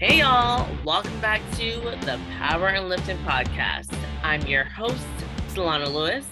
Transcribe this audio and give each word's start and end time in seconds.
Hey, 0.00 0.20
y'all. 0.20 0.68
Welcome 0.84 1.20
back 1.20 1.40
to 1.56 1.80
the 1.80 2.20
Power 2.38 2.68
and 2.68 2.88
Lifting 2.88 3.18
podcast. 3.24 3.92
I'm 4.22 4.40
your 4.42 4.62
host, 4.62 5.04
Solana 5.48 5.92
Lewis. 5.92 6.24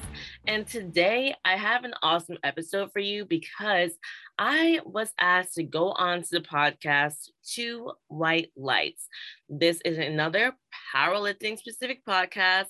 And 0.47 0.69
today 0.69 1.35
I 1.45 1.57
have 1.57 1.83
an 1.83 1.93
awesome 2.01 2.39
episode 2.45 2.93
for 2.93 3.01
you 3.01 3.25
because 3.25 3.91
I 4.39 4.79
was 4.85 5.13
asked 5.19 5.55
to 5.55 5.65
go 5.65 5.91
on 5.91 6.23
to 6.23 6.29
the 6.31 6.43
podcast 6.43 7.31
Two 7.45 7.91
White 8.07 8.53
Lights. 8.57 9.09
This 9.49 9.81
is 9.85 9.99
another 9.99 10.53
powerlifting 10.95 11.59
specific 11.59 12.07
podcast 12.07 12.67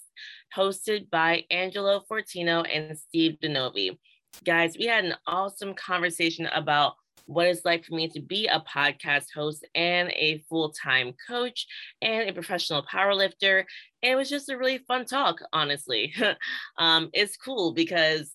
hosted 0.57 1.11
by 1.11 1.45
Angelo 1.51 2.05
Fortino 2.11 2.67
and 2.75 2.99
Steve 2.99 3.37
DeNovi. 3.43 3.99
Guys, 4.47 4.77
we 4.79 4.87
had 4.87 5.05
an 5.05 5.17
awesome 5.27 5.75
conversation 5.75 6.47
about 6.47 6.95
what 7.27 7.47
it's 7.47 7.65
like 7.65 7.85
for 7.85 7.95
me 7.95 8.09
to 8.09 8.21
be 8.21 8.47
a 8.47 8.61
podcast 8.61 9.27
host 9.35 9.67
and 9.75 10.11
a 10.11 10.45
full 10.49 10.71
time 10.71 11.13
coach 11.29 11.67
and 12.01 12.29
a 12.29 12.33
professional 12.33 12.85
powerlifter. 12.85 13.65
And 14.03 14.13
it 14.13 14.17
was 14.17 14.31
just 14.31 14.49
a 14.49 14.57
really 14.57 14.79
fun 14.79 15.05
talk, 15.05 15.41
honestly. 15.53 16.15
um, 16.79 17.11
it's 17.13 17.37
cool 17.37 17.73
because 17.73 18.33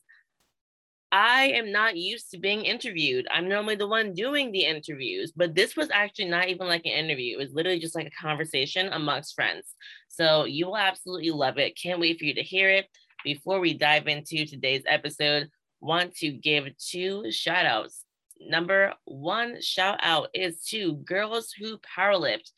I 1.13 1.47
am 1.55 1.71
not 1.71 1.97
used 1.97 2.31
to 2.31 2.37
being 2.37 2.63
interviewed. 2.63 3.27
I'm 3.29 3.49
normally 3.49 3.75
the 3.75 3.87
one 3.87 4.13
doing 4.13 4.51
the 4.51 4.65
interviews, 4.65 5.33
but 5.35 5.55
this 5.55 5.75
was 5.75 5.89
actually 5.91 6.29
not 6.29 6.47
even 6.47 6.67
like 6.67 6.85
an 6.85 6.91
interview. 6.91 7.35
It 7.35 7.41
was 7.41 7.53
literally 7.53 7.79
just 7.79 7.95
like 7.95 8.07
a 8.07 8.21
conversation 8.21 8.87
amongst 8.93 9.35
friends. 9.35 9.75
So 10.07 10.45
you 10.45 10.67
will 10.67 10.77
absolutely 10.77 11.31
love 11.31 11.57
it. 11.57 11.77
Can't 11.81 11.99
wait 11.99 12.17
for 12.17 12.25
you 12.25 12.33
to 12.35 12.43
hear 12.43 12.69
it. 12.69 12.87
Before 13.25 13.59
we 13.59 13.73
dive 13.73 14.07
into 14.07 14.45
today's 14.45 14.83
episode, 14.87 15.49
want 15.81 16.15
to 16.15 16.31
give 16.31 16.65
two 16.77 17.29
shout 17.31 17.65
outs 17.65 18.05
number 18.47 18.93
one 19.05 19.61
shout 19.61 19.99
out 20.01 20.29
is 20.33 20.63
to 20.65 20.95
Girls 20.95 21.51
Who 21.59 21.77
Powerlift. 21.79 22.51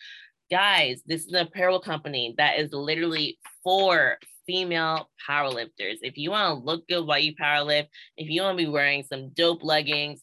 Guys, 0.51 1.01
this 1.05 1.25
is 1.25 1.33
an 1.33 1.47
apparel 1.47 1.79
company 1.79 2.35
that 2.37 2.59
is 2.59 2.71
literally 2.73 3.39
for 3.63 4.17
female 4.45 5.09
powerlifters. 5.27 5.97
If 6.01 6.17
you 6.17 6.31
want 6.31 6.59
to 6.59 6.65
look 6.65 6.87
good 6.87 7.05
while 7.05 7.19
you 7.19 7.35
powerlift, 7.35 7.87
if 8.17 8.29
you 8.29 8.41
want 8.41 8.57
to 8.57 8.63
be 8.63 8.69
wearing 8.69 9.03
some 9.03 9.29
dope 9.29 9.63
leggings, 9.63 10.21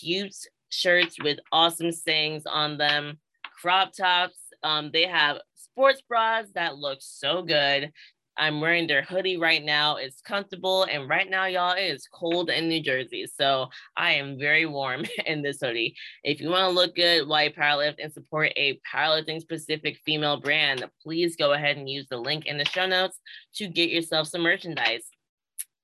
cute 0.00 0.34
shirts 0.70 1.16
with 1.22 1.38
awesome 1.52 1.92
sayings 1.92 2.44
on 2.46 2.78
them, 2.78 3.18
crop 3.60 3.92
tops, 3.92 4.38
um, 4.62 4.90
they 4.92 5.06
have 5.06 5.38
sports 5.54 6.02
bras 6.08 6.46
that 6.54 6.76
look 6.76 6.98
so 7.00 7.42
good. 7.42 7.92
I'm 8.36 8.60
wearing 8.60 8.86
their 8.86 9.02
hoodie 9.02 9.36
right 9.36 9.62
now. 9.62 9.96
It's 9.96 10.20
comfortable. 10.20 10.84
And 10.84 11.08
right 11.08 11.28
now, 11.28 11.46
y'all, 11.46 11.76
it 11.76 11.82
is 11.82 12.08
cold 12.12 12.48
in 12.50 12.68
New 12.68 12.82
Jersey. 12.82 13.26
So 13.26 13.68
I 13.96 14.12
am 14.12 14.38
very 14.38 14.66
warm 14.66 15.04
in 15.26 15.42
this 15.42 15.60
hoodie. 15.60 15.94
If 16.24 16.40
you 16.40 16.48
want 16.48 16.68
to 16.70 16.74
look 16.74 16.94
good 16.94 17.28
while 17.28 17.44
you 17.44 17.50
powerlift 17.50 17.96
and 18.02 18.12
support 18.12 18.52
a 18.56 18.80
powerlifting 18.92 19.40
specific 19.40 19.98
female 20.04 20.40
brand, 20.40 20.84
please 21.02 21.36
go 21.36 21.52
ahead 21.52 21.76
and 21.76 21.88
use 21.88 22.06
the 22.08 22.16
link 22.16 22.46
in 22.46 22.58
the 22.58 22.64
show 22.64 22.86
notes 22.86 23.18
to 23.56 23.68
get 23.68 23.90
yourself 23.90 24.28
some 24.28 24.42
merchandise. 24.42 25.06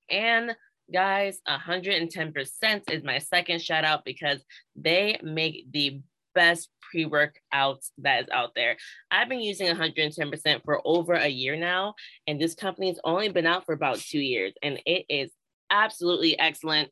And 0.08 0.54
guys, 0.92 1.40
110% 1.48 2.90
is 2.90 3.02
my 3.02 3.18
second 3.18 3.60
shout 3.60 3.84
out 3.84 4.04
because 4.04 4.42
they 4.76 5.18
make 5.22 5.66
the 5.72 6.00
best 6.34 6.68
pre 6.90 7.04
workouts 7.04 7.90
that 7.98 8.24
is 8.24 8.28
out 8.32 8.50
there. 8.54 8.76
I've 9.10 9.28
been 9.28 9.40
using 9.40 9.68
110% 9.68 10.64
for 10.64 10.80
over 10.84 11.14
a 11.14 11.28
year 11.28 11.56
now, 11.56 11.94
and 12.26 12.40
this 12.40 12.54
company 12.54 12.88
has 12.88 13.00
only 13.04 13.28
been 13.28 13.46
out 13.46 13.66
for 13.66 13.72
about 13.72 13.98
two 13.98 14.20
years, 14.20 14.52
and 14.62 14.80
it 14.86 15.04
is 15.08 15.30
absolutely 15.70 16.38
excellent. 16.38 16.90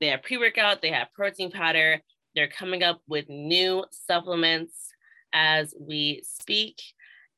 They 0.00 0.08
have 0.08 0.22
pre 0.22 0.38
workout, 0.38 0.82
they 0.82 0.90
have 0.90 1.08
protein 1.14 1.50
powder, 1.50 2.00
they're 2.34 2.48
coming 2.48 2.82
up 2.82 3.00
with 3.08 3.28
new 3.28 3.84
supplements 3.90 4.74
as 5.32 5.74
we 5.78 6.22
speak. 6.24 6.80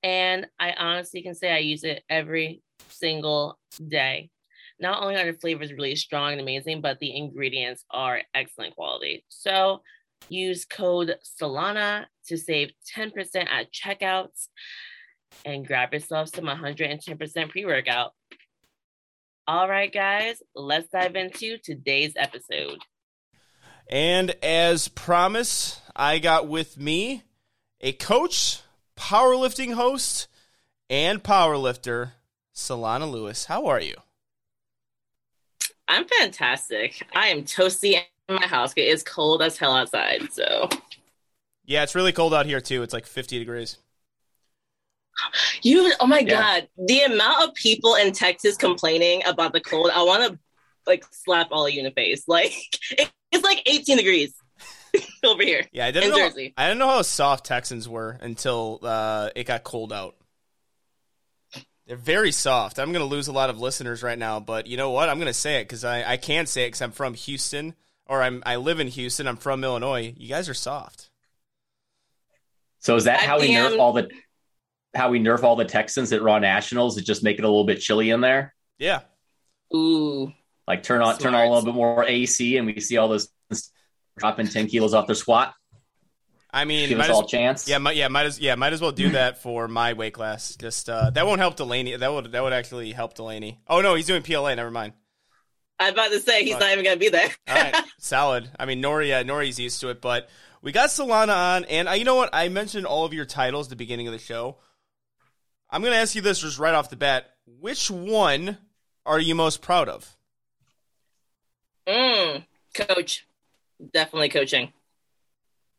And 0.03 0.47
I 0.59 0.73
honestly 0.73 1.23
can 1.23 1.34
say 1.34 1.53
I 1.53 1.59
use 1.59 1.84
it 1.84 2.03
every 2.09 2.62
single 2.89 3.59
day. 3.89 4.31
Not 4.79 5.02
only 5.02 5.17
are 5.17 5.33
the 5.33 5.39
flavors 5.39 5.73
really 5.73 5.96
strong 5.96 6.33
and 6.33 6.41
amazing, 6.41 6.83
but 6.83 6.98
the 6.98 7.17
ingredients 7.17 7.85
are 7.91 8.20
excellent 8.35 8.75
quality. 8.75 9.25
So 9.29 9.80
Use 10.28 10.64
code 10.64 11.16
Solana 11.40 12.06
to 12.27 12.36
save 12.36 12.72
10% 12.96 13.12
at 13.48 13.72
checkouts 13.72 14.48
and 15.44 15.66
grab 15.66 15.92
yourself 15.92 16.30
some 16.34 16.46
110% 16.46 17.48
pre 17.48 17.64
workout. 17.64 18.12
All 19.48 19.68
right, 19.68 19.92
guys, 19.92 20.42
let's 20.54 20.88
dive 20.88 21.14
into 21.14 21.58
today's 21.58 22.14
episode. 22.16 22.78
And 23.88 24.34
as 24.42 24.88
promised, 24.88 25.80
I 25.94 26.18
got 26.18 26.48
with 26.48 26.77
me 26.77 27.22
a 27.80 27.92
coach, 27.92 28.60
powerlifting 28.96 29.74
host, 29.74 30.27
and 30.90 31.22
powerlifter, 31.22 32.12
Solana 32.54 33.08
Lewis. 33.08 33.44
How 33.44 33.66
are 33.66 33.80
you? 33.80 33.94
I'm 35.86 36.06
fantastic. 36.08 37.06
I 37.14 37.28
am 37.28 37.44
toasty 37.44 38.00
my 38.29 38.47
house. 38.47 38.73
It's 38.77 39.03
cold 39.03 39.42
as 39.42 39.57
hell 39.57 39.73
outside. 39.73 40.33
So 40.33 40.69
yeah, 41.64 41.83
it's 41.83 41.95
really 41.95 42.13
cold 42.13 42.35
out 42.35 42.47
here 42.47 42.61
too. 42.61 42.83
It's 42.83 42.92
like 42.92 43.07
50 43.07 43.39
degrees. 43.39 43.79
You, 45.63 45.92
oh 46.01 46.07
my 46.07 46.19
yeah. 46.20 46.29
god, 46.29 46.69
the 46.77 47.01
amount 47.01 47.48
of 47.48 47.55
people 47.55 47.95
in 47.95 48.13
Texas 48.13 48.57
complaining 48.57 49.23
about 49.27 49.53
the 49.53 49.61
cold. 49.61 49.91
I 49.92 50.03
want 50.03 50.33
to 50.33 50.39
like 50.87 51.05
slap 51.11 51.48
all 51.51 51.67
of 51.67 51.73
you 51.73 51.81
in 51.81 51.85
the 51.85 51.91
face. 51.91 52.25
Like 52.29 52.53
it's 53.33 53.45
like 53.45 53.63
18 53.67 53.97
degrees 53.97 54.35
over 55.25 55.43
here. 55.43 55.64
Yeah, 55.73 55.87
I 55.87 55.91
didn't 55.91 56.11
know. 56.11 56.17
Jersey. 56.17 56.55
I 56.57 56.69
didn't 56.69 56.79
know 56.79 56.89
how 56.89 57.03
soft 57.03 57.47
Texans 57.47 57.89
were 57.89 58.19
until 58.20 58.81
uh, 58.83 59.31
it 59.35 59.45
got 59.45 59.64
cold 59.64 59.93
out. 59.93 60.17
They're 61.87 61.97
very 61.97 62.33
soft. 62.33 62.79
I'm 62.79 62.93
going 62.93 63.05
to 63.05 63.11
lose 63.11 63.29
a 63.29 63.33
lot 63.33 63.48
of 63.48 63.61
listeners 63.61 64.03
right 64.03 64.19
now, 64.19 64.41
but 64.41 64.67
you 64.67 64.77
know 64.77 64.91
what? 64.91 65.08
I'm 65.08 65.19
going 65.19 65.29
to 65.29 65.33
say 65.33 65.61
it 65.61 65.64
because 65.64 65.85
I, 65.85 66.03
I 66.13 66.17
can 66.17 66.47
say 66.47 66.64
it 66.64 66.69
because 66.69 66.83
I'm 66.83 66.91
from 66.91 67.14
Houston 67.14 67.75
or 68.06 68.22
I'm 68.22 68.42
I 68.46 68.56
live 68.56 68.80
in 68.80 68.89
Houston. 68.89 69.27
I'm 69.27 69.36
from 69.36 69.64
Illinois. 69.64 70.14
You 70.17 70.28
guys 70.28 70.48
are 70.48 70.55
soft. 70.55 71.11
So 72.80 72.96
is 72.96 73.05
that 73.05 73.20
how 73.20 73.40
we 73.40 73.50
nerf 73.50 73.78
all 73.78 73.92
the 73.92 74.11
how 74.94 75.11
we 75.11 75.20
nerf 75.20 75.42
all 75.42 75.56
the 75.56 75.64
Texans 75.64 76.12
at 76.12 76.22
Raw 76.22 76.39
Nationals? 76.39 76.96
It 76.98 77.05
just 77.05 77.22
make 77.22 77.39
it 77.39 77.45
a 77.45 77.48
little 77.48 77.64
bit 77.64 77.80
chilly 77.80 78.11
in 78.11 78.20
there. 78.20 78.55
Yeah. 78.78 79.00
Ooh. 79.74 80.33
Like 80.66 80.83
turn 80.83 81.00
on 81.00 81.14
Smart. 81.14 81.20
turn 81.20 81.34
on 81.34 81.46
a 81.46 81.48
little 81.48 81.64
bit 81.64 81.74
more 81.74 82.05
AC, 82.05 82.56
and 82.56 82.66
we 82.66 82.80
see 82.80 82.96
all 82.96 83.08
those 83.08 83.28
dropping 84.18 84.48
ten 84.48 84.66
kilos 84.66 84.95
off 84.95 85.06
their 85.06 85.14
squat. 85.14 85.55
I 86.50 86.64
mean, 86.64 86.89
give 86.89 87.00
us 87.00 87.11
all 87.11 87.24
a 87.24 87.28
chance. 87.28 87.68
Yeah, 87.68 87.78
might, 87.78 87.96
yeah, 87.96 88.08
might 88.08 88.27
as 88.27 88.40
yeah, 88.40 88.55
might 88.55 88.72
as 88.72 88.80
well 88.80 88.92
do 88.92 89.11
that 89.11 89.42
for 89.42 89.68
my 89.68 89.92
weight 89.92 90.14
class. 90.14 90.56
Just 90.56 90.89
uh, 90.89 91.11
that 91.11 91.27
won't 91.27 91.39
help 91.39 91.56
Delaney. 91.56 91.96
That 91.96 92.12
would 92.12 92.33
that 92.33 92.42
would 92.42 92.52
actually 92.52 92.92
help 92.92 93.14
Delaney. 93.14 93.61
Oh 93.68 93.80
no, 93.80 93.95
he's 93.95 94.06
doing 94.06 94.22
PLA. 94.22 94.55
Never 94.55 94.70
mind. 94.70 94.95
I'm 95.79 95.92
about 95.92 96.11
to 96.11 96.20
say 96.20 96.45
he's 96.45 96.59
not 96.59 96.73
even 96.73 96.85
gonna 96.85 96.97
be 96.97 97.09
there. 97.09 97.29
All 97.48 97.55
right, 97.55 97.77
solid. 97.98 98.51
I 98.59 98.64
mean, 98.67 98.83
Nori, 98.83 99.13
uh, 99.13 99.25
Nori's 99.25 99.59
used 99.59 99.81
to 99.81 99.89
it, 99.91 100.01
but 100.01 100.29
we 100.63 100.73
got 100.73 100.89
Solana 100.89 101.37
on, 101.37 101.64
and 101.67 101.89
uh, 101.89 101.92
you 101.92 102.05
know 102.05 102.14
what? 102.14 102.31
I 102.33 102.48
mentioned 102.48 102.87
all 102.87 103.05
of 103.05 103.13
your 103.13 103.25
titles 103.27 103.67
at 103.67 103.70
the 103.70 103.77
beginning 103.77 104.07
of 104.07 104.13
the 104.13 104.19
show. 104.19 104.57
I'm 105.70 105.83
gonna 105.83 105.97
ask 105.97 106.14
you 106.14 106.23
this 106.23 106.41
just 106.41 106.59
right 106.59 106.75
off 106.75 106.91
the 106.91 106.97
bat: 106.97 107.31
Which 107.47 107.91
one 107.91 108.59
are 109.05 109.20
you 109.20 109.35
most 109.35 109.61
proud 109.61 109.89
of? 109.89 110.17
Mm, 111.87 112.45
coach, 112.75 113.27
definitely 113.93 114.31
coaching. 114.31 114.73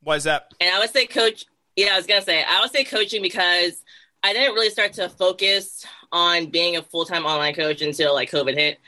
Why 0.02 0.16
is 0.16 0.24
that? 0.26 0.54
And 0.60 0.74
I 0.74 0.80
would 0.80 0.92
say 0.92 1.08
coach. 1.08 1.46
Yeah, 1.76 1.94
I 1.94 1.98
was 1.98 2.06
gonna 2.06 2.22
say 2.22 2.44
I 2.44 2.62
would 2.62 2.72
say 2.72 2.84
coaching 2.84 3.22
because 3.22 3.84
I 4.24 4.34
didn't 4.34 4.54
really 4.54 4.70
start 4.70 4.94
to 4.94 5.10
focus 5.10 5.86
on 6.12 6.48
being 6.48 6.78
a 6.78 6.82
full 6.82 7.06
time 7.06 7.26
online 7.26 7.56
coach 7.56 7.82
until 7.82 8.14
like 8.14 8.32
COVID 8.32 8.56
hit. 8.56 8.80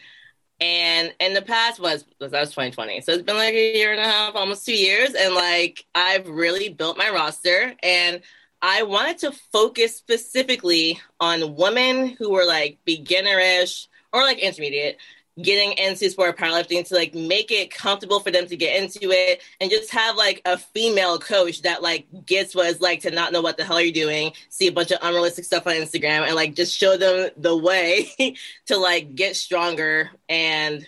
And 0.62 1.14
in 1.20 1.34
the 1.34 1.42
past 1.42 1.80
was, 1.80 2.04
that 2.20 2.32
was 2.32 2.50
2020. 2.50 3.02
So 3.02 3.14
it's 3.14 3.24
been 3.24 3.38
like 3.38 3.54
a 3.54 3.78
year 3.78 3.92
and 3.92 4.02
a 4.02 4.04
half, 4.04 4.36
almost 4.36 4.66
two 4.66 4.76
years. 4.76 5.14
And 5.14 5.34
like 5.34 5.86
I've 5.96 6.28
really 6.28 6.70
built 6.70 6.98
my 6.98 7.10
roster 7.10 7.76
and 7.82 8.22
I 8.62 8.84
wanted 8.84 9.20
to 9.20 9.32
focus 9.54 9.96
specifically 9.96 11.00
on 11.20 11.56
women 11.56 12.08
who 12.08 12.32
were 12.32 12.46
like 12.46 12.80
beginnerish 12.86 13.88
or 14.12 14.24
like 14.24 14.40
intermediate 14.40 14.98
getting 15.42 15.74
into 15.78 16.10
sport 16.10 16.38
powerlifting 16.38 16.86
to 16.88 16.96
like 16.96 17.14
make 17.14 17.52
it 17.52 17.72
comfortable 17.72 18.20
for 18.20 18.32
them 18.32 18.46
to 18.48 18.58
get 18.58 18.82
into 18.82 19.12
it 19.12 19.42
and 19.62 19.70
just 19.70 19.92
have 19.92 20.16
like 20.16 20.42
a 20.46 20.58
female 20.58 21.20
coach 21.20 21.62
that 21.62 21.82
like 21.82 22.08
gets 22.26 22.56
what 22.56 22.70
it's 22.70 22.82
like 22.82 23.02
to 23.02 23.12
not 23.12 23.32
know 23.32 23.42
what 23.42 23.58
the 23.58 23.64
hell 23.64 23.82
you're 23.82 23.94
doing, 23.94 24.32
see 24.50 24.68
a 24.68 24.72
bunch 24.72 24.92
of 24.92 25.00
unrealistic 25.02 25.46
stuff 25.46 25.68
on 25.68 25.74
Instagram 25.74 26.26
and 26.26 26.36
like 26.36 26.56
just 26.56 26.76
show 26.76 26.98
them 26.98 27.30
the 27.38 27.56
way 27.56 28.10
to 28.66 28.78
like 28.78 29.16
get 29.16 29.36
stronger 29.36 30.10
and 30.28 30.88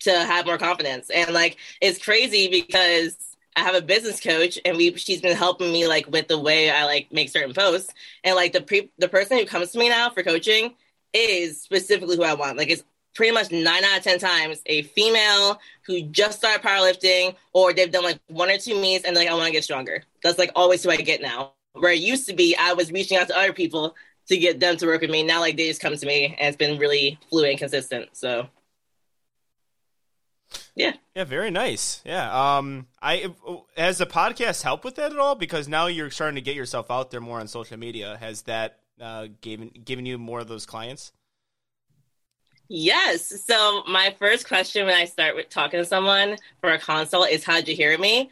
to 0.00 0.10
have 0.10 0.46
more 0.46 0.58
confidence. 0.58 1.10
And 1.10 1.32
like 1.32 1.56
it's 1.80 2.02
crazy 2.02 2.48
because 2.48 3.16
I 3.56 3.60
have 3.60 3.74
a 3.74 3.82
business 3.82 4.20
coach 4.20 4.58
and 4.64 4.76
we 4.76 4.94
she's 4.96 5.22
been 5.22 5.36
helping 5.36 5.72
me 5.72 5.86
like 5.86 6.06
with 6.08 6.28
the 6.28 6.38
way 6.38 6.70
I 6.70 6.84
like 6.84 7.12
make 7.12 7.30
certain 7.30 7.54
posts. 7.54 7.92
And 8.22 8.36
like 8.36 8.52
the 8.52 8.60
pre 8.60 8.90
the 8.98 9.08
person 9.08 9.38
who 9.38 9.46
comes 9.46 9.72
to 9.72 9.78
me 9.78 9.88
now 9.88 10.10
for 10.10 10.22
coaching 10.22 10.74
is 11.12 11.62
specifically 11.62 12.16
who 12.16 12.22
I 12.22 12.34
want. 12.34 12.58
Like 12.58 12.70
it's 12.70 12.84
pretty 13.16 13.32
much 13.32 13.50
nine 13.50 13.82
out 13.82 13.98
of 13.98 14.04
10 14.04 14.18
times 14.18 14.62
a 14.66 14.82
female 14.82 15.58
who 15.82 16.02
just 16.02 16.38
started 16.38 16.62
powerlifting 16.62 17.34
or 17.52 17.72
they've 17.72 17.90
done 17.90 18.04
like 18.04 18.20
one 18.28 18.50
or 18.50 18.58
two 18.58 18.80
meets 18.80 19.04
and 19.04 19.16
like, 19.16 19.28
I 19.28 19.34
want 19.34 19.46
to 19.46 19.52
get 19.52 19.64
stronger. 19.64 20.04
That's 20.22 20.38
like 20.38 20.52
always 20.54 20.82
who 20.82 20.90
I 20.90 20.96
get 20.96 21.22
now. 21.22 21.52
Where 21.72 21.92
it 21.92 21.98
used 22.00 22.28
to 22.28 22.34
be, 22.34 22.56
I 22.56 22.74
was 22.74 22.92
reaching 22.92 23.18
out 23.18 23.28
to 23.28 23.36
other 23.36 23.52
people 23.52 23.94
to 24.28 24.36
get 24.38 24.60
them 24.60 24.76
to 24.76 24.86
work 24.86 25.00
with 25.00 25.10
me. 25.10 25.22
Now, 25.22 25.40
like, 25.40 25.56
they 25.56 25.68
just 25.68 25.80
come 25.80 25.96
to 25.96 26.06
me 26.06 26.36
and 26.38 26.48
it's 26.48 26.56
been 26.56 26.78
really 26.78 27.18
fluid 27.28 27.50
and 27.50 27.58
consistent. 27.58 28.08
So, 28.12 28.48
yeah. 30.74 30.92
Yeah, 31.14 31.24
very 31.24 31.50
nice. 31.50 32.02
Yeah. 32.04 32.56
Um, 32.56 32.86
I 33.00 33.32
has 33.76 33.98
the 33.98 34.06
podcast 34.06 34.62
helped 34.62 34.84
with 34.84 34.96
that 34.96 35.12
at 35.12 35.18
all? 35.18 35.34
Because 35.34 35.68
now 35.68 35.86
you're 35.86 36.10
starting 36.10 36.36
to 36.36 36.40
get 36.42 36.56
yourself 36.56 36.90
out 36.90 37.10
there 37.10 37.20
more 37.20 37.40
on 37.40 37.48
social 37.48 37.78
media. 37.78 38.16
Has 38.18 38.42
that 38.42 38.78
uh, 39.00 39.28
given 39.40 39.70
given 39.84 40.06
you 40.06 40.18
more 40.18 40.40
of 40.40 40.48
those 40.48 40.66
clients? 40.66 41.12
Yes. 42.68 43.44
So 43.44 43.84
my 43.86 44.14
first 44.18 44.48
question 44.48 44.86
when 44.86 44.94
I 44.94 45.04
start 45.04 45.36
with 45.36 45.48
talking 45.48 45.78
to 45.78 45.84
someone 45.84 46.36
for 46.60 46.70
a 46.72 46.78
consult 46.78 47.28
is 47.30 47.44
how'd 47.44 47.68
you 47.68 47.76
hear 47.76 47.96
me? 47.96 48.30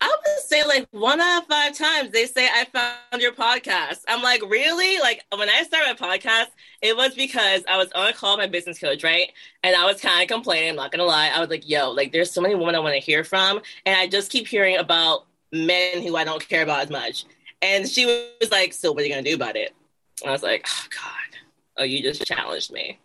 I 0.00 0.06
would 0.06 0.44
say 0.44 0.64
like 0.64 0.86
one 0.92 1.20
out 1.20 1.42
of 1.42 1.48
five 1.48 1.76
times 1.76 2.12
they 2.12 2.26
say 2.26 2.48
I 2.48 2.64
found 2.66 3.20
your 3.20 3.32
podcast. 3.32 4.00
I'm 4.06 4.22
like, 4.22 4.42
really? 4.48 5.00
Like 5.00 5.24
when 5.36 5.50
I 5.50 5.64
started 5.64 6.00
my 6.00 6.16
podcast, 6.16 6.46
it 6.80 6.96
was 6.96 7.14
because 7.14 7.62
I 7.68 7.76
was 7.76 7.90
on 7.92 8.08
a 8.08 8.12
call 8.12 8.36
with 8.36 8.44
my 8.44 8.50
business 8.50 8.78
coach, 8.78 9.02
right? 9.02 9.32
And 9.62 9.74
I 9.74 9.84
was 9.84 10.00
kind 10.00 10.22
of 10.22 10.28
complaining, 10.28 10.70
I'm 10.70 10.76
not 10.76 10.92
gonna 10.92 11.04
lie. 11.04 11.30
I 11.34 11.40
was 11.40 11.50
like, 11.50 11.68
yo, 11.68 11.90
like 11.90 12.12
there's 12.12 12.30
so 12.30 12.40
many 12.40 12.54
women 12.54 12.74
I 12.74 12.78
want 12.78 12.94
to 12.94 13.00
hear 13.00 13.24
from, 13.24 13.60
and 13.84 13.96
I 13.98 14.06
just 14.06 14.30
keep 14.30 14.46
hearing 14.46 14.76
about 14.76 15.26
men 15.52 16.02
who 16.02 16.16
I 16.16 16.24
don't 16.24 16.46
care 16.48 16.62
about 16.62 16.84
as 16.84 16.90
much. 16.90 17.24
And 17.60 17.88
she 17.88 18.06
was 18.06 18.50
like, 18.52 18.72
So 18.72 18.92
what 18.92 19.02
are 19.02 19.06
you 19.06 19.10
gonna 19.10 19.22
do 19.24 19.34
about 19.34 19.56
it? 19.56 19.74
And 20.22 20.30
I 20.30 20.32
was 20.32 20.44
like, 20.44 20.64
Oh 20.68 20.86
God, 20.90 21.38
oh 21.78 21.84
you 21.84 22.02
just 22.02 22.24
challenged 22.24 22.72
me 22.72 22.98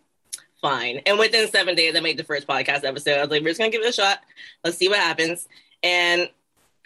fine. 0.64 1.02
And 1.04 1.18
within 1.18 1.46
seven 1.48 1.74
days, 1.74 1.94
I 1.94 2.00
made 2.00 2.16
the 2.16 2.24
first 2.24 2.46
podcast 2.46 2.84
episode. 2.84 3.18
I 3.18 3.20
was 3.20 3.30
like, 3.30 3.42
we're 3.42 3.48
just 3.48 3.60
gonna 3.60 3.70
give 3.70 3.82
it 3.82 3.88
a 3.88 3.92
shot. 3.92 4.20
Let's 4.64 4.78
see 4.78 4.88
what 4.88 4.98
happens. 4.98 5.46
And 5.82 6.30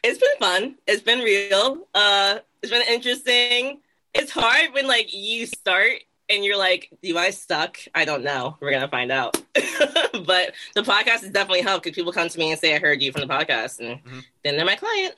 it's 0.03 0.19
been 0.19 0.37
fun. 0.41 0.75
It's 0.89 1.01
been 1.01 1.21
real. 1.21 1.87
Uh, 1.95 2.39
it's 2.61 2.73
been 2.73 2.83
interesting. 2.89 3.79
It's 4.15 4.33
hard 4.33 4.75
when 4.75 4.89
like 4.89 5.15
you 5.15 5.47
start 5.47 6.03
and 6.29 6.45
you're 6.45 6.59
like, 6.59 6.91
do 7.05 7.17
I 7.17 7.31
suck? 7.31 7.79
I 7.95 8.05
don't 8.05 8.25
know. 8.25 8.57
We're 8.61 8.73
gonna 8.73 8.89
find 8.89 9.13
out. 9.13 9.41
but 9.55 10.55
the 10.75 10.83
podcast 10.83 11.21
has 11.21 11.31
definitely 11.31 11.63
helped 11.63 11.85
because 11.85 11.95
people 11.95 12.13
come 12.13 12.29
to 12.29 12.39
me 12.39 12.51
and 12.51 12.59
say, 12.59 12.75
I 12.75 12.81
heard 12.81 13.01
you 13.01 13.13
from 13.13 13.29
the 13.29 13.33
podcast, 13.33 13.79
and 13.79 14.03
mm-hmm. 14.03 14.19
then 14.43 14.57
they're 14.57 14.67
my 14.67 14.75
client. 14.75 15.15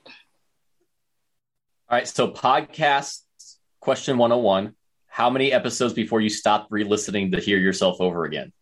All 1.88 1.96
right. 1.96 2.06
So 2.06 2.28
podcast 2.28 3.22
question 3.80 4.18
101 4.18 4.74
how 5.10 5.28
many 5.28 5.52
episodes 5.52 5.92
before 5.92 6.20
you 6.20 6.30
stopped 6.30 6.68
re-listening 6.70 7.32
to 7.32 7.40
hear 7.40 7.58
yourself 7.58 8.00
over 8.00 8.24
again? 8.24 8.52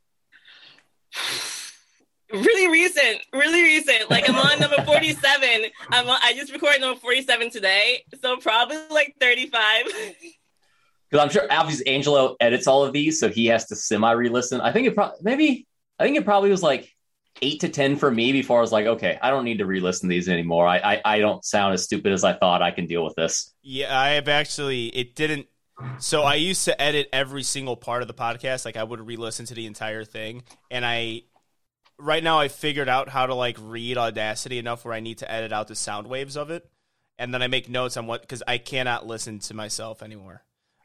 Really 2.33 2.69
recent, 2.73 3.21
really 3.33 3.63
recent. 3.63 4.11
Like 4.11 4.29
I'm 4.29 4.37
on 4.37 4.59
number 4.59 4.83
47. 4.83 5.71
I'm 5.91 6.09
on, 6.09 6.19
I 6.23 6.33
just 6.35 6.53
recorded 6.53 6.81
number 6.81 6.99
47 6.99 7.51
today, 7.51 8.03
so 8.23 8.37
probably 8.39 8.79
like 8.91 9.15
35. 9.21 9.85
Because 11.11 11.25
I'm 11.25 11.31
sure 11.31 11.47
obviously 11.51 11.87
Angelo 11.87 12.37
edits 12.39 12.67
all 12.67 12.85
of 12.85 12.93
these, 12.93 13.19
so 13.19 13.31
he 13.31 13.47
has 13.47 13.65
to 13.69 13.77
semi 13.77 14.11
re-listen. 14.13 14.61
I 14.61 14.73
think 14.73 14.89
it 14.89 14.95
probably 14.95 15.17
maybe 15.23 15.67
I 15.99 16.05
think 16.05 16.19
it 16.19 16.27
probably 16.27 16.51
was 16.51 16.63
like 16.63 16.95
eight 17.41 17.61
to 17.61 17.71
ten 17.71 17.97
for 17.97 18.11
me 18.11 18.31
before 18.31 18.59
I 18.59 18.61
was 18.61 18.73
like, 18.73 18.85
okay, 18.85 19.19
I 19.23 19.31
don't 19.31 19.45
need 19.45 19.57
to 19.57 19.65
re-listen 19.65 20.11
these 20.11 20.29
anymore. 20.29 20.67
I, 20.67 20.77
I 20.77 21.01
I 21.07 21.19
don't 21.21 21.43
sound 21.43 21.73
as 21.73 21.83
stupid 21.85 22.13
as 22.13 22.25
I 22.25 22.35
thought. 22.35 22.61
I 22.61 22.73
can 22.73 22.85
deal 22.85 23.03
with 23.03 23.15
this. 23.15 23.55
Yeah, 23.63 23.99
I 23.99 24.11
have 24.11 24.29
actually. 24.29 24.89
It 24.89 25.15
didn't 25.15 25.47
so 25.99 26.23
I 26.23 26.35
used 26.35 26.65
to 26.65 26.81
edit 26.81 27.09
every 27.13 27.43
single 27.43 27.77
part 27.77 28.03
of 28.03 28.09
the 28.09 28.15
podcast. 28.15 28.65
Like 28.65 28.77
I 28.77 28.85
would 28.85 29.01
re-listen 29.01 29.47
to 29.47 29.55
the 29.55 29.67
entire 29.67 30.05
thing, 30.05 30.43
and 30.71 30.85
I 30.85 31.23
right 31.99 32.23
now 32.23 32.39
I 32.39 32.49
figured 32.49 32.89
out 32.89 33.09
how 33.09 33.27
to 33.27 33.35
like 33.35 33.57
read 33.61 33.99
Audacity 33.99 34.59
enough 34.59 34.85
where 34.85 34.95
I 34.95 35.01
need 35.01 35.19
to 35.19 35.31
edit 35.31 35.53
out 35.53 35.69
the 35.69 35.77
sound 35.77 36.07
waves 36.07 36.37
of 36.37 36.51
it, 36.51 36.69
and 37.19 37.33
then 37.33 37.43
I 37.43 37.47
make 37.47 37.69
notes 37.69 37.97
on 37.97 38.07
what 38.07 38.23
because 38.23 38.43
I 38.47 38.59
cannot 38.59 39.07
listen 39.07 39.39
to 39.41 39.55
myself 39.55 40.03
anymore. 40.03 40.43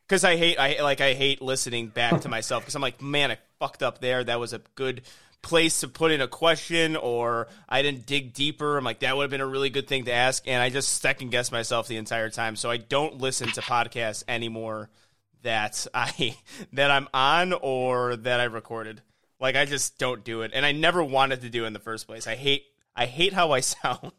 Because 0.07 0.24
I 0.24 0.36
hate 0.36 0.60
I 0.60 0.81
like 0.81 1.01
I 1.01 1.13
hate 1.13 1.42
listening 1.42 1.88
back 1.88 2.22
to 2.22 2.30
myself 2.30 2.63
because 2.63 2.75
I'm 2.75 2.81
like 2.81 3.01
man 3.01 3.31
I 3.31 3.38
fucked 3.60 3.84
up 3.84 4.00
there. 4.00 4.24
That 4.24 4.39
was 4.39 4.54
a 4.54 4.62
good 4.75 5.01
place 5.44 5.81
to 5.81 5.88
put 5.88 6.12
in 6.12 6.22
a 6.22 6.28
question 6.28 6.95
or 6.95 7.48
I 7.69 7.84
didn't 7.84 8.07
dig 8.07 8.34
deeper. 8.34 8.78
I'm 8.78 8.84
like, 8.84 9.01
that 9.01 9.16
would 9.16 9.24
have 9.24 9.30
been 9.30 9.42
a 9.42 9.45
really 9.45 9.69
good 9.69 9.88
thing 9.88 10.06
to 10.06 10.13
ask. 10.13 10.48
And 10.48 10.63
I 10.63 10.69
just 10.69 11.01
second 11.01 11.30
guess 11.30 11.51
myself 11.51 11.88
the 11.88 11.98
entire 11.98 12.31
time. 12.31 12.56
So 12.56 12.72
I 12.72 12.78
don't 12.78 13.19
listen 13.19 13.50
to 13.50 13.62
podcasts 13.62 14.24
anymore 14.28 14.90
that 15.44 15.86
I 15.94 16.36
that 16.74 16.90
I'm 16.90 17.07
on 17.13 17.54
or 17.54 18.16
that 18.16 18.40
I 18.40 18.45
recorded. 18.45 19.01
Like 19.40 19.56
I 19.56 19.66
just 19.66 20.00
don't 20.00 20.24
do 20.24 20.42
it. 20.42 20.51
And 20.56 20.66
I 20.66 20.72
never 20.72 21.04
wanted 21.04 21.42
to 21.42 21.50
do 21.50 21.66
it 21.66 21.68
in 21.68 21.74
the 21.74 21.80
first 21.80 22.07
place. 22.07 22.25
I 22.25 22.36
hate 22.36 22.63
I 22.96 23.06
hate 23.06 23.34
how 23.34 23.51
I 23.51 23.60
sound 23.62 24.12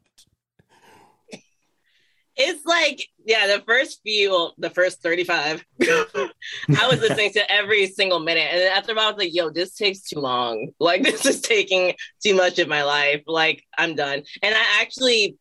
it's 2.36 2.64
like 2.64 3.06
yeah 3.25 3.46
the 3.46 3.62
first 3.66 4.00
few 4.02 4.31
well, 4.31 4.54
the 4.58 4.70
first 4.70 5.02
35 5.02 5.64
i 5.82 6.88
was 6.88 7.00
listening 7.00 7.32
to 7.32 7.52
every 7.52 7.86
single 7.86 8.20
minute. 8.20 8.48
And 8.50 8.62
after 8.62 8.92
a 8.92 8.94
while 8.94 9.06
i 9.06 9.10
was 9.10 9.19
like 9.19 9.34
yo 9.34 9.50
this 9.50 9.75
takes 9.75 10.00
too 10.00 10.20
long. 10.20 10.70
Like 10.81 11.02
this 11.04 11.25
is 11.26 11.40
taking 11.40 11.94
too 12.25 12.34
much 12.34 12.58
of 12.58 12.69
my 12.69 12.82
life. 12.82 13.22
Like 13.26 13.64
i'm 13.76 13.94
done. 13.94 14.22
And 14.42 14.54
i 14.54 14.81
actually 14.81 15.36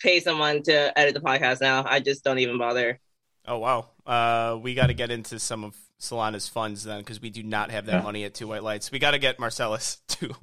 pay 0.00 0.20
someone 0.20 0.62
to 0.64 0.98
edit 0.98 1.14
the 1.14 1.20
podcast 1.20 1.60
now. 1.60 1.84
I 1.86 2.00
just 2.00 2.24
don't 2.24 2.38
even 2.38 2.58
bother. 2.58 3.00
Oh 3.46 3.58
wow. 3.58 3.88
Uh, 4.06 4.58
we 4.60 4.74
got 4.74 4.88
to 4.88 4.94
get 4.94 5.10
into 5.10 5.38
some 5.38 5.64
of 5.64 5.74
solana's 6.00 6.48
funds 6.48 6.84
then 6.84 6.98
because 6.98 7.22
we 7.22 7.30
do 7.30 7.42
not 7.42 7.70
have 7.70 7.86
that 7.86 7.96
yeah. 7.96 8.02
money 8.02 8.24
at 8.24 8.34
two 8.34 8.46
white 8.46 8.62
lights. 8.62 8.90
We 8.90 8.98
got 8.98 9.12
to 9.12 9.18
get 9.18 9.38
marcellus 9.38 10.02
to 10.08 10.34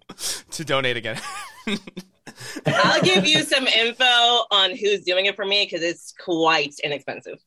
to 0.52 0.66
donate 0.66 0.98
again 0.98 1.20
I'll 2.66 3.02
give 3.02 3.26
you 3.28 3.44
some 3.44 3.68
info 3.68 4.04
on 4.52 4.76
who's 4.76 5.02
doing 5.02 5.26
it 5.26 5.36
for 5.36 5.46
me 5.46 5.66
because 5.66 5.84
it's 5.84 6.14
quite 6.20 6.76
inexpensive. 6.84 7.40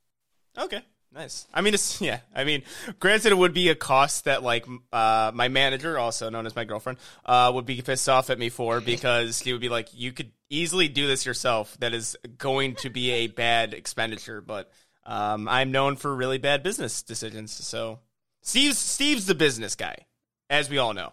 Okay. 0.57 0.83
Nice. 1.15 1.47
I 1.55 1.61
mean, 1.61 1.75
it's 1.75 2.01
yeah. 2.01 2.21
I 2.35 2.43
mean, 2.43 2.65
granted, 2.99 3.31
it 3.31 3.39
would 3.39 3.55
be 3.55 3.69
a 3.69 3.77
cost 3.77 4.25
that 4.25 4.43
like 4.43 4.67
uh, 4.93 5.31
my 5.33 5.47
manager, 5.47 5.97
also 5.97 6.29
known 6.29 6.45
as 6.45 6.57
my 6.57 6.65
girlfriend, 6.65 6.99
uh, 7.25 7.53
would 7.55 7.67
be 7.67 7.81
pissed 7.83 8.09
off 8.09 8.31
at 8.31 8.39
me 8.39 8.49
for 8.49 8.81
because 8.81 9.39
he 9.39 9.53
would 9.53 9.61
be 9.61 9.69
like, 9.69 9.89
"You 9.95 10.11
could 10.11 10.33
easily 10.51 10.89
do 10.89 11.07
this 11.07 11.25
yourself. 11.25 11.77
That 11.79 11.95
is 11.95 12.17
going 12.37 12.75
to 12.77 12.91
be 12.91 13.13
a 13.13 13.27
bad 13.29 13.75
expenditure." 13.75 14.41
But 14.41 14.73
um, 15.07 15.49
I'm 15.49 15.71
known 15.71 15.95
for 15.95 16.13
really 16.13 16.39
bad 16.39 16.65
business 16.65 17.01
decisions. 17.03 17.53
So 17.53 18.01
Steve's 18.43 18.79
Steve's 18.79 19.27
the 19.27 19.37
business 19.37 19.77
guy, 19.77 20.07
as 20.51 20.69
we 20.69 20.79
all 20.79 20.95
know. 20.95 21.13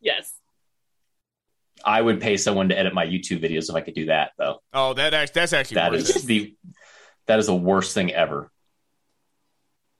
Yes. 0.00 0.37
I 1.88 2.02
would 2.02 2.20
pay 2.20 2.36
someone 2.36 2.68
to 2.68 2.78
edit 2.78 2.92
my 2.92 3.06
YouTube 3.06 3.42
videos 3.42 3.70
if 3.70 3.74
I 3.74 3.80
could 3.80 3.94
do 3.94 4.06
that, 4.06 4.32
though. 4.36 4.60
Oh, 4.74 4.92
that 4.92 5.32
that's 5.32 5.54
actually 5.54 5.76
that 5.76 5.94
is 5.94 6.22
the 6.24 6.54
that 7.26 7.38
is 7.38 7.46
the 7.46 7.54
worst 7.54 7.94
thing 7.94 8.12
ever. 8.12 8.50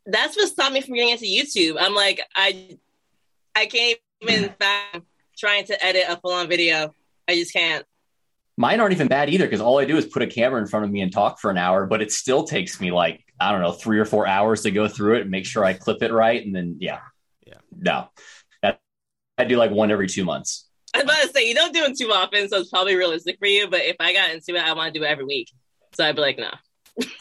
That's 0.05 0.37
what 0.37 0.49
stopped 0.49 0.75
me 0.75 0.83
from 0.83 0.97
getting 0.97 1.13
into 1.13 1.25
YouTube. 1.25 1.77
I'm 1.81 1.95
like, 1.95 2.21
I 2.37 2.79
I 3.57 3.65
can't 3.65 3.99
even 4.21 4.55
trying 5.39 5.65
to 5.65 5.83
edit 5.83 6.05
a 6.07 6.19
full 6.19 6.33
on 6.33 6.47
video. 6.47 6.95
I 7.27 7.37
just 7.37 7.55
can't. 7.55 7.87
Mine 8.59 8.81
aren't 8.81 8.93
even 8.93 9.09
bad 9.09 9.31
either 9.31 9.47
because 9.47 9.63
all 9.63 9.79
I 9.79 9.87
do 9.87 9.97
is 9.97 10.05
put 10.05 10.21
a 10.21 10.27
camera 10.27 10.61
in 10.61 10.67
front 10.67 10.85
of 10.85 10.91
me 10.91 11.01
and 11.01 11.11
talk 11.11 11.41
for 11.41 11.51
an 11.51 11.57
hour, 11.57 11.87
but 11.87 12.03
it 12.03 12.13
still 12.13 12.45
takes 12.45 12.83
me 12.83 12.91
like 12.91 13.25
I 13.41 13.51
don't 13.51 13.63
know 13.63 13.73
three 13.73 13.99
or 13.99 14.05
four 14.05 14.27
hours 14.27 14.61
to 14.65 14.71
go 14.71 14.89
through 14.89 15.17
it 15.17 15.21
and 15.23 15.31
make 15.31 15.47
sure 15.47 15.65
I 15.65 15.73
clip 15.73 16.03
it 16.03 16.13
right, 16.13 16.45
and 16.45 16.55
then 16.55 16.77
yeah, 16.81 17.01
yeah, 17.47 17.61
no, 17.75 18.09
that 18.61 18.83
I 19.39 19.45
do 19.45 19.57
like 19.57 19.71
one 19.71 19.91
every 19.91 20.07
two 20.07 20.27
months. 20.27 20.68
I 20.95 20.99
was 20.99 21.05
about 21.05 21.23
to 21.23 21.29
say 21.33 21.49
you 21.49 21.55
don't 21.55 21.75
do 21.75 21.85
it 21.85 21.97
too 21.99 22.13
often, 22.13 22.49
so 22.49 22.59
it's 22.59 22.71
probably 22.71 22.97
realistic 22.97 23.39
for 23.39 23.47
you. 23.47 23.69
But 23.69 23.81
if 23.81 23.97
I 24.01 24.13
got 24.13 24.31
into 24.31 24.55
it, 24.55 24.63
I 24.63 24.73
want 24.73 24.93
to 24.93 24.99
do 24.99 25.05
it 25.05 25.09
every 25.09 25.25
week. 25.25 25.51
So 25.95 26.05
I'd 26.05 26.15
be 26.15 26.23
like, 26.23 26.39
no. 26.39 26.51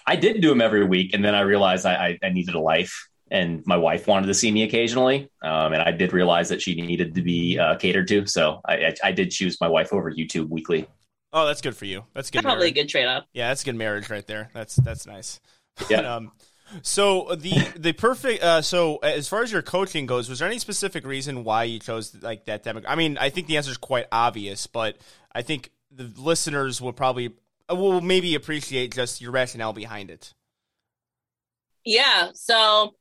I 0.05 0.15
did 0.15 0.41
do 0.41 0.49
them 0.49 0.61
every 0.61 0.85
week, 0.85 1.13
and 1.13 1.23
then 1.23 1.35
I 1.35 1.41
realized 1.41 1.85
I, 1.85 1.93
I, 1.93 2.19
I 2.23 2.29
needed 2.29 2.55
a 2.55 2.59
life, 2.59 3.09
and 3.29 3.63
my 3.67 3.77
wife 3.77 4.07
wanted 4.07 4.27
to 4.27 4.33
see 4.33 4.51
me 4.51 4.63
occasionally, 4.63 5.29
um, 5.43 5.73
and 5.73 5.81
I 5.81 5.91
did 5.91 6.13
realize 6.13 6.49
that 6.49 6.61
she 6.61 6.81
needed 6.81 7.13
to 7.15 7.21
be 7.21 7.59
uh, 7.59 7.75
catered 7.75 8.07
to. 8.07 8.25
So 8.25 8.61
I, 8.65 8.73
I, 8.73 8.95
I, 9.03 9.11
did 9.11 9.29
choose 9.29 9.57
my 9.61 9.67
wife 9.67 9.93
over 9.93 10.11
YouTube 10.11 10.49
weekly. 10.49 10.87
Oh, 11.33 11.45
that's 11.45 11.61
good 11.61 11.75
for 11.75 11.85
you. 11.85 12.05
That's 12.13 12.31
good. 12.31 12.41
Probably 12.41 12.61
marriage. 12.61 12.71
a 12.71 12.81
good 12.81 12.89
trade 12.89 13.05
off. 13.05 13.25
Yeah, 13.33 13.49
that's 13.49 13.63
good 13.63 13.75
marriage 13.75 14.09
right 14.09 14.25
there. 14.25 14.49
That's 14.53 14.75
that's 14.77 15.05
nice. 15.05 15.39
Yeah. 15.89 15.99
um, 16.15 16.31
so 16.81 17.35
the 17.35 17.71
the 17.77 17.93
perfect. 17.93 18.43
Uh, 18.43 18.61
so 18.61 18.97
as 18.97 19.27
far 19.27 19.43
as 19.43 19.51
your 19.51 19.61
coaching 19.61 20.05
goes, 20.05 20.29
was 20.29 20.39
there 20.39 20.47
any 20.47 20.59
specific 20.59 21.05
reason 21.05 21.43
why 21.43 21.63
you 21.63 21.79
chose 21.79 22.15
like 22.21 22.45
that 22.45 22.63
demographic? 22.63 22.85
I 22.87 22.95
mean, 22.95 23.17
I 23.17 23.29
think 23.29 23.47
the 23.47 23.57
answer 23.57 23.71
is 23.71 23.77
quite 23.77 24.07
obvious, 24.11 24.67
but 24.67 24.97
I 25.31 25.41
think 25.41 25.71
the 25.91 26.11
listeners 26.17 26.81
will 26.81 26.93
probably 26.93 27.33
uh, 27.69 27.75
will 27.75 28.01
maybe 28.01 28.35
appreciate 28.35 28.93
just 28.93 29.21
your 29.21 29.31
rationale 29.31 29.73
behind 29.73 30.09
it. 30.09 30.33
Yeah. 31.83 32.29
So 32.33 32.95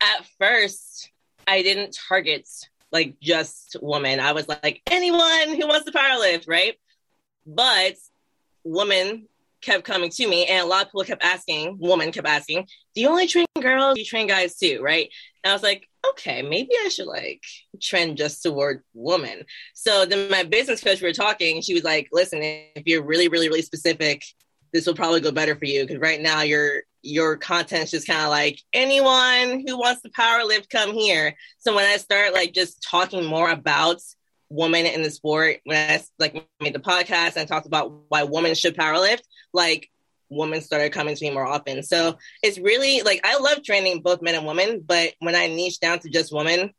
at 0.00 0.26
first, 0.38 1.10
I 1.46 1.62
didn't 1.62 1.96
target 2.08 2.48
like 2.92 3.18
just 3.20 3.76
women. 3.82 4.20
I 4.20 4.32
was 4.32 4.48
like 4.48 4.82
anyone 4.86 5.60
who 5.60 5.66
wants 5.66 5.86
to 5.86 5.92
powerlift, 5.92 6.48
right? 6.48 6.76
But 7.46 7.94
women 8.64 9.28
kept 9.66 9.84
coming 9.84 10.10
to 10.10 10.28
me, 10.28 10.46
and 10.46 10.64
a 10.64 10.68
lot 10.68 10.82
of 10.82 10.88
people 10.88 11.04
kept 11.04 11.24
asking, 11.24 11.78
woman 11.78 12.12
kept 12.12 12.26
asking, 12.26 12.66
"Do 12.94 13.00
you 13.02 13.08
only 13.08 13.26
train 13.26 13.46
girls? 13.60 13.98
You 13.98 14.04
train 14.04 14.26
guys 14.26 14.56
too?" 14.56 14.80
Right? 14.82 15.10
And 15.44 15.52
I 15.52 15.54
was 15.54 15.62
like, 15.62 15.88
okay, 16.10 16.42
maybe 16.42 16.70
I 16.84 16.88
should 16.88 17.06
like 17.06 17.42
trend 17.80 18.16
just 18.16 18.42
toward 18.42 18.82
woman. 18.94 19.44
So 19.74 20.04
then 20.04 20.30
my 20.30 20.42
business 20.42 20.82
coach, 20.82 21.00
we 21.00 21.08
were 21.08 21.12
talking, 21.12 21.60
she 21.62 21.74
was 21.74 21.84
like, 21.84 22.08
listen, 22.12 22.40
if 22.42 22.82
you're 22.86 23.04
really, 23.04 23.28
really, 23.28 23.48
really 23.48 23.62
specific, 23.62 24.24
this 24.72 24.86
will 24.86 24.94
probably 24.94 25.20
go 25.20 25.30
better 25.30 25.56
for 25.56 25.64
you. 25.64 25.86
Cause 25.86 25.98
right 25.98 26.20
now 26.20 26.42
your 26.42 26.82
your 27.02 27.36
content's 27.36 27.92
just 27.92 28.08
kind 28.08 28.22
of 28.22 28.30
like 28.30 28.58
anyone 28.72 29.64
who 29.64 29.78
wants 29.78 30.02
to 30.02 30.10
power 30.10 30.42
lift, 30.42 30.68
come 30.68 30.92
here. 30.92 31.36
So 31.58 31.74
when 31.74 31.84
I 31.86 31.96
start 31.98 32.32
like 32.32 32.52
just 32.52 32.82
talking 32.82 33.24
more 33.24 33.50
about 33.50 34.00
women 34.48 34.86
in 34.86 35.02
the 35.02 35.10
sport, 35.10 35.58
when 35.64 35.90
I 35.90 36.02
like 36.18 36.46
made 36.60 36.74
the 36.74 36.80
podcast 36.80 37.36
and 37.36 37.48
talked 37.48 37.66
about 37.66 37.92
why 38.08 38.24
women 38.24 38.54
should 38.54 38.76
powerlift, 38.76 39.22
like 39.52 39.90
women 40.28 40.60
started 40.60 40.92
coming 40.92 41.14
to 41.14 41.24
me 41.24 41.32
more 41.32 41.46
often. 41.46 41.82
So 41.82 42.18
it's 42.42 42.58
really 42.58 43.02
like 43.02 43.20
I 43.24 43.38
love 43.38 43.62
training 43.62 44.02
both 44.02 44.22
men 44.22 44.34
and 44.34 44.46
women, 44.46 44.82
but 44.84 45.14
when 45.20 45.34
I 45.34 45.46
niche 45.48 45.80
down 45.80 45.98
to 46.00 46.10
just 46.10 46.32
women, 46.32 46.72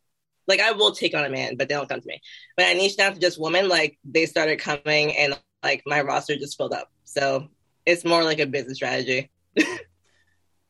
like 0.47 0.59
I 0.59 0.71
will 0.71 0.93
take 0.93 1.13
on 1.13 1.25
a 1.25 1.29
man, 1.29 1.57
but 1.57 1.67
they 1.69 1.75
don't 1.75 1.89
come 1.89 2.01
to 2.01 2.07
me. 2.07 2.21
When 2.55 2.67
I 2.67 2.73
niche 2.73 2.97
down 2.97 3.13
to 3.13 3.19
just 3.19 3.39
women, 3.39 3.67
like 3.67 3.97
they 4.03 4.25
started 4.25 4.59
coming 4.59 5.15
and 5.15 5.37
like 5.63 5.83
my 5.85 6.01
roster 6.01 6.35
just 6.35 6.57
filled 6.57 6.73
up. 6.73 6.89
So 7.03 7.49
it's 7.85 8.05
more 8.05 8.23
like 8.23 8.39
a 8.39 8.45
business 8.45 8.77
strategy. 8.77 9.29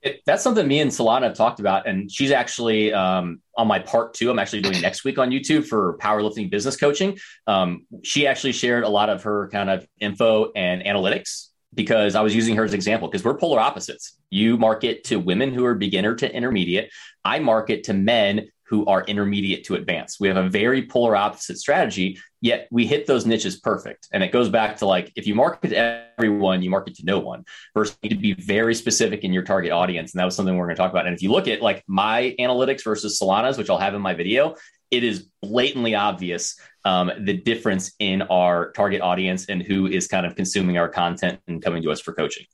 it, 0.01 0.21
that's 0.25 0.43
something 0.43 0.67
me 0.67 0.79
and 0.79 0.91
Solana 0.91 1.23
have 1.23 1.35
talked 1.35 1.59
about, 1.59 1.87
and 1.87 2.11
she's 2.11 2.31
actually 2.31 2.93
um, 2.93 3.41
on 3.57 3.67
my 3.67 3.79
part 3.79 4.13
two. 4.13 4.29
I'm 4.29 4.39
actually 4.39 4.61
doing 4.61 4.81
next 4.81 5.03
week 5.03 5.17
on 5.17 5.31
YouTube 5.31 5.65
for 5.65 5.97
powerlifting 5.99 6.49
business 6.49 6.77
coaching. 6.77 7.17
Um, 7.47 7.85
she 8.03 8.27
actually 8.27 8.53
shared 8.53 8.83
a 8.83 8.89
lot 8.89 9.09
of 9.09 9.23
her 9.23 9.49
kind 9.49 9.69
of 9.69 9.87
info 9.99 10.51
and 10.55 10.83
analytics 10.83 11.47
because 11.73 12.15
I 12.15 12.21
was 12.21 12.35
using 12.35 12.55
her 12.55 12.63
as 12.63 12.71
an 12.71 12.75
example 12.75 13.07
because 13.07 13.23
we're 13.23 13.37
polar 13.37 13.59
opposites. 13.59 14.17
You 14.29 14.57
market 14.57 15.03
to 15.05 15.17
women 15.17 15.53
who 15.53 15.65
are 15.65 15.75
beginner 15.75 16.15
to 16.15 16.33
intermediate. 16.33 16.91
I 17.25 17.39
market 17.39 17.83
to 17.85 17.93
men 17.93 18.47
who 18.67 18.85
are 18.85 19.03
intermediate 19.03 19.63
to 19.65 19.75
advanced. 19.75 20.19
We 20.19 20.27
have 20.27 20.37
a 20.37 20.49
very 20.49 20.85
polar 20.85 21.15
opposite 21.15 21.57
strategy, 21.57 22.19
yet 22.41 22.67
we 22.69 22.85
hit 22.85 23.07
those 23.07 23.25
niches 23.25 23.59
perfect. 23.59 24.07
And 24.11 24.21
it 24.21 24.31
goes 24.31 24.49
back 24.49 24.77
to 24.77 24.85
like 24.85 25.11
if 25.15 25.25
you 25.25 25.35
market 25.35 25.69
to 25.69 26.05
everyone, 26.17 26.61
you 26.61 26.69
market 26.69 26.95
to 26.95 27.05
no 27.05 27.19
one. 27.19 27.45
First, 27.73 27.97
you 28.01 28.09
need 28.09 28.15
to 28.15 28.21
be 28.21 28.33
very 28.33 28.75
specific 28.75 29.23
in 29.23 29.31
your 29.31 29.43
target 29.43 29.71
audience. 29.71 30.13
And 30.13 30.19
that 30.19 30.25
was 30.25 30.35
something 30.35 30.55
we're 30.57 30.65
going 30.65 30.75
to 30.75 30.81
talk 30.81 30.91
about. 30.91 31.07
And 31.07 31.15
if 31.15 31.21
you 31.21 31.31
look 31.31 31.47
at 31.47 31.61
like 31.61 31.83
my 31.87 32.35
analytics 32.39 32.83
versus 32.83 33.19
Solana's, 33.19 33.57
which 33.57 33.69
I'll 33.69 33.77
have 33.77 33.95
in 33.95 34.01
my 34.01 34.13
video, 34.13 34.55
it 34.91 35.03
is 35.03 35.27
blatantly 35.41 35.95
obvious 35.95 36.59
um, 36.85 37.11
the 37.19 37.33
difference 37.33 37.93
in 37.99 38.21
our 38.23 38.71
target 38.71 39.01
audience 39.01 39.47
and 39.47 39.61
who 39.61 39.87
is 39.87 40.07
kind 40.07 40.25
of 40.25 40.35
consuming 40.35 40.77
our 40.77 40.89
content 40.89 41.39
and 41.47 41.61
coming 41.61 41.83
to 41.83 41.91
us 41.91 41.99
for 41.99 42.13
coaching. 42.13 42.45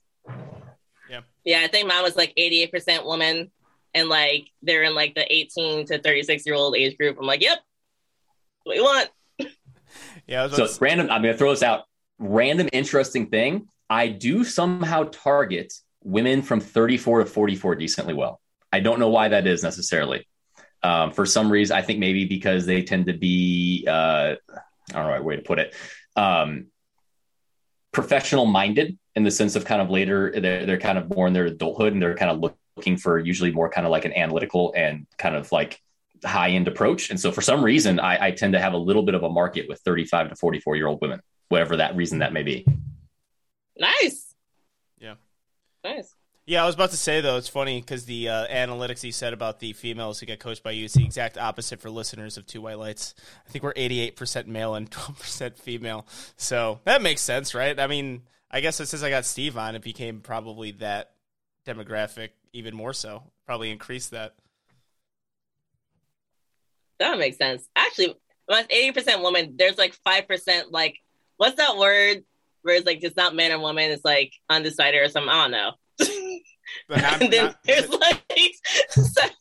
Yeah. 1.09 1.21
Yeah, 1.43 1.61
I 1.61 1.67
think 1.67 1.87
mine 1.87 2.03
was 2.03 2.15
like 2.15 2.33
88% 2.35 3.05
woman 3.05 3.51
and 3.93 4.09
like 4.09 4.49
they're 4.61 4.83
in 4.83 4.95
like 4.95 5.15
the 5.15 5.31
18 5.33 5.87
to 5.87 5.99
36 5.99 6.45
year 6.45 6.55
old 6.55 6.75
age 6.75 6.97
group. 6.97 7.17
I'm 7.19 7.25
like, 7.25 7.41
yep, 7.41 7.59
what 8.63 8.75
you 8.75 8.83
want. 8.83 9.09
Yeah. 10.25 10.47
So 10.47 10.65
to... 10.65 10.77
random, 10.79 11.09
I'm 11.11 11.21
going 11.21 11.33
to 11.33 11.37
throw 11.37 11.51
this 11.51 11.63
out. 11.63 11.83
Random 12.17 12.69
interesting 12.71 13.27
thing. 13.27 13.67
I 13.89 14.07
do 14.07 14.43
somehow 14.43 15.03
target 15.11 15.73
women 16.03 16.41
from 16.41 16.59
34 16.59 17.19
to 17.19 17.25
44 17.25 17.75
decently 17.75 18.13
well. 18.13 18.39
I 18.71 18.79
don't 18.79 18.99
know 18.99 19.09
why 19.09 19.27
that 19.27 19.45
is 19.47 19.63
necessarily. 19.63 20.27
Um, 20.81 21.11
for 21.11 21.25
some 21.25 21.51
reason, 21.51 21.77
I 21.77 21.81
think 21.81 21.99
maybe 21.99 22.25
because 22.25 22.65
they 22.65 22.83
tend 22.83 23.07
to 23.07 23.13
be, 23.13 23.85
uh, 23.87 23.91
I 23.91 24.93
don't 24.93 25.03
know 25.03 25.09
right 25.09 25.23
way 25.23 25.35
to 25.35 25.41
put 25.41 25.59
it, 25.59 25.75
um, 26.15 26.67
professional 27.91 28.45
minded 28.45 28.97
in 29.15 29.23
the 29.23 29.31
sense 29.31 29.55
of 29.55 29.65
kind 29.65 29.81
of 29.81 29.89
later, 29.89 30.31
they're, 30.39 30.65
they're 30.65 30.79
kind 30.79 30.97
of 30.97 31.09
more 31.13 31.27
in 31.27 31.33
their 31.33 31.45
adulthood 31.45 31.93
and 31.93 32.01
they're 32.01 32.15
kind 32.15 32.31
of 32.31 32.39
look, 32.39 32.57
looking 32.75 32.97
for 32.97 33.19
usually 33.19 33.51
more 33.51 33.69
kind 33.69 33.85
of 33.85 33.91
like 33.91 34.05
an 34.05 34.13
analytical 34.13 34.73
and 34.75 35.05
kind 35.17 35.35
of 35.35 35.51
like 35.51 35.81
high 36.25 36.49
end 36.49 36.67
approach. 36.67 37.09
And 37.09 37.19
so 37.19 37.31
for 37.31 37.41
some 37.41 37.63
reason, 37.63 37.99
I, 37.99 38.27
I, 38.27 38.31
tend 38.31 38.53
to 38.53 38.59
have 38.59 38.73
a 38.73 38.77
little 38.77 39.03
bit 39.03 39.15
of 39.15 39.23
a 39.23 39.29
market 39.29 39.67
with 39.67 39.79
35 39.81 40.29
to 40.29 40.35
44 40.35 40.75
year 40.75 40.87
old 40.87 41.01
women, 41.01 41.21
whatever 41.49 41.77
that 41.77 41.95
reason 41.95 42.19
that 42.19 42.33
may 42.33 42.43
be. 42.43 42.65
Nice. 43.77 44.33
Yeah. 44.97 45.15
Nice. 45.83 46.15
Yeah, 46.45 46.63
I 46.63 46.65
was 46.65 46.75
about 46.75 46.91
to 46.91 46.97
say 46.97 47.21
though, 47.21 47.37
it's 47.37 47.47
funny 47.47 47.79
because 47.79 48.05
the 48.05 48.27
uh, 48.27 48.47
analytics 48.47 49.03
you 49.03 49.13
said 49.13 49.31
about 49.31 49.59
the 49.59 49.71
females 49.73 50.19
who 50.19 50.25
get 50.25 50.41
coached 50.41 50.61
by 50.61 50.71
you 50.71 50.85
is 50.85 50.93
the 50.93 51.05
exact 51.05 51.37
opposite 51.37 51.79
for 51.79 51.89
listeners 51.89 52.37
of 52.37 52.45
Two 52.45 52.61
White 52.61 52.79
Lights. 52.79 53.15
I 53.47 53.49
think 53.49 53.63
we're 53.63 53.73
88% 53.73 54.47
male 54.47 54.75
and 54.75 54.91
12% 54.91 55.57
female. 55.57 56.05
So 56.35 56.81
that 56.83 57.01
makes 57.01 57.21
sense, 57.21 57.55
right? 57.55 57.79
I 57.79 57.87
mean, 57.87 58.23
I 58.51 58.59
guess 58.59 58.75
since 58.75 59.01
I 59.01 59.09
got 59.09 59.25
Steve 59.25 59.57
on, 59.57 59.75
it 59.75 59.81
became 59.81 60.19
probably 60.19 60.71
that 60.73 61.11
demographic 61.65 62.29
even 62.53 62.75
more 62.75 62.93
so. 62.93 63.23
Probably 63.45 63.71
increase 63.71 64.07
that. 64.09 64.35
That 66.99 67.17
makes 67.17 67.37
sense. 67.37 67.67
Actually, 67.75 68.15
when 68.45 68.65
eighty 68.69 68.91
percent 68.91 69.21
woman, 69.21 69.55
there's 69.57 69.77
like 69.77 69.93
five 70.05 70.27
percent 70.27 70.71
like 70.71 70.97
what's 71.37 71.57
that 71.57 71.77
word 71.77 72.23
where 72.61 72.75
it's 72.75 72.85
like 72.85 73.03
it's 73.03 73.17
not 73.17 73.35
man 73.35 73.51
or 73.51 73.59
woman, 73.59 73.91
it's 73.91 74.05
like 74.05 74.33
undecided 74.49 75.01
or 75.01 75.09
something. 75.09 75.29
I 75.29 75.41
don't 75.41 75.51
know. 75.51 75.71
But 76.87 77.03
and 77.21 77.33
then 77.33 77.55
there's 77.65 77.89
like 77.89 78.23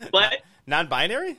what 0.10 0.42
non-binary. 0.66 1.38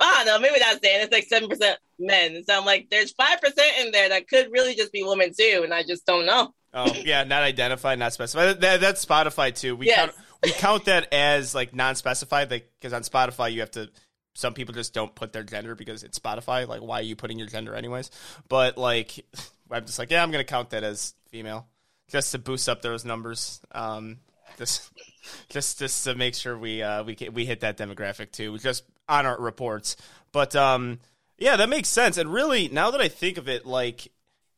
I 0.00 0.24
don't 0.24 0.26
know. 0.26 0.38
Maybe 0.40 0.58
that's 0.58 0.80
saying 0.82 1.02
it's 1.02 1.12
like 1.12 1.24
seven 1.24 1.48
percent 1.48 1.78
men. 1.98 2.42
So 2.44 2.56
I'm 2.56 2.64
like, 2.64 2.88
there's 2.90 3.12
five 3.12 3.40
percent 3.40 3.72
in 3.80 3.92
there 3.92 4.08
that 4.10 4.28
could 4.28 4.50
really 4.50 4.74
just 4.74 4.92
be 4.92 5.02
women 5.04 5.32
too, 5.38 5.62
and 5.64 5.72
I 5.72 5.82
just 5.82 6.06
don't 6.06 6.26
know. 6.26 6.54
Oh 6.72 6.92
yeah, 6.94 7.24
not 7.24 7.42
identified, 7.42 7.98
not 7.98 8.12
specified. 8.12 8.60
That, 8.60 8.80
that's 8.80 9.04
Spotify 9.04 9.54
too. 9.54 9.76
We 9.76 9.86
yes. 9.86 9.96
count 9.96 10.12
we 10.42 10.52
count 10.52 10.84
that 10.86 11.12
as 11.12 11.54
like 11.54 11.74
non-specified, 11.74 12.50
like 12.50 12.70
because 12.78 12.92
on 12.92 13.02
Spotify 13.02 13.52
you 13.52 13.60
have 13.60 13.70
to. 13.72 13.90
Some 14.36 14.52
people 14.52 14.74
just 14.74 14.92
don't 14.92 15.14
put 15.14 15.32
their 15.32 15.44
gender 15.44 15.76
because 15.76 16.02
it's 16.02 16.18
Spotify. 16.18 16.66
Like, 16.66 16.80
why 16.80 16.98
are 16.98 17.04
you 17.04 17.14
putting 17.14 17.38
your 17.38 17.46
gender 17.46 17.72
anyways? 17.72 18.10
But 18.48 18.76
like, 18.76 19.24
I'm 19.70 19.86
just 19.86 20.00
like, 20.00 20.10
yeah, 20.10 20.24
I'm 20.24 20.32
gonna 20.32 20.42
count 20.42 20.70
that 20.70 20.82
as 20.82 21.14
female 21.28 21.68
just 22.08 22.32
to 22.32 22.38
boost 22.38 22.68
up 22.68 22.82
those 22.82 23.04
numbers. 23.04 23.60
Um, 23.70 24.18
just 24.58 24.90
just 25.48 25.78
just 25.78 26.04
to 26.04 26.16
make 26.16 26.34
sure 26.34 26.58
we 26.58 26.82
uh 26.82 27.04
we 27.04 27.16
we 27.32 27.46
hit 27.46 27.60
that 27.60 27.76
demographic 27.76 28.32
too, 28.32 28.58
just 28.58 28.82
on 29.08 29.26
our 29.26 29.40
reports. 29.40 29.96
But 30.32 30.56
um, 30.56 30.98
yeah, 31.38 31.56
that 31.56 31.68
makes 31.68 31.88
sense. 31.88 32.16
And 32.16 32.32
really, 32.32 32.68
now 32.68 32.90
that 32.90 33.00
I 33.00 33.08
think 33.08 33.38
of 33.38 33.48
it, 33.48 33.66
like 33.66 34.08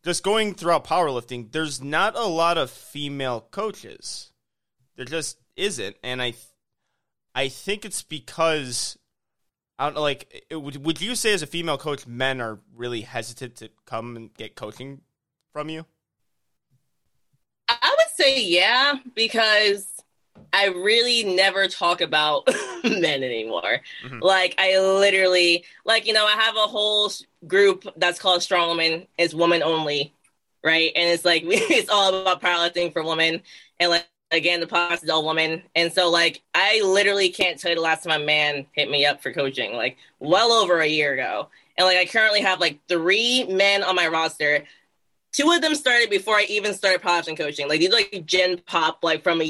just 0.05 0.23
going 0.23 0.55
throughout 0.55 0.85
powerlifting, 0.85 1.53
there's 1.53 1.83
not 1.83 2.17
a 2.17 2.27
lot 2.27 2.59
of 2.59 2.71
female 2.71 3.47
coaches. 3.51 4.33
There 4.97 5.05
just 5.05 5.39
isn't, 5.57 5.97
and 6.03 6.23
I, 6.23 6.35
I 7.35 7.49
think 7.49 7.85
it's 7.85 8.03
because 8.03 8.97
I 9.79 9.85
don't 9.87 9.95
know. 9.95 10.01
Like, 10.03 10.45
it, 10.49 10.57
would 10.57 10.85
would 10.85 11.01
you 11.01 11.15
say 11.15 11.35
as 11.35 11.43
a 11.43 11.47
female 11.47 11.77
coach, 11.77 12.07
men 12.07 12.41
are 12.41 12.61
really 12.75 13.03
hesitant 13.03 13.57
to 13.57 13.71
come 13.85 14.17
and 14.17 14.33
get 14.33 14.57
coaching 14.57 15.03
from 15.53 15.69
you? 15.69 15.85
I 17.69 17.95
would 17.99 18.15
say 18.15 18.43
yeah, 18.43 18.95
because 19.15 19.87
I 20.53 20.67
really 20.67 21.25
never 21.25 21.69
talk 21.69 22.01
about 22.01 22.49
men 22.85 23.23
anymore. 23.23 23.81
Mm-hmm. 24.05 24.21
Like 24.21 24.55
I 24.59 24.79
literally, 24.79 25.65
like 25.85 26.07
you 26.07 26.13
know, 26.13 26.27
I 26.27 26.33
have 26.33 26.57
a 26.57 26.61
whole 26.61 27.11
group 27.47 27.85
that's 27.97 28.19
called 28.19 28.43
Strong 28.43 28.71
Women. 28.71 29.07
It's 29.19 29.35
woman 29.35 29.63
only, 29.63 30.15
right? 30.65 30.93
And 30.95 31.09
it's 31.11 31.25
like 31.25 31.43
it's 31.47 31.91
all 31.91 32.15
about 32.15 32.41
powerlifting 32.41 32.93
for 32.93 33.03
women. 33.03 33.43
And 33.81 33.91
like 33.91 34.07
again, 34.31 34.61
the 34.61 34.67
podcast 34.67 35.05
is 35.05 35.11
all 35.11 35.27
women. 35.27 35.63
And 35.75 35.93
so 35.93 36.11
like 36.11 36.43
I 36.55 36.83
literally 36.85 37.29
can't 37.29 37.59
tell 37.59 37.71
you 37.71 37.77
the 37.77 37.83
last 37.83 38.05
time 38.05 38.21
a 38.21 38.25
man 38.25 38.67
hit 38.73 38.91
me 38.91 39.05
up 39.07 39.23
for 39.23 39.33
coaching, 39.33 39.75
like 39.75 39.97
well 40.21 40.53
over 40.53 40.81
a 40.81 40.87
year 40.87 41.13
ago. 41.13 41.49
And 41.79 41.87
like 41.87 41.99
I 41.99 42.07
currently 42.07 42.41
have 42.41 42.61
like 42.61 42.81
three 42.89 43.45
men 43.45 43.83
on 43.83 43.95
my 43.95 44.09
roster 44.09 44.65
two 45.37 45.51
of 45.51 45.61
them 45.61 45.75
started 45.75 46.09
before 46.09 46.37
I 46.37 46.47
even 46.49 46.73
started 46.73 47.03
powerlifting 47.03 47.37
coaching. 47.37 47.69
Like 47.69 47.81
these 47.81 47.93
like 47.93 48.25
gen 48.25 48.59
pop 48.67 49.01
like 49.03 49.23
from 49.23 49.43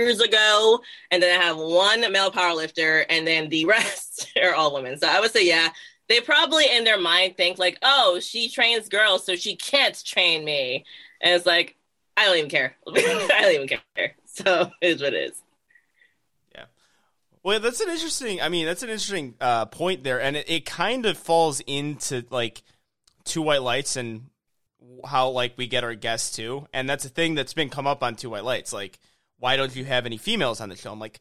years 0.00 0.20
ago, 0.20 0.80
and 1.10 1.22
then 1.22 1.38
I 1.38 1.44
have 1.44 1.56
one 1.56 2.00
male 2.12 2.30
powerlifter, 2.30 3.04
and 3.08 3.26
then 3.26 3.48
the 3.48 3.64
rest 3.66 4.32
are 4.42 4.54
all 4.54 4.74
women. 4.74 4.98
So 4.98 5.08
I 5.08 5.20
would 5.20 5.30
say 5.30 5.46
yeah, 5.46 5.70
they 6.08 6.20
probably 6.20 6.64
in 6.70 6.84
their 6.84 7.00
mind 7.00 7.36
think 7.36 7.58
like, 7.58 7.78
oh, 7.82 8.18
she 8.20 8.48
trains 8.48 8.88
girls, 8.88 9.24
so 9.24 9.36
she 9.36 9.56
can't 9.56 10.02
train 10.04 10.44
me, 10.44 10.84
and 11.20 11.34
it's 11.34 11.46
like 11.46 11.76
I 12.16 12.26
don't 12.26 12.36
even 12.36 12.50
care. 12.50 12.76
I 12.88 13.40
don't 13.42 13.54
even 13.54 13.68
care. 13.68 13.80
So 14.32 14.70
it 14.80 14.86
is 14.86 15.02
what 15.02 15.12
it 15.12 15.32
is. 15.32 15.42
Yeah. 16.54 16.66
Well, 17.42 17.58
that's 17.58 17.80
an 17.80 17.90
interesting. 17.90 18.40
I 18.40 18.48
mean, 18.48 18.64
that's 18.64 18.84
an 18.84 18.88
interesting 18.88 19.34
uh, 19.40 19.66
point 19.66 20.04
there, 20.04 20.20
and 20.20 20.36
it, 20.36 20.48
it 20.48 20.64
kind 20.64 21.04
of 21.04 21.18
falls 21.18 21.60
into 21.66 22.24
like 22.30 22.62
two 23.24 23.42
white 23.42 23.60
lights 23.60 23.96
and 23.96 24.30
how 25.04 25.30
like 25.30 25.54
we 25.56 25.66
get 25.66 25.84
our 25.84 25.94
guests 25.94 26.34
too, 26.34 26.66
and 26.72 26.88
that's 26.88 27.04
a 27.04 27.08
thing 27.08 27.34
that's 27.34 27.54
been 27.54 27.68
come 27.68 27.86
up 27.86 28.02
on 28.02 28.16
Two 28.16 28.30
White 28.30 28.44
Lights. 28.44 28.72
Like, 28.72 28.98
why 29.40 29.56
don't 29.56 29.74
you 29.74 29.84
have 29.84 30.06
any 30.06 30.16
females 30.16 30.60
on 30.60 30.68
the 30.68 30.76
show? 30.76 30.92
I'm 30.92 31.00
like, 31.00 31.18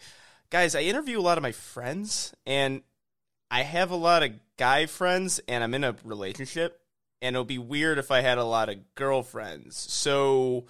guys, 0.51 0.75
I 0.75 0.81
interview 0.81 1.19
a 1.19 1.21
lot 1.21 1.38
of 1.38 1.41
my 1.41 1.51
friends, 1.51 2.33
and 2.45 2.83
I 3.49 3.63
have 3.63 3.89
a 3.89 3.95
lot 3.95 4.21
of 4.21 4.31
guy 4.57 4.85
friends, 4.85 5.39
and 5.47 5.63
I'm 5.63 5.73
in 5.73 5.83
a 5.83 5.95
relationship, 6.03 6.79
and 7.21 7.35
it'll 7.35 7.45
be 7.45 7.57
weird 7.57 7.97
if 7.97 8.11
I 8.11 8.21
had 8.21 8.38
a 8.38 8.43
lot 8.43 8.69
of 8.69 8.77
girlfriends. 8.95 9.77
So 9.77 10.65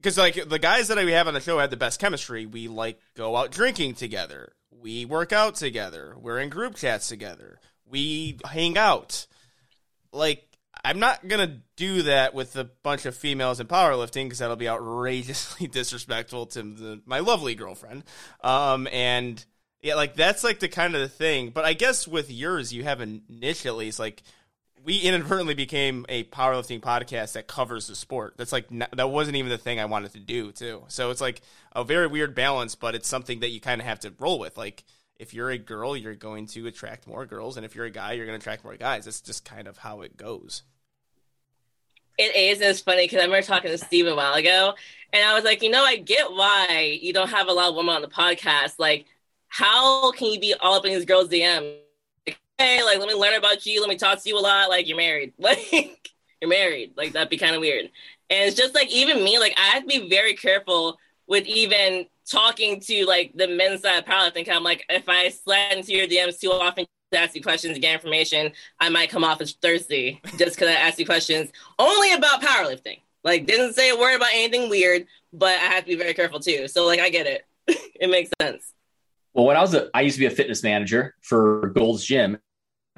because 0.00 0.16
like 0.16 0.48
the 0.48 0.58
guys 0.58 0.88
that 0.88 0.98
we 0.98 1.12
have 1.12 1.28
on 1.28 1.34
the 1.34 1.40
show 1.40 1.58
have 1.58 1.70
the 1.70 1.76
best 1.76 2.00
chemistry. 2.00 2.46
We 2.46 2.68
like 2.68 3.00
go 3.14 3.36
out 3.36 3.50
drinking 3.50 3.94
together. 3.94 4.52
We 4.70 5.04
work 5.04 5.32
out 5.32 5.56
together. 5.56 6.16
We're 6.18 6.38
in 6.38 6.48
group 6.48 6.76
chats 6.76 7.08
together. 7.08 7.60
We 7.84 8.38
hang 8.44 8.78
out. 8.78 9.26
Like 10.12 10.49
I'm 10.84 10.98
not 10.98 11.26
gonna 11.26 11.60
do 11.76 12.02
that 12.02 12.34
with 12.34 12.56
a 12.56 12.64
bunch 12.64 13.06
of 13.06 13.16
females 13.16 13.60
in 13.60 13.66
powerlifting 13.66 14.24
because 14.24 14.38
that'll 14.38 14.56
be 14.56 14.68
outrageously 14.68 15.66
disrespectful 15.72 16.46
to 16.46 16.62
the, 16.62 17.02
my 17.06 17.20
lovely 17.20 17.54
girlfriend. 17.54 18.04
Um, 18.42 18.88
and 18.92 19.44
yeah, 19.82 19.94
like 19.94 20.14
that's 20.14 20.44
like 20.44 20.60
the 20.60 20.68
kind 20.68 20.94
of 20.94 21.00
the 21.00 21.08
thing. 21.08 21.50
But 21.50 21.64
I 21.64 21.72
guess 21.72 22.06
with 22.06 22.30
yours, 22.30 22.72
you 22.72 22.84
have 22.84 23.00
a 23.00 23.06
niche 23.28 23.66
at 23.66 23.76
least. 23.76 23.98
Like 23.98 24.22
we 24.84 24.98
inadvertently 24.98 25.54
became 25.54 26.06
a 26.08 26.24
powerlifting 26.24 26.80
podcast 26.80 27.32
that 27.32 27.46
covers 27.46 27.86
the 27.86 27.94
sport. 27.94 28.34
That's 28.36 28.52
like 28.52 28.66
that 28.96 29.10
wasn't 29.10 29.36
even 29.36 29.50
the 29.50 29.58
thing 29.58 29.80
I 29.80 29.84
wanted 29.86 30.12
to 30.12 30.20
do 30.20 30.52
too. 30.52 30.84
So 30.88 31.10
it's 31.10 31.20
like 31.20 31.42
a 31.72 31.84
very 31.84 32.06
weird 32.06 32.34
balance, 32.34 32.74
but 32.74 32.94
it's 32.94 33.08
something 33.08 33.40
that 33.40 33.50
you 33.50 33.60
kind 33.60 33.80
of 33.80 33.86
have 33.86 34.00
to 34.00 34.12
roll 34.18 34.38
with. 34.38 34.56
Like 34.56 34.84
if 35.18 35.34
you're 35.34 35.50
a 35.50 35.58
girl, 35.58 35.96
you're 35.96 36.14
going 36.14 36.46
to 36.48 36.66
attract 36.66 37.06
more 37.06 37.26
girls, 37.26 37.56
and 37.56 37.66
if 37.66 37.74
you're 37.74 37.84
a 37.84 37.90
guy, 37.90 38.12
you're 38.12 38.24
going 38.24 38.38
to 38.38 38.42
attract 38.42 38.64
more 38.64 38.76
guys. 38.76 39.04
That's 39.04 39.20
just 39.20 39.44
kind 39.44 39.68
of 39.68 39.76
how 39.76 40.00
it 40.00 40.16
goes. 40.16 40.62
It 42.18 42.36
is. 42.36 42.60
It's 42.60 42.80
funny 42.80 43.04
because 43.04 43.18
I 43.20 43.24
remember 43.24 43.46
talking 43.46 43.70
to 43.70 43.78
Steve 43.78 44.06
a 44.06 44.14
while 44.14 44.34
ago, 44.34 44.74
and 45.12 45.24
I 45.24 45.34
was 45.34 45.44
like, 45.44 45.62
you 45.62 45.70
know, 45.70 45.84
I 45.84 45.96
get 45.96 46.30
why 46.30 46.98
you 47.00 47.12
don't 47.12 47.30
have 47.30 47.48
a 47.48 47.52
lot 47.52 47.70
of 47.70 47.76
women 47.76 47.94
on 47.94 48.02
the 48.02 48.08
podcast. 48.08 48.74
Like, 48.78 49.06
how 49.48 50.12
can 50.12 50.28
you 50.28 50.40
be 50.40 50.54
all 50.54 50.74
up 50.74 50.84
in 50.84 50.92
these 50.92 51.04
girls' 51.04 51.28
DM? 51.28 51.78
Like, 52.26 52.38
hey, 52.58 52.82
like, 52.82 52.98
let 52.98 53.08
me 53.08 53.14
learn 53.14 53.34
about 53.34 53.64
you. 53.66 53.80
Let 53.80 53.88
me 53.88 53.96
talk 53.96 54.22
to 54.22 54.28
you 54.28 54.38
a 54.38 54.40
lot. 54.40 54.68
Like, 54.68 54.86
you're 54.86 54.96
married. 54.96 55.32
Like, 55.38 56.10
you're 56.40 56.48
married. 56.50 56.92
Like, 56.96 57.12
that'd 57.12 57.28
be 57.28 57.36
kind 57.36 57.54
of 57.54 57.60
weird. 57.60 57.90
And 58.30 58.48
it's 58.48 58.56
just 58.56 58.74
like, 58.74 58.90
even 58.90 59.22
me, 59.22 59.38
like, 59.38 59.54
I 59.58 59.70
have 59.74 59.82
to 59.82 59.86
be 59.86 60.08
very 60.08 60.34
careful 60.34 60.98
with 61.26 61.46
even 61.46 62.06
talking 62.30 62.80
to 62.80 63.04
like 63.06 63.32
the 63.34 63.48
men's 63.48 63.82
side 63.82 63.98
of 63.98 64.04
powerlifting. 64.04 64.48
I'm 64.50 64.62
like, 64.64 64.84
if 64.88 65.08
I 65.08 65.28
slide 65.30 65.72
into 65.76 65.92
your 65.92 66.06
DMs 66.06 66.40
too 66.40 66.50
often, 66.50 66.86
ask 67.18 67.34
you 67.34 67.42
questions 67.42 67.74
to 67.74 67.80
get 67.80 67.94
information, 67.94 68.52
I 68.78 68.88
might 68.88 69.10
come 69.10 69.24
off 69.24 69.40
as 69.40 69.52
thirsty 69.52 70.20
just 70.38 70.56
because 70.56 70.68
I 70.68 70.74
asked 70.74 70.98
you 70.98 71.06
questions 71.06 71.50
only 71.78 72.12
about 72.12 72.42
powerlifting. 72.42 73.00
Like, 73.24 73.46
didn't 73.46 73.74
say 73.74 73.90
a 73.90 73.96
word 73.96 74.16
about 74.16 74.30
anything 74.32 74.70
weird, 74.70 75.06
but 75.32 75.50
I 75.50 75.64
have 75.64 75.84
to 75.84 75.88
be 75.88 75.96
very 75.96 76.14
careful 76.14 76.40
too. 76.40 76.68
So, 76.68 76.86
like, 76.86 77.00
I 77.00 77.10
get 77.10 77.26
it. 77.26 77.44
it 77.66 78.08
makes 78.08 78.30
sense. 78.40 78.72
Well, 79.34 79.46
when 79.46 79.56
I 79.56 79.60
was 79.60 79.74
a, 79.74 79.88
I 79.94 80.02
used 80.02 80.16
to 80.16 80.20
be 80.20 80.26
a 80.26 80.30
fitness 80.30 80.62
manager 80.62 81.14
for 81.20 81.68
Gold's 81.68 82.04
Gym 82.04 82.38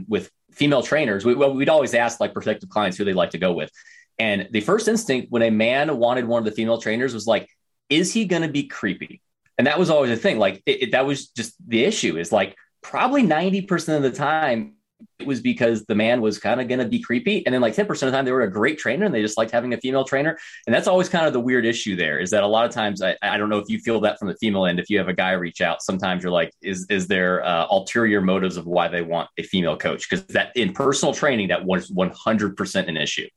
with 0.08 0.30
female 0.52 0.82
trainers. 0.82 1.24
We, 1.24 1.34
well, 1.34 1.54
we'd 1.54 1.68
always 1.68 1.94
ask 1.94 2.20
like 2.20 2.32
prospective 2.32 2.68
clients 2.68 2.96
who 2.96 3.04
they'd 3.04 3.14
like 3.14 3.30
to 3.30 3.38
go 3.38 3.52
with. 3.52 3.70
And 4.18 4.48
the 4.50 4.60
first 4.60 4.88
instinct 4.88 5.30
when 5.30 5.42
a 5.42 5.50
man 5.50 5.96
wanted 5.98 6.26
one 6.26 6.38
of 6.38 6.44
the 6.44 6.52
female 6.52 6.78
trainers 6.78 7.14
was 7.14 7.26
like, 7.26 7.48
is 7.88 8.12
he 8.12 8.24
going 8.24 8.42
to 8.42 8.48
be 8.48 8.64
creepy? 8.64 9.20
And 9.58 9.66
that 9.66 9.78
was 9.78 9.90
always 9.90 10.10
a 10.10 10.16
thing. 10.16 10.38
Like 10.38 10.62
it, 10.66 10.82
it, 10.82 10.90
that 10.92 11.06
was 11.06 11.28
just 11.28 11.54
the 11.66 11.84
issue 11.84 12.16
is 12.16 12.32
like, 12.32 12.56
probably 12.82 13.22
90% 13.22 13.96
of 13.96 14.02
the 14.02 14.10
time 14.10 14.74
it 15.18 15.26
was 15.26 15.40
because 15.40 15.84
the 15.84 15.94
man 15.94 16.20
was 16.20 16.38
kind 16.38 16.60
of 16.60 16.68
going 16.68 16.78
to 16.78 16.86
be 16.86 17.00
creepy. 17.00 17.44
And 17.44 17.54
then 17.54 17.60
like 17.60 17.74
10% 17.74 17.88
of 17.88 17.98
the 17.98 18.10
time 18.10 18.24
they 18.24 18.32
were 18.32 18.42
a 18.42 18.50
great 18.50 18.78
trainer 18.78 19.04
and 19.04 19.14
they 19.14 19.22
just 19.22 19.36
liked 19.36 19.50
having 19.50 19.72
a 19.74 19.76
female 19.76 20.04
trainer. 20.04 20.38
And 20.66 20.74
that's 20.74 20.86
always 20.86 21.08
kind 21.08 21.26
of 21.26 21.32
the 21.32 21.40
weird 21.40 21.64
issue 21.64 21.96
there 21.96 22.18
is 22.18 22.30
that 22.30 22.42
a 22.42 22.46
lot 22.46 22.66
of 22.66 22.72
times, 22.72 23.02
I, 23.02 23.16
I 23.22 23.36
don't 23.36 23.48
know 23.48 23.58
if 23.58 23.68
you 23.68 23.78
feel 23.78 24.00
that 24.00 24.18
from 24.18 24.28
the 24.28 24.36
female 24.36 24.66
end, 24.66 24.78
if 24.78 24.90
you 24.90 24.98
have 24.98 25.08
a 25.08 25.14
guy 25.14 25.32
reach 25.32 25.60
out, 25.60 25.82
sometimes 25.82 26.22
you're 26.22 26.32
like, 26.32 26.52
is, 26.62 26.86
is 26.88 27.06
there 27.06 27.44
uh, 27.44 27.66
ulterior 27.70 28.20
motives 28.20 28.56
of 28.56 28.66
why 28.66 28.88
they 28.88 29.02
want 29.02 29.28
a 29.38 29.42
female 29.42 29.76
coach? 29.76 30.08
Because 30.08 30.24
that 30.26 30.56
in 30.56 30.72
personal 30.72 31.14
training, 31.14 31.48
that 31.48 31.64
was 31.64 31.90
100% 31.90 32.88
an 32.88 32.96
issue. 32.96 33.28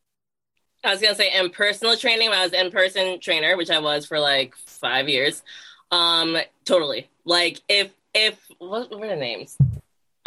I 0.83 0.91
was 0.91 1.01
gonna 1.01 1.15
say 1.15 1.35
in 1.35 1.49
personal 1.49 1.97
training, 1.97 2.29
I 2.29 2.43
was 2.43 2.53
in 2.53 2.69
person 2.69 3.19
trainer, 3.19 3.57
which 3.57 3.71
I 3.71 3.79
was 3.79 4.05
for 4.05 4.19
like 4.19 4.55
five 4.67 5.09
years. 5.09 5.41
Um, 5.89 6.37
totally. 6.63 7.09
Like 7.25 7.61
if 7.67 7.89
if 8.15 8.39
what 8.57 8.89
were 8.98 9.07
the 9.07 9.15
names? 9.15 9.57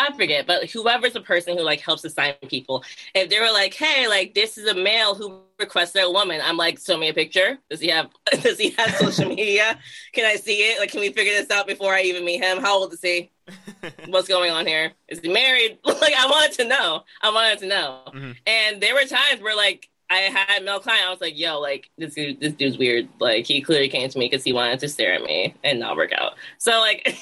I 0.01 0.13
forget, 0.13 0.47
but 0.47 0.71
whoever's 0.71 1.15
the 1.15 1.21
person 1.21 1.59
who 1.59 1.65
like 1.65 1.81
helps 1.81 2.05
assign 2.05 2.35
people, 2.49 2.85
if 3.17 3.29
they 3.29 3.41
were 3.41 3.51
like, 3.51 3.75
"Hey, 3.75 4.07
like 4.07 4.33
this 4.33 4.57
is 4.57 4.69
a 4.69 4.75
male 4.75 5.17
who 5.17 5.41
requested 5.59 6.05
a 6.05 6.11
woman," 6.11 6.41
I'm 6.43 6.57
like, 6.57 6.79
"Show 6.79 6.97
me 6.97 7.09
a 7.09 7.15
picture. 7.15 7.59
Does 7.69 7.81
he 7.81 7.89
have 7.89 8.09
Does 8.43 8.59
he 8.59 8.71
have 8.79 8.95
social 8.95 9.29
media? 9.35 9.77
Can 10.13 10.25
I 10.25 10.37
see 10.37 10.59
it? 10.71 10.79
Like, 10.79 10.93
can 10.93 11.01
we 11.01 11.13
figure 11.13 11.33
this 11.33 11.51
out 11.51 11.67
before 11.67 11.95
I 11.95 12.03
even 12.03 12.25
meet 12.25 12.43
him? 12.43 12.59
How 12.59 12.79
old 12.79 12.93
is 12.93 13.01
he? 13.03 13.33
What's 14.07 14.29
going 14.29 14.53
on 14.53 14.67
here? 14.67 14.93
Is 15.09 15.19
he 15.19 15.33
married? 15.33 15.79
like, 15.85 16.15
I 16.15 16.27
wanted 16.27 16.53
to 16.59 16.69
know. 16.69 17.03
I 17.21 17.31
wanted 17.31 17.59
to 17.61 17.67
know. 17.67 18.03
Mm-hmm. 18.09 18.33
And 18.47 18.81
there 18.81 18.95
were 18.95 19.05
times 19.05 19.41
where 19.41 19.57
like 19.57 19.89
I 20.11 20.21
had 20.21 20.65
male 20.65 20.81
client. 20.81 21.07
I 21.07 21.11
was 21.11 21.21
like, 21.21 21.39
"Yo, 21.39 21.61
like 21.61 21.91
this 21.99 22.15
dude, 22.15 22.41
this 22.41 22.53
dude's 22.55 22.79
weird. 22.79 23.09
Like 23.21 23.47
he 23.47 23.61
clearly 23.61 23.89
came 23.89 24.09
to 24.09 24.19
me 24.19 24.27
because 24.27 24.45
he 24.45 24.53
wanted 24.53 24.81
to 24.81 24.89
stare 24.89 25.13
at 25.13 25.23
me 25.23 25.55
and 25.63 25.81
not 25.81 25.97
work 25.97 26.13
out." 26.13 26.35
So 26.59 26.71
like, 26.81 27.17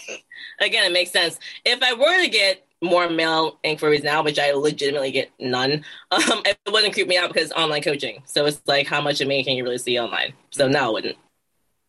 again, 0.61 0.85
it 0.85 0.93
makes 0.93 1.11
sense. 1.11 1.39
If 1.65 1.83
I 1.83 1.93
were 1.95 2.23
to 2.23 2.29
get 2.29 2.67
more 2.83 3.09
male 3.09 3.59
inquiries 3.63 4.05
now, 4.05 4.23
which 4.23 4.39
I 4.39 4.53
legitimately 4.53 5.11
get 5.11 5.31
none, 5.41 5.85
um, 6.11 6.43
it 6.45 6.59
wouldn't 6.71 6.95
creep 6.95 7.09
me 7.09 7.17
out 7.17 7.33
because 7.33 7.53
online 7.53 7.83
coaching. 7.83 8.23
So 8.27 8.47
it's 8.47 8.61
like, 8.67 8.87
how 8.87 9.01
much 9.01 9.21
of 9.21 9.29
me 9.29 9.43
can 9.45 9.57
you 9.57 9.65
really 9.65 9.79
see 9.79 9.99
online? 9.99 10.35
So 10.51 10.69
now 10.69 10.91
it 10.91 10.93
wouldn't. 10.93 11.17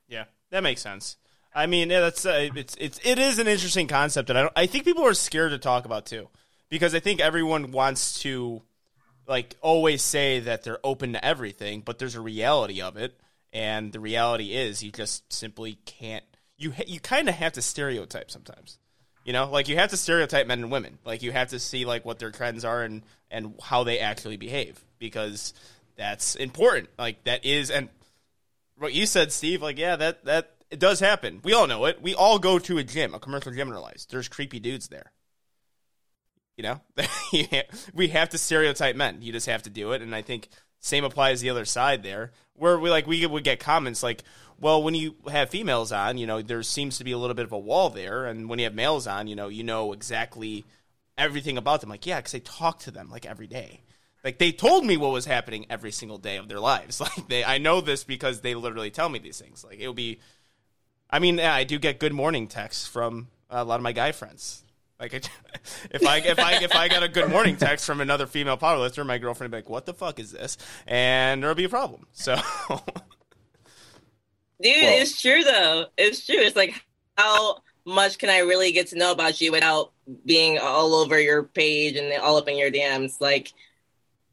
Yeah, 0.07 0.25
that 0.51 0.63
makes 0.63 0.81
sense. 0.81 1.17
I 1.53 1.65
mean, 1.65 1.89
yeah, 1.89 2.01
that's 2.01 2.25
uh, 2.25 2.49
it's 2.55 2.75
it's 2.79 2.99
it 3.03 3.17
is 3.17 3.39
an 3.39 3.47
interesting 3.47 3.87
concept, 3.87 4.29
and 4.29 4.37
I 4.37 4.49
I 4.55 4.65
think 4.67 4.85
people 4.85 5.05
are 5.05 5.15
scared 5.15 5.51
to 5.51 5.57
talk 5.57 5.85
about 5.85 6.05
too, 6.05 6.29
because 6.69 6.93
I 6.93 6.99
think 6.99 7.19
everyone 7.19 7.71
wants 7.71 8.19
to 8.21 8.61
like 9.27 9.55
always 9.61 10.03
say 10.03 10.39
that 10.39 10.63
they're 10.63 10.79
open 10.83 11.13
to 11.13 11.25
everything, 11.25 11.81
but 11.81 11.97
there's 11.97 12.13
a 12.13 12.21
reality 12.21 12.79
of 12.79 12.95
it, 12.95 13.19
and 13.51 13.91
the 13.91 13.99
reality 13.99 14.53
is 14.53 14.83
you 14.83 14.91
just 14.91 15.33
simply 15.33 15.79
can't. 15.85 16.23
You 16.57 16.73
you 16.85 16.99
kind 16.99 17.29
of 17.29 17.35
have 17.35 17.53
to 17.53 17.61
stereotype 17.61 18.31
sometimes. 18.31 18.79
You 19.23 19.33
know, 19.33 19.49
like 19.49 19.67
you 19.67 19.75
have 19.75 19.89
to 19.89 19.97
stereotype 19.97 20.47
men 20.47 20.59
and 20.59 20.71
women. 20.71 20.99
Like 21.03 21.21
you 21.21 21.31
have 21.31 21.49
to 21.49 21.59
see 21.59 21.85
like 21.85 22.05
what 22.05 22.19
their 22.19 22.31
trends 22.31 22.63
are 22.63 22.83
and 22.83 23.03
and 23.29 23.55
how 23.61 23.83
they 23.83 23.99
actually 23.99 24.37
behave 24.37 24.83
because 24.99 25.53
that's 25.97 26.35
important. 26.35 26.89
Like 26.97 27.23
that 27.25 27.45
is 27.45 27.69
and 27.69 27.89
what 28.77 28.93
you 28.93 29.05
said, 29.05 29.31
Steve. 29.31 29.61
Like 29.61 29.77
yeah, 29.77 29.97
that 29.97 30.25
that 30.25 30.53
it 30.69 30.79
does 30.79 30.99
happen. 30.99 31.41
We 31.43 31.53
all 31.53 31.67
know 31.67 31.85
it. 31.85 32.01
We 32.01 32.15
all 32.15 32.39
go 32.39 32.59
to 32.59 32.77
a 32.77 32.83
gym, 32.83 33.13
a 33.13 33.19
commercial 33.19 33.51
gym 33.51 33.67
in 33.67 33.73
our 33.73 33.81
lives. 33.81 34.05
There's 34.05 34.27
creepy 34.27 34.59
dudes 34.59 34.87
there. 34.87 35.11
You 36.55 36.63
know, 36.63 36.81
we 37.93 38.07
have 38.07 38.29
to 38.29 38.37
stereotype 38.37 38.95
men. 38.95 39.21
You 39.21 39.31
just 39.31 39.45
have 39.45 39.63
to 39.63 39.69
do 39.69 39.91
it, 39.91 40.01
and 40.01 40.15
I 40.15 40.23
think 40.23 40.49
same 40.79 41.03
applies 41.03 41.41
the 41.41 41.49
other 41.49 41.65
side 41.65 42.03
there, 42.03 42.31
where 42.53 42.79
we 42.79 42.89
like 42.89 43.07
we 43.07 43.25
would 43.25 43.43
get 43.43 43.59
comments 43.59 44.03
like, 44.03 44.23
"Well, 44.59 44.81
when 44.83 44.95
you 44.95 45.15
have 45.29 45.49
females 45.49 45.91
on, 45.91 46.17
you 46.17 46.27
know, 46.27 46.41
there 46.41 46.63
seems 46.63 46.97
to 46.97 47.03
be 47.03 47.11
a 47.11 47.17
little 47.17 47.35
bit 47.35 47.45
of 47.45 47.51
a 47.51 47.59
wall 47.59 47.89
there, 47.89 48.25
and 48.25 48.49
when 48.49 48.59
you 48.59 48.65
have 48.65 48.75
males 48.75 49.07
on, 49.07 49.27
you 49.27 49.35
know, 49.35 49.47
you 49.47 49.63
know 49.63 49.93
exactly 49.93 50.65
everything 51.17 51.57
about 51.57 51.81
them." 51.81 51.89
Like, 51.89 52.05
yeah, 52.05 52.17
because 52.17 52.35
I 52.35 52.39
talk 52.39 52.79
to 52.79 52.91
them 52.91 53.09
like 53.09 53.25
every 53.25 53.47
day. 53.47 53.81
Like 54.23 54.39
they 54.39 54.51
told 54.51 54.85
me 54.85 54.97
what 54.97 55.13
was 55.13 55.25
happening 55.25 55.65
every 55.69 55.91
single 55.91 56.17
day 56.17 56.37
of 56.37 56.49
their 56.49 56.59
lives. 56.59 56.99
Like 57.07 57.27
they, 57.29 57.45
I 57.45 57.59
know 57.59 57.79
this 57.79 58.03
because 58.03 58.41
they 58.41 58.55
literally 58.55 58.91
tell 58.91 59.07
me 59.07 59.19
these 59.19 59.39
things. 59.39 59.63
Like 59.63 59.79
it 59.79 59.87
would 59.87 59.95
be, 59.95 60.19
I 61.09 61.19
mean, 61.19 61.37
yeah, 61.37 61.53
I 61.53 61.63
do 61.63 61.79
get 61.79 61.99
good 61.99 62.13
morning 62.13 62.47
texts 62.47 62.85
from 62.85 63.27
a 63.49 63.63
lot 63.63 63.77
of 63.77 63.83
my 63.83 63.93
guy 63.93 64.11
friends. 64.11 64.63
Like 64.99 65.13
if 65.91 66.07
I 66.07 66.17
if 66.17 66.39
I 66.39 66.63
if 66.63 66.75
I 66.75 66.87
got 66.87 67.03
a 67.03 67.07
good 67.07 67.29
morning 67.29 67.55
text 67.55 67.85
from 67.85 68.01
another 68.01 68.25
female 68.25 68.57
powerlifter, 68.57 69.05
my 69.05 69.17
girlfriend 69.17 69.51
would 69.53 69.57
be 69.57 69.63
like, 69.63 69.69
"What 69.69 69.85
the 69.85 69.93
fuck 69.93 70.19
is 70.19 70.31
this?" 70.31 70.57
And 70.87 71.41
there'll 71.41 71.55
be 71.55 71.65
a 71.65 71.69
problem. 71.69 72.07
So, 72.13 72.35
dude, 72.69 72.81
well, 74.63 75.01
it's 75.01 75.21
true 75.21 75.43
though. 75.43 75.85
It's 75.97 76.25
true. 76.25 76.39
It's 76.39 76.55
like 76.55 76.83
how 77.15 77.59
much 77.85 78.17
can 78.17 78.29
I 78.29 78.39
really 78.39 78.71
get 78.71 78.87
to 78.87 78.97
know 78.97 79.11
about 79.11 79.39
you 79.39 79.51
without 79.51 79.91
being 80.25 80.57
all 80.57 80.95
over 80.95 81.19
your 81.19 81.43
page 81.43 81.95
and 81.95 82.11
all 82.21 82.37
up 82.37 82.47
in 82.47 82.57
your 82.57 82.71
DMs? 82.71 83.21
Like, 83.21 83.53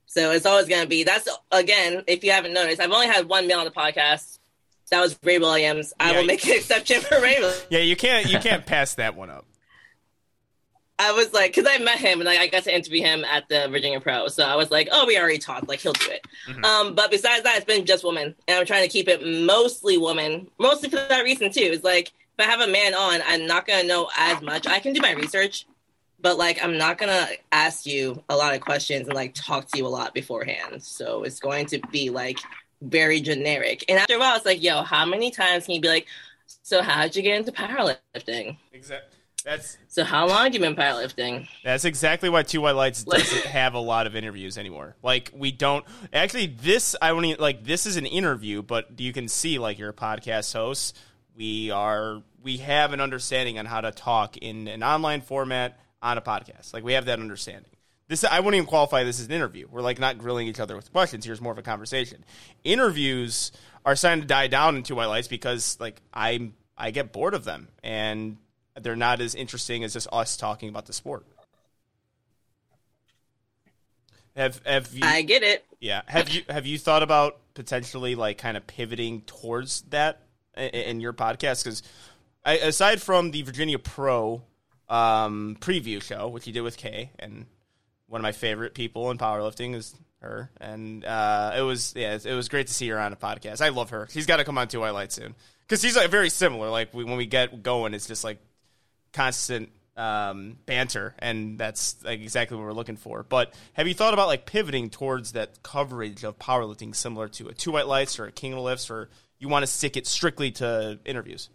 so 0.07 0.31
it's 0.31 0.47
always 0.47 0.67
gonna 0.67 0.87
be. 0.87 1.05
That's 1.05 1.29
again, 1.51 2.05
if 2.07 2.25
you 2.25 2.31
haven't 2.31 2.55
noticed, 2.55 2.81
I've 2.81 2.91
only 2.91 3.09
had 3.09 3.29
one 3.29 3.47
male 3.47 3.59
on 3.59 3.67
the 3.67 3.71
podcast. 3.71 4.39
That 4.91 5.01
was 5.01 5.19
Ray 5.23 5.39
Williams. 5.39 5.93
I 5.99 6.13
yeah, 6.13 6.19
will 6.21 6.27
make 6.27 6.47
an 6.47 6.53
exception 6.57 7.03
for 7.03 7.21
Ray. 7.21 7.39
Williams. 7.39 7.67
Yeah, 7.69 7.81
you 7.81 7.97
can't 7.97 8.27
you 8.27 8.39
can't 8.39 8.65
pass 8.65 8.95
that 8.95 9.15
one 9.15 9.29
up. 9.29 9.45
I 10.99 11.13
was 11.13 11.33
like, 11.33 11.55
because 11.55 11.69
I 11.69 11.83
met 11.83 11.99
him 11.99 12.21
and 12.21 12.25
like, 12.25 12.39
I 12.39 12.47
got 12.47 12.63
to 12.65 12.75
interview 12.75 13.03
him 13.03 13.25
at 13.25 13.49
the 13.49 13.67
Virginia 13.69 14.01
Pro. 14.01 14.29
So 14.29 14.45
I 14.45 14.55
was 14.55 14.71
like, 14.71 14.89
oh, 14.93 15.07
we 15.07 15.19
already 15.19 15.39
talked. 15.39 15.69
Like, 15.69 15.81
he'll 15.81 15.93
do 15.93 16.11
it. 16.11 16.25
Mm-hmm. 16.49 16.65
Um, 16.65 16.95
but 16.95 17.11
besides 17.11 17.43
that, 17.43 17.57
it's 17.57 17.65
been 17.65 17.85
just 17.85 18.05
women. 18.05 18.35
And 18.47 18.59
I'm 18.59 18.67
trying 18.67 18.85
to 18.85 18.89
keep 18.89 19.09
it 19.09 19.27
mostly 19.27 19.99
women, 19.99 20.49
mostly 20.59 20.89
for 20.89 20.97
that 20.97 21.25
reason, 21.25 21.51
too. 21.51 21.63
It's 21.63 21.83
like, 21.83 22.13
if 22.39 22.47
I 22.47 22.49
have 22.49 22.61
a 22.61 22.71
man 22.71 22.95
on, 22.95 23.21
I'm 23.27 23.47
not 23.47 23.67
going 23.67 23.83
to 23.83 23.87
know 23.89 24.09
as 24.17 24.41
much. 24.41 24.69
I 24.69 24.79
can 24.79 24.93
do 24.93 25.01
my 25.01 25.13
research, 25.13 25.67
but 26.21 26.39
like, 26.39 26.63
I'm 26.63 26.79
not 26.79 26.99
going 26.99 27.11
to 27.11 27.35
ask 27.51 27.87
you 27.87 28.23
a 28.29 28.37
lot 28.37 28.55
of 28.55 28.61
questions 28.61 29.07
and 29.07 29.15
like 29.15 29.35
talk 29.35 29.69
to 29.69 29.79
you 29.79 29.87
a 29.87 29.89
lot 29.89 30.15
beforehand. 30.15 30.83
So 30.83 31.25
it's 31.25 31.41
going 31.41 31.67
to 31.67 31.81
be 31.91 32.11
like 32.11 32.39
very 32.83 33.21
generic. 33.21 33.85
And 33.89 33.99
after 33.99 34.15
a 34.15 34.19
while, 34.19 34.37
it's 34.37 34.47
like, 34.47 34.63
yo, 34.63 34.83
how 34.83 35.05
many 35.05 35.31
times 35.31 35.67
can 35.67 35.75
you 35.75 35.81
be 35.81 35.89
like, 35.89 36.07
so 36.63 36.83
how'd 36.83 37.15
you 37.15 37.23
get 37.23 37.39
into 37.39 37.53
powerlifting? 37.53 38.57
Exactly 38.73 39.14
That's 39.45 39.77
So 39.89 40.05
how 40.05 40.27
long 40.27 40.45
have 40.45 40.55
you 40.55 40.61
been 40.61 40.75
powerlifting? 40.75 41.47
That's 41.63 41.85
exactly 41.85 42.31
why 42.31 42.43
Two 42.45 42.63
White 42.63 42.77
Lights 42.77 43.05
doesn't 43.05 43.45
have 43.45 43.75
a 43.75 43.79
lot 43.79 44.07
of 44.07 44.17
interviews 44.17 44.57
anymore. 44.57 44.97
Like 45.03 45.31
we 45.35 45.53
don't 45.53 45.85
actually. 46.13 46.47
This 46.47 46.97
I 47.01 47.13
even, 47.13 47.37
like. 47.39 47.63
This 47.63 47.85
is 47.85 47.97
an 47.97 48.07
interview, 48.07 48.63
but 48.63 48.99
you 48.99 49.13
can 49.13 49.29
see 49.29 49.59
like 49.59 49.79
you're 49.79 49.91
a 49.91 49.95
podcast 49.95 50.53
host. 50.55 50.97
We 51.37 51.71
are 51.71 52.23
we 52.43 52.59
have 52.59 52.93
an 52.93 53.01
understanding 53.01 53.59
on 53.59 53.67
how 53.67 53.83
to 53.83 53.91
talk 53.91 54.39
in 54.39 54.67
an 54.67 54.83
online 54.83 55.21
format 55.21 55.79
on 56.01 56.17
a 56.17 56.23
podcast. 56.23 56.73
Like 56.73 56.83
we 56.83 56.95
have 56.95 57.05
that 57.05 57.21
understanding. 57.21 57.71
This 58.09 58.25
I 58.25 58.41
wouldn't 58.41 58.55
even 58.55 58.67
qualify 58.67 59.05
this 59.05 59.21
as 59.21 59.27
an 59.27 59.33
interview. 59.33 59.67
We're 59.71 59.83
like 59.83 59.99
not 59.99 60.19
grilling 60.19 60.47
each 60.47 60.61
other 60.61 60.77
with 60.77 60.91
questions. 60.91 61.27
Here's 61.27 61.41
more 61.41 61.53
of 61.53 61.59
a 61.59 61.63
conversation. 61.63 62.25
Interviews 62.63 63.53
are 63.85 63.95
starting 63.97 64.23
to 64.23 64.27
die 64.27 64.47
down 64.47 64.77
in 64.77 64.83
Two 64.83 64.95
White 64.95 65.07
Lights 65.07 65.29
because 65.29 65.79
like 65.81 66.01
I'm 66.15 66.55
I 66.79 66.91
get 66.91 67.13
bored 67.13 67.35
of 67.35 67.45
them 67.45 67.69
and 67.83 68.37
they're 68.81 68.97
not 68.97 69.21
as 69.21 69.35
interesting 69.35 69.85
as 69.85 69.93
just 69.93 70.09
us 70.13 70.37
talking 70.37 70.69
about 70.69 70.87
the 70.87 70.93
sport. 70.93 71.25
Have 74.37 74.61
have 74.67 74.93
you? 74.93 75.03
I 75.05 75.23
get 75.23 75.43
it. 75.43 75.65
Yeah. 75.81 76.03
Have 76.07 76.29
you 76.29 76.43
have 76.49 76.67
you 76.67 76.79
thought 76.79 77.03
about 77.03 77.39
potentially 77.55 78.15
like 78.15 78.39
kind 78.39 78.57
of 78.57 78.67
pivoting 78.67 79.23
towards 79.23 79.83
that 79.91 80.23
in, 80.57 80.69
in 80.69 81.01
your 81.01 81.13
podcast? 81.13 81.63
Because 81.63 81.83
aside 82.45 83.01
from 83.01 83.31
the 83.31 83.43
Virginia 83.43 83.79
Pro 83.79 84.43
um, 84.89 85.57
preview 85.61 86.03
show, 86.03 86.29
which 86.29 86.47
you 86.47 86.53
did 86.53 86.63
with 86.63 86.77
Kay, 86.77 87.11
and 87.19 87.47
one 88.09 88.21
of 88.21 88.23
my 88.23 88.33
favorite 88.33 88.75
people 88.75 89.11
in 89.11 89.19
powerlifting 89.19 89.75
is 89.75 89.95
her, 90.21 90.51
and 90.61 91.05
uh, 91.05 91.55
it 91.57 91.63
was 91.63 91.93
yeah, 91.95 92.19
it 92.23 92.35
was 92.35 92.49
great 92.49 92.67
to 92.67 92.75
see 92.75 92.89
her 92.89 92.99
on 92.99 93.13
a 93.13 93.17
podcast. 93.17 93.61
I 93.61 93.69
love 93.69 93.91
her. 93.91 94.09
She's 94.11 94.27
got 94.27 94.39
to 94.39 94.45
come 94.45 94.59
on 94.59 94.67
Two 94.67 94.81
White 94.81 94.95
Lights 94.95 95.15
soon 95.15 95.37
because 95.61 95.81
she's 95.81 95.97
like 95.97 96.11
very 96.11 96.29
similar. 96.31 96.71
Like 96.71 96.93
we, 96.93 97.05
when 97.05 97.17
we 97.17 97.27
get 97.27 97.63
going, 97.63 97.95
it's 97.95 98.09
just 98.09 98.25
like 98.25 98.39
constant 99.15 99.71
um, 99.97 100.59
banter, 100.67 101.15
and 101.21 101.59
that's 101.59 101.97
like 102.05 102.21
exactly 102.21 102.57
what 102.57 102.67
we're 102.67 102.73
looking 102.73 102.97
for. 102.97 103.23
But 103.23 103.55
have 103.75 103.89
you 103.89 103.95
thought 103.95 104.13
about 104.13 104.27
like 104.27 104.45
pivoting 104.45 104.91
towards 104.91 105.33
that 105.33 105.63
coverage 105.63 106.25
of 106.25 106.39
powerlifting, 106.39 106.95
similar 106.95 107.29
to 107.29 107.49
a 107.49 107.55
Two 107.55 107.73
White 107.73 107.87
Lights 107.87 108.19
or 108.19 108.27
a 108.27 108.33
King 108.33 108.53
of 108.53 108.59
Lifts, 108.59 108.91
or 108.91 109.09
you 109.39 109.49
want 109.49 109.63
to 109.63 109.67
stick 109.67 109.97
it 109.97 110.07
strictly 110.07 110.51
to 110.53 110.99
interviews? 111.05 111.49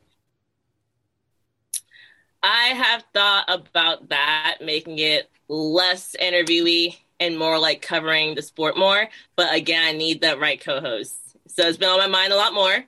I 2.42 2.68
have 2.68 3.04
thought 3.14 3.46
about 3.50 4.10
that, 4.10 4.58
making 4.62 5.00
it 5.00 5.30
less 5.50 6.16
interviewee 6.22 6.98
and 7.20 7.38
more 7.38 7.60
like 7.60 7.82
covering 7.82 8.36
the 8.36 8.42
sport 8.42 8.78
more. 8.78 9.10
But 9.36 9.54
again, 9.54 9.84
I 9.84 9.92
need 9.92 10.22
the 10.22 10.38
right 10.38 10.60
co-host. 10.60 11.18
So 11.48 11.68
it's 11.68 11.78
been 11.78 11.90
on 11.90 12.00
my 12.00 12.08
mind 12.08 12.32
a 12.32 12.38
lot 12.38 12.54
more. 12.54 12.86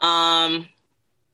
Um, 0.00 0.68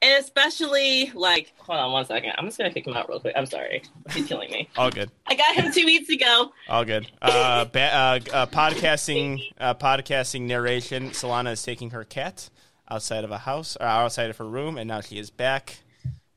and 0.05 0.23
especially 0.23 1.11
like, 1.14 1.55
hold 1.57 1.79
on 1.79 1.90
one 1.90 2.05
second. 2.05 2.33
I'm 2.37 2.45
just 2.45 2.59
gonna 2.59 2.73
kick 2.73 2.87
him 2.87 2.93
out 2.93 3.09
real 3.09 3.21
quick. 3.21 3.33
I'm 3.37 3.47
sorry, 3.47 3.83
he's 4.11 4.27
killing 4.27 4.51
me. 4.51 4.69
All 4.77 4.90
good. 4.90 5.11
I 5.27 5.35
got 5.35 5.55
him 5.55 5.73
two 5.73 5.87
weeks 5.87 6.11
ago. 6.11 6.53
All 6.69 6.85
good. 6.85 7.11
Uh, 7.23 7.64
ba- 7.64 7.95
uh, 7.95 8.21
uh, 8.33 8.47
podcasting, 8.47 9.43
uh, 9.59 9.75
podcasting 9.75 10.43
narration. 10.43 11.11
Solana 11.11 11.53
is 11.53 11.62
taking 11.62 11.90
her 11.90 12.05
cat 12.05 12.51
outside 12.90 13.25
of 13.25 13.31
a 13.31 13.38
house, 13.38 13.79
or 13.81 13.87
outside 13.87 14.29
of 14.29 14.37
her 14.37 14.47
room, 14.47 14.77
and 14.77 14.88
now 14.88 15.01
she 15.01 15.19
is 15.19 15.31
back 15.31 15.79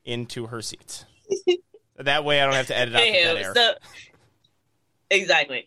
into 0.02 0.46
her 0.46 0.62
seat. 0.62 1.04
that 1.98 2.24
way, 2.24 2.40
I 2.40 2.46
don't 2.46 2.54
have 2.54 2.68
to 2.68 2.76
edit 2.76 2.94
out 2.94 3.02
air. 3.02 3.54
So, 3.54 3.74
exactly. 5.10 5.66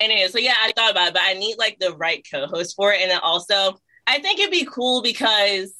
Anyway, 0.00 0.26
so 0.28 0.38
yeah, 0.38 0.54
I 0.58 0.72
thought 0.74 0.90
about 0.90 1.08
it, 1.08 1.14
but 1.14 1.22
I 1.22 1.34
need 1.34 1.58
like 1.58 1.78
the 1.78 1.92
right 1.92 2.26
co-host 2.28 2.76
for 2.76 2.94
it, 2.94 3.02
and 3.02 3.10
then 3.10 3.20
also, 3.22 3.78
I 4.06 4.20
think 4.20 4.40
it'd 4.40 4.50
be 4.50 4.64
cool 4.64 5.02
because, 5.02 5.70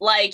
like, 0.00 0.32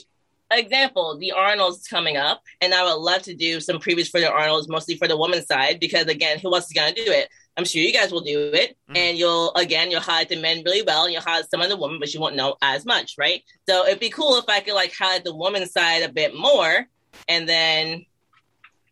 example, 0.54 1.18
the 1.18 1.32
Arnold's 1.32 1.86
coming 1.86 2.16
up, 2.16 2.42
and 2.60 2.74
I 2.74 2.84
would 2.84 3.00
love 3.00 3.22
to 3.22 3.34
do 3.34 3.60
some 3.60 3.78
previews 3.78 4.10
for 4.10 4.20
the 4.20 4.30
Arnold's, 4.30 4.68
mostly 4.68 4.96
for 4.96 5.08
the 5.08 5.16
women's 5.16 5.46
side, 5.46 5.80
because 5.80 6.06
again, 6.06 6.38
who 6.38 6.54
else 6.54 6.66
is 6.66 6.72
gonna 6.72 6.94
do 6.94 7.04
it? 7.06 7.28
I'm 7.56 7.64
sure 7.64 7.82
you 7.82 7.92
guys 7.92 8.12
will 8.12 8.22
do 8.22 8.50
it, 8.54 8.76
mm. 8.90 8.96
and 8.96 9.18
you'll 9.18 9.52
again 9.54 9.90
you'll 9.90 10.00
highlight 10.00 10.28
the 10.28 10.40
men 10.40 10.62
really 10.64 10.82
well, 10.82 11.04
and 11.04 11.12
you'll 11.12 11.22
highlight 11.22 11.50
some 11.50 11.60
of 11.60 11.68
the 11.68 11.76
women, 11.76 11.98
but 11.98 12.12
you 12.14 12.20
won't 12.20 12.36
know 12.36 12.56
as 12.62 12.86
much, 12.86 13.14
right? 13.18 13.42
So 13.68 13.86
it'd 13.86 14.00
be 14.00 14.10
cool 14.10 14.38
if 14.38 14.48
I 14.48 14.60
could 14.60 14.74
like 14.74 14.94
highlight 14.94 15.24
the 15.24 15.34
women's 15.34 15.72
side 15.72 16.02
a 16.02 16.12
bit 16.12 16.34
more, 16.34 16.86
and 17.28 17.48
then 17.48 18.06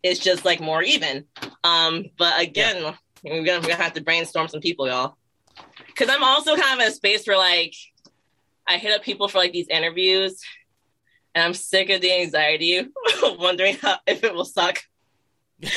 it's 0.03 0.19
just 0.19 0.45
like 0.45 0.59
more 0.59 0.81
even. 0.81 1.25
Um, 1.63 2.05
but 2.17 2.39
again, 2.39 2.81
yeah. 2.81 2.93
we're 3.23 3.43
gonna 3.43 3.59
we're 3.61 3.69
gonna 3.69 3.83
have 3.83 3.93
to 3.93 4.03
brainstorm 4.03 4.47
some 4.47 4.61
people, 4.61 4.87
y'all. 4.87 5.15
Because 5.87 6.09
I'm 6.09 6.23
also 6.23 6.55
kind 6.55 6.79
of 6.79 6.85
in 6.85 6.91
a 6.91 6.95
space 6.95 7.27
where 7.27 7.37
like 7.37 7.75
I 8.67 8.77
hit 8.77 8.93
up 8.93 9.03
people 9.03 9.27
for 9.27 9.37
like 9.37 9.51
these 9.51 9.67
interviews, 9.67 10.39
and 11.33 11.43
I'm 11.43 11.53
sick 11.53 11.89
of 11.89 12.01
the 12.01 12.13
anxiety, 12.13 12.87
wondering 13.21 13.77
how 13.81 13.97
if 14.07 14.23
it 14.23 14.33
will 14.33 14.45
suck. 14.45 14.81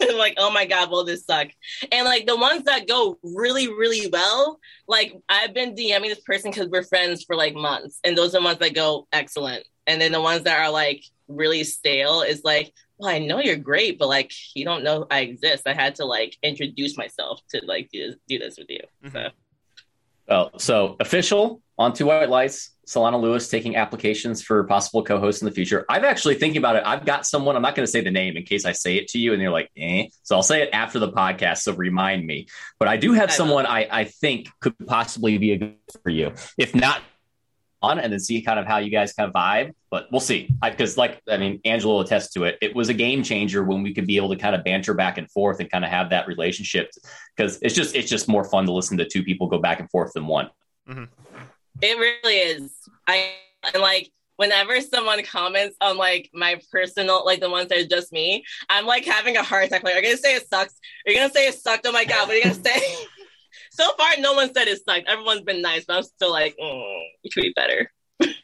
I'm 0.00 0.18
like, 0.18 0.34
oh 0.38 0.50
my 0.50 0.66
god, 0.66 0.90
will 0.90 1.04
this 1.04 1.24
suck? 1.24 1.48
And 1.92 2.04
like 2.04 2.26
the 2.26 2.36
ones 2.36 2.64
that 2.64 2.88
go 2.88 3.18
really, 3.22 3.68
really 3.68 4.08
well, 4.08 4.58
like 4.88 5.14
I've 5.28 5.54
been 5.54 5.74
DMing 5.74 6.08
this 6.08 6.20
person 6.20 6.50
because 6.50 6.68
we're 6.68 6.82
friends 6.82 7.24
for 7.24 7.36
like 7.36 7.54
months, 7.54 8.00
and 8.04 8.16
those 8.16 8.34
are 8.34 8.40
the 8.40 8.44
ones 8.44 8.58
that 8.58 8.74
go 8.74 9.06
excellent. 9.12 9.64
And 9.86 10.00
then 10.00 10.12
the 10.12 10.20
ones 10.20 10.44
that 10.44 10.60
are 10.60 10.70
like 10.70 11.04
really 11.28 11.64
stale 11.64 12.22
is 12.22 12.42
like, 12.44 12.72
well, 12.98 13.10
I 13.10 13.18
know 13.18 13.40
you're 13.40 13.56
great, 13.56 13.98
but 13.98 14.08
like 14.08 14.32
you 14.54 14.64
don't 14.64 14.84
know 14.84 15.06
I 15.10 15.20
exist. 15.20 15.66
I 15.66 15.74
had 15.74 15.94
to 15.96 16.04
like 16.04 16.36
introduce 16.42 16.96
myself 16.96 17.40
to 17.50 17.62
like 17.64 17.88
do 17.92 18.08
this, 18.08 18.16
do 18.28 18.38
this 18.38 18.58
with 18.58 18.68
you. 18.68 18.80
Mm-hmm. 19.04 19.16
So. 19.16 19.28
Well, 20.28 20.58
so 20.58 20.96
official 21.00 21.60
on 21.76 21.92
two 21.92 22.06
white 22.06 22.28
lights. 22.28 22.70
Solana 22.90 23.20
Lewis 23.20 23.48
taking 23.48 23.76
applications 23.76 24.42
for 24.42 24.64
possible 24.64 25.04
co-hosts 25.04 25.42
in 25.42 25.46
the 25.46 25.54
future. 25.54 25.84
I've 25.88 26.02
actually 26.02 26.34
thinking 26.34 26.58
about 26.58 26.74
it. 26.74 26.82
I've 26.84 27.04
got 27.04 27.24
someone. 27.24 27.54
I'm 27.54 27.62
not 27.62 27.76
going 27.76 27.86
to 27.86 27.90
say 27.90 28.00
the 28.00 28.10
name 28.10 28.36
in 28.36 28.42
case 28.42 28.64
I 28.64 28.72
say 28.72 28.96
it 28.96 29.06
to 29.08 29.18
you 29.18 29.32
and 29.32 29.40
you're 29.40 29.52
like, 29.52 29.70
eh. 29.76 30.08
So 30.24 30.34
I'll 30.34 30.42
say 30.42 30.62
it 30.62 30.70
after 30.72 30.98
the 30.98 31.12
podcast. 31.12 31.58
So 31.58 31.72
remind 31.72 32.26
me. 32.26 32.48
But 32.80 32.88
I 32.88 32.96
do 32.96 33.12
have 33.12 33.30
I 33.30 33.32
someone 33.32 33.64
I, 33.64 33.86
I 33.88 34.04
think 34.04 34.48
could 34.58 34.74
possibly 34.88 35.38
be 35.38 35.52
a 35.52 35.58
good 35.58 35.76
for 36.02 36.10
you. 36.10 36.32
If 36.58 36.74
not 36.74 37.00
on 37.80 38.00
and 38.00 38.12
then 38.12 38.18
see 38.18 38.42
kind 38.42 38.58
of 38.58 38.66
how 38.66 38.78
you 38.78 38.90
guys 38.90 39.12
kind 39.12 39.28
of 39.28 39.34
vibe. 39.34 39.72
But 39.88 40.08
we'll 40.10 40.20
see. 40.20 40.50
Because, 40.60 40.96
like, 40.96 41.22
I 41.28 41.36
mean, 41.36 41.60
Angelo 41.64 41.94
will 41.94 42.00
attest 42.00 42.32
to 42.32 42.42
it. 42.42 42.58
It 42.60 42.74
was 42.74 42.88
a 42.88 42.94
game 42.94 43.22
changer 43.22 43.62
when 43.62 43.84
we 43.84 43.94
could 43.94 44.08
be 44.08 44.16
able 44.16 44.30
to 44.30 44.36
kind 44.36 44.56
of 44.56 44.64
banter 44.64 44.94
back 44.94 45.16
and 45.16 45.30
forth 45.30 45.60
and 45.60 45.70
kind 45.70 45.84
of 45.84 45.92
have 45.92 46.10
that 46.10 46.26
relationship. 46.26 46.90
Because 47.36 47.60
it's 47.62 47.74
just 47.74 47.94
it's 47.94 48.10
just 48.10 48.26
more 48.26 48.42
fun 48.42 48.66
to 48.66 48.72
listen 48.72 48.98
to 48.98 49.08
two 49.08 49.22
people 49.22 49.46
go 49.46 49.60
back 49.60 49.78
and 49.78 49.88
forth 49.90 50.12
than 50.12 50.26
one. 50.26 50.50
Mm-hmm. 50.88 51.04
It 51.82 51.98
really 51.98 52.36
is. 52.36 52.72
I 53.06 53.32
and 53.72 53.82
like 53.82 54.10
whenever 54.36 54.80
someone 54.80 55.22
comments 55.22 55.76
on 55.80 55.96
like 55.96 56.30
my 56.32 56.60
personal, 56.72 57.24
like 57.24 57.40
the 57.40 57.50
ones 57.50 57.68
that 57.68 57.78
are 57.78 57.86
just 57.86 58.12
me, 58.12 58.44
I'm 58.68 58.86
like 58.86 59.04
having 59.04 59.36
a 59.36 59.42
heart 59.42 59.66
attack. 59.66 59.82
Like, 59.82 59.94
are 59.94 59.98
you 59.98 60.04
gonna 60.04 60.16
say 60.16 60.34
it 60.34 60.48
sucks? 60.48 60.74
Are 61.06 61.12
you 61.12 61.18
gonna 61.18 61.32
say 61.32 61.48
it 61.48 61.54
sucked? 61.54 61.86
Oh 61.86 61.92
my 61.92 62.04
god, 62.04 62.26
what 62.26 62.34
are 62.34 62.38
you 62.38 62.44
gonna 62.44 62.54
say? 62.54 62.80
so 63.70 63.90
far, 63.98 64.12
no 64.18 64.32
one 64.34 64.52
said 64.54 64.68
it 64.68 64.80
sucked. 64.82 65.08
Everyone's 65.08 65.42
been 65.42 65.62
nice, 65.62 65.84
but 65.84 65.96
I'm 65.96 66.02
still 66.02 66.30
like, 66.30 66.56
mm, 66.62 67.02
it 67.22 67.32
could 67.32 67.42
be 67.42 67.52
better. 67.54 67.90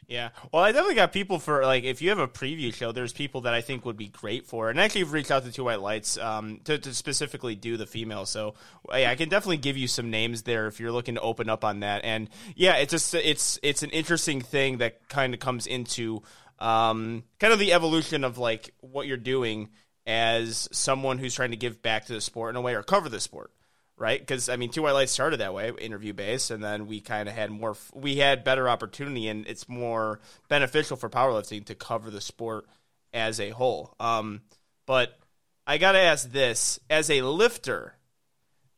Yeah. 0.07 0.29
Well, 0.53 0.63
I 0.63 0.71
definitely 0.71 0.95
got 0.95 1.11
people 1.11 1.37
for 1.37 1.63
like 1.63 1.83
if 1.83 2.01
you 2.01 2.09
have 2.09 2.19
a 2.19 2.27
preview 2.29 2.73
show, 2.73 2.93
there's 2.93 3.11
people 3.11 3.41
that 3.41 3.53
I 3.53 3.59
think 3.59 3.85
would 3.85 3.97
be 3.97 4.07
great 4.07 4.45
for. 4.45 4.69
And 4.69 4.79
actually, 4.79 5.03
reached 5.03 5.31
out 5.31 5.43
to 5.43 5.51
Two 5.51 5.65
White 5.65 5.81
Lights 5.81 6.17
um, 6.17 6.61
to, 6.63 6.77
to 6.77 6.93
specifically 6.93 7.55
do 7.55 7.75
the 7.75 7.85
female. 7.85 8.25
So 8.25 8.55
yeah, 8.89 9.11
I 9.11 9.15
can 9.15 9.27
definitely 9.27 9.57
give 9.57 9.75
you 9.75 9.87
some 9.87 10.09
names 10.09 10.43
there 10.43 10.67
if 10.67 10.79
you're 10.79 10.93
looking 10.93 11.15
to 11.15 11.21
open 11.21 11.49
up 11.49 11.65
on 11.65 11.81
that. 11.81 12.05
And 12.05 12.29
yeah, 12.55 12.77
it's 12.77 12.91
just 12.91 13.13
it's 13.13 13.59
it's 13.61 13.83
an 13.83 13.89
interesting 13.89 14.39
thing 14.39 14.77
that 14.77 15.09
kind 15.09 15.33
of 15.33 15.41
comes 15.41 15.67
into 15.67 16.21
um, 16.59 17.23
kind 17.39 17.51
of 17.51 17.59
the 17.59 17.73
evolution 17.73 18.23
of 18.23 18.37
like 18.37 18.73
what 18.79 19.07
you're 19.07 19.17
doing 19.17 19.69
as 20.05 20.69
someone 20.71 21.17
who's 21.17 21.35
trying 21.35 21.51
to 21.51 21.57
give 21.57 21.81
back 21.81 22.05
to 22.05 22.13
the 22.13 22.21
sport 22.21 22.51
in 22.51 22.55
a 22.55 22.61
way 22.61 22.75
or 22.75 22.81
cover 22.81 23.09
the 23.09 23.19
sport 23.19 23.51
right? 23.97 24.19
Because 24.19 24.47
I 24.47 24.55
mean, 24.55 24.69
Two 24.69 24.83
White 24.83 24.91
Lights 24.93 25.11
started 25.11 25.39
that 25.39 25.53
way, 25.53 25.71
interview 25.79 26.13
based, 26.13 26.51
and 26.51 26.63
then 26.63 26.87
we 26.87 27.01
kind 27.01 27.27
of 27.27 27.35
had 27.35 27.49
more, 27.51 27.75
we 27.93 28.17
had 28.17 28.43
better 28.43 28.69
opportunity, 28.69 29.27
and 29.27 29.45
it's 29.47 29.67
more 29.67 30.19
beneficial 30.47 30.97
for 30.97 31.09
powerlifting 31.09 31.65
to 31.65 31.75
cover 31.75 32.09
the 32.09 32.21
sport 32.21 32.65
as 33.13 33.39
a 33.39 33.49
whole. 33.49 33.95
Um, 33.99 34.41
but 34.85 35.17
I 35.65 35.77
got 35.77 35.93
to 35.93 35.99
ask 35.99 36.31
this: 36.31 36.79
as 36.89 37.09
a 37.09 37.23
lifter, 37.23 37.95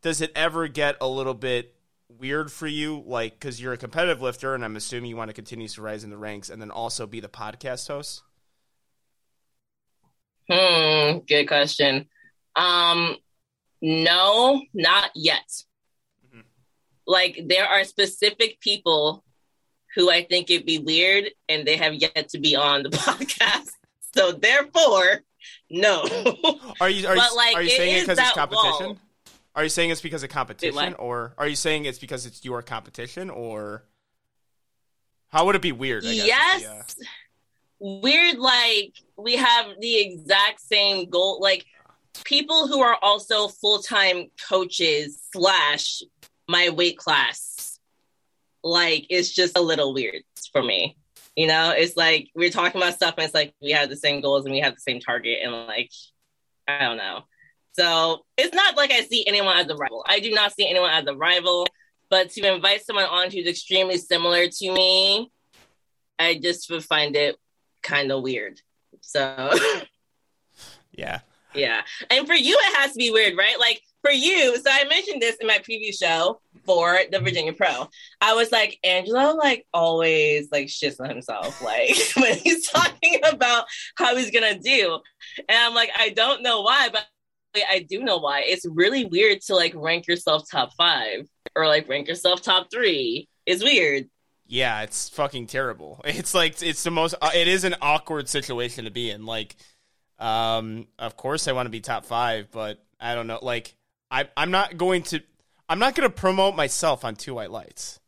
does 0.01 0.21
it 0.21 0.31
ever 0.35 0.67
get 0.67 0.95
a 1.01 1.07
little 1.07 1.33
bit 1.33 1.75
weird 2.17 2.51
for 2.51 2.67
you, 2.67 3.03
like 3.05 3.33
because 3.33 3.61
you're 3.61 3.73
a 3.73 3.77
competitive 3.77 4.21
lifter, 4.21 4.55
and 4.55 4.63
I'm 4.63 4.77
assuming 4.77 5.09
you 5.09 5.17
want 5.17 5.29
to 5.29 5.33
continue 5.33 5.67
to 5.67 5.81
rise 5.81 6.03
in 6.03 6.09
the 6.09 6.17
ranks, 6.17 6.49
and 6.49 6.61
then 6.61 6.71
also 6.71 7.05
be 7.05 7.19
the 7.19 7.27
podcast 7.27 7.87
host? 7.87 8.23
Hmm. 10.49 11.19
Good 11.27 11.45
question. 11.45 12.07
Um, 12.55 13.17
no, 13.81 14.61
not 14.73 15.11
yet. 15.15 15.63
Mm-hmm. 16.27 16.41
Like 17.05 17.41
there 17.47 17.65
are 17.65 17.83
specific 17.83 18.59
people 18.59 19.23
who 19.95 20.09
I 20.09 20.23
think 20.23 20.49
it'd 20.49 20.65
be 20.65 20.79
weird 20.79 21.25
and 21.47 21.65
they 21.65 21.77
have 21.77 21.93
yet 21.93 22.29
to 22.29 22.39
be 22.39 22.55
on 22.55 22.83
the 22.83 22.89
podcast. 22.89 23.71
So 24.13 24.31
therefore, 24.31 25.21
no. 25.69 26.01
Are 26.81 26.89
you 26.89 27.07
are 27.07 27.15
you, 27.15 27.35
like, 27.35 27.55
are 27.55 27.61
you 27.61 27.69
saying 27.69 27.97
it 27.97 28.01
because 28.01 28.17
it's 28.17 28.31
competition? 28.31 28.87
Wall. 28.87 28.97
Are 29.55 29.63
you 29.63 29.69
saying 29.69 29.89
it's 29.91 30.01
because 30.01 30.23
of 30.23 30.29
competition 30.29 30.93
or 30.95 31.33
are 31.37 31.47
you 31.47 31.55
saying 31.55 31.85
it's 31.85 31.99
because 31.99 32.25
it's 32.25 32.43
your 32.43 32.61
competition 32.61 33.29
or 33.29 33.83
how 35.29 35.45
would 35.45 35.55
it 35.55 35.61
be 35.61 35.71
weird? 35.71 36.03
yes. 36.03 36.95
The, 36.95 37.05
uh... 37.05 37.99
weird 38.01 38.37
like 38.37 38.93
we 39.17 39.35
have 39.35 39.67
the 39.79 39.99
exact 39.99 40.61
same 40.61 41.09
goal 41.09 41.39
like 41.41 41.65
people 42.23 42.67
who 42.67 42.81
are 42.81 42.97
also 43.01 43.47
full-time 43.47 44.27
coaches 44.47 45.21
slash 45.33 46.01
my 46.47 46.69
weight 46.69 46.97
class 46.97 47.79
like 48.63 49.05
it's 49.09 49.31
just 49.31 49.57
a 49.57 49.61
little 49.61 49.93
weird 49.93 50.23
for 50.51 50.61
me. 50.61 50.97
You 51.35 51.47
know 51.47 51.71
it's 51.71 51.95
like 51.95 52.29
we're 52.35 52.49
talking 52.49 52.81
about 52.81 52.95
stuff 52.95 53.15
and 53.17 53.25
it's 53.25 53.33
like 53.33 53.53
we 53.61 53.71
have 53.71 53.89
the 53.89 53.95
same 53.95 54.21
goals 54.21 54.45
and 54.45 54.53
we 54.53 54.59
have 54.59 54.75
the 54.75 54.81
same 54.81 54.99
target 54.99 55.39
and 55.43 55.53
like 55.53 55.91
i 56.67 56.79
don't 56.79 56.97
know. 56.97 57.21
So 57.73 58.25
it's 58.37 58.53
not 58.53 58.75
like 58.75 58.91
i 58.91 59.01
see 59.01 59.25
anyone 59.25 59.55
as 59.57 59.67
a 59.69 59.75
rival. 59.75 60.03
I 60.07 60.19
do 60.19 60.31
not 60.31 60.53
see 60.53 60.67
anyone 60.67 60.91
as 60.91 61.05
a 61.07 61.15
rival 61.15 61.67
but 62.09 62.31
to 62.31 62.53
invite 62.53 62.83
someone 62.83 63.05
on 63.05 63.31
who's 63.31 63.45
extremely 63.45 63.97
similar 63.97 64.47
to 64.47 64.71
me 64.71 65.31
i 66.17 66.33
just 66.33 66.67
would 66.71 66.83
find 66.83 67.15
it 67.15 67.37
kind 67.83 68.11
of 68.11 68.23
weird. 68.23 68.59
So 69.01 69.57
Yeah. 70.91 71.21
Yeah. 71.53 71.81
And 72.09 72.27
for 72.27 72.33
you, 72.35 72.55
it 72.57 72.77
has 72.77 72.91
to 72.93 72.97
be 72.97 73.11
weird, 73.11 73.37
right? 73.37 73.59
Like 73.59 73.81
for 74.03 74.11
you, 74.11 74.55
so 74.57 74.69
I 74.71 74.85
mentioned 74.85 75.21
this 75.21 75.35
in 75.41 75.47
my 75.47 75.57
preview 75.59 75.97
show 75.97 76.39
for 76.65 76.99
the 77.11 77.19
Virginia 77.19 77.53
Pro. 77.53 77.87
I 78.21 78.33
was 78.35 78.51
like, 78.51 78.77
Angelo, 78.83 79.35
like 79.35 79.65
always 79.73 80.49
like 80.51 80.67
shits 80.67 80.99
on 80.99 81.09
himself, 81.09 81.61
like 81.63 81.95
when 82.17 82.37
he's 82.37 82.67
talking 82.69 83.19
about 83.31 83.65
how 83.95 84.15
he's 84.15 84.31
gonna 84.31 84.59
do. 84.59 84.99
And 85.47 85.57
I'm 85.57 85.73
like, 85.73 85.89
I 85.97 86.09
don't 86.09 86.43
know 86.43 86.61
why, 86.61 86.89
but 86.91 87.05
I 87.55 87.79
do 87.89 88.03
know 88.03 88.17
why. 88.19 88.43
It's 88.45 88.65
really 88.65 89.05
weird 89.05 89.41
to 89.47 89.55
like 89.55 89.73
rank 89.75 90.07
yourself 90.07 90.43
top 90.49 90.69
five 90.77 91.25
or 91.55 91.65
like 91.67 91.89
rank 91.89 92.07
yourself 92.07 92.41
top 92.43 92.67
three. 92.71 93.27
It's 93.45 93.63
weird. 93.63 94.07
Yeah, 94.45 94.81
it's 94.83 95.09
fucking 95.09 95.47
terrible. 95.47 96.01
It's 96.05 96.33
like 96.33 96.61
it's 96.61 96.83
the 96.83 96.91
most. 96.91 97.15
uh, 97.21 97.31
It 97.33 97.47
is 97.47 97.63
an 97.63 97.75
awkward 97.81 98.29
situation 98.29 98.85
to 98.85 98.91
be 98.91 99.09
in. 99.09 99.25
Like, 99.25 99.55
um, 100.19 100.87
of 100.97 101.15
course 101.17 101.47
I 101.47 101.53
want 101.53 101.65
to 101.67 101.71
be 101.71 101.79
top 101.81 102.05
five, 102.05 102.49
but 102.51 102.83
I 102.99 103.15
don't 103.15 103.27
know. 103.27 103.39
Like, 103.41 103.75
I 104.11 104.27
I'm 104.37 104.51
not 104.51 104.77
going 104.77 105.03
to. 105.03 105.21
I'm 105.67 105.79
not 105.79 105.93
going 105.95 106.09
to 106.09 106.15
promote 106.15 106.55
myself 106.55 107.05
on 107.05 107.15
two 107.15 107.35
white 107.35 107.51
lights. 107.51 107.99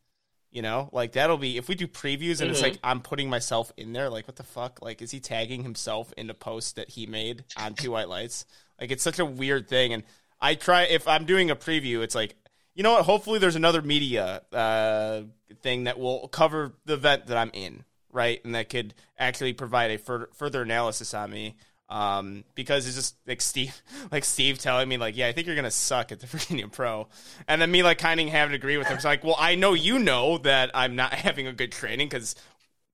You 0.52 0.62
know, 0.62 0.90
like 0.92 1.14
that'll 1.14 1.38
be 1.38 1.58
if 1.58 1.70
we 1.70 1.76
do 1.76 1.88
previews 1.88 2.42
and 2.42 2.52
it's 2.52 2.60
Mhm. 2.60 2.64
like 2.64 2.80
I'm 2.84 3.00
putting 3.00 3.30
myself 3.30 3.72
in 3.78 3.94
there. 3.94 4.10
Like, 4.10 4.28
what 4.28 4.36
the 4.36 4.44
fuck? 4.44 4.82
Like, 4.82 5.02
is 5.02 5.10
he 5.12 5.22
tagging 5.22 5.64
himself 5.64 6.12
in 6.18 6.30
a 6.30 6.34
post 6.34 6.76
that 6.76 6.90
he 6.90 7.06
made 7.06 7.46
on 7.56 7.74
two 7.74 7.92
white 7.92 8.10
lights? 8.10 8.46
Like, 8.80 8.92
it's 8.92 9.04
such 9.04 9.20
a 9.20 9.26
weird 9.26 9.70
thing. 9.70 9.94
And 9.94 10.04
I 10.42 10.56
try 10.56 10.82
if 10.84 11.08
I'm 11.08 11.24
doing 11.26 11.50
a 11.52 11.56
preview, 11.56 12.02
it's 12.02 12.16
like 12.16 12.36
you 12.74 12.84
know 12.84 12.94
what? 12.94 13.06
Hopefully, 13.06 13.38
there's 13.40 13.56
another 13.56 13.82
media 13.82 14.42
uh, 14.52 15.22
thing 15.62 15.86
that 15.86 16.00
will 16.00 16.28
cover 16.30 16.74
the 16.86 16.94
event 16.96 17.28
that 17.28 17.38
I'm 17.38 17.52
in, 17.54 17.84
right? 18.12 18.44
And 18.44 18.56
that 18.56 18.70
could 18.70 18.94
actually 19.20 19.54
provide 19.54 19.92
a 19.92 19.98
fur- 19.98 20.30
further 20.34 20.62
analysis 20.62 21.14
on 21.14 21.32
me. 21.32 21.56
Um, 21.92 22.46
because 22.56 22.88
it's 22.88 22.96
just 22.96 23.16
like 23.28 23.42
Steve, 23.42 23.82
like 24.12 24.24
Steve 24.24 24.58
telling 24.58 24.88
me, 24.88 24.96
like, 24.98 25.18
yeah, 25.18 25.28
I 25.28 25.34
think 25.34 25.46
you're 25.46 25.58
gonna 25.58 25.70
suck 25.70 26.12
at 26.14 26.22
the 26.22 26.28
Virginia 26.36 26.68
Pro, 26.68 27.08
and 27.48 27.62
then 27.62 27.70
me 27.70 27.84
like 27.84 27.98
kind 27.98 28.20
of 28.20 28.30
having 28.30 28.52
to 28.52 28.56
agree 28.56 28.78
with 28.78 28.88
him. 28.88 28.96
It's 28.96 29.06
like, 29.06 29.24
well, 29.24 29.36
I 29.38 29.56
know 29.56 29.74
you 29.74 30.00
know 30.00 30.38
that 30.40 30.72
I'm 30.74 30.96
not 30.96 31.14
having 31.28 31.48
a 31.48 31.54
good 31.54 31.72
training 31.72 32.08
because 32.08 32.36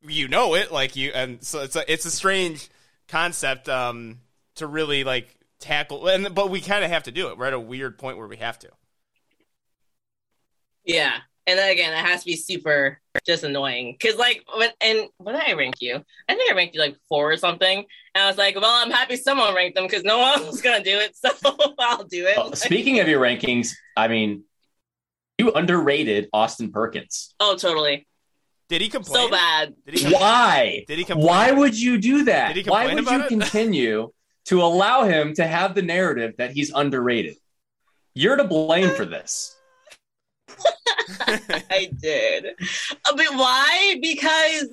you 0.01 0.27
know 0.27 0.55
it, 0.55 0.71
like 0.71 0.95
you, 0.95 1.11
and 1.13 1.43
so 1.43 1.61
it's 1.61 1.75
a 1.75 1.91
it's 1.91 2.05
a 2.05 2.11
strange 2.11 2.69
concept 3.07 3.69
um, 3.69 4.19
to 4.55 4.65
really 4.65 5.03
like 5.03 5.35
tackle, 5.59 6.07
and 6.07 6.33
but 6.33 6.49
we 6.49 6.59
kind 6.59 6.83
of 6.83 6.89
have 6.89 7.03
to 7.03 7.11
do 7.11 7.29
it. 7.29 7.37
We're 7.37 7.45
at 7.45 7.53
a 7.53 7.59
weird 7.59 7.99
point 7.99 8.17
where 8.17 8.27
we 8.27 8.37
have 8.37 8.57
to. 8.59 8.69
Yeah. 10.83 11.17
And 11.47 11.57
then 11.57 11.71
again, 11.71 11.93
it 11.93 12.05
has 12.05 12.19
to 12.21 12.25
be 12.25 12.35
super 12.35 12.99
just 13.25 13.43
annoying. 13.43 13.97
Cause 14.01 14.17
like 14.17 14.43
when 14.55 14.69
and 14.81 15.07
when 15.17 15.33
did 15.35 15.43
I 15.47 15.53
rank 15.53 15.75
you? 15.79 16.03
I 16.27 16.35
think 16.35 16.51
I 16.51 16.55
ranked 16.55 16.75
you 16.75 16.81
like 16.81 16.97
four 17.07 17.31
or 17.31 17.37
something. 17.37 17.85
And 18.13 18.23
I 18.23 18.27
was 18.27 18.37
like, 18.37 18.55
well, 18.55 18.65
I'm 18.65 18.91
happy 18.91 19.15
someone 19.15 19.55
ranked 19.55 19.75
them 19.75 19.85
because 19.85 20.03
no 20.03 20.19
one 20.19 20.45
was 20.45 20.61
gonna 20.61 20.83
do 20.83 20.97
it, 20.99 21.15
so 21.15 21.29
I'll 21.79 22.03
do 22.03 22.27
it. 22.27 22.35
Well, 22.37 22.53
speaking 22.53 22.99
of 22.99 23.07
your 23.07 23.21
rankings, 23.21 23.69
I 23.95 24.09
mean, 24.09 24.43
you 25.37 25.51
underrated 25.53 26.27
Austin 26.33 26.71
Perkins. 26.71 27.33
oh, 27.39 27.55
totally. 27.55 28.05
Did 28.69 28.81
he 28.81 28.89
complain? 28.89 29.27
So 29.27 29.31
bad. 29.31 29.73
Did 29.85 29.93
he? 29.93 30.01
Complain? 30.01 30.21
Why? 30.21 30.85
Did 30.87 30.97
he 30.97 31.05
complain? 31.05 31.27
Why 31.27 31.51
would 31.51 31.79
you 31.79 31.97
do 31.97 32.25
that? 32.25 32.53
Did 32.53 32.65
he 32.65 32.69
Why 32.69 32.87
complain 32.87 33.05
would 33.05 33.13
you 33.13 33.23
it? 33.23 33.29
continue 33.29 34.11
to 34.47 34.61
allow 34.61 35.03
him 35.03 35.33
to 35.35 35.47
have 35.47 35.75
the 35.75 35.81
narrative 35.81 36.33
that 36.37 36.51
he's 36.51 36.71
underrated? 36.73 37.35
You're 38.13 38.35
to 38.35 38.43
blame 38.43 38.89
for 38.89 39.05
this. 39.05 39.55
I 41.69 41.91
did. 41.99 42.45
Uh, 42.47 43.15
But 43.15 43.25
why? 43.33 43.97
Because 44.01 44.69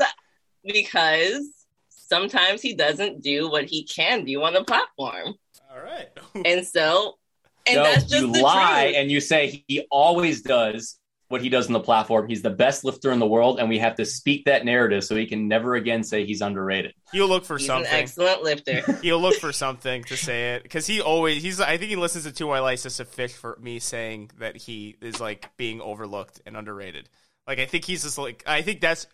because 0.65 1.47
sometimes 1.89 2.63
he 2.63 2.75
doesn't 2.75 3.23
do 3.23 3.51
what 3.51 3.65
he 3.65 3.85
can 3.85 4.25
do 4.25 4.43
on 4.43 4.53
the 4.55 4.65
platform. 4.65 5.35
All 5.71 5.83
right. 5.83 6.09
And 6.45 6.67
so 6.67 7.19
and 7.67 7.77
no, 7.77 7.83
that's 7.85 8.05
just 8.05 8.23
you 8.27 8.33
the 8.33 8.41
lie 8.41 8.85
truth. 8.87 8.97
and 8.99 9.11
you 9.11 9.21
say 9.21 9.65
he 9.69 9.87
always 9.91 10.43
does 10.43 10.99
what 11.29 11.41
he 11.41 11.49
does 11.49 11.67
on 11.67 11.73
the 11.73 11.81
platform. 11.81 12.29
He's 12.29 12.43
the 12.43 12.51
best 12.51 12.85
lifter 12.85 13.11
in 13.11 13.19
the 13.19 13.27
world, 13.27 13.59
and 13.59 13.69
we 13.69 13.79
have 13.79 13.97
to 13.97 14.05
speak 14.05 14.45
that 14.45 14.65
narrative 14.65 15.05
so 15.05 15.17
he 15.17 15.27
can 15.27 15.49
never 15.49 15.75
again 15.75 16.05
say 16.05 16.25
he's 16.25 16.41
underrated. 16.43 16.93
He'll 17.13 17.29
look 17.29 17.45
for 17.45 17.57
He's 17.57 17.69
an 17.69 17.85
something. 17.85 17.93
excellent 17.93 18.43
lifter. 18.43 18.81
He'll 19.03 19.21
look 19.21 19.37
for 19.37 19.53
something 19.53 20.05
to 20.05 20.17
say 20.17 20.55
it 20.55 20.63
because 20.63 20.87
he 20.87 21.01
always 21.01 21.43
he's. 21.43 21.61
I 21.61 21.77
think 21.79 21.91
he 21.91 21.97
listens 21.97 22.25
to 22.25 22.33
Two 22.33 22.47
White 22.49 22.61
Lights 22.61 22.83
just 22.83 22.99
to 22.99 23.05
fish 23.05 23.33
for 23.33 23.59
me 23.61 23.79
saying 23.79 24.31
that 24.39 24.57
he 24.57 24.97
is 25.01 25.21
like 25.21 25.51
being 25.57 25.81
overlooked 25.81 26.41
and 26.47 26.57
underrated. 26.57 27.09
Like 27.47 27.59
I 27.59 27.67
think 27.67 27.85
he's 27.85 28.03
just 28.03 28.19
like 28.19 28.43
I 28.47 28.63
think 28.63 28.81
that's 28.81 29.07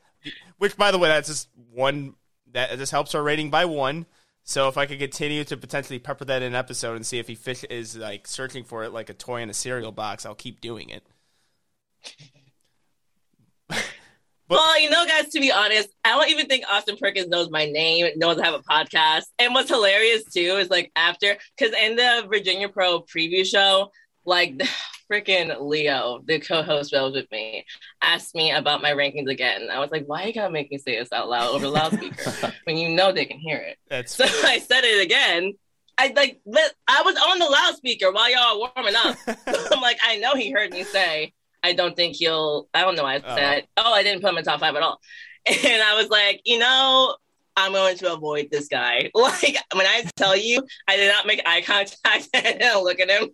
which 0.58 0.76
by 0.76 0.90
the 0.90 0.98
way 0.98 1.08
that's 1.08 1.28
just 1.28 1.48
one 1.72 2.14
that 2.52 2.76
just 2.78 2.92
helps 2.92 3.14
our 3.14 3.22
rating 3.22 3.50
by 3.50 3.64
one. 3.64 4.06
So 4.42 4.68
if 4.68 4.76
I 4.76 4.86
could 4.86 4.98
continue 4.98 5.44
to 5.44 5.56
potentially 5.56 5.98
pepper 5.98 6.24
that 6.24 6.42
in 6.42 6.48
an 6.48 6.54
episode 6.54 6.96
and 6.96 7.06
see 7.06 7.18
if 7.18 7.28
he 7.28 7.34
fish 7.34 7.62
is 7.64 7.96
like 7.96 8.26
searching 8.26 8.64
for 8.64 8.82
it 8.84 8.92
like 8.92 9.08
a 9.10 9.14
toy 9.14 9.42
in 9.42 9.50
a 9.50 9.54
cereal 9.54 9.92
box, 9.92 10.26
I'll 10.26 10.34
keep 10.34 10.60
doing 10.60 10.88
it. 10.88 11.04
Well, 14.50 14.80
you 14.80 14.90
know, 14.90 15.06
guys, 15.06 15.28
to 15.28 15.40
be 15.40 15.52
honest, 15.52 15.88
I 16.04 16.10
don't 16.10 16.28
even 16.28 16.46
think 16.46 16.64
Austin 16.68 16.96
Perkins 16.96 17.28
knows 17.28 17.50
my 17.50 17.66
name, 17.66 18.06
knows 18.16 18.38
I 18.38 18.46
have 18.46 18.54
a 18.54 18.62
podcast. 18.62 19.26
And 19.38 19.54
what's 19.54 19.70
hilarious 19.70 20.24
too 20.24 20.56
is 20.58 20.68
like 20.68 20.90
after, 20.96 21.36
because 21.56 21.72
in 21.80 21.94
the 21.94 22.26
Virginia 22.28 22.68
Pro 22.68 23.02
preview 23.02 23.46
show, 23.46 23.92
like 24.24 24.58
the 24.58 24.68
freaking 25.10 25.60
Leo, 25.60 26.20
the 26.24 26.40
co-host 26.40 26.90
that 26.90 27.02
was 27.02 27.14
with 27.14 27.30
me, 27.30 27.64
asked 28.02 28.34
me 28.34 28.50
about 28.50 28.82
my 28.82 28.92
rankings 28.92 29.30
again. 29.30 29.68
I 29.70 29.78
was 29.78 29.90
like, 29.92 30.06
why 30.06 30.24
you 30.24 30.32
gotta 30.32 30.52
make 30.52 30.70
me 30.70 30.78
say 30.78 30.98
this 30.98 31.12
out 31.12 31.28
loud 31.28 31.54
over 31.54 31.68
loudspeaker 31.68 32.52
when 32.64 32.76
you 32.76 32.88
know 32.90 33.12
they 33.12 33.26
can 33.26 33.38
hear 33.38 33.58
it? 33.58 33.78
That's 33.88 34.14
So 34.14 34.24
I 34.44 34.58
said 34.58 34.82
it 34.82 35.02
again. 35.02 35.54
I 35.96 36.12
like, 36.16 36.40
I 36.88 37.02
was 37.02 37.14
on 37.14 37.38
the 37.38 37.44
loudspeaker 37.44 38.10
while 38.10 38.32
y'all 38.32 38.60
were 38.60 38.70
warming 38.74 38.94
up. 38.96 39.16
I'm 39.70 39.82
like, 39.82 39.98
I 40.02 40.16
know 40.16 40.34
he 40.34 40.50
heard 40.50 40.72
me 40.72 40.82
say, 40.82 41.34
I 41.62 41.72
don't 41.74 41.94
think 41.96 42.16
he'll, 42.16 42.68
I 42.74 42.80
don't 42.82 42.96
know 42.96 43.02
why 43.04 43.16
I 43.16 43.22
Oh. 43.24 43.36
said, 43.36 43.66
oh, 43.76 43.92
I 43.92 44.02
didn't 44.02 44.22
put 44.22 44.30
him 44.30 44.38
in 44.38 44.44
top 44.44 44.60
five 44.60 44.74
at 44.76 44.82
all. 44.82 45.00
And 45.46 45.82
I 45.82 45.94
was 45.96 46.08
like, 46.08 46.42
you 46.44 46.58
know, 46.58 47.16
I'm 47.56 47.72
going 47.72 47.96
to 47.98 48.12
avoid 48.12 48.48
this 48.50 48.68
guy. 48.68 49.10
Like, 49.14 49.56
when 49.74 49.86
I 49.86 50.04
tell 50.16 50.36
you, 50.36 50.62
I 50.88 50.96
did 50.96 51.08
not 51.08 51.26
make 51.26 51.42
eye 51.46 51.62
contact 51.62 52.28
and 52.34 52.82
look 52.84 53.00
at 53.00 53.10
him 53.10 53.30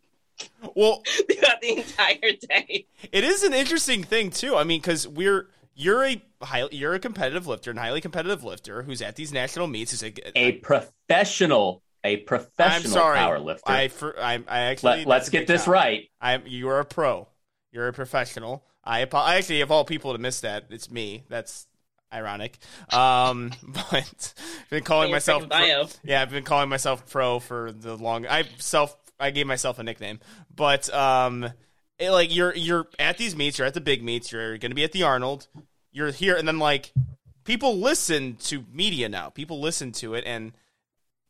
well. 0.74 1.02
throughout 1.30 1.60
the 1.60 1.78
entire 1.78 2.32
day. 2.48 2.86
It 3.12 3.24
is 3.24 3.42
an 3.42 3.54
interesting 3.54 4.02
thing 4.04 4.30
too. 4.30 4.54
I 4.56 4.64
mean, 4.64 4.80
because 4.80 5.06
we're 5.08 5.48
you're 5.74 6.04
a 6.04 6.22
high, 6.42 6.68
you're 6.70 6.94
a 6.94 6.98
competitive 6.98 7.46
lifter 7.46 7.70
and 7.70 7.78
highly 7.78 8.00
competitive 8.00 8.42
lifter 8.44 8.82
who's 8.82 9.02
at 9.02 9.16
these 9.16 9.32
national 9.32 9.66
meets. 9.66 9.92
Is 9.92 10.02
a, 10.02 10.12
A 10.38 10.52
professional, 10.52 11.82
a 12.04 12.16
I'm 12.20 12.24
professional 12.24 12.92
sorry, 12.92 13.18
power 13.18 13.38
lifter. 13.38 13.70
I 13.70 13.88
for, 13.88 14.18
I, 14.18 14.42
I 14.48 14.60
actually 14.60 14.98
Let, 14.98 15.06
let's 15.06 15.28
get 15.28 15.46
this 15.46 15.62
count. 15.64 15.72
right. 15.72 16.10
I'm 16.20 16.42
you 16.46 16.68
are 16.68 16.78
a 16.80 16.84
pro. 16.84 17.28
You're 17.76 17.88
a 17.88 17.92
professional. 17.92 18.64
I 18.82 19.02
apo- 19.02 19.18
I 19.18 19.34
actually 19.36 19.60
of 19.60 19.70
all 19.70 19.84
people 19.84 20.14
to 20.14 20.18
miss 20.18 20.40
that, 20.40 20.64
it's 20.70 20.90
me. 20.90 21.24
That's 21.28 21.66
ironic. 22.10 22.56
Um, 22.88 23.52
but 23.62 24.32
I've 24.62 24.70
been 24.70 24.82
calling 24.82 25.08
In 25.08 25.12
myself 25.12 25.46
bio. 25.46 25.86
yeah, 26.02 26.22
I've 26.22 26.30
been 26.30 26.42
calling 26.42 26.70
myself 26.70 27.06
pro 27.10 27.38
for 27.38 27.72
the 27.72 27.94
long. 27.94 28.26
I 28.26 28.44
self 28.56 28.96
I 29.20 29.30
gave 29.30 29.46
myself 29.46 29.78
a 29.78 29.82
nickname, 29.82 30.20
but 30.54 30.88
um, 30.94 31.52
it, 31.98 32.10
like 32.12 32.34
you're 32.34 32.54
you're 32.54 32.86
at 32.98 33.18
these 33.18 33.36
meets, 33.36 33.58
you're 33.58 33.66
at 33.66 33.74
the 33.74 33.82
big 33.82 34.02
meets, 34.02 34.32
you're 34.32 34.56
going 34.56 34.70
to 34.70 34.74
be 34.74 34.84
at 34.84 34.92
the 34.92 35.02
Arnold, 35.02 35.46
you're 35.92 36.12
here, 36.12 36.34
and 36.34 36.48
then 36.48 36.58
like 36.58 36.94
people 37.44 37.76
listen 37.76 38.36
to 38.36 38.64
media 38.72 39.10
now. 39.10 39.28
People 39.28 39.60
listen 39.60 39.92
to 39.92 40.14
it, 40.14 40.24
and 40.26 40.52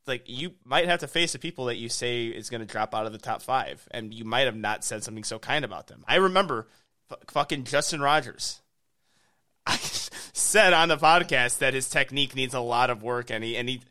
like 0.07 0.23
you 0.27 0.53
might 0.65 0.87
have 0.87 1.01
to 1.01 1.09
face 1.09 1.33
the 1.33 1.39
people 1.39 1.67
that 1.67 1.77
you 1.77 1.89
say 1.89 2.27
is 2.27 2.51
going 2.51 2.61
to 2.61 2.67
drop 2.67 2.95
out 2.95 3.07
of 3.07 3.13
the 3.13 3.19
top 3.19 3.43
five, 3.43 3.87
and 3.91 4.15
you 4.15 4.25
might 4.25 4.47
have 4.47 4.57
not 4.57 4.85
said 4.85 5.03
something 5.03 5.25
so 5.25 5.39
kind 5.39 5.65
about 5.65 5.89
them. 5.89 6.05
I 6.07 6.17
remember 6.17 6.69
f- 7.11 7.19
fucking 7.29 7.65
Justin 7.65 8.01
Rogers. 8.01 8.61
I 9.67 9.77
said 9.77 10.73
on 10.73 10.89
the 10.89 10.97
podcast 10.97 11.59
that 11.59 11.75
his 11.75 11.91
technique 11.91 12.37
needs 12.37 12.55
a 12.55 12.61
lot 12.61 12.91
of 12.91 13.03
work, 13.03 13.31
and 13.31 13.43
he 13.43 13.57
and 13.57 13.69
he 13.69 13.83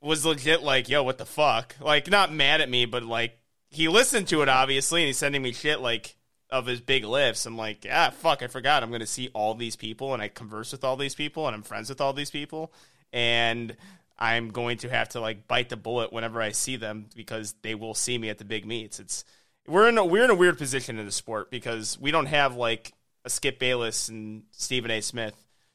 was 0.00 0.26
legit 0.26 0.62
like, 0.62 0.88
"Yo, 0.88 1.02
what 1.02 1.18
the 1.18 1.26
fuck?" 1.26 1.74
Like, 1.80 2.10
not 2.10 2.32
mad 2.32 2.60
at 2.60 2.70
me, 2.70 2.84
but 2.84 3.02
like 3.02 3.38
he 3.70 3.88
listened 3.88 4.28
to 4.28 4.42
it 4.42 4.48
obviously, 4.48 5.02
and 5.02 5.06
he's 5.06 5.18
sending 5.18 5.42
me 5.42 5.52
shit 5.52 5.80
like 5.80 6.16
of 6.50 6.66
his 6.66 6.80
big 6.80 7.04
lifts. 7.04 7.46
I'm 7.46 7.56
like, 7.56 7.86
ah, 7.90 8.10
fuck, 8.10 8.42
I 8.42 8.46
forgot. 8.46 8.82
I'm 8.82 8.90
gonna 8.90 9.06
see 9.06 9.30
all 9.34 9.54
these 9.54 9.76
people, 9.76 10.14
and 10.14 10.22
I 10.22 10.28
converse 10.28 10.72
with 10.72 10.84
all 10.84 10.96
these 10.96 11.14
people, 11.14 11.46
and 11.46 11.54
I'm 11.54 11.62
friends 11.62 11.88
with 11.88 12.00
all 12.00 12.12
these 12.12 12.30
people, 12.30 12.72
and 13.12 13.76
I'm 14.18 14.48
going 14.48 14.78
to 14.78 14.88
have 14.88 15.10
to 15.10 15.20
like 15.20 15.46
bite 15.46 15.68
the 15.68 15.76
bullet 15.76 16.12
whenever 16.12 16.40
I 16.40 16.52
see 16.52 16.76
them 16.76 17.06
because 17.14 17.54
they 17.62 17.74
will 17.74 17.94
see 17.94 18.16
me 18.16 18.30
at 18.30 18.38
the 18.38 18.44
big 18.44 18.66
meets. 18.66 18.98
It's 18.98 19.24
we're 19.66 19.88
in 19.88 19.98
a 19.98 20.04
we're 20.04 20.24
in 20.24 20.30
a 20.30 20.34
weird 20.34 20.58
position 20.58 20.98
in 20.98 21.06
the 21.06 21.12
sport 21.12 21.50
because 21.50 21.98
we 22.00 22.10
don't 22.10 22.26
have 22.26 22.56
like 22.56 22.92
a 23.24 23.30
Skip 23.30 23.58
Bayless 23.58 24.08
and 24.08 24.44
Stephen 24.52 24.90
A. 24.90 25.00
Smith 25.00 25.34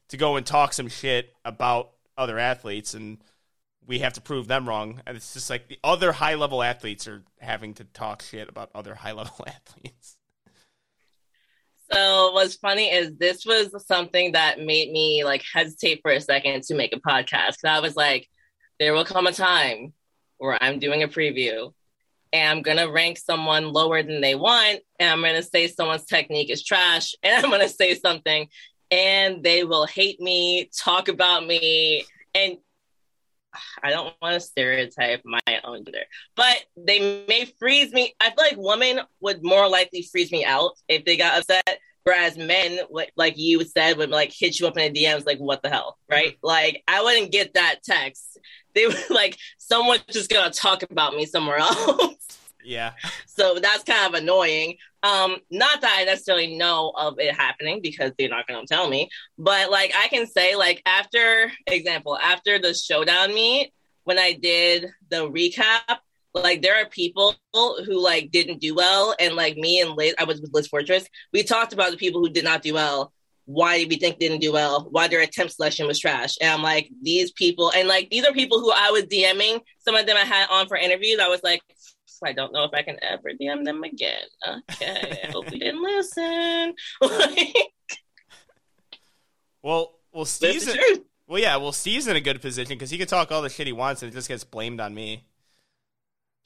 to 0.09 0.17
go 0.17 0.37
and 0.37 0.45
talk 0.45 0.73
some 0.73 0.87
shit 0.87 1.33
about 1.45 1.91
other 2.17 2.39
athletes 2.39 2.93
and 2.93 3.23
we 3.85 3.99
have 3.99 4.13
to 4.13 4.21
prove 4.21 4.47
them 4.47 4.67
wrong. 4.67 5.01
And 5.05 5.17
it's 5.17 5.33
just 5.33 5.49
like 5.49 5.67
the 5.67 5.79
other 5.83 6.11
high 6.11 6.35
level 6.35 6.63
athletes 6.63 7.07
are 7.07 7.23
having 7.39 7.73
to 7.75 7.83
talk 7.83 8.21
shit 8.21 8.49
about 8.49 8.71
other 8.73 8.95
high 8.95 9.11
level 9.11 9.45
athletes. 9.47 10.17
So 11.93 12.31
what's 12.31 12.55
funny 12.55 12.91
is 12.91 13.17
this 13.17 13.45
was 13.45 13.73
something 13.85 14.31
that 14.33 14.59
made 14.59 14.91
me 14.91 15.23
like 15.23 15.43
hesitate 15.53 16.01
for 16.01 16.11
a 16.11 16.21
second 16.21 16.63
to 16.63 16.75
make 16.75 16.95
a 16.95 16.99
podcast. 16.99 17.61
Cause 17.61 17.65
I 17.65 17.79
was 17.79 17.95
like, 17.95 18.29
there 18.79 18.93
will 18.93 19.05
come 19.05 19.27
a 19.27 19.31
time 19.33 19.93
where 20.37 20.61
I'm 20.61 20.79
doing 20.79 21.03
a 21.03 21.07
preview 21.07 21.73
and 22.33 22.49
I'm 22.49 22.61
gonna 22.61 22.89
rank 22.89 23.17
someone 23.17 23.73
lower 23.73 24.03
than 24.03 24.21
they 24.21 24.35
want, 24.35 24.79
and 24.99 25.09
I'm 25.09 25.21
gonna 25.21 25.43
say 25.43 25.67
someone's 25.67 26.05
technique 26.05 26.49
is 26.49 26.63
trash, 26.63 27.13
and 27.23 27.43
I'm 27.43 27.51
gonna 27.51 27.67
say 27.67 27.95
something, 27.95 28.47
and 28.89 29.43
they 29.43 29.63
will 29.63 29.85
hate 29.85 30.19
me, 30.19 30.69
talk 30.77 31.07
about 31.07 31.45
me, 31.45 32.05
and 32.33 32.57
I 33.83 33.89
don't 33.89 34.13
want 34.21 34.35
to 34.35 34.39
stereotype 34.39 35.21
my 35.25 35.39
own 35.63 35.83
gender, 35.85 36.03
but 36.35 36.63
they 36.77 37.25
may 37.27 37.45
freeze 37.59 37.91
me. 37.91 38.13
I 38.19 38.29
feel 38.29 38.43
like 38.43 38.55
women 38.57 39.01
would 39.19 39.43
more 39.43 39.67
likely 39.67 40.03
freeze 40.03 40.31
me 40.31 40.45
out 40.45 40.71
if 40.87 41.05
they 41.05 41.17
got 41.17 41.39
upset. 41.39 41.79
Whereas 42.03 42.35
men, 42.35 42.79
like 43.15 43.37
you 43.37 43.63
said, 43.63 43.97
would 43.97 44.09
like 44.09 44.33
hit 44.33 44.59
you 44.59 44.67
up 44.67 44.77
in 44.77 44.91
the 44.91 45.03
DMs, 45.03 45.25
like, 45.25 45.37
what 45.37 45.61
the 45.61 45.69
hell, 45.69 45.97
right? 46.09 46.33
Mm-hmm. 46.33 46.47
Like, 46.47 46.83
I 46.87 47.03
wouldn't 47.03 47.31
get 47.31 47.53
that 47.53 47.83
text. 47.83 48.27
They 48.73 48.87
were 48.87 48.93
like, 49.09 49.37
someone's 49.57 50.05
just 50.09 50.29
gonna 50.29 50.49
talk 50.49 50.81
about 50.83 51.13
me 51.13 51.25
somewhere 51.25 51.57
else. 51.59 52.15
Yeah. 52.63 52.93
So 53.25 53.59
that's 53.61 53.83
kind 53.83 54.15
of 54.15 54.21
annoying. 54.21 54.77
Um, 55.03 55.37
not 55.49 55.81
that 55.81 55.97
I 55.99 56.03
necessarily 56.03 56.55
know 56.55 56.93
of 56.95 57.19
it 57.19 57.33
happening 57.33 57.79
because 57.81 58.11
they're 58.17 58.29
not 58.29 58.47
gonna 58.47 58.67
tell 58.67 58.87
me, 58.87 59.09
but 59.37 59.71
like 59.71 59.93
I 59.97 60.07
can 60.09 60.27
say, 60.27 60.55
like 60.55 60.81
after 60.85 61.51
example, 61.67 62.17
after 62.17 62.59
the 62.59 62.73
showdown 62.73 63.33
meet, 63.33 63.73
when 64.03 64.19
I 64.19 64.33
did 64.33 64.89
the 65.09 65.29
recap, 65.29 65.97
like 66.33 66.61
there 66.61 66.81
are 66.81 66.85
people 66.85 67.35
who 67.53 67.99
like 67.99 68.31
didn't 68.31 68.61
do 68.61 68.75
well, 68.75 69.15
and 69.19 69.35
like 69.35 69.57
me 69.57 69.81
and 69.81 69.91
Liz, 69.91 70.13
I 70.19 70.23
was 70.23 70.39
with 70.39 70.53
Liz 70.53 70.67
Fortress. 70.67 71.07
We 71.33 71.43
talked 71.43 71.73
about 71.73 71.91
the 71.91 71.97
people 71.97 72.21
who 72.21 72.29
did 72.29 72.43
not 72.43 72.61
do 72.61 72.73
well. 72.73 73.11
Why 73.45 73.79
did 73.79 73.89
we 73.89 73.97
think 73.97 74.19
they 74.19 74.27
didn't 74.27 74.41
do 74.41 74.53
well? 74.53 74.87
Why 74.91 75.07
their 75.07 75.21
attempt 75.21 75.53
selection 75.53 75.87
was 75.87 75.99
trash? 75.99 76.37
And 76.39 76.51
I'm 76.51 76.61
like, 76.61 76.89
these 77.01 77.31
people, 77.31 77.71
and 77.75 77.87
like 77.87 78.09
these 78.09 78.25
are 78.25 78.31
people 78.33 78.59
who 78.59 78.71
I 78.71 78.91
was 78.91 79.03
DMing. 79.03 79.61
Some 79.79 79.95
of 79.95 80.05
them 80.05 80.15
I 80.15 80.21
had 80.21 80.47
on 80.49 80.67
for 80.67 80.77
interviews. 80.77 81.19
I 81.19 81.27
was 81.27 81.41
like, 81.43 81.61
I 82.23 82.33
don't 82.33 82.53
know 82.53 82.63
if 82.63 82.73
I 82.73 82.83
can 82.83 82.97
ever 83.01 83.29
DM 83.39 83.63
them 83.65 83.83
again. 83.83 84.23
Okay, 84.47 85.21
I 85.23 85.27
hope 85.31 85.51
you 85.51 85.59
didn't 85.59 85.81
listen. 85.81 86.73
well, 89.63 89.93
well, 90.13 90.25
Steve's 90.25 90.67
in, 90.67 91.03
well, 91.27 91.39
yeah, 91.39 91.57
well, 91.57 91.71
Steve's 91.71 92.07
in 92.07 92.15
a 92.15 92.21
good 92.21 92.41
position 92.41 92.75
because 92.75 92.89
he 92.89 92.97
can 92.97 93.07
talk 93.07 93.31
all 93.31 93.41
the 93.41 93.49
shit 93.49 93.67
he 93.67 93.73
wants, 93.73 94.03
and 94.03 94.11
it 94.11 94.15
just 94.15 94.27
gets 94.27 94.43
blamed 94.43 94.79
on 94.79 94.93
me. 94.93 95.25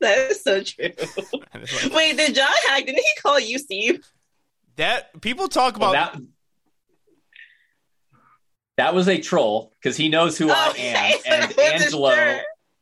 that 0.00 0.30
is 0.30 0.42
so 0.42 0.62
true. 0.62 0.90
like, 1.52 1.92
Wait, 1.92 2.16
did 2.16 2.34
John 2.34 2.48
Haack? 2.68 2.86
Didn't 2.86 2.96
he 2.96 3.20
call 3.22 3.38
you 3.40 3.58
Steve? 3.58 4.04
That 4.76 5.20
people 5.20 5.48
talk 5.48 5.76
about 5.76 5.92
well, 5.92 6.10
that. 6.12 6.22
That 8.76 8.94
was 8.94 9.08
a 9.08 9.18
troll 9.18 9.74
because 9.80 9.96
he 9.96 10.08
knows 10.08 10.38
who 10.38 10.48
oh, 10.48 10.54
I 10.54 10.74
am, 10.78 11.20
and 11.26 11.58
Angelo 11.58 12.40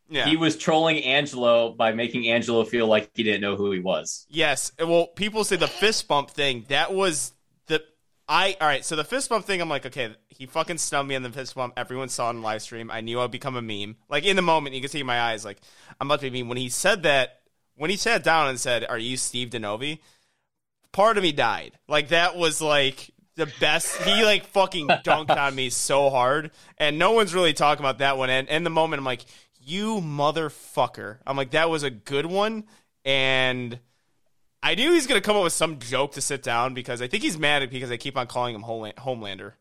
yeah. 0.09 0.27
He 0.27 0.37
was 0.37 0.57
trolling 0.57 1.03
Angelo 1.05 1.73
by 1.73 1.92
making 1.92 2.29
Angelo 2.29 2.64
feel 2.64 2.87
like 2.87 3.11
he 3.14 3.23
didn't 3.23 3.42
know 3.42 3.57
who 3.57 3.71
he 3.73 3.79
was. 3.79 4.27
Yes. 4.31 4.73
Well, 4.79 5.07
people 5.07 5.44
say 5.44 5.57
the 5.57 5.68
fist 5.68 6.09
bump 6.09 6.31
thing, 6.31 6.64
that 6.68 6.94
was 6.94 7.33
the 7.66 7.85
I 8.27 8.57
all 8.61 8.66
right, 8.66 8.85
so 8.85 8.97
the 8.97 9.05
fist 9.05 9.29
bump 9.29 9.44
thing, 9.44 9.61
I'm 9.61 9.68
like, 9.68 9.87
okay, 9.87 10.14
he 10.29 10.47
fucking 10.47 10.79
stunned 10.79 11.09
me 11.09 11.14
in 11.14 11.23
the 11.23 11.31
fist 11.31 11.55
bump. 11.55 11.75
Everyone 11.77 12.09
saw 12.09 12.29
it 12.29 12.31
on 12.31 12.42
live 12.42 12.62
stream. 12.62 12.90
I 12.90 13.03
knew 13.03 13.21
I'd 13.21 13.31
become 13.31 13.57
a 13.57 13.62
meme. 13.62 13.97
Like 14.09 14.25
in 14.25 14.37
the 14.37 14.42
moment, 14.42 14.75
you 14.75 14.81
can 14.81 14.90
see 14.90 15.03
my 15.03 15.21
eyes, 15.21 15.44
like 15.44 15.59
I'm 16.01 16.09
about 16.09 16.21
to 16.21 16.31
be 16.31 16.42
meme. 16.42 16.49
When 16.49 16.59
he 16.59 16.71
said 16.71 17.03
that, 17.03 17.40
when 17.77 17.90
he 17.90 17.97
sat 17.97 18.25
down 18.25 18.49
and 18.49 18.59
said, 18.59 18.87
Are 18.88 18.99
you 18.99 19.16
Steve 19.16 19.51
DeNovi? 19.51 19.99
Part 20.90 21.18
of 21.18 21.23
me 21.23 21.33
died. 21.33 21.73
Like 21.87 22.09
that 22.09 22.35
was 22.35 22.62
like 22.62 23.11
the 23.37 23.51
best. 23.61 23.97
He 24.03 24.25
like 24.25 24.47
fucking 24.47 24.88
dunked 24.88 25.37
on 25.37 25.55
me 25.55 25.68
so 25.71 26.09
hard, 26.09 26.51
and 26.79 26.99
no 26.99 27.12
one's 27.12 27.35
really 27.35 27.53
talking 27.53 27.85
about 27.85 27.99
that 27.99 28.16
one. 28.18 28.31
And 28.31 28.49
in 28.49 28.64
the 28.64 28.71
moment, 28.71 29.01
I'm 29.01 29.05
like, 29.05 29.25
you 29.68 30.00
motherfucker. 30.00 31.18
I'm 31.26 31.37
like, 31.37 31.52
that 31.52 31.70
was 31.70 31.83
a 31.83 31.90
good 31.90 32.26
one. 32.26 32.64
And 33.04 33.78
I 34.62 34.74
knew 34.74 34.92
he's 34.92 35.07
going 35.07 35.20
to 35.20 35.24
come 35.24 35.37
up 35.37 35.44
with 35.44 35.52
some 35.52 35.78
joke 35.78 36.12
to 36.12 36.20
sit 36.20 36.42
down 36.42 36.74
because 36.74 37.00
I 37.02 37.09
think 37.09 37.22
he's 37.22 37.38
mad 37.38 37.62
at 37.62 37.70
me 37.70 37.74
because 37.74 37.90
I 37.90 37.96
keep 37.96 38.16
on 38.16 38.26
calling 38.26 38.54
him 38.54 38.62
Homelander. 38.62 39.52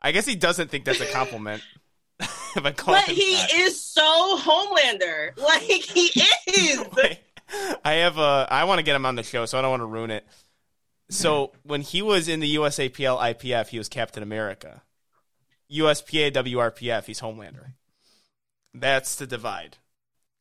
I 0.00 0.12
guess 0.12 0.26
he 0.26 0.36
doesn't 0.36 0.70
think 0.70 0.84
that's 0.84 1.00
a 1.00 1.06
compliment. 1.06 1.62
if 2.56 2.64
I 2.64 2.72
call 2.72 2.94
but 2.94 3.04
he 3.04 3.34
that. 3.34 3.52
is 3.52 3.80
so 3.80 4.38
Homelander. 4.38 5.36
Like, 5.36 5.62
he 5.62 6.10
is. 6.46 6.84
Wait, 6.96 7.20
I 7.84 7.92
have 7.94 8.18
a. 8.18 8.46
I 8.50 8.64
want 8.64 8.78
to 8.78 8.82
get 8.82 8.96
him 8.96 9.06
on 9.06 9.14
the 9.14 9.22
show, 9.22 9.46
so 9.46 9.58
I 9.58 9.62
don't 9.62 9.70
want 9.70 9.82
to 9.82 9.86
ruin 9.86 10.10
it. 10.10 10.26
So 11.10 11.52
when 11.62 11.80
he 11.80 12.02
was 12.02 12.28
in 12.28 12.40
the 12.40 12.56
USAPL 12.56 13.18
IPF, 13.18 13.68
he 13.68 13.78
was 13.78 13.88
Captain 13.88 14.22
America. 14.22 14.82
USPA 15.72 16.32
WRPF, 16.32 17.04
he's 17.04 17.20
Homelander. 17.20 17.72
That's 18.74 19.16
the 19.16 19.26
divide. 19.26 19.76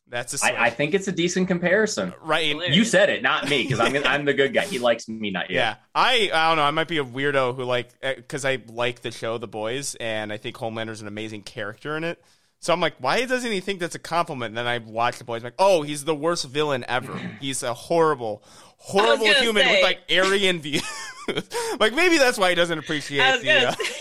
That's 0.10 0.42
a 0.42 0.46
I, 0.46 0.66
I 0.66 0.70
think 0.70 0.94
it's 0.94 1.08
a 1.08 1.12
decent 1.12 1.50
comparison. 1.50 2.14
Right. 2.22 2.56
You 2.70 2.86
said 2.86 3.10
it, 3.10 3.22
not 3.22 3.50
me, 3.50 3.64
because 3.64 3.80
I'm 3.80 3.96
I'm 4.06 4.26
the 4.26 4.34
good 4.34 4.54
guy. 4.54 4.66
He 4.66 4.80
likes 4.80 5.10
me, 5.10 5.32
not 5.32 5.50
you. 5.50 5.58
Yeah. 5.58 5.76
I 5.94 6.30
I 6.34 6.50
don't 6.50 6.58
know. 6.58 6.64
I 6.64 6.72
might 6.72 6.88
be 6.88 6.98
a 6.98 7.04
weirdo 7.04 7.56
who 7.56 7.64
like 7.64 7.90
because 8.02 8.46
I 8.46 8.60
like 8.68 9.02
the 9.02 9.12
show 9.12 9.38
The 9.38 9.48
Boys, 9.48 9.96
and 9.96 10.32
I 10.32 10.38
think 10.38 10.56
Homelander's 10.56 11.02
an 11.02 11.08
amazing 11.08 11.44
character 11.44 11.98
in 11.98 12.06
it. 12.06 12.24
So 12.60 12.74
I'm 12.74 12.80
like, 12.80 12.96
why 13.00 13.26
doesn't 13.26 13.52
he 13.52 13.60
think 13.60 13.80
that's 13.80 13.96
a 13.96 14.00
compliment? 14.00 14.52
And 14.52 14.58
then 14.58 14.68
I 14.68 14.80
watch 14.80 15.18
The 15.18 15.26
Boys. 15.26 15.42
I'm 15.42 15.46
like, 15.46 15.54
oh, 15.60 15.82
he's 15.84 16.06
the 16.06 16.16
worst 16.16 16.46
villain 16.46 16.86
ever. 16.88 17.16
He's 17.40 17.62
a 17.62 17.74
horrible, 17.74 18.44
horrible 18.78 19.28
human 19.28 19.64
say. 19.64 19.76
with 19.76 19.84
like 19.84 20.00
Aryan 20.10 20.60
views. 20.60 20.84
like 21.80 21.94
maybe 21.94 22.18
that's 22.18 22.38
why 22.38 22.50
he 22.50 22.56
doesn't 22.56 22.80
appreciate. 22.80 23.22
I 23.22 23.34
was 23.34 23.42
the, 23.42 23.48
gonna 23.48 23.66
uh... 23.68 23.72
say. 23.74 23.94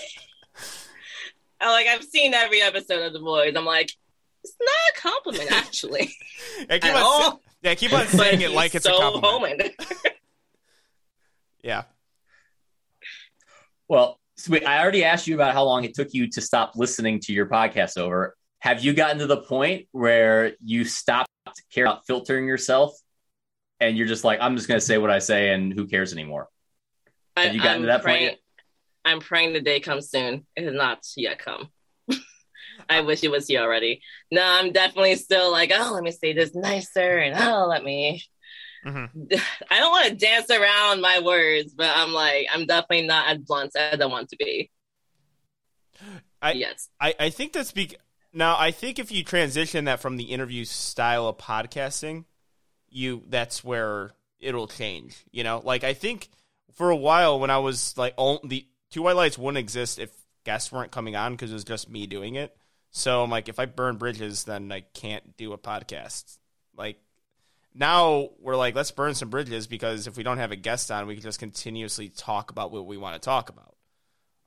like 1.60 1.86
I've 1.88 2.04
seen 2.04 2.32
every 2.32 2.62
episode 2.62 3.02
of 3.02 3.12
The 3.12 3.18
Boys. 3.18 3.54
I'm 3.56 3.64
like, 3.64 3.90
it's 4.46 4.56
not 4.60 4.68
a 4.94 5.00
compliment, 5.00 5.52
actually. 5.52 6.14
yeah, 6.70 6.78
keep 6.78 6.94
on, 6.94 7.02
all. 7.02 7.42
yeah, 7.62 7.74
keep 7.74 7.92
on 7.92 8.06
saying 8.06 8.40
it 8.40 8.52
like 8.52 8.74
it's 8.74 8.84
so 8.84 8.96
a 8.96 9.00
compliment. 9.00 9.62
yeah. 11.62 11.84
Well, 13.88 14.18
sweet. 14.36 14.66
I 14.66 14.82
already 14.82 15.04
asked 15.04 15.28
you 15.28 15.36
about 15.36 15.54
how 15.54 15.62
long 15.62 15.84
it 15.84 15.94
took 15.94 16.12
you 16.12 16.28
to 16.30 16.40
stop 16.40 16.72
listening 16.74 17.20
to 17.20 17.32
your 17.32 17.46
podcast 17.46 17.96
over. 17.96 18.34
Have 18.58 18.82
you 18.82 18.94
gotten 18.94 19.18
to 19.18 19.28
the 19.28 19.36
point 19.36 19.86
where 19.92 20.54
you 20.60 20.84
stopped 20.84 21.30
caring 21.72 21.92
about 21.92 22.04
filtering 22.04 22.48
yourself 22.48 22.98
and 23.78 23.96
you're 23.96 24.08
just 24.08 24.24
like, 24.24 24.40
I'm 24.42 24.56
just 24.56 24.66
going 24.66 24.80
to 24.80 24.84
say 24.84 24.98
what 24.98 25.10
I 25.10 25.20
say 25.20 25.52
and 25.52 25.72
who 25.72 25.86
cares 25.86 26.12
anymore? 26.12 26.48
Have 27.36 27.54
you 27.54 27.60
gotten 27.60 27.76
I'm 27.76 27.80
to 27.82 27.86
that 27.86 28.02
praying, 28.02 28.28
point? 28.30 28.40
I'm 29.04 29.20
praying 29.20 29.52
the 29.52 29.60
day 29.60 29.78
comes 29.78 30.10
soon. 30.10 30.44
It 30.56 30.64
has 30.64 30.74
not 30.74 31.06
yet 31.16 31.38
come. 31.38 31.68
I 32.88 33.00
wish 33.00 33.22
it 33.22 33.30
was 33.30 33.48
you 33.48 33.58
already. 33.58 34.02
No, 34.30 34.42
I'm 34.44 34.72
definitely 34.72 35.16
still 35.16 35.50
like, 35.50 35.72
oh, 35.74 35.92
let 35.94 36.02
me 36.02 36.12
say 36.12 36.32
this 36.32 36.54
nicer, 36.54 37.18
and 37.18 37.36
oh, 37.38 37.66
let 37.68 37.84
me. 37.84 38.22
Mm-hmm. 38.84 39.22
I 39.70 39.78
don't 39.78 39.90
want 39.90 40.08
to 40.08 40.14
dance 40.14 40.50
around 40.50 41.00
my 41.00 41.20
words, 41.20 41.74
but 41.74 41.90
I'm 41.94 42.12
like, 42.12 42.46
I'm 42.52 42.66
definitely 42.66 43.06
not 43.06 43.28
as 43.28 43.38
blunt 43.38 43.72
as 43.76 44.00
I 44.00 44.06
want 44.06 44.28
to 44.30 44.36
be. 44.36 44.70
I, 46.42 46.52
yes, 46.52 46.88
I, 47.00 47.14
I 47.18 47.30
think 47.30 47.52
that's 47.52 47.72
be 47.72 47.96
now. 48.32 48.56
I 48.58 48.70
think 48.70 48.98
if 48.98 49.10
you 49.10 49.24
transition 49.24 49.86
that 49.86 50.00
from 50.00 50.16
the 50.16 50.24
interview 50.24 50.64
style 50.64 51.26
of 51.26 51.38
podcasting, 51.38 52.24
you 52.88 53.22
that's 53.28 53.64
where 53.64 54.12
it'll 54.38 54.68
change. 54.68 55.24
You 55.32 55.44
know, 55.44 55.62
like 55.64 55.82
I 55.82 55.94
think 55.94 56.28
for 56.74 56.90
a 56.90 56.96
while 56.96 57.40
when 57.40 57.50
I 57.50 57.58
was 57.58 57.96
like, 57.96 58.14
all, 58.16 58.40
the 58.44 58.66
two 58.90 59.02
white 59.02 59.16
lights 59.16 59.38
wouldn't 59.38 59.58
exist 59.58 59.98
if 59.98 60.10
guests 60.44 60.70
weren't 60.70 60.92
coming 60.92 61.16
on 61.16 61.32
because 61.32 61.50
it 61.50 61.54
was 61.54 61.64
just 61.64 61.88
me 61.90 62.06
doing 62.06 62.34
it. 62.34 62.56
So 62.96 63.22
I'm 63.22 63.28
like, 63.28 63.50
if 63.50 63.58
I 63.58 63.66
burn 63.66 63.98
bridges, 63.98 64.44
then 64.44 64.72
I 64.72 64.80
can't 64.80 65.36
do 65.36 65.52
a 65.52 65.58
podcast. 65.58 66.38
Like 66.74 66.98
now 67.74 68.30
we're 68.40 68.56
like, 68.56 68.74
let's 68.74 68.90
burn 68.90 69.14
some 69.14 69.28
bridges 69.28 69.66
because 69.66 70.06
if 70.06 70.16
we 70.16 70.22
don't 70.22 70.38
have 70.38 70.50
a 70.50 70.56
guest 70.56 70.90
on, 70.90 71.06
we 71.06 71.12
can 71.12 71.22
just 71.22 71.38
continuously 71.38 72.08
talk 72.08 72.50
about 72.50 72.72
what 72.72 72.86
we 72.86 72.96
want 72.96 73.14
to 73.14 73.20
talk 73.20 73.50
about. 73.50 73.76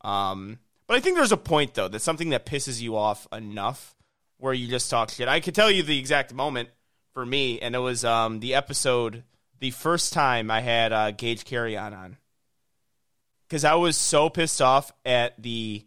Um, 0.01 0.57
but 0.87 0.97
I 0.97 0.99
think 0.99 1.15
there's 1.15 1.31
a 1.31 1.37
point 1.37 1.75
though 1.75 1.89
that's 1.89 2.03
something 2.03 2.31
that 2.31 2.47
pisses 2.47 2.81
you 2.81 2.97
off 2.97 3.27
enough 3.31 3.95
where 4.39 4.53
you 4.53 4.67
just 4.67 4.89
talk 4.89 5.11
shit. 5.11 5.27
I 5.27 5.41
could 5.41 5.53
tell 5.53 5.69
you 5.69 5.83
the 5.83 5.99
exact 5.99 6.33
moment 6.33 6.69
for 7.13 7.23
me, 7.23 7.59
and 7.59 7.75
it 7.75 7.79
was 7.79 8.03
um, 8.03 8.39
the 8.39 8.55
episode, 8.55 9.25
the 9.59 9.69
first 9.69 10.11
time 10.11 10.49
I 10.49 10.61
had 10.61 10.91
uh, 10.91 11.11
Gage 11.11 11.45
Carry 11.45 11.77
on 11.77 11.93
on, 11.93 12.17
because 13.47 13.63
I 13.63 13.75
was 13.75 13.95
so 13.95 14.27
pissed 14.27 14.59
off 14.59 14.91
at 15.05 15.39
the 15.39 15.85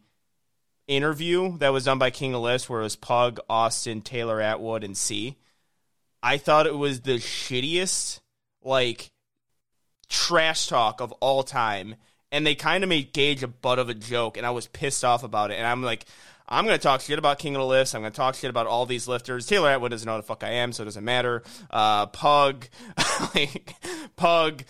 interview 0.89 1.57
that 1.59 1.72
was 1.72 1.85
done 1.85 1.99
by 1.99 2.11
King 2.11 2.35
of 2.35 2.43
Lifts, 2.43 2.68
where 2.68 2.80
it 2.80 2.85
was 2.85 2.97
Pug, 2.97 3.41
Austin, 3.49 4.03
Taylor 4.03 4.41
Atwood, 4.41 4.85
and 4.85 4.97
C. 4.97 5.37
I 6.22 6.39
thought 6.39 6.66
it 6.66 6.76
was 6.76 7.01
the 7.01 7.16
shittiest, 7.16 8.20
like, 8.62 9.11
trash 10.09 10.66
talk 10.68 11.01
of 11.01 11.12
all 11.12 11.43
time. 11.43 11.97
And 12.30 12.47
they 12.47 12.55
kind 12.55 12.83
of 12.83 12.89
made 12.89 13.12
Gage 13.12 13.43
a 13.43 13.49
butt 13.49 13.78
of 13.78 13.89
a 13.89 13.95
joke, 13.95 14.37
and 14.37 14.47
I 14.47 14.51
was 14.51 14.66
pissed 14.66 15.05
off 15.05 15.22
about 15.22 15.51
it. 15.51 15.55
And 15.55 15.66
I'm 15.66 15.83
like, 15.83 16.07
I'm 16.49 16.64
going 16.64 16.78
to 16.78 16.83
talk 16.83 17.01
shit 17.01 17.18
about 17.18 17.39
King 17.39 17.57
of 17.57 17.61
the 17.61 17.66
Lifts. 17.66 17.95
I'm 17.95 18.03
going 18.03 18.12
to 18.12 18.16
talk 18.16 18.35
shit 18.35 18.51
about 18.51 18.66
all 18.66 18.87
these 18.87 19.07
lifters. 19.07 19.47
Taylor 19.47 19.70
Atwood 19.70 19.91
doesn't 19.91 20.07
know 20.07 20.16
the 20.16 20.22
fuck 20.22 20.45
I 20.45 20.51
am, 20.51 20.72
so 20.72 20.83
it 20.83 20.87
doesn't 20.87 21.05
matter. 21.05 21.43
Uh, 21.70 22.07
Pug, 22.07 22.68
like, 23.35 23.74
Pug, 24.16 24.62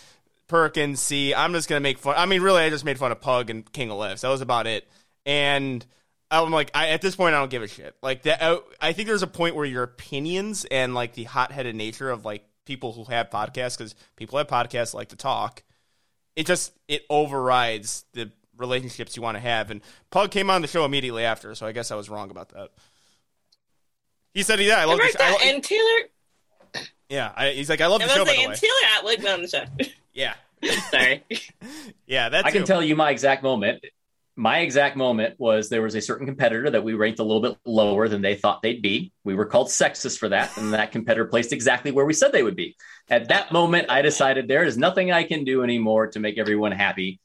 Perkins, 0.48 1.00
C. 1.00 1.34
I'm 1.34 1.52
just 1.52 1.68
going 1.68 1.80
to 1.80 1.82
make 1.82 1.98
fun. 1.98 2.14
I 2.16 2.26
mean, 2.26 2.42
really, 2.42 2.62
I 2.62 2.70
just 2.70 2.84
made 2.84 2.98
fun 2.98 3.12
of 3.12 3.20
Pug 3.20 3.50
and 3.50 3.70
King 3.72 3.90
of 3.90 3.98
Lifts. 3.98 4.22
That 4.22 4.28
was 4.28 4.40
about 4.40 4.66
it. 4.66 4.88
And 5.24 5.84
I'm 6.32 6.50
like, 6.50 6.70
I, 6.74 6.88
at 6.88 7.02
this 7.02 7.16
point, 7.16 7.34
I 7.34 7.38
don't 7.38 7.50
give 7.50 7.62
a 7.62 7.68
shit. 7.68 7.96
Like 8.02 8.22
that, 8.22 8.42
I, 8.42 8.46
uh, 8.46 8.58
I 8.80 8.92
think 8.92 9.08
there's 9.08 9.22
a 9.22 9.28
point 9.28 9.54
where 9.54 9.64
your 9.64 9.82
opinions 9.82 10.64
and 10.70 10.94
like 10.94 11.14
the 11.14 11.24
hot 11.24 11.52
headed 11.52 11.74
nature 11.76 12.10
of 12.10 12.24
like 12.24 12.44
people 12.64 12.92
who 12.92 13.04
have 13.04 13.30
podcasts, 13.30 13.76
because 13.76 13.94
people 14.16 14.38
have 14.38 14.48
podcasts 14.48 14.94
like 14.94 15.08
to 15.08 15.16
talk. 15.16 15.62
It 16.34 16.46
just 16.46 16.72
it 16.88 17.04
overrides 17.10 18.04
the 18.14 18.30
relationships 18.56 19.16
you 19.16 19.22
want 19.22 19.36
to 19.36 19.40
have. 19.40 19.70
And 19.70 19.82
Pug 20.10 20.30
came 20.30 20.48
on 20.50 20.62
the 20.62 20.68
show 20.68 20.84
immediately 20.84 21.24
after, 21.24 21.54
so 21.54 21.66
I 21.66 21.72
guess 21.72 21.90
I 21.90 21.96
was 21.96 22.08
wrong 22.08 22.30
about 22.30 22.48
that. 22.50 22.70
He 24.32 24.42
said, 24.42 24.60
"Yeah, 24.60 24.76
I 24.76 24.84
love 24.84 24.98
right 24.98 25.12
the 25.12 25.18
show." 25.18 25.24
I, 25.24 25.50
and 25.50 25.62
Taylor. 25.62 26.88
yeah, 27.08 27.32
I, 27.36 27.50
he's 27.50 27.68
like, 27.68 27.82
"I 27.82 27.86
love 27.86 28.00
the 28.00 28.04
I 28.04 28.08
was 28.08 28.16
show." 28.16 28.24
By 28.24 28.30
the 28.30 28.36
saying 28.36 28.48
way, 28.48 28.56
Taylor 28.56 28.96
Atwood 28.96 29.26
on 29.26 29.42
the 29.42 29.48
show. 29.48 29.64
yeah, 30.14 30.34
Sorry. 30.90 31.24
yeah, 32.06 32.28
that's. 32.28 32.46
I 32.46 32.50
can 32.50 32.64
tell 32.64 32.82
you 32.82 32.96
my 32.96 33.10
exact 33.10 33.42
moment. 33.42 33.84
My 34.34 34.60
exact 34.60 34.96
moment 34.96 35.34
was 35.38 35.68
there 35.68 35.82
was 35.82 35.94
a 35.94 36.00
certain 36.00 36.26
competitor 36.26 36.70
that 36.70 36.84
we 36.84 36.94
ranked 36.94 37.18
a 37.18 37.22
little 37.22 37.42
bit 37.42 37.58
lower 37.66 38.08
than 38.08 38.22
they 38.22 38.34
thought 38.34 38.62
they'd 38.62 38.80
be. 38.80 39.12
We 39.24 39.34
were 39.34 39.44
called 39.44 39.68
sexist 39.68 40.18
for 40.18 40.30
that, 40.30 40.56
and 40.56 40.72
that 40.72 40.92
competitor 40.92 41.26
placed 41.26 41.52
exactly 41.52 41.90
where 41.90 42.06
we 42.06 42.14
said 42.14 42.32
they 42.32 42.42
would 42.42 42.56
be. 42.56 42.76
At 43.10 43.28
that 43.28 43.52
moment, 43.52 43.90
I 43.90 44.00
decided 44.00 44.48
there 44.48 44.64
is 44.64 44.78
nothing 44.78 45.12
I 45.12 45.24
can 45.24 45.44
do 45.44 45.62
anymore 45.62 46.06
to 46.08 46.20
make 46.20 46.38
everyone 46.38 46.72
happy. 46.72 47.20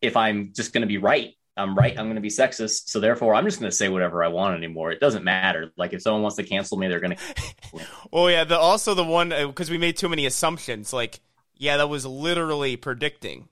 If 0.00 0.16
I'm 0.16 0.52
just 0.54 0.72
going 0.72 0.82
to 0.82 0.86
be 0.86 0.98
right, 0.98 1.34
I'm 1.56 1.74
right. 1.74 1.96
I'm 1.96 2.06
going 2.06 2.16
to 2.16 2.20
be 2.20 2.28
sexist. 2.28 2.88
So 2.88 3.00
therefore, 3.00 3.34
I'm 3.34 3.44
just 3.44 3.60
going 3.60 3.70
to 3.70 3.76
say 3.76 3.88
whatever 3.88 4.24
I 4.24 4.28
want 4.28 4.56
anymore. 4.56 4.90
It 4.90 5.00
doesn't 5.00 5.24
matter. 5.24 5.72
Like 5.76 5.92
if 5.92 6.02
someone 6.02 6.22
wants 6.22 6.36
to 6.36 6.42
cancel 6.42 6.76
me, 6.78 6.88
they're 6.88 7.00
going 7.00 7.16
to. 7.16 7.80
Oh 8.12 8.26
yeah, 8.28 8.44
the 8.44 8.58
also 8.58 8.94
the 8.94 9.04
one 9.04 9.32
uh, 9.32 9.46
because 9.46 9.70
we 9.70 9.78
made 9.78 9.96
too 9.96 10.08
many 10.08 10.26
assumptions. 10.26 10.92
Like, 10.92 11.20
yeah, 11.56 11.76
that 11.76 11.88
was 11.88 12.04
literally 12.04 12.76
predicting. 12.76 13.48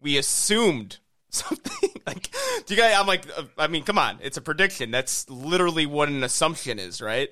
We 0.00 0.16
assumed 0.16 0.98
something. 1.30 1.90
like, 2.06 2.30
do 2.66 2.74
you 2.74 2.80
guys? 2.80 2.94
I'm 2.96 3.06
like, 3.06 3.26
uh, 3.36 3.44
I 3.56 3.66
mean, 3.66 3.84
come 3.84 3.98
on, 3.98 4.18
it's 4.22 4.36
a 4.36 4.40
prediction. 4.42 4.90
That's 4.90 5.28
literally 5.28 5.86
what 5.86 6.08
an 6.08 6.22
assumption 6.22 6.78
is, 6.78 7.00
right? 7.00 7.28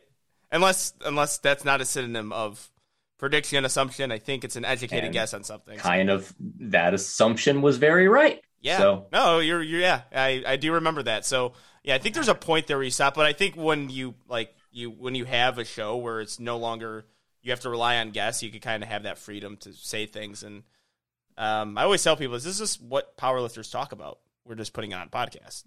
Unless, 0.52 0.94
unless 1.04 1.38
that's 1.38 1.64
not 1.64 1.80
a 1.80 1.84
synonym 1.84 2.32
of 2.32 2.70
prediction 3.18 3.64
assumption. 3.64 4.12
I 4.12 4.18
think 4.18 4.44
it's 4.44 4.56
an 4.56 4.64
educated 4.64 5.04
And 5.04 5.12
guess 5.12 5.34
on 5.34 5.44
something. 5.44 5.78
kind 5.78 6.10
of 6.10 6.34
that 6.60 6.94
assumption 6.94 7.62
was 7.62 7.78
very 7.78 8.08
right. 8.08 8.40
Yeah. 8.60 8.78
So 8.78 9.06
No, 9.12 9.38
you're 9.38 9.62
you're 9.62 9.80
yeah. 9.80 10.02
I 10.14 10.42
I 10.46 10.56
do 10.56 10.72
remember 10.72 11.02
that. 11.04 11.24
So 11.24 11.52
yeah, 11.82 11.94
I 11.94 11.98
think 11.98 12.14
there's 12.14 12.28
a 12.28 12.34
point 12.34 12.66
there 12.66 12.76
where 12.76 12.84
you 12.84 12.90
stop. 12.90 13.14
But 13.14 13.26
I 13.26 13.32
think 13.32 13.54
when 13.54 13.90
you 13.90 14.14
like 14.28 14.54
you 14.70 14.90
when 14.90 15.14
you 15.14 15.24
have 15.24 15.58
a 15.58 15.64
show 15.64 15.96
where 15.96 16.20
it's 16.20 16.40
no 16.40 16.58
longer 16.58 17.06
you 17.42 17.52
have 17.52 17.60
to 17.60 17.70
rely 17.70 17.98
on 17.98 18.10
guests, 18.10 18.42
you 18.42 18.50
can 18.50 18.60
kind 18.60 18.82
of 18.82 18.88
have 18.88 19.04
that 19.04 19.18
freedom 19.18 19.56
to 19.58 19.72
say 19.72 20.06
things. 20.06 20.42
And 20.42 20.64
um, 21.38 21.76
I 21.76 21.82
always 21.82 22.02
tell 22.02 22.16
people 22.16 22.34
this 22.38 22.60
is 22.60 22.80
what 22.80 23.16
powerlifters 23.16 23.70
talk 23.70 23.92
about. 23.92 24.18
We're 24.44 24.54
just 24.54 24.72
putting 24.72 24.92
it 24.92 24.94
on 24.94 25.08
podcast. 25.08 25.64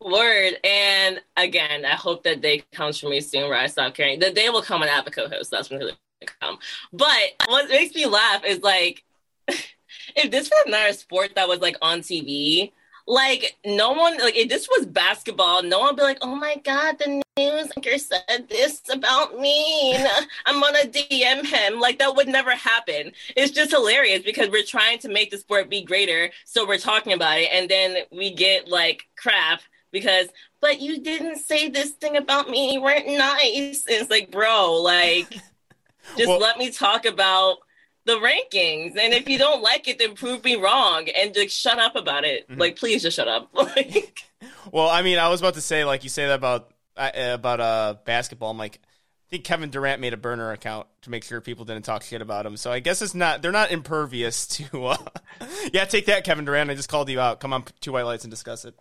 Word. 0.00 0.54
And 0.64 1.20
again, 1.36 1.84
I 1.84 1.94
hope 1.94 2.24
that 2.24 2.40
day 2.40 2.64
comes 2.72 2.98
for 2.98 3.08
me 3.08 3.20
soon 3.20 3.48
where 3.48 3.58
I 3.58 3.66
stop 3.66 3.94
caring. 3.94 4.18
The 4.18 4.30
day 4.30 4.48
will 4.50 4.62
come 4.62 4.80
when 4.80 4.88
I 4.88 4.92
have 4.92 5.06
a 5.06 5.10
co-host. 5.10 5.50
That's 5.50 5.70
when 5.70 5.80
it'll 5.80 5.96
come. 6.40 6.58
But 6.92 7.34
what 7.46 7.68
makes 7.68 7.94
me 7.94 8.06
laugh 8.06 8.44
is 8.44 8.60
like, 8.62 9.04
if 9.48 10.30
this 10.30 10.50
was 10.50 10.64
not 10.66 10.90
a 10.90 10.94
sport 10.94 11.34
that 11.34 11.48
was 11.48 11.60
like 11.60 11.76
on 11.82 12.00
TV, 12.00 12.72
like 13.06 13.56
no 13.64 13.92
one, 13.92 14.18
like 14.18 14.36
if 14.36 14.48
this 14.48 14.68
was 14.68 14.86
basketball, 14.86 15.62
no 15.62 15.78
one 15.80 15.88
would 15.88 15.96
be 15.96 16.02
like, 16.02 16.18
oh 16.22 16.34
my 16.34 16.56
God, 16.64 16.98
the 16.98 17.22
news 17.38 17.70
anchor 17.76 17.98
said 17.98 18.48
this 18.48 18.82
about 18.90 19.38
me. 19.38 19.96
I'm 20.46 20.60
gonna 20.60 20.84
DM 20.86 21.46
him. 21.46 21.78
Like 21.78 21.98
that 21.98 22.16
would 22.16 22.28
never 22.28 22.52
happen. 22.52 23.12
It's 23.36 23.52
just 23.52 23.70
hilarious 23.70 24.22
because 24.24 24.50
we're 24.50 24.64
trying 24.64 24.98
to 25.00 25.08
make 25.08 25.30
the 25.30 25.38
sport 25.38 25.70
be 25.70 25.82
greater. 25.82 26.30
So 26.44 26.66
we're 26.66 26.78
talking 26.78 27.12
about 27.12 27.38
it. 27.38 27.48
And 27.52 27.68
then 27.68 27.98
we 28.10 28.34
get 28.34 28.68
like 28.68 29.04
crap 29.16 29.60
because 29.92 30.28
but 30.60 30.80
you 30.80 31.00
didn't 31.00 31.36
say 31.36 31.68
this 31.68 31.92
thing 31.92 32.16
about 32.16 32.50
me 32.50 32.74
you 32.74 32.82
weren't 32.82 33.06
nice 33.06 33.84
and 33.86 34.00
it's 34.00 34.10
like 34.10 34.30
bro 34.30 34.74
like 34.82 35.30
just 36.16 36.26
Well- 36.28 36.40
let 36.40 36.58
me 36.58 36.70
talk 36.70 37.06
about 37.06 37.58
the 38.06 38.14
rankings 38.14 38.96
and 38.98 39.12
if 39.12 39.28
you 39.28 39.36
don't 39.38 39.62
like 39.62 39.86
it 39.88 39.98
then 39.98 40.14
prove 40.14 40.42
me 40.44 40.54
wrong 40.56 41.06
and 41.08 41.34
just 41.34 41.54
shut 41.54 41.78
up 41.78 41.94
about 41.96 42.24
it 42.24 42.48
Mhm. 42.48 42.58
like 42.58 42.76
please 42.76 43.02
just 43.02 43.16
shut 43.16 43.28
up 43.28 43.50
like 43.52 44.24
Well, 44.72 44.88
I 44.88 45.02
mean, 45.02 45.18
I 45.18 45.28
was 45.28 45.40
about 45.40 45.54
to 45.54 45.60
say 45.60 45.84
like 45.84 46.02
you 46.04 46.10
say 46.10 46.26
that 46.26 46.34
about 46.34 46.70
uh, 46.96 47.10
about 47.14 47.60
uh 47.60 47.94
basketball. 48.04 48.50
I'm 48.50 48.58
like. 48.58 48.80
I 48.82 49.28
think 49.28 49.42
Kevin 49.42 49.70
Durant 49.70 50.00
made 50.00 50.12
a 50.12 50.16
burner 50.16 50.52
account 50.52 50.86
to 51.02 51.10
make 51.10 51.24
sure 51.24 51.40
people 51.40 51.64
didn't 51.64 51.84
talk 51.84 52.04
shit 52.04 52.22
about 52.22 52.46
him. 52.46 52.56
So 52.56 52.70
I 52.70 52.78
guess 52.78 53.02
it's 53.02 53.12
not 53.12 53.42
they're 53.42 53.50
not 53.50 53.72
impervious 53.72 54.46
to. 54.58 54.86
Uh, 54.86 54.96
yeah, 55.72 55.84
take 55.84 56.06
that, 56.06 56.22
Kevin 56.22 56.44
Durant. 56.44 56.70
I 56.70 56.76
just 56.76 56.88
called 56.88 57.08
you 57.08 57.18
out. 57.18 57.40
Come 57.40 57.52
on, 57.52 57.64
two 57.80 57.90
white 57.90 58.04
lights 58.04 58.22
and 58.22 58.30
discuss 58.30 58.64
it. 58.64 58.76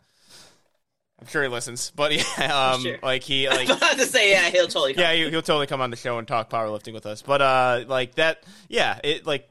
I'm 1.20 1.28
sure 1.28 1.44
he 1.44 1.50
listens, 1.50 1.92
but 1.96 2.12
yeah, 2.40 2.72
um, 2.74 2.82
Sure. 2.82 2.98
like 3.02 3.24
he 3.24 3.48
i 3.50 3.56
like 3.56 3.68
was 3.70 3.78
about 3.78 3.98
to 3.98 4.06
say 4.06 4.32
yeah 4.32 4.50
he'll 4.50 4.68
totally 4.68 4.94
come. 4.94 5.02
yeah, 5.02 5.14
he, 5.14 5.30
he'll 5.30 5.42
totally 5.42 5.68
come 5.68 5.82
on 5.82 5.90
the 5.90 5.96
show 5.96 6.18
and 6.18 6.28
talk 6.28 6.50
powerlifting 6.50 6.94
with 6.94 7.06
us. 7.06 7.22
But 7.22 7.42
uh, 7.42 7.84
like 7.88 8.16
that, 8.16 8.44
yeah, 8.68 9.00
it 9.04 9.26
like. 9.26 9.50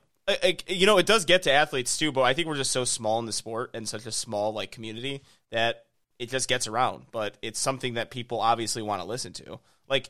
You 0.68 0.86
know, 0.86 0.96
it 0.96 1.04
does 1.04 1.26
get 1.26 1.42
to 1.42 1.52
athletes 1.52 1.98
too, 1.98 2.10
but 2.10 2.22
I 2.22 2.32
think 2.32 2.48
we're 2.48 2.56
just 2.56 2.70
so 2.70 2.86
small 2.86 3.18
in 3.18 3.26
the 3.26 3.32
sport 3.32 3.72
and 3.74 3.86
such 3.86 4.06
a 4.06 4.10
small 4.10 4.54
like 4.54 4.70
community 4.72 5.22
that 5.50 5.84
it 6.18 6.30
just 6.30 6.48
gets 6.48 6.66
around. 6.66 7.04
But 7.12 7.36
it's 7.42 7.60
something 7.60 7.92
that 7.94 8.10
people 8.10 8.40
obviously 8.40 8.80
want 8.80 9.02
to 9.02 9.06
listen 9.06 9.34
to. 9.34 9.60
Like 9.86 10.08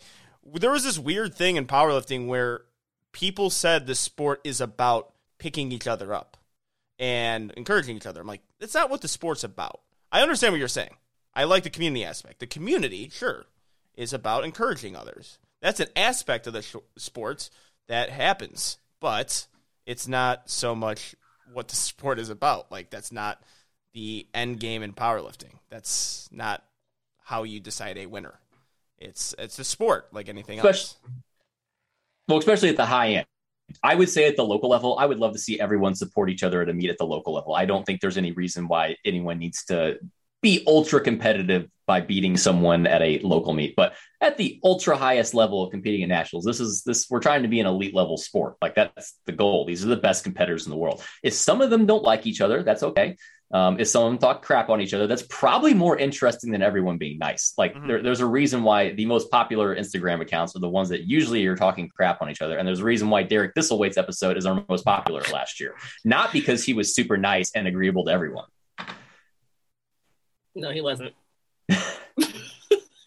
there 0.55 0.71
was 0.71 0.85
this 0.85 1.01
weird 1.01 1.35
thing 1.35 1.57
in 1.57 1.67
powerlifting 1.67 2.29
where 2.29 2.61
people 3.11 3.51
said 3.51 3.89
the 3.89 3.97
sport 3.97 4.41
is 4.45 4.61
about 4.61 5.13
picking 5.39 5.73
each 5.73 5.89
other 5.89 6.15
up 6.15 6.37
and 7.01 7.51
encouraging 7.57 7.97
each 7.97 8.07
other. 8.07 8.21
I'm 8.21 8.29
like, 8.29 8.43
that's 8.61 8.75
not 8.75 8.91
what 8.91 9.01
the 9.01 9.09
sport's 9.09 9.43
about. 9.43 9.81
I 10.13 10.23
understand 10.23 10.53
what 10.53 10.61
you're 10.61 10.69
saying. 10.69 10.95
I 11.37 11.45
like 11.45 11.63
the 11.65 11.71
community 11.71 12.05
aspect. 12.05 12.41
The 12.41 12.47
community, 12.47 13.11
sure, 13.13 13.47
is 13.97 14.13
about 14.13 14.45
encouraging 14.45 14.97
others. 14.97 15.39
That's 15.61 15.81
an 15.81 15.89
aspect 15.97 16.47
of 16.47 16.53
the 16.53 16.63
sh- 16.63 16.77
sports 16.97 17.51
that 17.89 18.11
happens, 18.11 18.79
but 19.01 19.47
it's 19.87 20.07
not 20.07 20.49
so 20.51 20.75
much 20.75 21.15
what 21.53 21.69
the 21.69 21.77
sport 21.77 22.19
is 22.19 22.31
about. 22.31 22.71
Like 22.71 22.91
that's 22.91 23.13
not 23.13 23.43
the 23.93 24.27
end 24.35 24.61
game 24.61 24.83
in 24.83 24.93
powerlifting. 24.93 25.59
That's 25.71 26.29
not 26.33 26.65
how 27.23 27.43
you 27.43 27.61
decide 27.61 27.99
a 27.99 28.07
winner. 28.07 28.35
It's 28.99 29.35
it's 29.39 29.59
a 29.59 29.65
sport 29.65 30.09
like 30.13 30.29
anything 30.29 30.59
else. 30.59 30.97
Well, 32.29 32.39
especially 32.39 32.71
at 32.71 32.77
the 32.77 32.87
high 32.87 33.09
end. 33.13 33.27
I 33.83 33.95
would 33.95 34.11
say 34.11 34.27
at 34.29 34.37
the 34.37 34.45
local 34.45 34.69
level, 34.69 34.99
I 34.99 35.07
would 35.07 35.19
love 35.19 35.33
to 35.33 35.39
see 35.39 35.59
everyone 35.59 35.95
support 35.95 36.29
each 36.31 36.43
other 36.43 36.61
at 36.61 36.69
a 36.69 36.75
meet 36.75 36.91
at 36.91 36.99
the 36.99 37.07
local 37.07 37.33
level. 37.33 37.55
I 37.55 37.65
don't 37.65 37.85
think 37.85 38.01
there's 38.01 38.19
any 38.19 38.33
reason 38.33 38.69
why 38.69 38.97
anyone 39.05 39.39
needs 39.39 39.65
to 39.67 39.99
be 40.45 40.63
ultra 40.67 41.01
competitive 41.01 41.69
by 41.87 42.01
beating 42.01 42.37
someone 42.37 42.87
at 42.87 43.03
a 43.03 43.19
local 43.21 43.53
meet. 43.53 43.75
But 43.77 43.95
at 44.21 44.37
the 44.37 44.61
ultra 44.63 44.97
highest 44.97 45.35
level 45.35 45.65
of 45.65 45.71
competing 45.71 46.03
at 46.03 46.09
nationals, 46.09 46.45
this 46.45 46.61
is 46.61 46.83
this 46.85 47.09
we're 47.11 47.21
trying 47.21 47.43
to 47.43 47.49
be 47.49 47.61
an 47.61 47.67
elite 47.67 47.95
level 47.95 48.17
sport. 48.17 48.57
Like 48.63 48.75
that's 48.75 49.15
the 49.27 49.33
goal. 49.33 49.65
These 49.65 49.85
are 49.85 49.89
the 49.89 49.97
best 49.97 50.23
competitors 50.23 50.67
in 50.67 50.71
the 50.71 50.77
world. 50.77 51.03
If 51.23 51.33
some 51.35 51.61
of 51.61 51.71
them 51.71 51.87
don't 51.87 52.03
like 52.05 52.27
each 52.27 52.41
other, 52.41 52.63
that's 52.63 52.83
okay. 52.83 53.17
Um, 53.53 53.79
if 53.79 53.89
someone 53.89 54.19
talk 54.19 54.43
crap 54.43 54.69
on 54.69 54.81
each 54.81 54.95
other, 54.95 55.07
that's 55.07 55.25
probably 55.29 55.75
more 55.75 55.97
interesting 55.97 56.51
than 56.51 56.63
everyone 56.63 56.97
being 56.99 57.19
nice. 57.19 57.53
Like 57.57 57.75
Mhm. 57.75 57.87
there, 57.87 58.03
there's 58.03 58.21
a 58.21 58.27
reason 58.27 58.65
why 58.65 58.93
the 58.93 59.07
most 59.07 59.31
popular 59.31 59.77
Instagram 59.77 60.21
accounts 60.23 60.57
are 60.57 60.61
the 60.61 60.69
ones 60.69 60.89
that 60.89 61.03
usually 61.05 61.47
are 61.47 61.55
talking 61.57 61.89
crap 61.89 62.21
on 62.23 62.31
each 62.31 62.43
other. 62.43 62.57
And 62.59 62.67
there's 62.67 62.81
a 62.81 62.85
reason 62.85 63.11
why 63.11 63.23
Derek 63.23 63.55
Thistlewaite's 63.55 63.99
episode 63.99 64.37
is 64.37 64.47
our 64.47 64.65
most 64.69 64.85
popular 64.85 65.23
last 65.33 65.61
year. 65.61 65.75
Not 66.05 66.33
because 66.33 66.65
he 66.65 66.73
was 66.75 66.95
super 66.95 67.17
nice 67.17 67.53
and 67.55 67.69
agreeable 67.69 68.07
to 68.07 68.13
everyone. 68.13 68.47
No 70.55 70.71
he 70.71 70.81
wasn't 70.81 71.13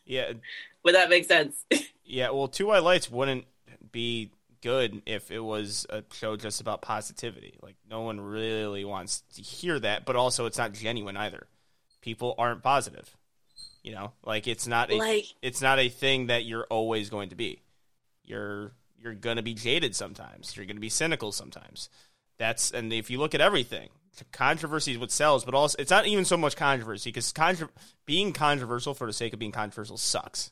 Yeah, 0.05 0.33
but 0.83 0.93
that 0.93 1.09
makes 1.09 1.27
sense 1.27 1.65
yeah. 2.05 2.29
Well, 2.31 2.47
two 2.47 2.67
white 2.67 2.83
lights 2.83 3.11
wouldn't 3.11 3.45
be 3.91 4.31
good 4.61 5.01
if 5.05 5.29
it 5.31 5.39
was 5.39 5.85
a 5.89 6.03
show 6.13 6.35
just 6.35 6.61
about 6.61 6.81
positivity. 6.81 7.57
Like 7.61 7.75
no 7.89 8.01
one 8.01 8.19
really 8.19 8.85
wants 8.85 9.23
to 9.35 9.41
hear 9.41 9.79
that, 9.79 10.05
but 10.05 10.15
also 10.15 10.45
it's 10.45 10.57
not 10.57 10.73
genuine 10.73 11.17
either. 11.17 11.47
People 12.01 12.35
aren't 12.37 12.63
positive. 12.63 13.15
You 13.83 13.93
know, 13.93 14.11
like 14.25 14.47
it's 14.47 14.67
not 14.67 14.91
a 14.91 14.97
like 14.97 15.25
it's 15.41 15.61
not 15.61 15.79
a 15.79 15.89
thing 15.89 16.27
that 16.27 16.45
you're 16.45 16.65
always 16.65 17.09
going 17.09 17.29
to 17.29 17.35
be. 17.35 17.61
You're 18.23 18.71
you're 18.99 19.13
going 19.13 19.37
to 19.37 19.43
be 19.43 19.53
jaded 19.53 19.95
sometimes. 19.95 20.55
You're 20.55 20.65
going 20.65 20.77
to 20.77 20.81
be 20.81 20.89
cynical 20.89 21.31
sometimes. 21.31 21.89
That's 22.37 22.71
and 22.71 22.91
if 22.91 23.09
you 23.09 23.19
look 23.19 23.33
at 23.33 23.41
everything, 23.41 23.89
controversy 24.25 24.93
is 24.93 24.97
what 24.97 25.11
sells, 25.11 25.45
but 25.45 25.53
also 25.53 25.75
it's 25.79 25.91
not 25.91 26.07
even 26.07 26.25
so 26.25 26.37
much 26.37 26.55
controversy 26.55 27.09
because 27.09 27.33
being 28.05 28.33
controversial 28.33 28.93
for 28.93 29.07
the 29.07 29.13
sake 29.13 29.33
of 29.33 29.39
being 29.39 29.51
controversial 29.51 29.97
sucks. 29.97 30.51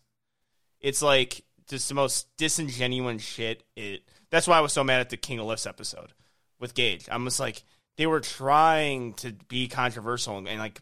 It's 0.79 1.01
like 1.01 1.43
just 1.67 1.89
the 1.89 1.95
most 1.95 2.27
disingenuous 2.37 3.21
shit. 3.21 3.63
It 3.75 4.03
that's 4.29 4.47
why 4.47 4.57
I 4.57 4.61
was 4.61 4.73
so 4.73 4.83
mad 4.83 5.01
at 5.01 5.09
the 5.09 5.17
King 5.17 5.39
of 5.39 5.45
Lifts 5.45 5.65
episode 5.65 6.13
with 6.59 6.73
Gage. 6.73 7.07
I'm 7.11 7.25
just 7.25 7.39
like 7.39 7.63
they 7.97 8.07
were 8.07 8.19
trying 8.19 9.13
to 9.15 9.33
be 9.47 9.67
controversial 9.67 10.37
and, 10.37 10.47
and 10.47 10.59
like 10.59 10.81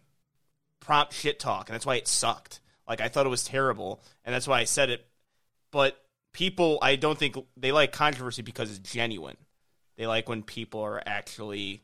prompt 0.79 1.13
shit 1.13 1.39
talk, 1.39 1.69
and 1.69 1.73
that's 1.73 1.85
why 1.85 1.95
it 1.95 2.07
sucked. 2.07 2.59
Like 2.87 3.01
I 3.01 3.07
thought 3.07 3.25
it 3.25 3.29
was 3.29 3.43
terrible, 3.43 4.03
and 4.25 4.33
that's 4.33 4.47
why 4.47 4.59
I 4.59 4.65
said 4.65 4.89
it. 4.89 5.05
But 5.71 5.97
people, 6.33 6.79
I 6.81 6.95
don't 6.95 7.17
think 7.17 7.37
they 7.55 7.71
like 7.71 7.91
controversy 7.91 8.41
because 8.41 8.69
it's 8.69 8.91
genuine. 8.91 9.37
They 9.95 10.07
like 10.07 10.27
when 10.27 10.43
people 10.43 10.81
are 10.81 11.01
actually 11.05 11.81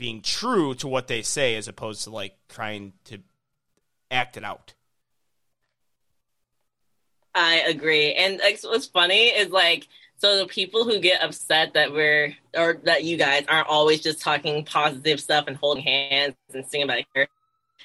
being 0.00 0.22
true 0.22 0.74
to 0.74 0.88
what 0.88 1.06
they 1.08 1.20
say, 1.20 1.54
as 1.56 1.68
opposed 1.68 2.02
to 2.04 2.10
like 2.10 2.34
trying 2.48 2.94
to 3.04 3.18
act 4.10 4.38
it 4.38 4.42
out. 4.42 4.72
I 7.34 7.60
agree. 7.68 8.14
And 8.14 8.38
like, 8.38 8.58
what's 8.62 8.86
funny 8.86 9.26
is 9.26 9.50
like, 9.50 9.86
so 10.16 10.38
the 10.38 10.46
people 10.46 10.84
who 10.84 11.00
get 11.00 11.22
upset 11.22 11.74
that 11.74 11.92
we're 11.92 12.34
or 12.56 12.80
that 12.84 13.04
you 13.04 13.18
guys 13.18 13.44
aren't 13.46 13.68
always 13.68 14.00
just 14.00 14.20
talking 14.20 14.64
positive 14.64 15.20
stuff 15.20 15.44
and 15.46 15.56
holding 15.56 15.82
hands 15.82 16.34
and 16.52 16.66
singing 16.66 16.84
about 16.84 17.04
it, 17.14 17.28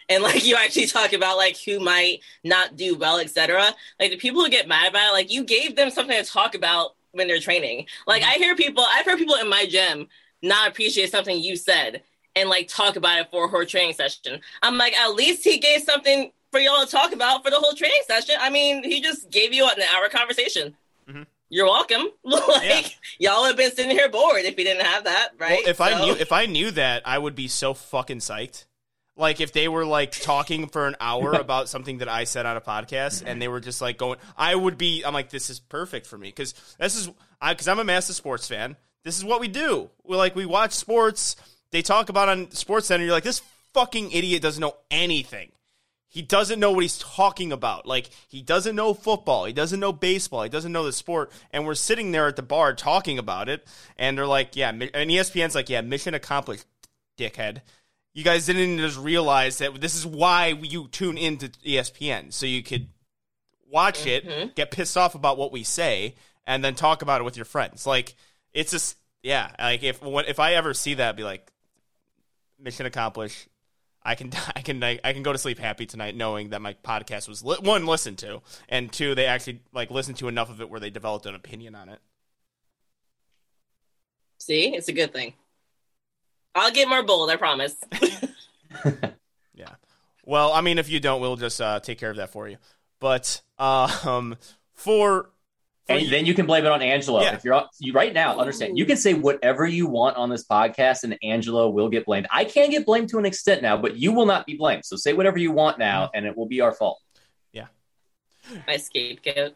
and 0.09 0.24
like 0.24 0.45
you 0.47 0.55
actually 0.55 0.88
talk 0.88 1.11
about 1.11 1.38
like 1.38 1.57
who 1.57 1.80
might 1.82 2.20
not 2.45 2.78
do 2.78 2.95
well, 2.95 3.20
etc. 3.20 3.74
Like 3.99 4.11
the 4.11 4.18
people 4.18 4.41
who 4.41 4.49
get 4.49 4.70
mad 4.70 4.89
about 4.89 5.09
it, 5.09 5.13
like 5.13 5.32
you 5.32 5.43
gave 5.43 5.76
them 5.76 5.89
something 5.89 6.18
to 6.18 6.30
talk 6.30 6.55
about 6.55 6.95
when 7.11 7.28
they're 7.28 7.39
training. 7.39 7.88
Like 8.07 8.22
mm-hmm. 8.22 8.32
I 8.32 8.43
hear 8.43 8.55
people, 8.55 8.86
I've 8.88 9.05
heard 9.05 9.18
people 9.18 9.36
in 9.36 9.49
my 9.49 9.66
gym 9.66 10.07
not 10.46 10.70
appreciate 10.70 11.12
something 11.12 11.38
you 11.39 11.56
said 11.56 12.04
and 12.36 12.50
like 12.50 12.68
talk 12.68 12.96
about 12.96 13.20
it 13.20 13.32
for 13.32 13.48
her 13.48 13.66
training 13.66 13.93
session. 13.93 14.39
I'm 14.62 14.78
like, 14.78 14.93
at 14.93 15.16
least 15.16 15.43
he 15.43 15.58
gave 15.58 15.82
something 15.82 16.32
for 16.52 16.60
y'all 16.60 16.86
to 16.86 16.91
talk 16.91 17.14
about 17.14 17.43
for 17.43 17.50
the 17.50 17.58
whole 17.58 17.74
training 17.74 18.02
session. 18.08 18.36
I 18.39 18.50
mean, 18.50 18.84
he 18.84 19.02
just 19.02 19.30
gave 19.30 19.54
you 19.54 19.66
an 19.66 19.82
hour 19.96 20.10
conversation. 20.10 20.76
Mm-hmm. 21.10 21.24
You're 21.50 21.66
welcome. 21.66 22.08
like 22.24 22.98
yeah. 23.20 23.32
y'all 23.32 23.41
would 23.41 23.50
have 23.50 23.58
been 23.58 23.72
sitting 23.72 23.91
here 23.91 24.10
bored 24.10 24.41
if 24.41 24.58
he 24.58 24.64
didn't 24.64 24.86
have 24.86 25.04
that, 25.06 25.30
right? 25.38 25.60
Well, 25.64 25.70
if 25.70 25.78
so. 25.78 25.84
I 25.84 26.06
knew 26.06 26.14
if 26.14 26.32
I 26.32 26.46
knew 26.46 26.72
that, 26.72 27.04
I 27.06 27.18
would 27.18 27.36
be 27.36 27.48
so 27.48 27.74
fucking 27.74 28.20
psyched. 28.20 28.66
Like 29.18 29.39
if 29.39 29.54
they 29.54 29.68
were 29.68 29.86
like 29.86 30.12
talking 30.12 30.68
for 30.68 30.88
an 30.88 30.96
hour 31.00 31.34
about 31.39 31.70
something 31.70 32.00
that 32.00 32.10
I 32.10 32.26
said 32.26 32.46
on 32.46 32.58
a 32.58 32.62
podcast, 32.62 33.24
and 33.26 33.41
they 33.41 33.48
were 33.48 33.60
just 33.60 33.82
like 33.82 33.98
going, 33.98 34.18
I 34.38 34.56
would 34.56 34.78
be. 34.78 35.04
I'm 35.04 35.14
like, 35.14 35.30
this 35.30 35.50
is 35.50 35.60
perfect 35.60 36.08
for 36.08 36.18
me 36.18 36.30
because 36.30 36.54
this 36.80 36.96
is 36.96 37.10
I 37.39 37.54
because 37.54 37.68
I'm 37.68 37.80
a 37.80 37.84
massive 37.84 38.16
sports 38.16 38.48
fan. 38.48 38.76
This 39.06 39.18
is 39.18 39.24
what 39.24 39.39
we 39.39 39.47
do. 39.47 39.89
We 40.03 40.18
like 40.18 40.36
we 40.36 40.45
watch 40.45 40.74
sports. 40.74 41.38
They 41.72 41.82
talk 41.82 42.10
about 42.10 42.28
on 42.28 42.47
SportsCenter. 42.47 43.06
You're 43.06 43.12
like, 43.12 43.24
this 43.24 43.41
fucking 43.74 44.12
idiot 44.12 44.41
doesn't 44.41 44.60
know 44.60 44.76
anything. 44.91 45.51
He 46.10 46.22
doesn't 46.22 46.60
know 46.60 46.72
what 46.72 46.82
he's 46.82 46.97
talking 46.97 47.53
about. 47.53 47.86
Like 47.86 48.10
he 48.28 48.41
doesn't 48.41 48.76
know 48.76 48.93
football. 48.93 49.45
He 49.45 49.53
doesn't 49.53 49.80
know 49.80 49.93
baseball. 49.93 50.43
He 50.43 50.49
doesn't 50.49 50.74
know 50.74 50.84
the 50.84 50.91
sport. 50.91 51.32
And 51.51 51.66
we're 51.66 51.76
sitting 51.76 52.12
there 52.12 52.28
at 52.28 52.36
the 52.36 52.41
bar 52.41 52.74
talking 52.74 53.18
about 53.18 53.47
it, 53.47 53.66
and 53.97 54.18
they're 54.18 54.28
like, 54.28 54.58
"Yeah." 54.58 54.70
And 54.70 54.82
ESPN's 54.82 55.56
like, 55.56 55.70
"Yeah, 55.70 55.80
mission 55.80 56.14
accomplished, 56.14 56.66
dickhead." 57.18 57.62
you 58.16 58.24
guys 58.24 58.45
didn't 58.45 58.78
just 58.78 58.97
realize 58.97 59.58
that 59.60 59.80
this 59.82 59.93
is 59.93 60.06
why 60.06 60.47
you 60.47 60.88
tune 60.88 61.18
into 61.18 61.49
ESPN 61.66 62.32
so 62.32 62.45
you 62.45 62.64
could 62.64 62.88
watch 63.70 64.08
it, 64.08 64.26
mm-hmm. 64.26 64.49
get 64.56 64.72
pissed 64.72 64.95
off 64.95 65.16
about 65.16 65.38
what 65.38 65.51
we 65.51 65.64
say, 65.64 66.16
and 66.47 66.64
then 66.64 66.76
talk 66.76 67.01
about 67.01 67.20
it 67.20 67.26
with 67.26 67.36
your 67.36 67.45
friends. 67.45 67.86
Like 67.86 68.16
it's 68.56 68.72
just 68.72 68.97
yeah. 69.22 69.51
Like 69.60 69.84
if 69.84 69.99
if 70.01 70.39
I 70.39 70.53
ever 70.53 70.74
see 70.74 70.95
that, 70.95 71.10
I'd 71.10 71.16
be 71.16 71.24
like, 71.24 71.51
mission 72.58 72.88
accomplished. 72.88 73.47
I 74.01 74.16
can 74.16 74.32
I 74.56 74.62
can 74.62 74.82
I, 74.82 74.97
can 74.97 75.22
go 75.22 75.32
to 75.32 75.38
sleep 75.38 75.60
happy 75.60 75.86
tonight 75.86 76.16
knowing 76.16 76.49
that 76.49 76.62
my 76.62 76.74
podcast 76.74 77.28
was 77.28 77.43
li- 77.43 77.58
one 77.62 77.86
listened 77.86 78.18
to 78.20 78.41
and 78.70 78.91
two 78.91 79.14
they 79.14 79.26
actually 79.26 79.62
like 79.74 79.91
listened 79.91 80.18
to 80.18 80.28
enough 80.28 80.49
of 80.49 80.62
it 80.62 80.70
where 80.70 80.80
they 80.80 80.89
developed 80.89 81.26
an 81.26 81.36
opinion 81.36 81.76
on 81.76 81.89
it. 81.89 81.99
See, 84.39 84.76
it's 84.76 84.88
a 84.88 84.93
good 84.93 85.12
thing. 85.12 85.34
I'll 86.53 86.72
get 86.72 86.88
more 86.88 87.03
bold. 87.03 87.30
I 87.30 87.36
promise. 87.36 87.76
yeah. 89.53 89.76
Well, 90.24 90.53
I 90.53 90.62
mean, 90.62 90.78
if 90.78 90.89
you 90.89 90.99
don't, 90.99 91.20
we'll 91.20 91.36
just 91.36 91.60
uh, 91.60 91.80
take 91.80 91.99
care 91.99 92.12
of 92.12 92.18
that 92.18 92.32
for 92.32 92.47
you. 92.47 92.58
But 92.99 93.41
um, 93.58 94.38
for 94.74 95.30
and 95.88 96.02
you, 96.02 96.10
then 96.10 96.26
you 96.26 96.34
can 96.34 96.46
blame 96.46 96.66
it 96.66 96.72
on 96.72 96.82
Angelo. 96.82 97.22
Yeah. 97.22 97.36
If 97.36 97.44
you're 97.44 97.64
you 97.80 97.94
right 97.94 98.14
now, 98.14 98.38
understand 98.40 98.78
you 98.78 98.86
can 98.86 98.98
say 98.98 99.14
whatever 99.14 99.66
you 99.66 99.88
want 99.88 100.18
on 100.18 100.30
this 100.30 100.46
podcast, 100.46 101.04
and 101.04 101.18
Angelo 101.24 101.70
will 101.70 101.90
get 101.90 102.06
blamed. 102.06 102.28
I 102.32 102.46
can 102.46 102.70
get 102.70 102.86
blamed 102.86 103.10
to 103.10 103.20
an 103.20 103.26
extent 103.26 103.62
now, 103.62 103.78
but 103.78 103.96
you 103.96 104.12
will 104.12 104.26
not 104.26 104.46
be 104.46 104.56
blamed. 104.56 104.86
So 104.86 104.96
say 104.96 105.14
whatever 105.14 105.38
you 105.38 105.52
want 105.52 105.78
now, 105.78 106.10
and 106.14 106.26
it 106.26 106.36
will 106.36 106.48
be 106.48 106.62
our 106.62 106.72
fault. 106.72 107.00
Yeah, 107.52 107.68
my 108.68 108.78
scapegoat. 108.78 109.56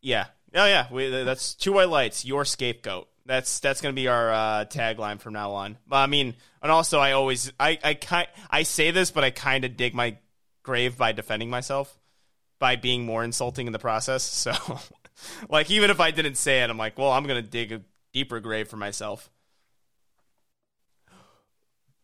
Yeah, 0.00 0.26
oh 0.54 0.66
yeah. 0.66 0.86
We, 0.90 1.08
that's 1.08 1.54
two 1.54 1.72
white 1.72 1.88
lights. 1.88 2.24
Your 2.24 2.44
scapegoat. 2.44 3.08
That's 3.24 3.60
that's 3.60 3.80
gonna 3.80 3.92
be 3.94 4.08
our 4.08 4.32
uh, 4.32 4.64
tagline 4.64 5.20
from 5.20 5.34
now 5.34 5.52
on. 5.52 5.78
I 5.90 6.06
mean, 6.06 6.34
and 6.62 6.72
also 6.72 6.98
I 6.98 7.12
always 7.12 7.52
I 7.60 7.78
I 7.84 7.94
kind 7.94 8.26
I 8.50 8.64
say 8.64 8.90
this, 8.90 9.10
but 9.10 9.22
I 9.22 9.30
kind 9.30 9.64
of 9.64 9.76
dig 9.76 9.94
my 9.94 10.16
grave 10.64 10.98
by 10.98 11.12
defending 11.12 11.50
myself 11.50 11.96
by 12.58 12.76
being 12.76 13.04
more 13.04 13.24
insulting 13.24 13.66
in 13.66 13.72
the 13.72 13.78
process. 13.78 14.22
So, 14.48 14.52
like 15.48 15.70
even 15.70 15.90
if 15.90 16.00
I 16.00 16.10
didn't 16.10 16.36
say 16.36 16.62
it, 16.62 16.70
I'm 16.70 16.78
like, 16.78 16.98
well, 16.98 17.10
I'm 17.10 17.26
gonna 17.26 17.42
dig 17.42 17.72
a 17.72 17.82
deeper 18.12 18.40
grave 18.40 18.68
for 18.68 18.76
myself. 18.76 19.30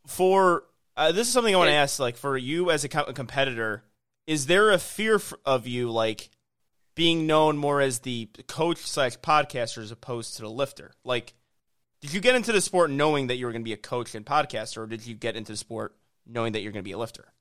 For 0.06 0.64
uh, 0.96 1.12
this 1.12 1.26
is 1.26 1.32
something 1.32 1.54
I 1.54 1.58
want 1.58 1.68
to 1.68 1.74
ask. 1.74 1.98
Like 1.98 2.16
for 2.16 2.36
you 2.36 2.70
as 2.70 2.84
a, 2.84 2.88
co- 2.88 3.04
a 3.04 3.12
competitor, 3.12 3.84
is 4.26 4.46
there 4.46 4.70
a 4.70 4.78
fear 4.78 5.20
of 5.44 5.66
you 5.66 5.90
like? 5.90 6.30
being 6.94 7.26
known 7.26 7.56
more 7.56 7.80
as 7.80 8.00
the 8.00 8.28
coach 8.46 8.78
slash 8.78 9.18
podcaster 9.18 9.82
as 9.82 9.90
opposed 9.90 10.36
to 10.36 10.42
the 10.42 10.50
lifter? 10.50 10.92
Like, 11.04 11.34
did 12.00 12.12
you 12.12 12.20
get 12.20 12.34
into 12.34 12.52
the 12.52 12.60
sport 12.60 12.90
knowing 12.90 13.26
that 13.28 13.36
you 13.36 13.46
were 13.46 13.52
going 13.52 13.62
to 13.62 13.68
be 13.68 13.72
a 13.72 13.78
coach 13.78 14.14
and 14.14 14.24
podcaster, 14.24 14.78
or 14.78 14.86
did 14.86 15.06
you 15.06 15.14
get 15.14 15.36
into 15.36 15.52
the 15.52 15.58
sport 15.58 15.96
knowing 16.26 16.52
that 16.52 16.60
you're 16.60 16.72
going 16.72 16.84
to 16.84 16.88
be 16.88 16.92
a 16.92 16.98
lifter? 16.98 17.32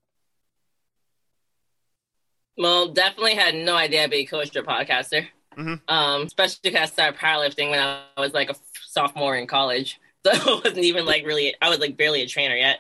Well, 2.58 2.90
definitely 2.90 3.36
had 3.36 3.56
no 3.56 3.76
idea 3.76 4.04
I'd 4.04 4.12
be 4.12 4.18
a 4.20 4.26
coach 4.26 4.56
or 4.56 4.64
podcaster. 4.64 5.28
Mm-hmm. 5.58 5.94
Um, 5.94 6.22
especially 6.24 6.60
because 6.64 6.82
I 6.82 6.86
started 6.86 7.20
powerlifting 7.20 7.70
when 7.70 7.80
I 7.80 8.02
was 8.18 8.34
like 8.34 8.50
a 8.50 8.56
sophomore 8.88 9.36
in 9.36 9.48
college. 9.48 10.00
So 10.26 10.32
it 10.32 10.64
wasn't 10.64 10.86
even 10.86 11.06
like 11.06 11.26
really, 11.26 11.54
I 11.62 11.68
was 11.68 11.80
like 11.80 11.98
barely 11.98 12.22
a 12.22 12.28
trainer 12.28 12.56
yet. 12.56 12.80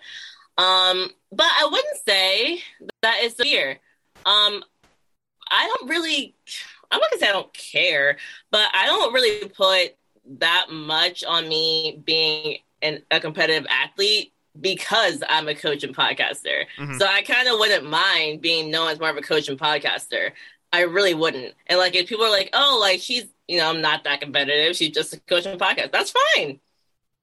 Um, 0.57 1.09
but 1.30 1.45
I 1.45 1.67
wouldn't 1.69 1.97
say 2.07 2.61
that 3.01 3.19
is 3.21 3.34
fear. 3.34 3.80
Um, 4.26 4.63
I 5.51 5.67
don't 5.67 5.89
really, 5.89 6.36
I'm 6.89 7.01
not 7.01 7.11
gonna 7.11 7.19
say 7.19 7.28
I 7.28 7.34
don't 7.34 7.53
care, 7.53 8.15
but 8.49 8.67
I 8.74 8.86
don't 8.86 9.13
really 9.13 9.49
put 9.49 9.97
that 10.39 10.67
much 10.71 11.26
on 11.26 11.49
me 11.49 12.01
being 12.05 12.59
an, 12.82 13.01
a 13.11 13.19
competitive 13.19 13.67
athlete 13.69 14.32
because 14.59 15.24
I'm 15.28 15.47
a 15.47 15.55
coach 15.55 15.84
and 15.84 15.95
podcaster. 15.95 16.65
Mm-hmm. 16.78 16.97
So 16.97 17.05
I 17.05 17.24
kind 17.24 17.47
of 17.47 17.59
wouldn't 17.59 17.89
mind 17.89 18.41
being 18.41 18.69
known 18.69 18.89
as 18.89 18.99
more 18.99 19.09
of 19.09 19.17
a 19.17 19.21
coach 19.21 19.49
and 19.49 19.59
podcaster. 19.59 20.32
I 20.74 20.82
really 20.82 21.13
wouldn't. 21.13 21.53
And 21.67 21.78
like 21.80 21.95
if 21.95 22.09
people 22.09 22.26
are 22.26 22.32
like, 22.32 22.49
oh, 22.51 22.80
like 22.82 22.99
she's, 22.99 23.26
you 23.47 23.59
know, 23.59 23.69
I'm 23.69 23.82
not 23.82 24.03
that 24.05 24.21
competitive. 24.21 24.76
She's 24.76 24.89
just 24.89 25.13
a 25.13 25.19
coach 25.19 25.45
and 25.45 25.61
podcast. 25.61 25.91
That's 25.91 26.11
fine. 26.11 26.59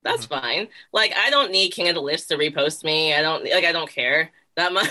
That's 0.04 0.26
mm-hmm. 0.26 0.40
fine. 0.40 0.68
Like 0.92 1.12
I 1.16 1.30
don't 1.30 1.50
need 1.50 1.70
King 1.70 1.88
of 1.88 1.96
the 1.96 2.00
Lifts 2.00 2.26
to 2.26 2.38
repost 2.38 2.84
me. 2.84 3.12
I 3.12 3.22
don't 3.22 3.44
like 3.44 3.64
I 3.64 3.72
don't 3.72 3.90
care 3.90 4.30
that 4.54 4.72
much. 4.72 4.90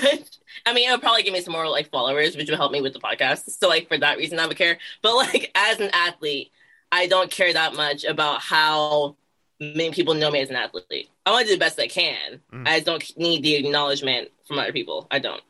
I 0.65 0.73
mean, 0.73 0.89
it'll 0.89 0.99
probably 0.99 1.23
give 1.23 1.33
me 1.33 1.41
some 1.41 1.53
more 1.53 1.69
like 1.69 1.89
followers, 1.89 2.35
which 2.35 2.49
will 2.49 2.57
help 2.57 2.73
me 2.73 2.81
with 2.81 2.93
the 2.93 2.99
podcast. 2.99 3.49
So 3.49 3.69
like 3.69 3.87
for 3.87 3.97
that 3.97 4.17
reason, 4.17 4.39
I 4.39 4.45
would 4.45 4.57
care. 4.57 4.77
But 5.01 5.15
like 5.15 5.51
as 5.55 5.79
an 5.79 5.89
athlete, 5.93 6.51
I 6.91 7.07
don't 7.07 7.31
care 7.31 7.53
that 7.53 7.75
much 7.75 8.03
about 8.03 8.41
how 8.41 9.15
many 9.61 9.91
people 9.91 10.15
know 10.15 10.31
me 10.31 10.41
as 10.41 10.49
an 10.49 10.57
athlete. 10.57 11.09
I 11.25 11.31
want 11.31 11.45
to 11.45 11.53
do 11.53 11.55
the 11.55 11.59
best 11.59 11.79
I 11.79 11.87
can. 11.87 12.41
Mm. 12.53 12.67
I 12.67 12.81
don't 12.81 13.17
need 13.17 13.43
the 13.43 13.55
acknowledgement 13.55 14.31
from 14.47 14.59
other 14.59 14.73
people. 14.73 15.07
I 15.11 15.19
don't. 15.19 15.41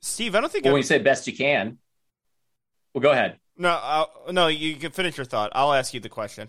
Yeah. 0.00 0.06
Steve, 0.06 0.34
I 0.34 0.40
don't 0.40 0.50
think. 0.50 0.64
Well, 0.64 0.74
when 0.74 0.80
you 0.80 0.86
say 0.86 0.98
best 0.98 1.26
you 1.26 1.36
can, 1.36 1.78
well, 2.94 3.02
go 3.02 3.10
ahead. 3.10 3.38
No, 3.56 3.78
I'll, 3.82 4.32
no, 4.32 4.46
you 4.46 4.76
can 4.76 4.90
finish 4.90 5.16
your 5.16 5.26
thought. 5.26 5.52
I'll 5.54 5.72
ask 5.72 5.92
you 5.92 6.00
the 6.00 6.08
question. 6.08 6.48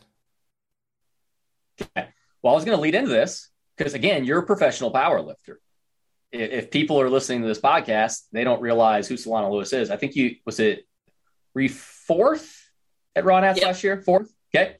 Okay. 1.81 2.07
Well, 2.41 2.53
I 2.53 2.55
was 2.55 2.65
going 2.65 2.77
to 2.77 2.81
lead 2.81 2.95
into 2.95 3.09
this 3.09 3.49
because 3.77 3.93
again, 3.93 4.25
you're 4.25 4.39
a 4.39 4.45
professional 4.45 4.91
power 4.91 5.21
lifter. 5.21 5.59
If 6.31 6.71
people 6.71 7.01
are 7.01 7.09
listening 7.09 7.41
to 7.41 7.47
this 7.47 7.59
podcast, 7.59 8.23
they 8.31 8.43
don't 8.43 8.61
realize 8.61 9.07
who 9.07 9.15
Solana 9.15 9.51
Lewis 9.51 9.73
is. 9.73 9.89
I 9.89 9.97
think 9.97 10.15
you 10.15 10.37
was 10.45 10.59
it 10.59 10.87
re 11.53 11.67
fourth 11.67 12.71
at 13.15 13.25
Raw 13.25 13.39
Nats 13.41 13.59
yep. 13.59 13.67
last 13.67 13.83
year. 13.83 14.01
Fourth, 14.01 14.33
okay, 14.55 14.77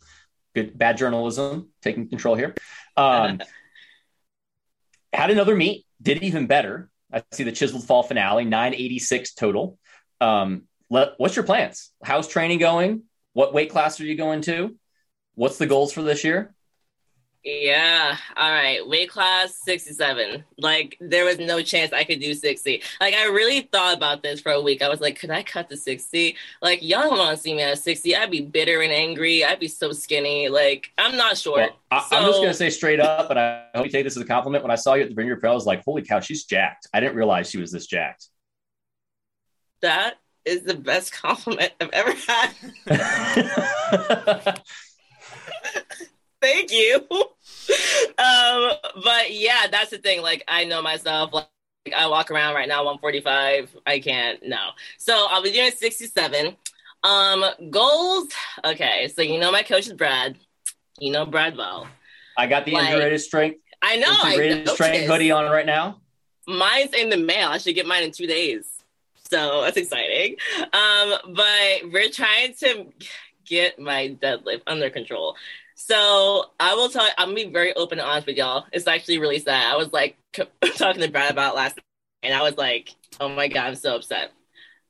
good. 0.55 0.78
Bad 0.78 0.97
journalism, 0.97 1.69
taking 1.82 2.07
control 2.07 2.36
here. 2.36 2.55
Um, 2.95 3.41
had 5.13 5.30
another 5.30 5.55
meet, 5.55 5.86
did 6.01 6.24
even 6.24 6.47
better. 6.47 6.89
I 7.12 7.24
see 7.32 7.43
the 7.43 7.51
Chiseled 7.51 7.86
Fall 7.86 8.03
finale, 8.03 8.45
986 8.45 9.34
total. 9.34 9.78
Um, 10.20 10.64
let, 10.89 11.14
what's 11.18 11.36
your 11.36 11.45
plans? 11.45 11.91
How's 12.03 12.28
training 12.28 12.59
going? 12.59 13.03
What 13.34 13.53
weight 13.53 13.70
class 13.72 13.99
are 13.99 14.05
you 14.05 14.16
going 14.16 14.41
to? 14.43 14.76
What's 15.36 15.57
the 15.57 15.66
goals 15.66 15.93
for 15.93 16.01
this 16.01 16.24
year? 16.24 16.53
Yeah. 17.44 18.18
All 18.38 18.52
right. 18.52 18.88
Weight 18.88 19.10
class 19.10 19.56
67. 19.64 20.44
Like 20.60 20.96
there 21.02 21.26
was 21.26 21.39
no 21.39 21.64
chance 21.64 21.92
I 21.92 22.04
could 22.04 22.20
do 22.20 22.36
60. 22.36 22.84
Like 23.00 23.16
I 23.16 23.26
really 23.26 23.62
thought 23.62 23.98
about 23.98 24.22
this 24.22 24.42
for 24.42 24.52
a 24.52 24.62
week. 24.62 24.84
I 24.84 24.89
was 24.89 25.02
like, 25.02 25.20
could 25.20 25.32
I 25.32 25.42
cut 25.42 25.68
to 25.70 25.78
60? 25.78 26.36
Like 26.62 26.84
y'all 26.84 27.02
don't 27.02 27.18
want 27.18 27.36
to 27.36 27.42
see 27.42 27.56
me 27.56 27.64
at 27.64 27.80
60. 27.80 28.16
I'd 28.16 28.30
be 28.30 28.42
bitter 28.42 28.82
and 28.82 28.92
angry. 28.92 29.44
I'd 29.44 29.60
be 29.60 29.68
so 29.68 29.92
skinny. 29.92 30.50
Like 30.50 30.92
I'm 31.00 31.18
not 31.18 31.36
sure. 31.36 31.58
Well, 31.58 31.80
I, 31.89 32.02
so, 32.02 32.16
I'm 32.16 32.26
just 32.26 32.42
gonna 32.42 32.54
say 32.54 32.70
straight 32.70 33.00
up, 33.00 33.28
but 33.28 33.39
I 33.39 33.66
hope 33.74 33.86
you 33.86 33.92
take 33.92 34.04
this 34.04 34.18
as 34.18 34.22
a 34.22 34.28
compliment. 34.28 34.64
When 34.64 34.72
I 34.72 34.76
saw 34.76 34.94
you 34.94 35.04
at 35.04 35.10
the 35.10 35.16
Vineyard 35.16 35.38
Pro, 35.38 35.52
I 35.52 35.56
was 35.56 35.66
like, 35.66 35.84
holy 35.84 36.04
cow, 36.04 36.20
she's 36.20 36.44
jacked. 36.44 36.88
I 36.94 37.00
didn't 37.00 37.16
realize 37.16 37.50
she 37.50 37.58
was 37.58 37.72
this 37.72 37.88
jacked. 37.88 38.28
That 39.82 40.18
is 40.46 40.62
the 40.62 40.76
best 40.76 41.12
compliment 41.22 41.72
I've 41.82 41.89
ever 41.89 42.14
had. 42.88 44.62
Thank 46.42 46.72
you. 46.72 46.96
um, 48.18 48.72
but 49.04 49.32
yeah, 49.32 49.68
that's 49.72 49.92
the 49.92 50.00
thing. 50.00 50.22
Like, 50.22 50.44
I 50.48 50.66
know 50.66 50.82
myself. 50.82 51.34
Like, 51.34 51.48
I 51.96 52.08
walk 52.08 52.32
around 52.32 52.56
right 52.56 52.68
now 52.68 52.84
145. 52.84 53.76
I 53.86 54.00
can't. 54.00 54.39
No. 54.46 54.70
So 54.98 55.28
I'll 55.30 55.44
be 55.44 55.52
doing 55.52 55.72
67. 55.72 56.56
Um, 57.04 57.46
goals. 57.70 58.28
Okay, 58.64 59.08
so 59.08 59.22
you 59.22 59.39
know 59.39 59.52
my 59.52 59.64
coach 59.64 59.88
is 59.88 59.94
Brad. 59.94 60.38
You 61.00 61.12
know 61.12 61.26
Brad 61.26 61.58
well. 61.58 61.88
I 62.38 62.48
got 62.48 62.66
the 62.66 62.74
like, 62.74 62.89
integrated 62.89 63.22
strength. 63.22 63.60
I 63.82 63.98
know. 63.98 64.16
Integrated 64.26 64.70
I 64.70 64.74
strength 64.74 65.08
hoodie 65.08 65.32
on 65.32 65.52
right 65.52 65.66
now. 65.66 66.00
Mine's 66.48 66.94
in 66.94 67.10
the 67.10 67.18
mail. 67.18 67.50
I 67.50 67.58
should 67.58 67.76
get 67.76 67.88
mine 67.88 68.04
in 68.04 68.12
two 68.12 68.28
days. 68.28 68.66
So 69.30 69.62
that's 69.62 69.78
exciting. 69.78 70.36
Um, 70.60 71.34
but 71.34 71.92
we're 71.92 72.10
trying 72.10 72.54
to 72.56 72.88
get 73.46 73.80
my 73.80 74.16
deadlift 74.22 74.62
under 74.68 74.89
control. 74.89 75.36
So 75.84 76.45
I 76.59 76.75
will 76.75 76.89
tell 76.89 77.05
you, 77.05 77.11
I'm 77.17 77.29
gonna 77.29 77.47
be 77.47 77.51
very 77.51 77.73
open 77.73 77.97
and 77.97 78.07
honest 78.07 78.27
with 78.27 78.38
y'all. 78.38 78.65
It's 78.71 78.86
actually 78.86 79.17
really 79.17 79.39
sad. 79.39 79.73
I 79.73 79.75
was 79.77 79.91
like 79.91 80.15
talking 80.75 81.01
to 81.01 81.09
Brad 81.09 81.32
about 81.32 81.55
last 81.55 81.75
night, 81.75 81.84
and 82.21 82.34
I 82.36 82.43
was 82.43 82.55
like, 82.55 82.93
oh 83.19 83.29
my 83.29 83.47
God, 83.47 83.65
I'm 83.65 83.75
so 83.75 83.95
upset. 83.95 84.32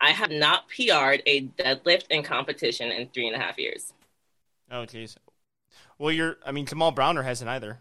I 0.01 0.11
have 0.11 0.31
not 0.31 0.67
PR'd 0.67 1.23
a 1.25 1.47
deadlift 1.47 2.07
in 2.09 2.23
competition 2.23 2.91
in 2.91 3.07
three 3.07 3.27
and 3.27 3.35
a 3.37 3.39
half 3.39 3.57
years. 3.57 3.93
Oh, 4.69 4.85
jeez. 4.85 5.15
Well, 5.97 6.11
you're, 6.11 6.37
I 6.45 6.51
mean, 6.51 6.65
Kamal 6.65 6.91
Browner 6.91 7.23
hasn't 7.23 7.49
either. 7.49 7.79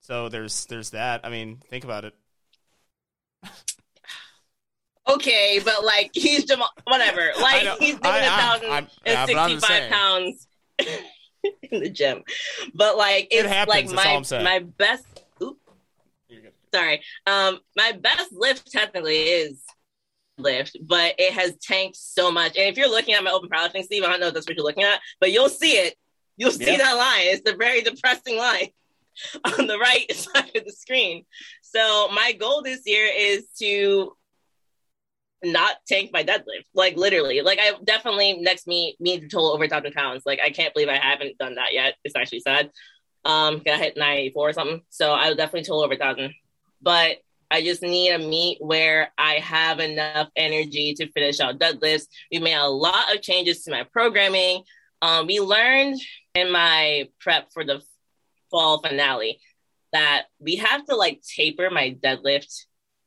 So 0.00 0.28
there's, 0.28 0.66
there's 0.66 0.90
that. 0.90 1.22
I 1.24 1.30
mean, 1.30 1.60
think 1.70 1.82
about 1.82 2.04
it. 2.04 2.14
okay, 5.08 5.60
but 5.64 5.84
like 5.84 6.12
he's 6.14 6.44
Jamal, 6.44 6.70
whatever. 6.86 7.32
Like 7.40 7.66
he's 7.78 7.96
doing 7.96 8.14
a 8.14 8.26
thousand 8.26 8.88
and 9.06 9.28
sixty-five 9.28 9.90
pounds. 9.90 10.46
in 11.62 11.80
the 11.80 11.90
gym. 11.90 12.22
But 12.74 12.96
like 12.96 13.28
it's 13.30 13.44
it 13.44 13.50
happens, 13.50 13.92
like 13.92 14.30
my 14.30 14.42
my 14.42 14.58
best 14.60 15.06
oops, 15.42 15.60
sorry. 16.72 17.02
Um 17.26 17.58
my 17.76 17.92
best 17.92 18.32
lift 18.32 18.70
technically 18.70 19.16
is 19.16 19.62
lift, 20.38 20.76
but 20.82 21.14
it 21.18 21.32
has 21.32 21.56
tanked 21.56 21.96
so 21.96 22.30
much. 22.30 22.56
And 22.56 22.68
if 22.68 22.76
you're 22.76 22.90
looking 22.90 23.14
at 23.14 23.24
my 23.24 23.30
open 23.30 23.48
powerlifting, 23.48 23.84
Steve, 23.84 24.04
I 24.04 24.08
don't 24.08 24.20
know 24.20 24.28
if 24.28 24.34
that's 24.34 24.46
what 24.46 24.56
you're 24.56 24.64
looking 24.64 24.84
at, 24.84 25.00
but 25.20 25.32
you'll 25.32 25.48
see 25.48 25.72
it. 25.72 25.94
You'll 26.36 26.50
see 26.50 26.72
yeah. 26.72 26.78
that 26.78 26.96
line. 26.96 27.22
It's 27.26 27.48
a 27.48 27.56
very 27.56 27.82
depressing 27.82 28.36
line 28.36 28.68
on 29.44 29.66
the 29.66 29.78
right 29.78 30.10
side 30.14 30.56
of 30.56 30.64
the 30.64 30.72
screen. 30.72 31.24
So 31.62 32.08
my 32.12 32.32
goal 32.32 32.62
this 32.62 32.82
year 32.86 33.08
is 33.14 33.46
to 33.60 34.16
not 35.44 35.76
tank 35.86 36.10
my 36.12 36.24
deadlift. 36.24 36.66
Like 36.74 36.96
literally, 36.96 37.40
like 37.40 37.58
I 37.60 37.72
definitely 37.84 38.38
next 38.40 38.66
meet 38.66 38.96
need 39.00 39.20
to 39.20 39.28
total 39.28 39.52
over 39.52 39.68
thousand 39.68 39.92
pounds. 39.92 40.22
Like 40.26 40.40
I 40.42 40.50
can't 40.50 40.74
believe 40.74 40.88
I 40.88 40.96
haven't 40.96 41.38
done 41.38 41.56
that 41.56 41.72
yet. 41.72 41.94
It's 42.04 42.16
actually 42.16 42.40
sad. 42.40 42.70
Um, 43.24 43.62
I 43.66 43.76
hit 43.76 43.96
ninety 43.96 44.30
four 44.30 44.50
or 44.50 44.52
something, 44.52 44.82
so 44.90 45.12
I 45.12 45.28
will 45.28 45.36
definitely 45.36 45.62
total 45.62 45.84
over 45.84 45.96
thousand. 45.96 46.34
But 46.82 47.18
I 47.50 47.62
just 47.62 47.82
need 47.82 48.10
a 48.10 48.18
meet 48.18 48.58
where 48.60 49.12
I 49.16 49.34
have 49.34 49.78
enough 49.78 50.28
energy 50.36 50.94
to 50.94 51.10
finish 51.12 51.40
out 51.40 51.58
deadlifts. 51.58 52.08
We 52.32 52.38
made 52.38 52.54
a 52.54 52.68
lot 52.68 53.14
of 53.14 53.22
changes 53.22 53.62
to 53.62 53.70
my 53.70 53.84
programming. 53.84 54.64
Um, 55.02 55.26
we 55.26 55.40
learned 55.40 56.00
in 56.34 56.50
my 56.50 57.08
prep 57.20 57.52
for 57.52 57.64
the 57.64 57.82
fall 58.50 58.80
finale 58.80 59.40
that 59.92 60.24
we 60.40 60.56
have 60.56 60.84
to 60.86 60.96
like 60.96 61.22
taper 61.22 61.70
my 61.70 61.96
deadlift 62.02 62.64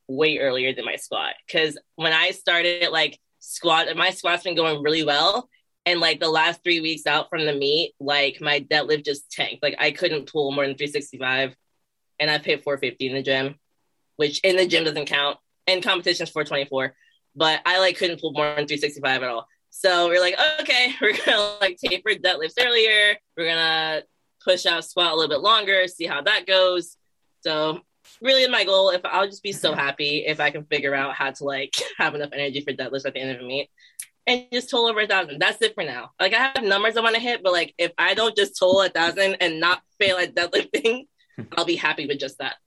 way 0.08 0.40
earlier 0.40 0.74
than 0.74 0.86
my 0.86 0.96
squat 0.96 1.36
because 1.46 1.78
when 1.96 2.14
I 2.14 2.32
started 2.32 2.90
like 2.92 3.20
squat, 3.40 3.88
my 3.96 4.12
squat's 4.12 4.44
been 4.44 4.56
going 4.56 4.82
really 4.82 5.04
well. 5.04 5.50
And 5.86 6.02
like 6.02 6.20
the 6.20 6.30
last 6.30 6.64
three 6.64 6.82
weeks 6.82 7.08
out 7.08 7.30
from 7.30 7.46
the 7.46 7.54
meet, 7.54 7.94
like 8.00 8.42
my 8.42 8.60
deadlift 8.60 9.06
just 9.06 9.32
tanked. 9.32 9.64
Like 9.64 9.76
I 9.80 9.92
couldn't 9.92 10.30
pull 10.30 10.52
more 10.52 10.66
than 10.66 10.76
365. 10.76 11.56
And 12.20 12.30
I've 12.30 12.44
hit 12.44 12.64
450 12.64 13.08
in 13.08 13.14
the 13.14 13.22
gym, 13.22 13.56
which 14.18 14.40
in 14.42 14.58
the 14.58 14.68
gym 14.68 14.84
doesn't 14.84 15.06
count. 15.06 15.38
And 15.66 15.84
competition's 15.84 16.30
424. 16.30 16.94
But 17.36 17.62
I 17.66 17.80
like 17.80 17.98
couldn't 17.98 18.20
pull 18.20 18.34
more 18.34 18.46
than 18.56 18.68
365 18.68 19.24
at 19.24 19.30
all. 19.30 19.48
So 19.70 20.08
we're 20.08 20.20
like, 20.20 20.38
okay, 20.62 20.94
we're 21.02 21.16
gonna 21.26 21.58
like 21.62 21.78
taper 21.78 22.12
deadlifts 22.12 22.56
earlier. 22.60 23.16
We're 23.38 23.48
gonna 23.48 24.04
push 24.44 24.66
out 24.66 24.84
squat 24.84 25.14
a 25.14 25.16
little 25.16 25.30
bit 25.30 25.42
longer, 25.42 25.88
see 25.88 26.06
how 26.06 26.22
that 26.22 26.46
goes. 26.46 26.98
So 27.42 27.82
really 28.22 28.48
my 28.50 28.64
goal 28.64 28.90
if 28.90 29.02
i'll 29.06 29.28
just 29.28 29.44
be 29.44 29.52
so 29.52 29.74
happy 29.74 30.24
if 30.26 30.40
i 30.40 30.50
can 30.50 30.64
figure 30.66 30.94
out 30.94 31.14
how 31.14 31.32
to 31.32 31.44
like 31.44 31.76
have 31.98 32.16
enough 32.16 32.30
energy 32.34 32.62
for 32.62 32.74
deadlifts 32.74 33.06
at 33.06 33.14
the 33.14 33.20
end 33.20 33.32
of 33.32 33.40
the 33.40 33.48
meet 33.48 33.70
and 34.28 34.46
just 34.52 34.70
total 34.70 34.90
over 34.90 35.00
a 35.00 35.08
thousand. 35.08 35.40
That's 35.40 35.62
it 35.62 35.74
for 35.74 35.84
now. 35.84 36.12
Like 36.20 36.34
i 36.34 36.52
have 36.54 36.64
numbers 36.64 36.98
i 36.98 37.02
want 37.02 37.16
to 37.16 37.22
hit 37.22 37.42
but 37.42 37.54
like 37.54 37.74
if 37.78 37.92
i 37.98 38.14
don't 38.14 38.36
just 38.36 38.60
total 38.60 38.82
a 38.82 38.90
thousand 38.90 39.36
and 39.36 39.60
not 39.60 39.82
fail 40.00 40.18
at 40.18 40.36
deadlifting 40.36 41.08
i'll 41.58 41.66
be 41.66 41.76
happy 41.76 42.06
with 42.06 42.20
just 42.20 42.38
that. 42.40 42.58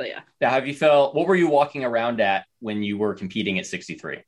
So 0.00 0.06
yeah. 0.06 0.20
Now 0.40 0.50
have 0.50 0.66
you 0.66 0.74
felt 0.74 1.14
what 1.14 1.28
were 1.28 1.36
you 1.36 1.48
walking 1.48 1.84
around 1.84 2.20
at 2.20 2.46
when 2.60 2.82
you 2.82 2.96
were 2.96 3.14
competing 3.14 3.58
at 3.58 3.66
63 3.66 4.24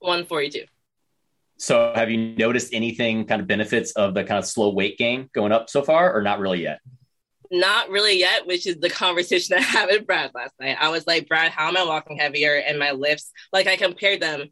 142 0.00 0.64
so 1.60 1.92
have 1.92 2.08
you 2.08 2.36
noticed 2.36 2.72
anything 2.72 3.24
kind 3.24 3.40
of 3.40 3.48
benefits 3.48 3.90
of 3.92 4.14
the 4.14 4.22
kind 4.22 4.38
of 4.38 4.46
slow 4.46 4.72
weight 4.72 4.96
gain 4.96 5.28
going 5.34 5.50
up 5.50 5.68
so 5.68 5.82
far 5.82 6.12
or 6.14 6.22
not 6.22 6.38
really 6.38 6.62
yet 6.62 6.78
not 7.50 7.90
really 7.90 8.18
yet, 8.18 8.46
which 8.46 8.66
is 8.66 8.78
the 8.78 8.90
conversation 8.90 9.56
I 9.56 9.62
had 9.62 9.86
with 9.86 10.06
Brad 10.06 10.32
last 10.34 10.54
night. 10.60 10.76
I 10.80 10.90
was 10.90 11.06
like, 11.06 11.28
Brad, 11.28 11.52
how 11.52 11.68
am 11.68 11.76
I 11.76 11.84
walking 11.84 12.18
heavier? 12.18 12.54
And 12.54 12.78
my 12.78 12.92
lifts, 12.92 13.30
like 13.52 13.66
I 13.66 13.76
compared 13.76 14.20
them 14.20 14.48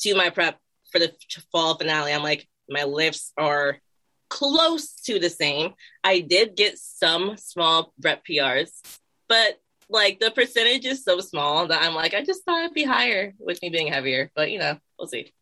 to 0.00 0.14
my 0.14 0.30
prep 0.30 0.58
for 0.90 0.98
the 0.98 1.12
fall 1.52 1.76
finale. 1.76 2.12
I'm 2.12 2.22
like, 2.22 2.46
my 2.68 2.84
lifts 2.84 3.32
are 3.36 3.78
close 4.28 4.94
to 5.06 5.18
the 5.18 5.30
same. 5.30 5.74
I 6.02 6.20
did 6.20 6.56
get 6.56 6.78
some 6.78 7.36
small 7.36 7.92
rep 8.02 8.24
PRs, 8.24 8.70
but 9.28 9.60
like 9.88 10.18
the 10.18 10.30
percentage 10.30 10.86
is 10.86 11.04
so 11.04 11.20
small 11.20 11.68
that 11.68 11.82
I'm 11.82 11.94
like, 11.94 12.14
I 12.14 12.24
just 12.24 12.44
thought 12.44 12.64
it'd 12.64 12.74
be 12.74 12.84
higher 12.84 13.34
with 13.38 13.60
me 13.62 13.68
being 13.68 13.88
heavier. 13.88 14.30
But 14.34 14.50
you 14.50 14.58
know, 14.58 14.78
we'll 14.98 15.08
see 15.08 15.32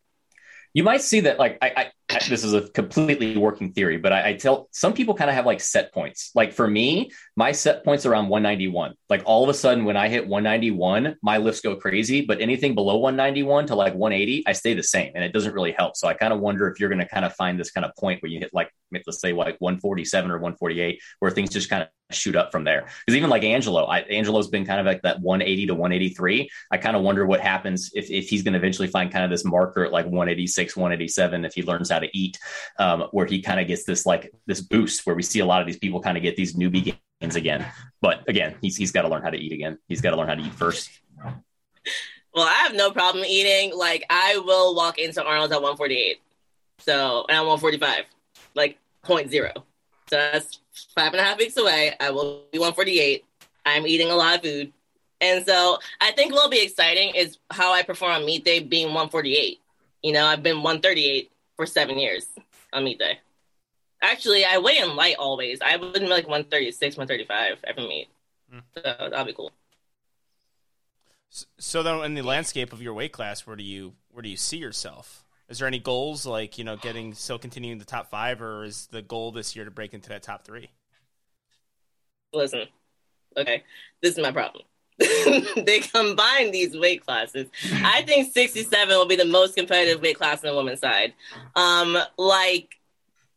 you 0.73 0.83
might 0.83 1.01
see 1.01 1.21
that 1.21 1.39
like 1.39 1.57
I, 1.61 1.73
I 1.77 1.91
this 2.29 2.43
is 2.43 2.53
a 2.53 2.61
completely 2.69 3.37
working 3.37 3.71
theory, 3.73 3.97
but 3.97 4.13
I, 4.13 4.29
I 4.29 4.33
tell 4.33 4.67
some 4.71 4.93
people 4.93 5.15
kind 5.15 5.29
of 5.29 5.35
have 5.35 5.45
like 5.45 5.61
set 5.61 5.93
points. 5.93 6.31
Like 6.35 6.53
for 6.53 6.67
me, 6.67 7.11
my 7.35 7.51
set 7.51 7.83
points 7.83 8.05
around 8.05 8.29
191. 8.29 8.93
Like 9.09 9.23
all 9.25 9.43
of 9.43 9.49
a 9.49 9.53
sudden, 9.53 9.85
when 9.85 9.97
I 9.97 10.09
hit 10.09 10.27
191, 10.27 11.17
my 11.21 11.37
lifts 11.37 11.61
go 11.61 11.75
crazy. 11.75 12.21
But 12.25 12.41
anything 12.41 12.75
below 12.75 12.97
191 12.97 13.67
to 13.67 13.75
like 13.75 13.93
180, 13.93 14.43
I 14.47 14.53
stay 14.53 14.73
the 14.73 14.83
same, 14.83 15.11
and 15.15 15.23
it 15.23 15.33
doesn't 15.33 15.53
really 15.53 15.71
help. 15.71 15.95
So 15.95 16.07
I 16.07 16.13
kind 16.13 16.33
of 16.33 16.39
wonder 16.39 16.67
if 16.67 16.79
you're 16.79 16.89
going 16.89 16.99
to 16.99 17.07
kind 17.07 17.25
of 17.25 17.33
find 17.33 17.59
this 17.59 17.71
kind 17.71 17.85
of 17.85 17.91
point 17.95 18.21
where 18.21 18.31
you 18.31 18.39
hit 18.39 18.53
like 18.53 18.71
let's 19.05 19.19
say 19.19 19.33
like 19.33 19.57
147 19.59 20.31
or 20.31 20.35
148, 20.35 21.01
where 21.19 21.31
things 21.31 21.49
just 21.49 21.69
kind 21.69 21.83
of 21.83 21.89
shoot 22.15 22.35
up 22.35 22.51
from 22.51 22.63
there. 22.63 22.87
Because 23.05 23.17
even 23.17 23.29
like 23.29 23.43
Angelo, 23.43 23.85
I, 23.85 23.99
Angelo's 23.99 24.47
been 24.47 24.65
kind 24.65 24.79
of 24.79 24.85
like 24.85 25.01
that 25.01 25.19
180 25.21 25.67
to 25.67 25.73
183. 25.73 26.49
I 26.71 26.77
kind 26.77 26.95
of 26.95 27.01
wonder 27.01 27.25
what 27.25 27.41
happens 27.41 27.91
if, 27.93 28.09
if 28.09 28.29
he's 28.29 28.43
going 28.43 28.53
to 28.53 28.59
eventually 28.59 28.87
find 28.87 29.11
kind 29.11 29.23
of 29.25 29.31
this 29.31 29.45
marker 29.45 29.83
at 29.83 29.91
like 29.91 30.05
186, 30.05 30.75
187, 30.75 31.45
if 31.45 31.53
he 31.53 31.63
learns 31.63 31.89
how 31.89 31.99
to 31.99 32.02
eat, 32.13 32.37
um, 32.79 33.07
where 33.11 33.25
he 33.25 33.41
kind 33.41 33.59
of 33.59 33.67
gets 33.67 33.83
this 33.83 34.05
like 34.05 34.33
this 34.45 34.61
boost 34.61 35.05
where 35.05 35.15
we 35.15 35.23
see 35.23 35.39
a 35.39 35.45
lot 35.45 35.61
of 35.61 35.67
these 35.67 35.77
people 35.77 36.01
kind 36.01 36.17
of 36.17 36.23
get 36.23 36.35
these 36.35 36.55
newbie 36.55 36.95
gains 37.21 37.35
again. 37.35 37.65
But 38.01 38.27
again, 38.27 38.55
he's, 38.61 38.75
he's 38.75 38.91
got 38.91 39.03
to 39.03 39.07
learn 39.07 39.23
how 39.23 39.29
to 39.29 39.37
eat 39.37 39.51
again. 39.51 39.77
He's 39.87 40.01
got 40.01 40.11
to 40.11 40.17
learn 40.17 40.27
how 40.27 40.35
to 40.35 40.43
eat 40.43 40.53
first. 40.53 40.89
Well, 42.33 42.45
I 42.45 42.63
have 42.63 42.73
no 42.73 42.91
problem 42.91 43.23
eating. 43.25 43.77
Like 43.77 44.05
I 44.09 44.37
will 44.39 44.75
walk 44.75 44.97
into 44.97 45.23
Arnold's 45.23 45.53
at 45.53 45.61
148. 45.61 46.19
So, 46.79 47.25
and 47.29 47.37
I'm 47.37 47.45
145, 47.45 48.05
like 48.55 48.77
point 49.03 49.29
zero. 49.29 49.51
So 50.09 50.17
that's 50.17 50.59
five 50.95 51.13
and 51.13 51.21
a 51.21 51.23
half 51.23 51.37
weeks 51.37 51.57
away. 51.57 51.93
I 51.99 52.11
will 52.11 52.45
be 52.51 52.59
148. 52.59 53.23
I'm 53.65 53.87
eating 53.87 54.09
a 54.09 54.15
lot 54.15 54.35
of 54.35 54.41
food. 54.41 54.73
And 55.21 55.45
so 55.45 55.77
I 56.01 56.11
think 56.11 56.33
what'll 56.33 56.49
be 56.49 56.61
exciting 56.61 57.15
is 57.15 57.37
how 57.49 57.71
I 57.71 57.83
perform 57.83 58.11
on 58.11 58.25
meet 58.25 58.43
day 58.43 58.59
being 58.59 58.87
148. 58.87 59.59
You 60.01 60.11
know, 60.11 60.25
I've 60.25 60.43
been 60.43 60.57
138 60.57 61.31
for 61.55 61.65
seven 61.65 61.97
years 61.97 62.25
on 62.71 62.83
meet 62.83 62.99
day. 62.99 63.19
Actually, 64.01 64.43
I 64.45 64.57
weigh 64.57 64.79
in 64.79 64.95
light 64.95 65.15
always. 65.17 65.61
I 65.61 65.77
wouldn't 65.77 65.95
be 65.95 66.07
like 66.07 66.27
136, 66.27 66.97
135 66.97 67.57
every 67.63 67.87
meet. 67.87 68.07
Mm. 68.53 68.61
So 68.75 68.81
that'll 69.09 69.25
be 69.25 69.33
cool. 69.33 69.51
So 71.57 71.81
then, 71.81 72.03
in 72.03 72.13
the 72.13 72.21
landscape 72.21 72.73
of 72.73 72.81
your 72.81 72.93
weight 72.93 73.11
class, 73.11 73.47
where 73.47 73.55
do 73.55 73.63
you 73.63 73.93
where 74.11 74.21
do 74.21 74.29
you 74.29 74.37
see 74.37 74.57
yourself? 74.57 75.25
Is 75.49 75.59
there 75.59 75.67
any 75.67 75.79
goals 75.79 76.25
like 76.25 76.57
you 76.57 76.63
know 76.63 76.75
getting 76.75 77.13
still 77.13 77.39
continuing 77.39 77.79
the 77.79 77.85
top 77.85 78.09
five, 78.09 78.41
or 78.41 78.65
is 78.65 78.87
the 78.91 79.01
goal 79.01 79.31
this 79.31 79.55
year 79.55 79.65
to 79.65 79.71
break 79.71 79.93
into 79.93 80.09
that 80.09 80.21
top 80.21 80.45
three? 80.45 80.69
listen, 82.33 82.67
okay, 83.37 83.63
this 84.01 84.13
is 84.13 84.19
my 84.19 84.31
problem. 84.31 84.63
they 85.55 85.79
combine 85.79 86.51
these 86.51 86.77
weight 86.77 87.05
classes. 87.05 87.47
I 87.83 88.03
think 88.03 88.31
67 88.31 88.89
will 88.89 89.05
be 89.05 89.15
the 89.15 89.25
most 89.25 89.55
competitive 89.55 90.01
weight 90.01 90.17
class 90.17 90.43
on 90.43 90.51
the 90.51 90.55
women's 90.55 90.79
side. 90.79 91.13
Um, 91.55 91.97
like 92.17 92.75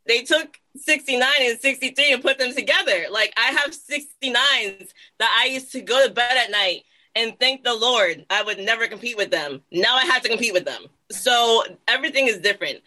they 0.07 0.23
took 0.23 0.59
69 0.77 1.29
and 1.41 1.59
63 1.59 2.13
and 2.13 2.23
put 2.23 2.39
them 2.39 2.53
together. 2.53 3.07
Like 3.11 3.33
I 3.37 3.53
have 3.53 3.71
69s 3.71 4.89
that 5.19 5.41
I 5.43 5.49
used 5.49 5.73
to 5.73 5.81
go 5.81 6.07
to 6.07 6.13
bed 6.13 6.37
at 6.37 6.51
night 6.51 6.85
and 7.15 7.39
thank 7.41 7.65
the 7.65 7.75
Lord 7.75 8.25
I 8.31 8.43
would 8.43 8.59
never 8.59 8.87
compete 8.87 9.17
with 9.17 9.31
them. 9.31 9.63
Now 9.73 9.97
I 9.97 10.05
have 10.05 10.23
to 10.23 10.29
compete 10.29 10.53
with 10.53 10.65
them. 10.65 10.87
So 11.11 11.65
everything 11.89 12.29
is 12.29 12.39
different. 12.39 12.81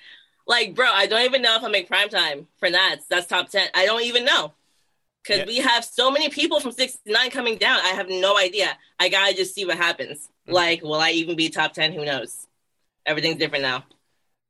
Like, 0.47 0.73
bro, 0.75 0.88
I 0.91 1.05
don't 1.05 1.25
even 1.25 1.41
know 1.41 1.55
if 1.55 1.63
I 1.63 1.69
make 1.69 1.88
prime 1.88 2.09
time 2.09 2.47
for 2.57 2.69
Nats. 2.69 3.05
That's 3.07 3.27
top 3.27 3.49
10. 3.49 3.69
I 3.75 3.86
don't 3.86 4.03
even 4.03 4.25
know. 4.25 4.53
Because 5.30 5.47
yeah. 5.47 5.61
we 5.61 5.67
have 5.67 5.86
so 5.86 6.09
many 6.09 6.30
people 6.30 6.59
from 6.59 6.71
69 6.71 7.30
coming 7.30 7.57
down. 7.57 7.80
I 7.84 7.89
have 7.89 8.09
no 8.09 8.36
idea. 8.36 8.75
I 8.99 9.09
gotta 9.09 9.36
just 9.36 9.53
see 9.53 9.63
what 9.63 9.77
happens. 9.77 10.17
Mm-hmm. 10.47 10.53
Like, 10.53 10.82
will 10.82 10.95
I 10.95 11.11
even 11.11 11.36
be 11.36 11.49
top 11.49 11.73
10? 11.73 11.93
Who 11.93 12.03
knows? 12.03 12.47
Everything's 13.05 13.38
different 13.38 13.61
now. 13.61 13.84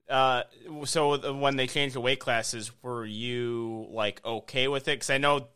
Uh, 0.09 0.43
so 0.85 1.33
when 1.33 1.57
they 1.57 1.67
changed 1.67 1.95
the 1.95 2.01
weight 2.01 2.19
classes, 2.19 2.71
were 2.81 3.05
you 3.05 3.87
like 3.91 4.23
okay 4.23 4.69
with 4.69 4.87
it? 4.87 4.93
Because 4.93 5.09
I 5.09 5.17
know 5.17 5.47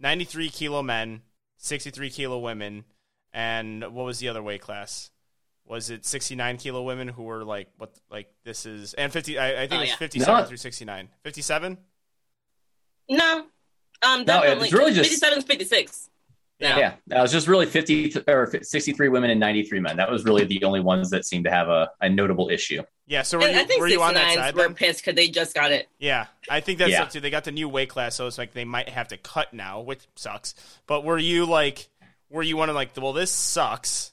93 0.00 0.48
kilo 0.48 0.82
men, 0.82 1.20
63 1.58 2.08
kilo 2.08 2.38
women, 2.38 2.84
and 3.34 3.82
what 3.82 4.06
was 4.06 4.18
the 4.18 4.28
other 4.28 4.42
weight 4.42 4.62
class? 4.62 5.10
Was 5.66 5.90
it 5.90 6.06
69 6.06 6.56
kilo 6.56 6.82
women 6.82 7.06
who 7.06 7.24
were 7.24 7.44
like 7.44 7.68
what 7.76 7.94
like 8.10 8.32
this 8.44 8.64
is 8.64 8.94
and 8.94 9.12
50? 9.12 9.38
I, 9.38 9.64
I 9.64 9.68
think 9.68 9.72
oh, 9.72 9.76
it 9.76 9.80
was 9.80 9.88
yeah. 9.90 9.96
57 9.96 10.34
no. 10.34 10.48
through 10.48 10.56
69. 10.56 11.08
57? 11.22 11.78
No, 13.10 13.46
um, 14.02 14.24
no, 14.26 14.42
it's 14.42 14.72
really 14.72 14.92
just 14.92 15.10
57 15.10 15.42
56. 15.42 16.10
Yeah. 16.60 16.78
yeah, 16.78 16.94
that 17.06 17.22
was 17.22 17.32
just 17.32 17.48
really 17.48 17.64
50 17.64 18.16
or 18.28 18.46
63 18.62 19.08
women 19.08 19.30
and 19.30 19.40
93 19.40 19.80
men. 19.80 19.96
That 19.96 20.10
was 20.10 20.26
really 20.26 20.44
the 20.44 20.62
only 20.64 20.80
ones 20.80 21.08
that 21.08 21.24
seemed 21.24 21.46
to 21.46 21.50
have 21.50 21.68
a, 21.68 21.90
a 22.02 22.10
notable 22.10 22.50
issue. 22.50 22.82
Yeah, 23.06 23.22
so 23.22 23.38
were 23.38 23.48
you, 23.48 23.58
I 23.58 23.64
think 23.64 23.80
were 23.80 23.88
you 23.88 24.02
on 24.02 24.12
that 24.12 24.34
side? 24.34 24.54
Were 24.54 24.64
then? 24.64 24.74
pissed 24.74 25.00
because 25.00 25.16
they 25.16 25.28
just 25.28 25.54
got 25.54 25.72
it. 25.72 25.88
Yeah, 25.98 26.26
I 26.50 26.60
think 26.60 26.78
that's 26.78 26.92
yeah. 26.92 27.02
up 27.02 27.10
to. 27.10 27.20
They 27.20 27.30
got 27.30 27.44
the 27.44 27.50
new 27.50 27.68
weight 27.68 27.88
class, 27.88 28.14
so 28.14 28.26
it's 28.26 28.36
like 28.36 28.52
they 28.52 28.66
might 28.66 28.90
have 28.90 29.08
to 29.08 29.16
cut 29.16 29.54
now, 29.54 29.80
which 29.80 30.06
sucks. 30.16 30.54
But 30.86 31.02
were 31.02 31.18
you 31.18 31.46
like, 31.46 31.88
were 32.28 32.42
you 32.42 32.58
one 32.58 32.68
of 32.68 32.74
like, 32.74 32.90
well, 32.96 33.14
this 33.14 33.30
sucks, 33.30 34.12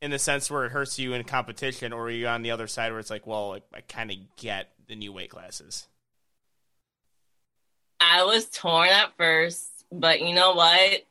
in 0.00 0.12
the 0.12 0.18
sense 0.20 0.50
where 0.50 0.64
it 0.66 0.70
hurts 0.70 1.00
you 1.00 1.14
in 1.14 1.24
competition, 1.24 1.92
or 1.92 2.02
were 2.02 2.10
you 2.10 2.28
on 2.28 2.42
the 2.42 2.52
other 2.52 2.68
side 2.68 2.92
where 2.92 3.00
it's 3.00 3.10
like, 3.10 3.26
well, 3.26 3.54
I, 3.54 3.76
I 3.76 3.80
kind 3.82 4.10
of 4.12 4.16
get 4.36 4.70
the 4.86 4.94
new 4.94 5.12
weight 5.12 5.30
classes? 5.30 5.88
I 8.00 8.24
was 8.24 8.46
torn 8.46 8.88
at 8.88 9.16
first, 9.16 9.68
but 9.92 10.20
you 10.20 10.34
know 10.34 10.54
what? 10.54 11.04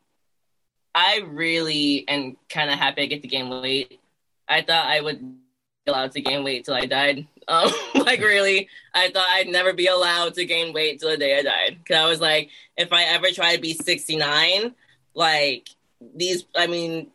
I 0.94 1.22
really 1.28 2.08
am 2.08 2.38
kind 2.50 2.70
of 2.70 2.80
happy 2.80 3.04
I 3.04 3.06
get 3.08 3.22
to 3.24 3.28
gain 3.28 3.50
weight. 3.50 4.00
I 4.48 4.62
thought 4.62 4.86
I 4.88 5.02
would 5.02 5.20
be 5.20 5.92
allowed 5.92 6.14
to 6.14 6.22
gain 6.22 6.44
weight 6.44 6.66
till 6.66 6.76
I 6.76 6.86
died. 6.86 7.28
Um, 7.48 7.72
like 7.94 8.22
really, 8.22 8.70
I 8.92 9.12
thought 9.12 9.28
I'd 9.30 9.48
never 9.48 9.72
be 9.72 9.86
allowed 9.86 10.34
to 10.34 10.46
gain 10.46 10.74
weight 10.74 11.00
till 11.00 11.12
the 11.12 11.18
day 11.18 11.38
I 11.38 11.44
died. 11.44 11.78
Cause 11.88 11.96
I 11.96 12.10
was 12.10 12.20
like, 12.20 12.50
if 12.76 12.92
I 12.92 13.04
ever 13.04 13.30
try 13.30 13.56
to 13.56 13.62
be 13.62 13.76
69, 13.76 14.74
like 15.14 15.70
these, 16.16 16.46
I 16.56 16.66
mean, 16.66 17.12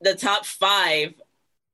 the 0.00 0.14
top 0.14 0.46
five 0.46 1.14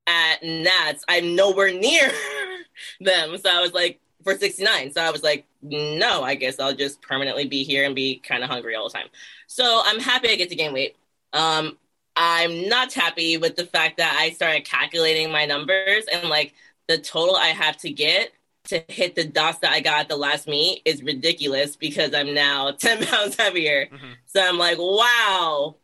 at 0.06 0.42
Nats, 0.42 1.04
I'm 1.08 1.36
nowhere 1.36 1.74
near 1.74 2.10
them. 3.02 3.36
So 3.36 3.50
I 3.50 3.60
was 3.60 3.74
like, 3.74 4.00
for 4.24 4.34
69. 4.34 4.92
So 4.92 5.02
I 5.02 5.10
was 5.10 5.22
like, 5.22 5.46
no, 5.62 6.22
I 6.22 6.34
guess 6.34 6.58
I'll 6.58 6.74
just 6.74 7.02
permanently 7.02 7.46
be 7.46 7.62
here 7.62 7.84
and 7.84 7.94
be 7.94 8.18
kind 8.18 8.42
of 8.42 8.50
hungry 8.50 8.74
all 8.74 8.88
the 8.88 8.94
time. 8.94 9.08
So 9.46 9.82
I'm 9.84 10.00
happy 10.00 10.30
I 10.30 10.36
get 10.36 10.48
to 10.50 10.56
gain 10.56 10.72
weight. 10.72 10.96
Um, 11.32 11.76
I'm 12.16 12.68
not 12.68 12.92
happy 12.92 13.36
with 13.36 13.56
the 13.56 13.66
fact 13.66 13.98
that 13.98 14.16
I 14.18 14.30
started 14.30 14.64
calculating 14.64 15.30
my 15.30 15.46
numbers 15.46 16.04
and 16.12 16.28
like 16.28 16.54
the 16.88 16.98
total 16.98 17.36
I 17.36 17.48
have 17.48 17.76
to 17.78 17.90
get 17.90 18.32
to 18.64 18.84
hit 18.88 19.14
the 19.14 19.24
dots 19.24 19.58
that 19.58 19.72
I 19.72 19.80
got 19.80 20.00
at 20.00 20.08
the 20.08 20.16
last 20.16 20.46
meet 20.46 20.82
is 20.84 21.02
ridiculous 21.02 21.76
because 21.76 22.14
I'm 22.14 22.34
now 22.34 22.70
10 22.78 23.04
pounds 23.06 23.36
heavier. 23.36 23.86
Mm-hmm. 23.86 24.12
So 24.26 24.42
I'm 24.42 24.58
like, 24.58 24.78
wow, 24.78 25.76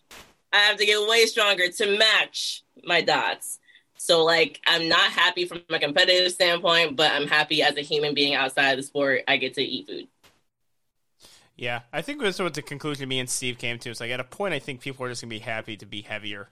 I 0.52 0.58
have 0.58 0.76
to 0.78 0.86
get 0.86 1.08
way 1.08 1.26
stronger 1.26 1.68
to 1.68 1.98
match 1.98 2.64
my 2.84 3.00
dots. 3.00 3.58
So 3.98 4.24
like 4.24 4.60
I'm 4.66 4.88
not 4.88 5.10
happy 5.12 5.46
from 5.46 5.62
a 5.70 5.78
competitive 5.78 6.32
standpoint, 6.32 6.96
but 6.96 7.12
I'm 7.12 7.26
happy 7.26 7.62
as 7.62 7.76
a 7.76 7.82
human 7.82 8.14
being 8.14 8.34
outside 8.34 8.70
of 8.70 8.76
the 8.76 8.82
sport. 8.82 9.22
I 9.28 9.36
get 9.36 9.54
to 9.54 9.62
eat 9.62 9.86
food. 9.86 10.08
Yeah, 11.56 11.80
I 11.92 12.02
think 12.02 12.20
that's 12.20 12.38
what 12.38 12.52
the 12.52 12.62
conclusion 12.62 13.08
me 13.08 13.18
and 13.18 13.30
Steve 13.30 13.58
came 13.58 13.78
to. 13.78 13.90
Is 13.90 14.00
like 14.00 14.10
at 14.10 14.20
a 14.20 14.24
point, 14.24 14.54
I 14.54 14.58
think 14.58 14.80
people 14.80 15.04
are 15.06 15.08
just 15.08 15.22
gonna 15.22 15.30
be 15.30 15.38
happy 15.38 15.76
to 15.78 15.86
be 15.86 16.02
heavier. 16.02 16.48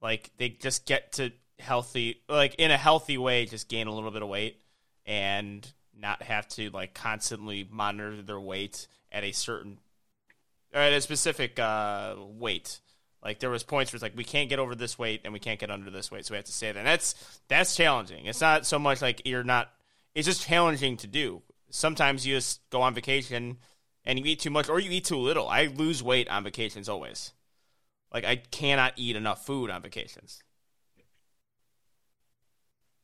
Like 0.00 0.30
they 0.38 0.48
just 0.48 0.86
get 0.86 1.12
to 1.12 1.32
healthy, 1.58 2.22
like 2.28 2.54
in 2.56 2.70
a 2.70 2.76
healthy 2.76 3.18
way, 3.18 3.44
just 3.46 3.68
gain 3.68 3.86
a 3.86 3.94
little 3.94 4.10
bit 4.10 4.22
of 4.22 4.28
weight 4.28 4.60
and 5.06 5.70
not 5.94 6.22
have 6.22 6.48
to 6.48 6.70
like 6.70 6.94
constantly 6.94 7.68
monitor 7.70 8.22
their 8.22 8.40
weight 8.40 8.86
at 9.10 9.22
a 9.22 9.32
certain 9.32 9.78
or 10.74 10.80
at 10.80 10.92
a 10.92 11.00
specific 11.00 11.58
uh, 11.58 12.14
weight. 12.18 12.80
Like 13.22 13.38
there 13.38 13.50
was 13.50 13.62
points 13.62 13.92
where 13.92 13.96
it's 13.96 14.02
like 14.02 14.16
we 14.16 14.24
can't 14.24 14.48
get 14.48 14.58
over 14.58 14.74
this 14.74 14.98
weight 14.98 15.20
and 15.24 15.32
we 15.32 15.38
can't 15.38 15.60
get 15.60 15.70
under 15.70 15.90
this 15.90 16.10
weight, 16.10 16.26
so 16.26 16.32
we 16.32 16.36
have 16.36 16.44
to 16.46 16.52
stay 16.52 16.72
there. 16.72 16.80
And 16.80 16.88
that's 16.88 17.40
that's 17.48 17.76
challenging. 17.76 18.26
It's 18.26 18.40
not 18.40 18.66
so 18.66 18.78
much 18.78 19.00
like 19.00 19.22
you're 19.24 19.44
not. 19.44 19.70
It's 20.14 20.26
just 20.26 20.46
challenging 20.46 20.96
to 20.98 21.06
do. 21.06 21.42
Sometimes 21.70 22.26
you 22.26 22.34
just 22.34 22.60
go 22.70 22.82
on 22.82 22.94
vacation 22.94 23.58
and 24.04 24.18
you 24.18 24.24
eat 24.24 24.40
too 24.40 24.50
much 24.50 24.68
or 24.68 24.80
you 24.80 24.90
eat 24.90 25.04
too 25.04 25.16
little. 25.16 25.48
I 25.48 25.66
lose 25.66 26.02
weight 26.02 26.28
on 26.28 26.44
vacations 26.44 26.88
always. 26.88 27.32
Like 28.12 28.24
I 28.24 28.36
cannot 28.36 28.94
eat 28.96 29.16
enough 29.16 29.46
food 29.46 29.70
on 29.70 29.82
vacations. 29.82 30.42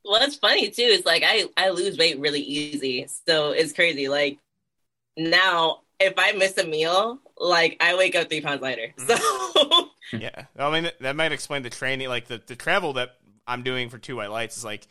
Well, 0.05 0.21
that's 0.21 0.37
funny 0.37 0.71
too. 0.71 0.83
It's 0.83 1.07
like 1.07 1.23
I 1.25 1.45
I 1.57 1.71
lose 1.71 1.97
weight 1.97 2.19
really 2.19 2.41
easy, 2.41 3.07
so 3.27 3.53
it's 3.53 3.73
crazy. 3.73 4.09
Like 4.09 4.39
now, 5.17 5.83
if 6.01 6.15
I 6.17 6.33
miss 6.33 6.59
a 6.59 6.67
meal, 6.67 7.21
like 7.37 7.77
I 7.81 7.97
wake 7.97 8.17
up 8.17 8.29
three 8.29 8.41
pounds 8.41 8.63
lighter. 8.63 8.95
Mm-hmm. 8.99 9.69
So 9.69 9.88
yeah, 10.13 10.45
I 10.59 10.71
mean 10.71 10.91
that 11.01 11.17
might 11.17 11.33
explain 11.33 11.63
the 11.63 11.71
training, 11.71 12.09
like 12.09 12.27
the 12.27 12.41
the 12.45 12.57
travel 12.57 12.95
that 12.95 13.17
I'm 13.47 13.63
doing 13.63 13.89
for 13.89 13.99
two 13.99 14.17
white 14.17 14.31
lights 14.31 14.57
is 14.57 14.65
like 14.65 14.87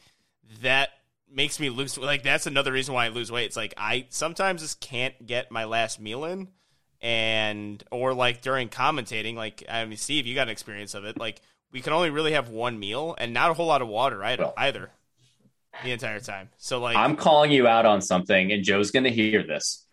that 0.61 0.89
makes 1.31 1.59
me 1.59 1.69
lose. 1.69 1.97
Like 1.97 2.23
that's 2.23 2.47
another 2.47 2.71
reason 2.71 2.93
why 2.93 3.05
I 3.05 3.09
lose 3.09 3.31
weight. 3.31 3.45
It's 3.45 3.57
like 3.57 3.73
I 3.77 4.07
sometimes 4.09 4.61
just 4.61 4.79
can't 4.79 5.25
get 5.25 5.51
my 5.51 5.65
last 5.65 5.99
meal 5.99 6.25
in, 6.25 6.49
and 7.01 7.83
or 7.91 8.13
like 8.13 8.41
during 8.41 8.69
commentating, 8.69 9.35
like 9.35 9.63
I 9.69 9.85
mean, 9.85 9.97
Steve, 9.97 10.25
you 10.25 10.35
got 10.35 10.43
an 10.43 10.49
experience 10.49 10.93
of 10.93 11.05
it. 11.05 11.17
Like 11.17 11.41
we 11.71 11.81
can 11.81 11.93
only 11.93 12.09
really 12.09 12.33
have 12.33 12.49
one 12.49 12.79
meal 12.79 13.15
and 13.17 13.33
not 13.33 13.51
a 13.51 13.53
whole 13.53 13.67
lot 13.67 13.81
of 13.81 13.87
water 13.87 14.23
either. 14.23 14.51
either 14.57 14.91
the 15.83 15.91
entire 15.91 16.19
time. 16.19 16.49
So 16.57 16.79
like 16.79 16.95
I'm 16.95 17.15
calling 17.15 17.51
you 17.51 17.67
out 17.67 17.85
on 17.85 18.01
something, 18.01 18.51
and 18.51 18.63
Joe's 18.63 18.91
gonna 18.91 19.09
hear 19.09 19.43
this. 19.43 19.85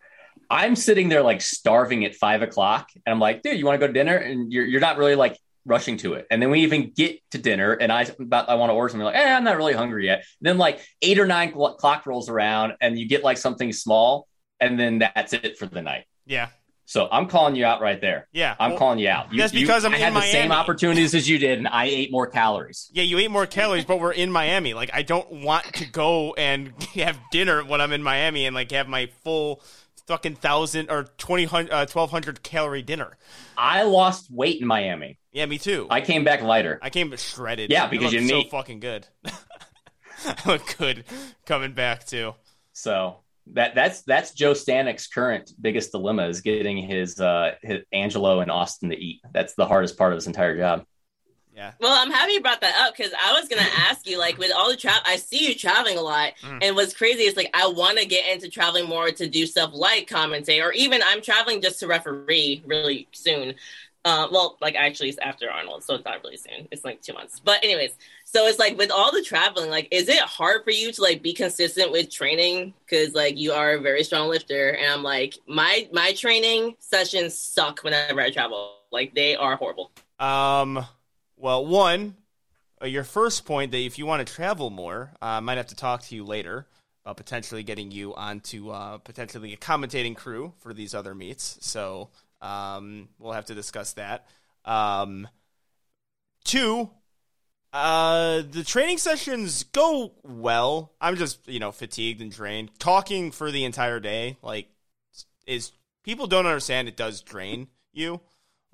I'm 0.50 0.76
sitting 0.76 1.08
there 1.08 1.22
like 1.22 1.40
starving 1.40 2.04
at 2.04 2.14
five 2.14 2.42
o'clock, 2.42 2.88
and 2.94 3.12
I'm 3.12 3.20
like, 3.20 3.42
dude, 3.42 3.58
you 3.58 3.64
want 3.66 3.80
to 3.80 3.86
go 3.86 3.86
to 3.86 3.92
dinner? 3.92 4.16
And 4.16 4.52
you're 4.52 4.64
you're 4.64 4.80
not 4.80 4.96
really 4.98 5.14
like 5.14 5.38
rushing 5.66 5.96
to 5.98 6.14
it. 6.14 6.26
And 6.30 6.40
then 6.42 6.50
we 6.50 6.60
even 6.60 6.92
get 6.94 7.18
to 7.30 7.38
dinner, 7.38 7.72
and 7.72 7.90
I 7.92 8.02
about 8.20 8.48
I 8.48 8.54
want 8.54 8.70
to 8.70 8.74
order 8.74 8.90
something 8.90 9.04
like, 9.04 9.16
eh, 9.16 9.34
I'm 9.34 9.44
not 9.44 9.56
really 9.56 9.72
hungry 9.72 10.06
yet. 10.06 10.18
And 10.40 10.48
then 10.48 10.58
like 10.58 10.80
eight 11.02 11.18
or 11.18 11.26
nine 11.26 11.52
clock 11.52 12.06
rolls 12.06 12.28
around, 12.28 12.74
and 12.80 12.98
you 12.98 13.06
get 13.08 13.22
like 13.24 13.38
something 13.38 13.72
small, 13.72 14.28
and 14.60 14.78
then 14.78 14.98
that's 14.98 15.32
it 15.32 15.58
for 15.58 15.66
the 15.66 15.82
night. 15.82 16.04
Yeah. 16.26 16.48
So 16.86 17.08
I'm 17.10 17.28
calling 17.28 17.56
you 17.56 17.64
out 17.64 17.80
right 17.80 17.98
there. 17.98 18.28
Yeah, 18.32 18.56
I'm 18.60 18.72
well, 18.72 18.78
calling 18.78 18.98
you 18.98 19.08
out. 19.08 19.32
You, 19.32 19.38
that's 19.38 19.54
because 19.54 19.84
you, 19.84 19.88
I'm 19.88 19.94
I 19.94 19.96
in 19.96 20.02
had 20.02 20.12
Miami. 20.12 20.26
the 20.26 20.32
same 20.32 20.52
opportunities 20.52 21.14
as 21.14 21.28
you 21.28 21.38
did, 21.38 21.58
and 21.58 21.66
I 21.66 21.86
ate 21.86 22.12
more 22.12 22.26
calories. 22.26 22.90
Yeah, 22.92 23.04
you 23.04 23.18
ate 23.18 23.30
more 23.30 23.46
calories, 23.46 23.86
but 23.86 24.00
we're 24.00 24.12
in 24.12 24.30
Miami. 24.30 24.74
Like 24.74 24.90
I 24.92 25.02
don't 25.02 25.42
want 25.42 25.64
to 25.74 25.90
go 25.90 26.34
and 26.34 26.72
have 26.94 27.18
dinner 27.30 27.64
when 27.64 27.80
I'm 27.80 27.92
in 27.92 28.02
Miami 28.02 28.44
and 28.44 28.54
like 28.54 28.70
have 28.72 28.86
my 28.86 29.06
full 29.22 29.62
fucking 30.06 30.36
thousand 30.36 30.90
or 30.90 31.04
twenty 31.18 31.46
uh, 31.46 31.86
twelve 31.86 32.10
hundred 32.10 32.42
calorie 32.42 32.82
dinner. 32.82 33.16
I 33.56 33.82
lost 33.82 34.30
weight 34.30 34.60
in 34.60 34.66
Miami. 34.66 35.18
Yeah, 35.32 35.46
me 35.46 35.58
too. 35.58 35.86
I 35.90 36.00
came 36.00 36.24
back 36.24 36.42
lighter. 36.42 36.78
I 36.82 36.90
came 36.90 37.14
shredded. 37.16 37.70
Yeah, 37.70 37.88
because 37.88 38.12
you're 38.12 38.28
so 38.28 38.44
fucking 38.44 38.80
good. 38.80 39.06
I 40.24 40.36
look 40.46 40.76
good 40.78 41.04
coming 41.46 41.72
back 41.72 42.06
too. 42.06 42.34
So 42.72 43.24
that 43.52 43.74
that's 43.74 44.02
that's 44.02 44.32
Joe 44.32 44.54
Stanic's 44.54 45.06
current 45.06 45.52
biggest 45.60 45.92
dilemma 45.92 46.28
is 46.28 46.40
getting 46.40 46.78
his 46.78 47.20
uh 47.20 47.52
his 47.62 47.80
Angelo 47.92 48.40
and 48.40 48.50
Austin 48.50 48.90
to 48.90 48.96
eat. 48.96 49.20
That's 49.32 49.54
the 49.54 49.66
hardest 49.66 49.98
part 49.98 50.12
of 50.12 50.16
his 50.16 50.26
entire 50.26 50.56
job. 50.56 50.84
Yeah. 51.54 51.72
Well, 51.80 51.92
I'm 51.92 52.10
happy 52.10 52.32
you 52.32 52.40
brought 52.40 52.60
that 52.62 52.74
up 52.76 52.96
because 52.96 53.12
I 53.12 53.32
was 53.32 53.48
gonna 53.48 53.62
ask 53.62 54.08
you, 54.08 54.18
like, 54.18 54.38
with 54.38 54.50
all 54.50 54.70
the 54.70 54.76
travel, 54.76 55.02
I 55.06 55.16
see 55.16 55.46
you 55.46 55.54
traveling 55.54 55.96
a 55.98 56.02
lot, 56.02 56.32
mm. 56.42 56.58
and 56.60 56.74
what's 56.74 56.94
crazy 56.94 57.22
is 57.22 57.36
like 57.36 57.50
I 57.54 57.68
want 57.68 57.98
to 57.98 58.06
get 58.06 58.32
into 58.32 58.48
traveling 58.48 58.88
more 58.88 59.10
to 59.10 59.28
do 59.28 59.46
stuff 59.46 59.70
like 59.72 60.08
commentate, 60.08 60.62
or 60.64 60.72
even 60.72 61.00
I'm 61.04 61.22
traveling 61.22 61.62
just 61.62 61.78
to 61.80 61.86
referee 61.86 62.62
really 62.66 63.08
soon. 63.12 63.54
Uh, 64.04 64.28
well, 64.30 64.58
like 64.60 64.74
actually, 64.74 65.08
it's 65.08 65.18
after 65.18 65.48
Arnold, 65.48 65.82
so 65.82 65.94
it's 65.94 66.04
not 66.04 66.22
really 66.22 66.36
soon. 66.36 66.68
It's 66.70 66.84
like 66.84 67.00
two 67.00 67.14
months. 67.14 67.40
But 67.40 67.64
anyways, 67.64 67.92
so 68.24 68.46
it's 68.46 68.58
like 68.58 68.76
with 68.76 68.90
all 68.90 69.12
the 69.12 69.22
traveling, 69.22 69.70
like, 69.70 69.88
is 69.90 70.08
it 70.08 70.18
hard 70.18 70.62
for 70.64 70.72
you 70.72 70.92
to 70.92 71.02
like 71.02 71.22
be 71.22 71.32
consistent 71.32 71.90
with 71.90 72.10
training? 72.10 72.74
Because 72.84 73.14
like 73.14 73.38
you 73.38 73.52
are 73.52 73.74
a 73.74 73.80
very 73.80 74.04
strong 74.04 74.28
lifter, 74.28 74.70
and 74.70 74.92
I'm 74.92 75.02
like 75.02 75.38
my 75.46 75.88
my 75.92 76.12
training 76.12 76.74
sessions 76.80 77.38
suck 77.38 77.82
whenever 77.84 78.20
I 78.20 78.30
travel. 78.30 78.74
Like 78.90 79.14
they 79.14 79.36
are 79.36 79.56
horrible. 79.56 79.92
Um. 80.18 80.84
Well, 81.36 81.66
one, 81.66 82.16
uh, 82.80 82.86
your 82.86 83.04
first 83.04 83.44
point 83.44 83.72
that 83.72 83.78
if 83.78 83.98
you 83.98 84.06
want 84.06 84.26
to 84.26 84.32
travel 84.32 84.70
more, 84.70 85.12
uh, 85.20 85.26
I 85.26 85.40
might 85.40 85.56
have 85.56 85.68
to 85.68 85.76
talk 85.76 86.02
to 86.02 86.14
you 86.14 86.24
later 86.24 86.66
about 87.04 87.16
potentially 87.16 87.62
getting 87.62 87.90
you 87.90 88.14
onto 88.14 88.70
uh, 88.70 88.98
potentially 88.98 89.52
a 89.52 89.56
commentating 89.56 90.16
crew 90.16 90.52
for 90.58 90.72
these 90.72 90.94
other 90.94 91.14
meets. 91.14 91.58
So 91.60 92.10
um, 92.40 93.08
we'll 93.18 93.32
have 93.32 93.46
to 93.46 93.54
discuss 93.54 93.94
that. 93.94 94.26
Um, 94.64 95.28
two, 96.44 96.90
uh, 97.72 98.42
the 98.48 98.62
training 98.64 98.98
sessions 98.98 99.64
go 99.64 100.12
well. 100.22 100.92
I'm 101.00 101.16
just 101.16 101.46
you 101.48 101.58
know 101.58 101.72
fatigued 101.72 102.20
and 102.20 102.30
drained. 102.30 102.70
Talking 102.78 103.30
for 103.32 103.50
the 103.50 103.64
entire 103.64 104.00
day, 104.00 104.38
like, 104.42 104.68
is 105.46 105.72
people 106.04 106.26
don't 106.26 106.46
understand 106.46 106.88
it 106.88 106.96
does 106.96 107.20
drain 107.20 107.68
you. 107.92 108.20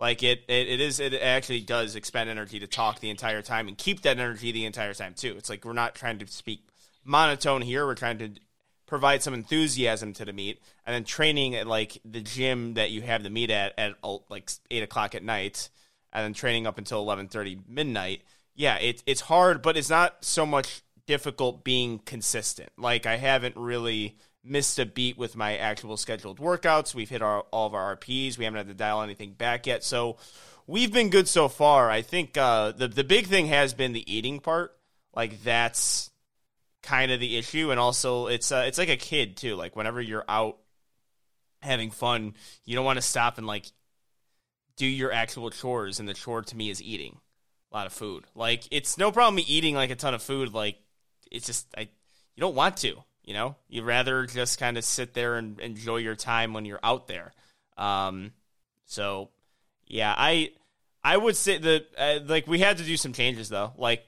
Like 0.01 0.23
it, 0.23 0.45
it, 0.49 0.67
it 0.67 0.81
is. 0.81 0.99
It 0.99 1.13
actually 1.15 1.61
does 1.61 1.95
expend 1.95 2.31
energy 2.31 2.59
to 2.59 2.67
talk 2.67 3.01
the 3.01 3.11
entire 3.11 3.43
time 3.43 3.69
and 3.69 3.77
keep 3.77 4.01
that 4.03 4.19
energy 4.19 4.51
the 4.51 4.65
entire 4.65 4.95
time 4.95 5.13
too. 5.13 5.35
It's 5.37 5.51
like 5.51 5.65
we're 5.65 5.75
not 5.75 5.95
trying 5.95 6.19
to 6.21 6.27
speak 6.27 6.67
monotone 7.05 7.61
here. 7.61 7.85
We're 7.85 7.95
trying 7.95 8.19
to 8.19 8.31
provide 8.87 9.23
some 9.23 9.35
enthusiasm 9.35 10.15
to 10.15 10.25
the 10.25 10.33
meet, 10.33 10.59
and 10.87 10.95
then 10.95 11.05
training 11.05 11.55
at 11.55 11.67
like 11.67 12.01
the 12.05 12.23
gym 12.23 12.75
that 12.75 12.91
you 12.91 13.03
have 13.03 13.23
the 13.23 13.31
meet 13.31 13.51
at 13.51 13.79
at 13.79 13.95
uh, 14.03 14.17
like 14.31 14.51
eight 14.71 14.83
o'clock 14.83 15.15
at 15.15 15.23
night, 15.23 15.69
and 16.15 16.25
then 16.25 16.33
training 16.33 16.67
up 16.67 16.79
until 16.79 17.01
eleven 17.01 17.29
thirty 17.29 17.61
midnight. 17.69 18.23
Yeah, 18.55 18.77
it, 18.77 19.03
it's 19.05 19.21
hard, 19.21 19.61
but 19.61 19.77
it's 19.77 19.91
not 19.91 20.25
so 20.25 20.47
much 20.47 20.81
difficult 21.07 21.63
being 21.63 21.99
consistent. 21.99 22.71
Like 22.79 23.05
I 23.05 23.17
haven't 23.17 23.57
really 23.57 24.17
missed 24.43 24.79
a 24.79 24.87
beat 24.87 25.19
with 25.19 25.37
my 25.37 25.57
actual 25.57 25.97
scheduled 25.97 26.39
workouts. 26.39 26.95
We've 26.95 27.09
hit 27.09 27.23
our, 27.23 27.41
all 27.51 27.67
of 27.67 27.75
our 27.75 27.97
RPs. 27.97 28.39
We 28.39 28.45
haven't 28.45 28.59
had 28.59 28.69
to 28.69 28.75
dial 28.75 29.03
anything 29.03 29.33
back 29.33 29.67
yet. 29.67 29.85
So 29.85 30.17
we've 30.67 30.93
been 30.93 31.11
good 31.11 31.29
so 31.29 31.49
far. 31.49 31.91
I 31.91 32.03
think 32.03 32.37
uh, 32.37 32.73
the 32.73 32.89
the 32.89 33.05
big 33.05 33.27
thing 33.27 33.47
has 33.47 33.75
been 33.75 33.93
the 33.93 34.13
eating 34.13 34.41
part. 34.41 34.77
Like 35.15 35.43
that's 35.43 36.11
kind 36.83 37.13
of 37.13 37.21
the 37.21 37.37
issue, 37.37 37.71
and 37.71 37.81
also 37.81 38.29
it's 38.29 38.53
uh, 38.53 38.65
it's 38.67 38.79
like 38.79 38.89
a 38.89 38.97
kid 38.97 39.37
too. 39.37 39.57
Like 39.57 39.77
whenever 39.77 40.01
you're 40.01 40.25
out 40.29 40.59
having 41.63 41.91
fun, 41.91 42.35
you 42.65 42.77
don't 42.77 42.85
want 42.85 42.97
to 42.97 43.03
stop 43.03 43.37
and 43.37 43.47
like 43.47 43.67
do 44.77 44.87
your 44.87 45.13
actual 45.13 45.51
chores, 45.51 46.01
and 46.01 46.09
the 46.09 46.15
chore 46.15 46.43
to 46.43 46.57
me 46.57 46.71
is 46.71 46.83
eating 46.83 47.19
a 47.73 47.77
lot 47.77 47.87
of 47.87 47.93
food. 47.93 48.25
Like 48.35 48.65
it's 48.71 48.97
no 48.97 49.13
problem 49.13 49.35
me 49.35 49.45
eating 49.47 49.75
like 49.75 49.91
a 49.91 49.97
ton 49.97 50.15
of 50.15 50.23
food. 50.23 50.55
Like 50.55 50.77
it's 51.31 51.47
just 51.47 51.67
I 51.77 51.83
you 51.83 52.41
don't 52.41 52.55
want 52.55 52.77
to. 52.79 53.03
You 53.31 53.35
know, 53.35 53.55
you'd 53.69 53.85
rather 53.85 54.27
just 54.27 54.59
kind 54.59 54.77
of 54.77 54.83
sit 54.83 55.15
there 55.15 55.37
and 55.37 55.61
enjoy 55.61 55.99
your 55.99 56.17
time 56.17 56.53
when 56.53 56.65
you're 56.65 56.81
out 56.83 57.07
there. 57.07 57.31
Um, 57.79 58.33
so, 58.87 59.29
yeah, 59.87 60.13
I 60.19 60.51
I 61.05 61.17
would 61.17 61.37
say 61.37 61.57
that 61.57 61.87
uh, 61.97 62.19
like 62.27 62.49
we 62.49 62.59
had 62.59 62.79
to 62.79 62.83
do 62.83 62.97
some 62.97 63.13
changes 63.13 63.49
though, 63.49 63.73
like 63.77 64.05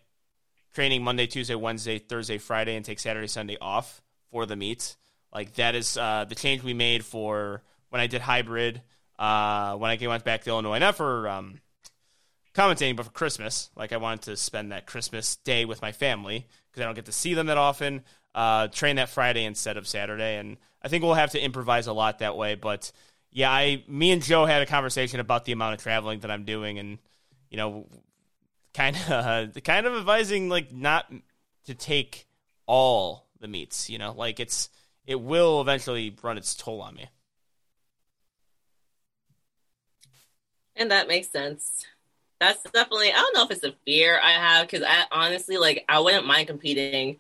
training 0.75 1.05
Monday, 1.05 1.29
Tuesday, 1.29 1.55
Wednesday, 1.55 2.01
Thursday, 2.01 2.39
Friday, 2.39 2.75
and 2.75 2.85
take 2.85 2.99
Saturday, 2.99 3.29
Sunday 3.29 3.57
off 3.61 4.03
for 4.33 4.45
the 4.45 4.57
meets. 4.57 4.97
Like 5.33 5.55
that 5.55 5.77
is 5.77 5.97
uh, 5.97 6.25
the 6.29 6.35
change 6.35 6.65
we 6.65 6.75
made 6.75 7.05
for 7.05 7.63
when 7.91 8.01
I 8.01 8.09
did 8.09 8.23
hybrid. 8.23 8.83
Uh, 9.21 9.77
when 9.77 9.93
I 9.93 10.05
went 10.05 10.25
back 10.25 10.43
to 10.43 10.51
Illinois, 10.51 10.81
not 10.81 10.97
for 10.97 11.29
um, 11.29 11.61
commentating, 12.57 12.97
but 12.97 13.07
for 13.07 13.13
Christmas. 13.13 13.71
Like 13.77 13.93
I 13.93 13.99
wanted 13.99 14.23
to 14.23 14.37
spend 14.37 14.73
that 14.73 14.89
Christmas 14.89 15.37
day 15.37 15.65
with 15.65 15.81
my 15.81 15.93
family 15.93 16.49
because 16.73 16.83
I 16.83 16.87
don't 16.87 16.97
get 16.97 17.05
to 17.05 17.13
see 17.13 17.35
them 17.35 17.47
that 17.47 17.57
often 17.57 18.03
uh, 18.35 18.69
train 18.69 18.97
that 18.97 19.09
Friday 19.09 19.45
instead 19.45 19.77
of 19.77 19.87
Saturday, 19.87 20.37
and 20.39 20.57
I 20.83 20.89
think 20.89 21.05
we'll 21.05 21.15
have 21.15 21.31
to 21.33 21.41
improvise 21.41 21.87
a 21.87 21.93
lot 21.93 22.21
that 22.21 22.37
way. 22.37 22.55
But 22.55 22.93
yeah, 23.31 23.51
I, 23.51 23.85
me 23.89 24.11
and 24.11 24.23
Joe 24.23 24.45
had 24.45 24.63
a 24.63 24.67
conversation 24.67 25.21
about 25.21 25.45
the 25.45 25.53
amount 25.53 25.75
of 25.75 25.83
traveling 25.83 26.21
that 26.21 26.31
I'm 26.31 26.45
doing, 26.45 26.79
and 26.79 26.99
you 27.51 27.57
know, 27.57 27.87
kind 28.75 28.97
of, 28.97 29.11
uh, 29.11 29.47
kind 29.65 29.87
of 29.87 29.95
advising 29.95 30.49
like 30.49 30.73
not 30.73 31.13
to 31.67 31.75
take 31.75 32.27
all 32.67 33.27
the 33.41 33.49
meets. 33.49 33.91
You 33.91 33.99
know, 33.99 34.13
like 34.13 34.41
it's 34.41 34.71
it 35.07 35.21
will 35.21 35.61
eventually 35.61 36.17
run 36.23 36.39
its 36.39 36.55
toll 36.55 36.81
on 36.81 36.95
me. 36.95 37.09
And 40.75 40.91
that 40.91 41.09
makes 41.09 41.29
sense. 41.29 41.85
That's 42.41 42.63
definitely 42.63 43.13
I 43.13 43.17
don't 43.17 43.35
know 43.35 43.45
if 43.45 43.51
it's 43.51 43.65
a 43.65 43.75
fear 43.85 44.19
I 44.23 44.33
have 44.33 44.67
because 44.67 44.85
I 44.87 45.05
honestly 45.13 45.59
like 45.59 45.85
I 45.89 46.01
wouldn't 46.01 46.27
mind 46.27 46.49
competing 46.49 47.19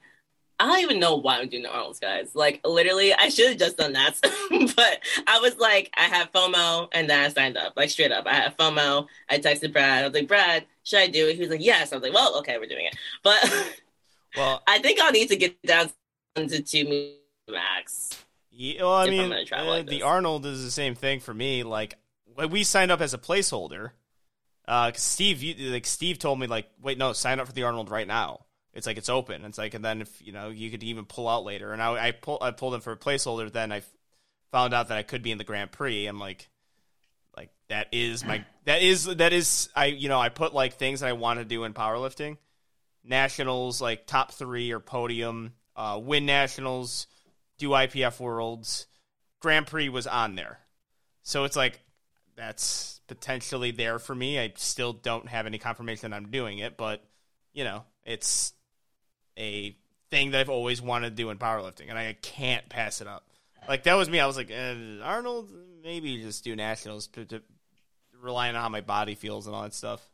I 0.59 0.66
don't 0.66 0.80
even 0.80 1.00
know 1.00 1.16
why 1.16 1.38
I'm 1.38 1.48
doing 1.48 1.64
the 1.64 1.72
Arnold's, 1.72 1.98
guys. 1.98 2.34
Like, 2.34 2.61
literally, 2.64 3.12
I 3.12 3.28
should 3.28 3.50
have 3.50 3.59
just 3.59 3.76
done 3.76 3.94
that. 3.94 4.16
but 4.76 5.00
I 5.26 5.40
was 5.40 5.57
like, 5.59 5.90
I 5.96 6.03
have 6.03 6.30
FOMO, 6.32 6.88
and 6.92 7.11
then 7.11 7.24
I 7.24 7.28
signed 7.28 7.57
up. 7.57 7.72
Like, 7.76 7.90
straight 7.90 8.12
up, 8.12 8.26
I 8.26 8.34
had 8.34 8.57
FOMO. 8.57 9.07
I 9.28 9.38
texted 9.38 9.72
Brad. 9.72 10.05
I 10.05 10.09
was 10.09 10.14
like, 10.14 10.28
Brad, 10.28 10.64
should 10.84 11.00
I 11.00 11.09
do 11.09 11.28
it? 11.28 11.34
He 11.34 11.40
was 11.40 11.50
like, 11.50 11.64
yes. 11.64 11.92
I 11.92 11.96
was 11.96 12.03
like, 12.03 12.14
well, 12.14 12.38
okay, 12.38 12.59
we're 12.59 12.66
doing 12.66 12.86
it. 12.86 12.96
But 13.22 13.42
well, 14.36 14.62
I 14.66 14.78
think 14.78 15.00
I'll 15.00 15.12
need 15.12 15.28
to 15.28 15.36
get 15.36 15.61
down 15.62 15.90
to 16.36 16.62
two 16.62 17.14
max. 17.50 18.11
Yeah, 18.50 18.82
well, 18.82 18.94
I 18.94 19.11
mean, 19.11 19.32
uh, 19.32 19.64
like 19.64 19.86
the 19.86 20.03
Arnold 20.03 20.46
is 20.46 20.62
the 20.62 20.70
same 20.70 20.94
thing 20.94 21.20
for 21.20 21.32
me. 21.32 21.64
Like, 21.64 21.94
we 22.50 22.62
signed 22.64 22.90
up 22.90 23.00
as 23.00 23.14
a 23.14 23.18
placeholder. 23.18 23.90
Uh, 24.68 24.92
Steve, 24.94 25.42
you, 25.42 25.72
like 25.72 25.86
Steve 25.86 26.18
told 26.18 26.38
me, 26.38 26.46
like, 26.46 26.68
wait, 26.80 26.98
no, 26.98 27.12
sign 27.14 27.40
up 27.40 27.46
for 27.46 27.53
the 27.53 27.64
Arnold 27.64 27.90
right 27.90 28.07
now 28.07 28.44
it's 28.74 28.86
like 28.86 28.96
it's 28.96 29.08
open. 29.08 29.44
It's 29.44 29.58
like, 29.58 29.74
and 29.74 29.84
then 29.84 30.00
if 30.00 30.22
you 30.24 30.32
know, 30.32 30.48
you 30.48 30.70
could 30.70 30.82
even 30.82 31.04
pull 31.04 31.28
out 31.28 31.44
later. 31.44 31.72
And 31.72 31.82
I, 31.82 32.08
I 32.08 32.10
pull, 32.12 32.38
I 32.40 32.50
pulled 32.52 32.74
in 32.74 32.80
for 32.80 32.92
a 32.92 32.96
placeholder. 32.96 33.52
Then 33.52 33.70
I 33.72 33.82
found 34.50 34.72
out 34.72 34.88
that 34.88 34.98
I 34.98 35.02
could 35.02 35.22
be 35.22 35.30
in 35.30 35.38
the 35.38 35.44
Grand 35.44 35.72
Prix. 35.72 36.06
I'm 36.06 36.18
like, 36.18 36.48
like 37.36 37.50
that 37.68 37.88
is 37.92 38.24
my, 38.24 38.44
that 38.64 38.82
is 38.82 39.04
that 39.04 39.32
is 39.32 39.68
I, 39.76 39.86
you 39.86 40.08
know, 40.08 40.20
I 40.20 40.30
put 40.30 40.54
like 40.54 40.74
things 40.74 41.00
that 41.00 41.08
I 41.08 41.12
want 41.12 41.38
to 41.38 41.44
do 41.44 41.64
in 41.64 41.74
powerlifting, 41.74 42.38
nationals, 43.04 43.80
like 43.80 44.06
top 44.06 44.32
three 44.32 44.72
or 44.72 44.80
podium, 44.80 45.52
uh, 45.76 46.00
win 46.02 46.24
nationals, 46.24 47.06
do 47.58 47.70
IPF 47.70 48.20
worlds, 48.20 48.86
Grand 49.40 49.66
Prix 49.66 49.88
was 49.90 50.06
on 50.06 50.34
there. 50.34 50.58
So 51.22 51.44
it's 51.44 51.56
like 51.56 51.80
that's 52.36 53.00
potentially 53.06 53.70
there 53.70 53.98
for 53.98 54.14
me. 54.14 54.38
I 54.38 54.54
still 54.56 54.94
don't 54.94 55.28
have 55.28 55.46
any 55.46 55.58
confirmation 55.58 56.10
that 56.10 56.16
I'm 56.16 56.30
doing 56.30 56.58
it, 56.58 56.78
but 56.78 57.04
you 57.52 57.64
know, 57.64 57.84
it's 58.04 58.54
a 59.38 59.76
thing 60.10 60.32
that 60.32 60.40
I've 60.40 60.50
always 60.50 60.82
wanted 60.82 61.10
to 61.10 61.16
do 61.16 61.30
in 61.30 61.38
powerlifting, 61.38 61.88
and 61.88 61.98
I 61.98 62.16
can't 62.20 62.68
pass 62.68 63.00
it 63.00 63.06
up. 63.06 63.26
Like 63.68 63.84
that 63.84 63.94
was 63.94 64.10
me. 64.10 64.20
I 64.20 64.26
was 64.26 64.36
like, 64.36 64.50
eh, 64.50 64.74
Arnold, 65.02 65.50
maybe 65.82 66.20
just 66.20 66.44
do 66.44 66.56
nationals 66.56 67.06
to, 67.08 67.24
to 67.26 67.42
relying 68.20 68.56
on 68.56 68.62
how 68.62 68.68
my 68.68 68.80
body 68.80 69.14
feels 69.14 69.46
and 69.46 69.54
all 69.54 69.62
that 69.62 69.74
stuff. 69.74 70.08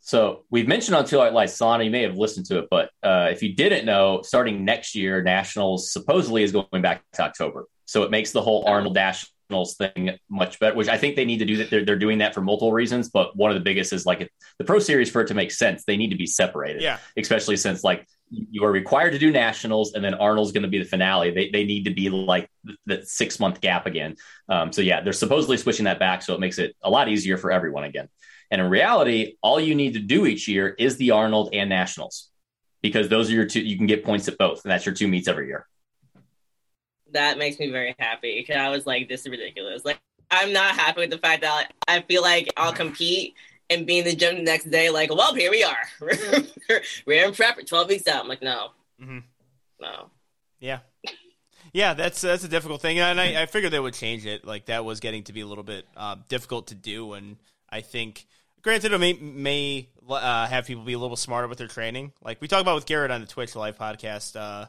So 0.00 0.44
we've 0.50 0.66
mentioned 0.66 0.96
on 0.96 1.04
Two 1.04 1.18
White 1.18 1.34
Lights, 1.34 1.58
Solana, 1.58 1.84
you 1.84 1.90
may 1.90 2.02
have 2.02 2.16
listened 2.16 2.46
to 2.46 2.58
it, 2.60 2.68
but 2.70 2.90
uh, 3.02 3.28
if 3.30 3.42
you 3.42 3.54
didn't 3.54 3.84
know, 3.84 4.22
starting 4.22 4.64
next 4.64 4.94
year, 4.94 5.22
Nationals 5.22 5.92
supposedly 5.92 6.42
is 6.42 6.52
going 6.52 6.82
back 6.82 7.02
to 7.14 7.22
October. 7.22 7.66
So 7.84 8.02
it 8.02 8.10
makes 8.10 8.32
the 8.32 8.40
whole 8.40 8.64
Arnold 8.66 8.94
Dash 8.94 9.26
thing 9.76 10.18
much 10.28 10.58
better, 10.58 10.74
which 10.74 10.88
I 10.88 10.96
think 10.96 11.16
they 11.16 11.24
need 11.24 11.38
to 11.38 11.44
do 11.44 11.56
that. 11.58 11.70
They're, 11.70 11.84
they're 11.84 11.98
doing 11.98 12.18
that 12.18 12.34
for 12.34 12.40
multiple 12.40 12.72
reasons, 12.72 13.10
but 13.10 13.36
one 13.36 13.50
of 13.50 13.54
the 13.54 13.62
biggest 13.62 13.92
is 13.92 14.06
like 14.06 14.30
the 14.58 14.64
pro 14.64 14.78
series 14.78 15.10
for 15.10 15.20
it 15.20 15.28
to 15.28 15.34
make 15.34 15.50
sense, 15.50 15.84
they 15.84 15.96
need 15.96 16.10
to 16.10 16.16
be 16.16 16.26
separated. 16.26 16.82
Yeah. 16.82 16.98
Especially 17.16 17.56
since 17.56 17.84
like 17.84 18.06
you 18.30 18.64
are 18.64 18.70
required 18.70 19.10
to 19.12 19.18
do 19.18 19.30
nationals 19.30 19.94
and 19.94 20.04
then 20.04 20.14
Arnold's 20.14 20.52
going 20.52 20.62
to 20.62 20.68
be 20.68 20.78
the 20.78 20.84
finale. 20.84 21.30
They, 21.30 21.50
they 21.50 21.64
need 21.64 21.84
to 21.84 21.94
be 21.94 22.08
like 22.10 22.48
the, 22.86 23.02
six 23.04 23.40
month 23.40 23.60
gap 23.60 23.86
again. 23.86 24.16
Um, 24.48 24.72
so 24.72 24.82
yeah, 24.82 25.00
they're 25.00 25.12
supposedly 25.12 25.56
switching 25.56 25.84
that 25.84 25.98
back. 25.98 26.22
So 26.22 26.34
it 26.34 26.40
makes 26.40 26.58
it 26.58 26.76
a 26.82 26.90
lot 26.90 27.08
easier 27.08 27.36
for 27.36 27.50
everyone 27.50 27.84
again. 27.84 28.08
And 28.50 28.60
in 28.60 28.68
reality, 28.68 29.36
all 29.42 29.60
you 29.60 29.74
need 29.74 29.94
to 29.94 30.00
do 30.00 30.26
each 30.26 30.48
year 30.48 30.68
is 30.68 30.96
the 30.96 31.12
Arnold 31.12 31.50
and 31.52 31.68
nationals 31.68 32.30
because 32.82 33.08
those 33.08 33.30
are 33.30 33.34
your 33.34 33.46
two, 33.46 33.60
you 33.60 33.76
can 33.76 33.86
get 33.86 34.04
points 34.04 34.28
at 34.28 34.38
both 34.38 34.64
and 34.64 34.70
that's 34.70 34.86
your 34.86 34.94
two 34.94 35.08
meets 35.08 35.28
every 35.28 35.46
year 35.46 35.66
that 37.12 37.38
makes 37.38 37.58
me 37.58 37.70
very 37.70 37.94
happy 37.98 38.40
because 38.40 38.56
I 38.56 38.68
was 38.68 38.86
like, 38.86 39.08
this 39.08 39.22
is 39.22 39.28
ridiculous. 39.28 39.84
Like, 39.84 40.00
I'm 40.30 40.52
not 40.52 40.74
happy 40.74 41.00
with 41.00 41.10
the 41.10 41.18
fact 41.18 41.42
that 41.42 41.72
I 41.88 42.02
feel 42.02 42.22
like 42.22 42.52
I'll 42.56 42.72
compete 42.72 43.34
and 43.68 43.86
be 43.86 43.98
in 43.98 44.04
the 44.04 44.14
gym 44.14 44.36
the 44.36 44.42
next 44.42 44.70
day, 44.70 44.90
like, 44.90 45.14
well, 45.14 45.34
here 45.34 45.50
we 45.50 45.62
are. 45.62 45.78
We're 47.06 47.24
in 47.24 47.32
prep 47.32 47.56
for 47.56 47.62
12 47.62 47.88
weeks 47.88 48.08
out. 48.08 48.22
I'm 48.22 48.28
like, 48.28 48.42
no. 48.42 48.70
Mm-hmm. 49.00 49.18
No. 49.80 50.10
Yeah. 50.58 50.80
Yeah, 51.72 51.94
that's 51.94 52.20
that's 52.20 52.42
a 52.42 52.48
difficult 52.48 52.82
thing, 52.82 52.98
and 52.98 53.20
I, 53.20 53.42
I 53.42 53.46
figured 53.46 53.72
they 53.72 53.78
would 53.78 53.94
change 53.94 54.26
it. 54.26 54.44
Like 54.44 54.66
that 54.66 54.84
was 54.84 54.98
getting 54.98 55.22
to 55.24 55.32
be 55.32 55.40
a 55.40 55.46
little 55.46 55.62
bit 55.62 55.86
uh, 55.96 56.16
difficult 56.28 56.66
to 56.68 56.74
do, 56.74 57.12
and 57.12 57.36
I 57.68 57.80
think, 57.80 58.26
granted, 58.62 58.92
it 58.92 58.98
may 58.98 59.12
may 59.12 59.88
uh, 60.08 60.48
have 60.48 60.66
people 60.66 60.82
be 60.82 60.94
a 60.94 60.98
little 60.98 61.16
smarter 61.16 61.46
with 61.46 61.58
their 61.58 61.68
training. 61.68 62.12
Like 62.24 62.40
we 62.40 62.48
talk 62.48 62.60
about 62.60 62.74
with 62.74 62.86
Garrett 62.86 63.12
on 63.12 63.20
the 63.20 63.26
Twitch 63.28 63.54
live 63.54 63.78
podcast. 63.78 64.34
Uh, 64.34 64.66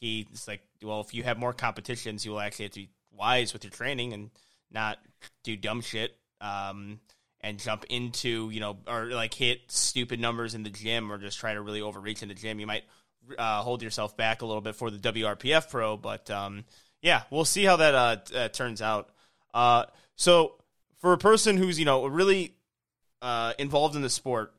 he's 0.00 0.48
like, 0.48 0.62
well, 0.82 1.00
if 1.00 1.14
you 1.14 1.22
have 1.22 1.38
more 1.38 1.52
competitions, 1.52 2.24
you 2.24 2.32
will 2.32 2.40
actually 2.40 2.64
have 2.66 2.72
to 2.72 2.80
be 2.80 2.90
wise 3.12 3.52
with 3.52 3.64
your 3.64 3.70
training 3.70 4.12
and 4.12 4.30
not 4.70 4.98
do 5.44 5.56
dumb 5.56 5.80
shit. 5.80 6.16
um, 6.40 7.00
and 7.42 7.58
jump 7.58 7.84
into 7.88 8.50
you 8.50 8.60
know 8.60 8.76
or 8.86 9.06
like 9.06 9.32
hit 9.34 9.60
stupid 9.68 10.20
numbers 10.20 10.54
in 10.54 10.62
the 10.62 10.70
gym 10.70 11.10
or 11.10 11.18
just 11.18 11.38
try 11.38 11.54
to 11.54 11.60
really 11.62 11.80
overreach 11.80 12.22
in 12.22 12.28
the 12.28 12.34
gym, 12.34 12.60
you 12.60 12.66
might 12.66 12.84
uh, 13.38 13.62
hold 13.62 13.82
yourself 13.82 14.16
back 14.16 14.42
a 14.42 14.46
little 14.46 14.60
bit 14.60 14.74
for 14.76 14.90
the 14.90 14.98
WRPF 14.98 15.70
Pro. 15.70 15.96
But 15.96 16.30
um, 16.30 16.64
yeah, 17.02 17.22
we'll 17.30 17.44
see 17.44 17.64
how 17.64 17.76
that 17.76 17.94
uh, 17.94 18.16
uh, 18.36 18.48
turns 18.48 18.82
out. 18.82 19.10
Uh, 19.54 19.84
so 20.16 20.54
for 20.98 21.12
a 21.12 21.18
person 21.18 21.56
who's 21.56 21.78
you 21.78 21.84
know 21.84 22.06
really 22.06 22.54
uh, 23.22 23.54
involved 23.58 23.96
in 23.96 24.02
the 24.02 24.10
sport, 24.10 24.52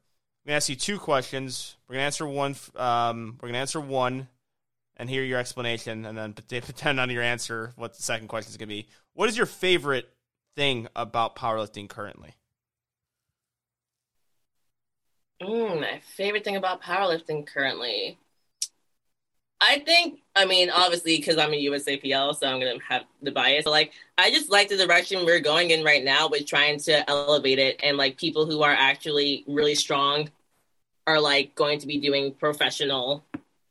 I'm 0.44 0.50
gonna 0.50 0.58
ask 0.58 0.70
you 0.70 0.76
two 0.76 0.98
questions. 0.98 1.76
We're 1.88 1.96
gonna 1.96 2.06
answer 2.06 2.28
one. 2.28 2.56
Um, 2.76 3.38
we're 3.42 3.50
gonna 3.50 3.60
answer 3.60 3.80
one, 3.80 4.28
and 5.02 5.10
hear 5.10 5.24
your 5.24 5.40
explanation, 5.40 6.06
and 6.06 6.16
then 6.16 6.34
pretend 6.34 7.00
on 7.00 7.10
your 7.10 7.24
answer 7.24 7.74
what 7.76 7.96
the 7.96 8.04
second 8.04 8.28
question 8.28 8.52
is 8.52 8.58
gonna 8.58 8.68
be. 8.68 8.88
What 9.14 9.30
is 9.30 9.36
your 9.36 9.48
favorite 9.48 10.08
thing 10.56 10.88
about 10.96 11.36
powerlifting 11.36 11.90
currently? 11.90 12.36
Mm, 15.42 15.82
my 15.82 16.00
favorite 16.16 16.44
thing 16.44 16.56
about 16.56 16.84
powerlifting 16.84 17.48
currently. 17.48 18.20
I 19.60 19.80
think, 19.80 20.22
I 20.36 20.46
mean, 20.46 20.70
obviously, 20.70 21.18
because 21.18 21.40
I'm 21.40 21.54
a 21.54 21.66
USAPL, 21.66 22.36
so 22.36 22.48
I'm 22.48 22.60
going 22.60 22.80
to 22.80 22.86
have 22.86 23.04
the 23.24 23.32
bias. 23.32 23.64
But, 23.64 23.72
like, 23.72 23.94
I 24.20 24.30
just 24.30 24.52
like 24.52 24.70
the 24.70 24.78
direction 24.78 25.26
we're 25.26 25.40
going 25.40 25.72
in 25.72 25.84
right 25.84 26.04
now 26.04 26.28
with 26.28 26.46
trying 26.48 26.80
to 26.82 27.08
elevate 27.10 27.60
it. 27.60 27.80
And, 27.84 27.98
like, 27.98 28.18
people 28.18 28.46
who 28.46 28.62
are 28.62 28.72
actually 28.72 29.44
really 29.48 29.76
strong 29.76 30.30
are, 31.06 31.20
like, 31.20 31.54
going 31.56 31.80
to 31.80 31.88
be 31.88 32.00
doing 32.00 32.34
professional, 32.34 33.24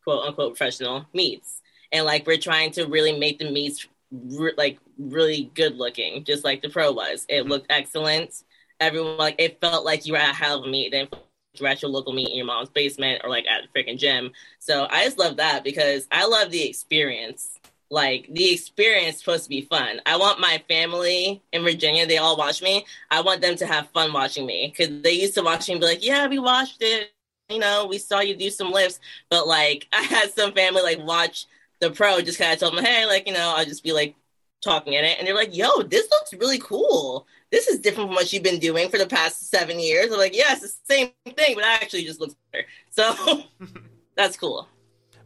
quote 0.04 0.26
unquote, 0.26 0.56
professional 0.56 1.06
meets. 1.14 1.60
And, 1.92 2.04
like, 2.04 2.26
we're 2.26 2.38
trying 2.38 2.70
to 2.72 2.86
really 2.86 3.18
make 3.18 3.38
the 3.38 3.50
meets, 3.50 3.86
re- 4.12 4.54
like, 4.56 4.78
really 4.98 5.50
good 5.54 5.76
looking, 5.76 6.24
just 6.24 6.44
like 6.44 6.62
the 6.62 6.68
pro 6.68 6.92
was. 6.92 7.26
It 7.28 7.40
mm-hmm. 7.40 7.50
looked 7.50 7.66
excellent. 7.70 8.44
Everyone, 8.78 9.16
like, 9.16 9.36
it 9.38 9.60
felt 9.60 9.84
like 9.84 10.06
you 10.06 10.12
were 10.12 10.18
at 10.18 10.30
a 10.30 10.34
hell 10.34 10.60
of 10.60 10.64
a 10.64 10.68
meet. 10.68 10.92
Didn't 10.92 11.14
you're 11.54 11.68
at 11.68 11.82
your 11.82 11.90
local 11.90 12.12
meet 12.12 12.28
in 12.28 12.36
your 12.36 12.46
mom's 12.46 12.68
basement 12.68 13.22
or 13.24 13.30
like 13.30 13.46
at 13.46 13.62
the 13.62 13.78
freaking 13.78 13.98
gym. 13.98 14.32
So 14.58 14.86
I 14.90 15.04
just 15.04 15.18
love 15.18 15.36
that 15.38 15.64
because 15.64 16.06
I 16.12 16.26
love 16.26 16.50
the 16.50 16.68
experience. 16.68 17.58
Like 17.90 18.28
the 18.30 18.52
experience 18.52 19.16
is 19.16 19.20
supposed 19.20 19.44
to 19.44 19.48
be 19.48 19.62
fun. 19.62 20.00
I 20.06 20.16
want 20.16 20.38
my 20.38 20.62
family 20.68 21.42
in 21.52 21.62
Virginia, 21.62 22.06
they 22.06 22.18
all 22.18 22.36
watch 22.36 22.62
me. 22.62 22.86
I 23.10 23.20
want 23.20 23.40
them 23.40 23.56
to 23.56 23.66
have 23.66 23.90
fun 23.90 24.12
watching 24.12 24.46
me 24.46 24.72
because 24.72 25.02
they 25.02 25.12
used 25.12 25.34
to 25.34 25.42
watch 25.42 25.66
me 25.66 25.74
and 25.74 25.80
be 25.80 25.86
like, 25.86 26.04
yeah, 26.04 26.28
we 26.28 26.38
watched 26.38 26.78
it. 26.80 27.10
You 27.50 27.58
know, 27.58 27.86
we 27.86 27.98
saw 27.98 28.20
you 28.20 28.36
do 28.36 28.50
some 28.50 28.72
lifts. 28.72 29.00
But 29.28 29.46
like 29.46 29.88
I 29.92 30.02
had 30.02 30.32
some 30.32 30.52
family 30.52 30.82
like 30.82 31.00
watch 31.00 31.46
the 31.80 31.90
pro, 31.90 32.20
just 32.20 32.38
kind 32.38 32.52
of 32.52 32.58
told 32.58 32.76
them, 32.76 32.84
hey, 32.84 33.06
like, 33.06 33.26
you 33.26 33.32
know, 33.32 33.54
I'll 33.56 33.64
just 33.64 33.82
be 33.82 33.92
like 33.92 34.14
talking 34.62 34.92
in 34.92 35.04
it. 35.04 35.18
And 35.18 35.26
they're 35.26 35.34
like, 35.34 35.56
yo, 35.56 35.82
this 35.82 36.10
looks 36.10 36.32
really 36.34 36.58
cool 36.58 37.26
this 37.50 37.66
is 37.66 37.80
different 37.80 38.08
from 38.08 38.14
what 38.14 38.32
you've 38.32 38.42
been 38.42 38.60
doing 38.60 38.88
for 38.88 38.98
the 38.98 39.06
past 39.06 39.50
seven 39.50 39.80
years. 39.80 40.10
I'm 40.12 40.18
like, 40.18 40.36
yes, 40.36 40.62
it's 40.62 40.74
the 40.86 40.94
same 40.94 41.10
thing, 41.34 41.54
but 41.54 41.64
I 41.64 41.74
actually 41.74 42.04
just 42.04 42.20
looks 42.20 42.34
better. 42.52 42.66
So 42.92 43.44
that's 44.16 44.36
cool. 44.36 44.68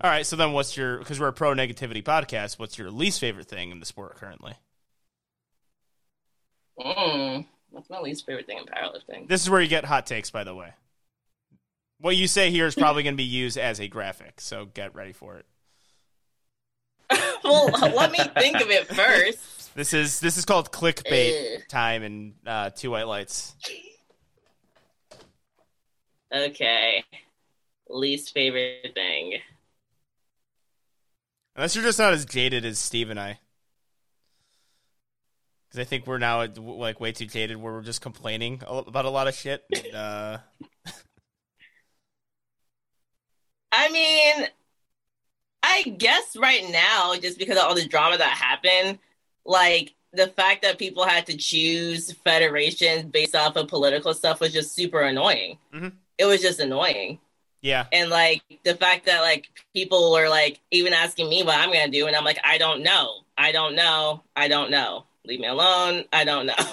All 0.00 0.10
right. 0.10 0.26
So 0.26 0.36
then 0.36 0.52
what's 0.52 0.76
your, 0.76 0.98
because 0.98 1.18
we're 1.18 1.28
a 1.28 1.32
pro 1.32 1.54
negativity 1.54 2.02
podcast, 2.02 2.58
what's 2.58 2.76
your 2.76 2.90
least 2.90 3.20
favorite 3.20 3.48
thing 3.48 3.70
in 3.70 3.80
the 3.80 3.86
sport 3.86 4.16
currently? 4.16 4.54
Mm, 6.78 7.46
what's 7.70 7.88
my 7.88 8.00
least 8.00 8.26
favorite 8.26 8.46
thing 8.46 8.58
in 8.58 8.64
powerlifting? 8.64 9.28
This 9.28 9.42
is 9.42 9.50
where 9.50 9.60
you 9.60 9.68
get 9.68 9.84
hot 9.84 10.06
takes, 10.06 10.30
by 10.30 10.44
the 10.44 10.54
way. 10.54 10.74
What 11.98 12.16
you 12.16 12.26
say 12.26 12.50
here 12.50 12.66
is 12.66 12.74
probably 12.74 13.02
going 13.02 13.14
to 13.14 13.18
be 13.18 13.24
used 13.24 13.56
as 13.56 13.80
a 13.80 13.88
graphic, 13.88 14.40
so 14.40 14.66
get 14.66 14.94
ready 14.94 15.12
for 15.12 15.36
it. 15.36 15.46
well, 17.44 17.66
let 17.94 18.10
me 18.12 18.18
think 18.38 18.60
of 18.60 18.70
it 18.70 18.88
first. 18.88 19.74
This 19.74 19.92
is 19.92 20.20
this 20.20 20.36
is 20.36 20.44
called 20.44 20.70
clickbait 20.70 21.66
time 21.68 22.02
and 22.02 22.34
uh, 22.46 22.70
two 22.70 22.90
white 22.90 23.06
lights. 23.08 23.56
Okay. 26.32 27.04
Least 27.88 28.32
favorite 28.34 28.92
thing. 28.94 29.38
Unless 31.56 31.76
you're 31.76 31.84
just 31.84 31.98
not 31.98 32.12
as 32.12 32.24
jaded 32.24 32.64
as 32.64 32.78
Steve 32.78 33.10
and 33.10 33.20
I. 33.20 33.38
Because 35.68 35.80
I 35.80 35.84
think 35.84 36.06
we're 36.06 36.18
now 36.18 36.46
like 36.56 37.00
way 37.00 37.12
too 37.12 37.26
jaded 37.26 37.56
where 37.56 37.72
we're 37.72 37.82
just 37.82 38.00
complaining 38.00 38.62
about 38.66 39.04
a 39.04 39.10
lot 39.10 39.28
of 39.28 39.34
shit. 39.34 39.64
Uh... 39.94 40.38
I 43.74 43.90
mean, 43.90 44.48
I 45.62 45.82
guess 45.82 46.36
right 46.36 46.64
now, 46.70 47.14
just 47.20 47.38
because 47.38 47.56
of 47.58 47.64
all 47.64 47.74
the 47.74 47.86
drama 47.88 48.16
that 48.18 48.30
happened, 48.30 49.00
like 49.44 49.94
the 50.12 50.28
fact 50.28 50.62
that 50.62 50.78
people 50.78 51.04
had 51.04 51.26
to 51.26 51.36
choose 51.36 52.12
federations 52.24 53.04
based 53.10 53.34
off 53.34 53.56
of 53.56 53.66
political 53.66 54.14
stuff 54.14 54.40
was 54.40 54.52
just 54.52 54.74
super 54.74 55.00
annoying. 55.00 55.58
Mm-hmm. 55.74 55.88
It 56.18 56.26
was 56.26 56.40
just 56.40 56.60
annoying. 56.60 57.18
Yeah. 57.62 57.86
And 57.92 58.10
like 58.10 58.42
the 58.62 58.74
fact 58.74 59.06
that 59.06 59.22
like 59.22 59.48
people 59.74 60.12
were 60.12 60.28
like 60.28 60.60
even 60.70 60.92
asking 60.92 61.28
me 61.28 61.42
what 61.42 61.58
I'm 61.58 61.72
gonna 61.72 61.90
do, 61.90 62.06
and 62.06 62.14
I'm 62.14 62.24
like, 62.24 62.38
I 62.44 62.58
don't 62.58 62.82
know. 62.82 63.24
I 63.36 63.50
don't 63.50 63.74
know. 63.74 64.22
I 64.36 64.46
don't 64.46 64.70
know. 64.70 65.04
Leave 65.24 65.40
me 65.40 65.48
alone. 65.48 66.04
I 66.12 66.24
don't 66.24 66.46
know. 66.46 66.54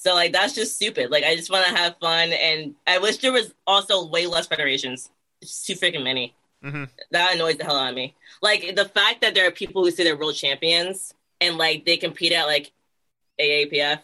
So 0.00 0.14
like 0.14 0.32
that's 0.32 0.54
just 0.54 0.76
stupid. 0.76 1.10
Like 1.10 1.24
I 1.24 1.36
just 1.36 1.50
want 1.50 1.66
to 1.66 1.76
have 1.76 1.94
fun, 2.00 2.32
and 2.32 2.74
I 2.86 2.96
wish 2.96 3.18
there 3.18 3.32
was 3.32 3.52
also 3.66 4.06
way 4.08 4.26
less 4.26 4.46
federations. 4.46 5.10
It's 5.40 5.64
too 5.64 5.74
freaking 5.74 6.04
many. 6.04 6.34
Mm-hmm. 6.64 6.84
That 7.10 7.34
annoys 7.34 7.56
the 7.56 7.64
hell 7.64 7.76
out 7.76 7.90
of 7.90 7.94
me. 7.94 8.14
Like 8.42 8.74
the 8.76 8.84
fact 8.84 9.22
that 9.22 9.34
there 9.34 9.46
are 9.46 9.50
people 9.50 9.84
who 9.84 9.90
say 9.90 10.04
they're 10.04 10.16
world 10.16 10.34
champions 10.34 11.14
and 11.40 11.56
like 11.56 11.84
they 11.84 11.96
compete 11.96 12.32
at 12.32 12.46
like 12.46 12.72
AAPF. 13.40 14.00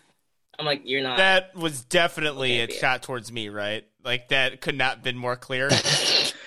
I'm 0.58 0.64
like, 0.64 0.82
you're 0.84 1.02
not. 1.02 1.18
That 1.18 1.54
was 1.54 1.84
definitely 1.84 2.60
a 2.60 2.70
shot 2.70 3.02
towards 3.02 3.30
me, 3.30 3.50
right? 3.50 3.84
Like 4.02 4.28
that 4.28 4.62
could 4.62 4.76
not 4.76 4.96
have 4.96 5.02
been 5.02 5.18
more 5.18 5.36
clear. 5.36 5.68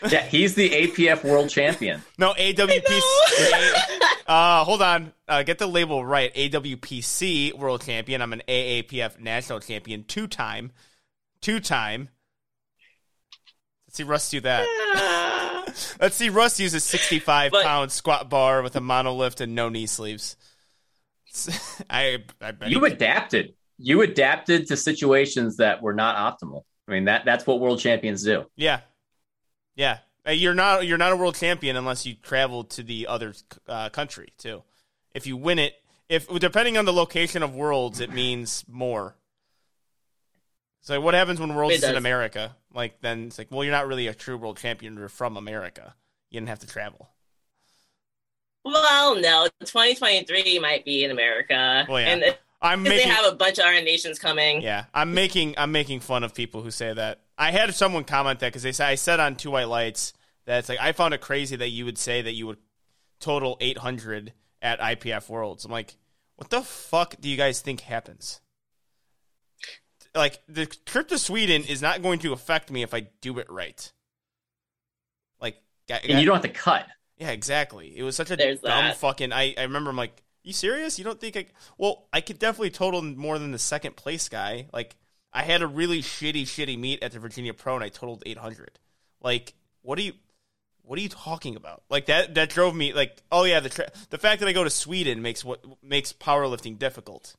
yeah, 0.09 0.23
he's 0.23 0.55
the 0.55 0.69
APF 0.69 1.23
world 1.23 1.49
champion. 1.49 2.01
No, 2.17 2.33
AWPC. 2.33 3.01
uh, 4.27 4.63
hold 4.63 4.81
on. 4.81 5.13
Uh, 5.27 5.43
get 5.43 5.57
the 5.59 5.67
label 5.67 6.05
right. 6.05 6.33
AWPC 6.33 7.53
world 7.53 7.81
champion. 7.81 8.21
I'm 8.21 8.33
an 8.33 8.41
AAPF 8.47 9.19
national 9.19 9.59
champion, 9.59 10.05
two 10.05 10.27
time, 10.27 10.71
two 11.41 11.59
time. 11.59 12.09
Let's 13.89 13.97
see 13.97 14.03
Russ 14.03 14.29
do 14.29 14.39
that. 14.41 15.73
Let's 15.99 16.15
see 16.15 16.29
Russ 16.29 16.59
use 16.59 16.75
a 16.75 16.79
65 16.79 17.51
but, 17.51 17.65
pound 17.65 17.91
squat 17.91 18.29
bar 18.29 18.61
with 18.61 18.75
a 18.75 18.79
monolift 18.79 19.41
and 19.41 19.55
no 19.55 19.67
knee 19.69 19.87
sleeves. 19.87 20.37
I, 21.89 22.19
I 22.39 22.53
you 22.67 22.85
adapted. 22.85 23.55
You 23.79 24.03
adapted 24.03 24.67
to 24.67 24.77
situations 24.77 25.57
that 25.57 25.81
were 25.81 25.95
not 25.95 26.17
optimal. 26.17 26.65
I 26.87 26.91
mean 26.91 27.05
that 27.05 27.25
that's 27.25 27.47
what 27.47 27.59
world 27.59 27.79
champions 27.79 28.23
do. 28.23 28.45
Yeah, 28.55 28.81
yeah. 29.75 29.97
Uh, 30.27 30.33
you're 30.33 30.53
not 30.53 30.85
you're 30.85 30.99
not 30.99 31.11
a 31.11 31.15
world 31.15 31.33
champion 31.33 31.75
unless 31.75 32.05
you 32.05 32.13
travel 32.13 32.65
to 32.65 32.83
the 32.83 33.07
other 33.07 33.33
uh, 33.67 33.89
country 33.89 34.33
too. 34.37 34.61
If 35.15 35.25
you 35.25 35.35
win 35.35 35.57
it, 35.57 35.73
if 36.09 36.27
depending 36.27 36.77
on 36.77 36.85
the 36.85 36.93
location 36.93 37.41
of 37.41 37.55
worlds, 37.55 38.01
it 38.01 38.13
means 38.13 38.63
more. 38.67 39.15
So 40.81 41.01
what 41.01 41.15
happens 41.15 41.39
when 41.39 41.55
worlds 41.55 41.77
is 41.77 41.83
in 41.83 41.95
America? 41.95 42.55
Like 42.73 43.01
then 43.01 43.27
it's 43.27 43.37
like, 43.37 43.47
well, 43.51 43.63
you're 43.63 43.73
not 43.73 43.87
really 43.87 44.07
a 44.07 44.13
true 44.13 44.37
world 44.37 44.57
champion. 44.57 44.95
You're 44.95 45.09
from 45.09 45.37
America. 45.37 45.95
You 46.29 46.39
didn't 46.39 46.49
have 46.49 46.59
to 46.59 46.67
travel. 46.67 47.09
Well, 48.63 49.15
no, 49.15 49.47
2023 49.61 50.59
might 50.59 50.85
be 50.85 51.03
in 51.03 51.11
America. 51.11 51.85
Well, 51.87 51.99
yeah. 51.99 52.07
And 52.07 52.37
I'm 52.61 52.83
making, 52.83 52.97
they 52.97 53.03
have 53.13 53.25
a 53.25 53.35
bunch 53.35 53.57
of 53.57 53.65
our 53.65 53.81
nations 53.81 54.19
coming. 54.19 54.61
Yeah, 54.61 54.85
I'm 54.93 55.13
making 55.13 55.55
I'm 55.57 55.71
making 55.71 56.01
fun 56.01 56.23
of 56.23 56.33
people 56.33 56.61
who 56.61 56.71
say 56.71 56.93
that. 56.93 57.21
I 57.37 57.51
had 57.51 57.73
someone 57.73 58.03
comment 58.03 58.39
that 58.39 58.47
because 58.47 58.63
they 58.63 58.73
said 58.73 58.87
I 58.87 58.95
said 58.95 59.19
on 59.19 59.35
Two 59.35 59.51
White 59.51 59.69
Lights 59.69 60.13
that 60.45 60.59
it's 60.59 60.69
like 60.69 60.79
I 60.81 60.91
found 60.91 61.13
it 61.13 61.21
crazy 61.21 61.55
that 61.55 61.69
you 61.69 61.85
would 61.85 61.97
say 61.97 62.21
that 62.21 62.33
you 62.33 62.47
would 62.47 62.57
total 63.19 63.57
800 63.61 64.33
at 64.61 64.79
IPF 64.79 65.29
Worlds. 65.29 65.63
I'm 65.65 65.71
like, 65.71 65.95
what 66.35 66.49
the 66.49 66.61
fuck 66.61 67.15
do 67.19 67.29
you 67.29 67.37
guys 67.37 67.61
think 67.61 67.81
happens? 67.81 68.41
Like 70.15 70.39
the 70.47 70.65
trip 70.65 71.07
to 71.09 71.17
Sweden 71.17 71.63
is 71.63 71.81
not 71.81 72.01
going 72.01 72.19
to 72.19 72.33
affect 72.33 72.71
me 72.71 72.81
if 72.83 72.93
I 72.93 73.07
do 73.21 73.39
it 73.39 73.49
right. 73.49 73.91
Like, 75.41 75.61
and 75.89 76.19
you 76.19 76.25
don't 76.25 76.35
have 76.35 76.43
to 76.43 76.49
cut. 76.49 76.87
Yeah, 77.17 77.31
exactly. 77.31 77.93
It 77.97 78.03
was 78.03 78.15
such 78.15 78.31
a 78.31 78.35
There's 78.35 78.61
dumb 78.61 78.85
that. 78.85 78.97
fucking. 78.97 79.33
I, 79.33 79.53
I 79.57 79.63
remember 79.63 79.89
I'm 79.89 79.97
like, 79.97 80.23
you 80.43 80.53
serious? 80.53 80.97
You 80.97 81.05
don't 81.05 81.19
think 81.19 81.35
I? 81.35 81.45
Well, 81.77 82.07
I 82.13 82.21
could 82.21 82.39
definitely 82.39 82.69
total 82.71 83.01
more 83.01 83.37
than 83.37 83.51
the 83.51 83.59
second 83.59 83.95
place 83.97 84.29
guy. 84.29 84.67
Like, 84.71 84.95
I 85.33 85.43
had 85.43 85.61
a 85.61 85.67
really 85.67 86.01
shitty, 86.01 86.43
shitty 86.43 86.79
meet 86.79 87.03
at 87.03 87.11
the 87.11 87.19
Virginia 87.19 87.53
Pro, 87.53 87.75
and 87.75 87.83
I 87.83 87.89
totaled 87.89 88.23
800. 88.25 88.79
Like, 89.21 89.53
what 89.81 89.99
are 89.99 90.01
you? 90.01 90.13
What 90.81 90.97
are 90.97 91.01
you 91.03 91.09
talking 91.09 91.55
about? 91.55 91.83
Like 91.89 92.07
that 92.07 92.33
that 92.33 92.49
drove 92.49 92.75
me 92.75 92.93
like, 92.93 93.21
oh 93.31 93.43
yeah, 93.43 93.59
the 93.59 93.69
tra- 93.69 93.91
the 94.09 94.17
fact 94.17 94.39
that 94.39 94.49
I 94.49 94.53
go 94.53 94.63
to 94.63 94.71
Sweden 94.71 95.21
makes 95.21 95.45
what 95.45 95.63
makes 95.83 96.13
powerlifting 96.13 96.79
difficult. 96.79 97.35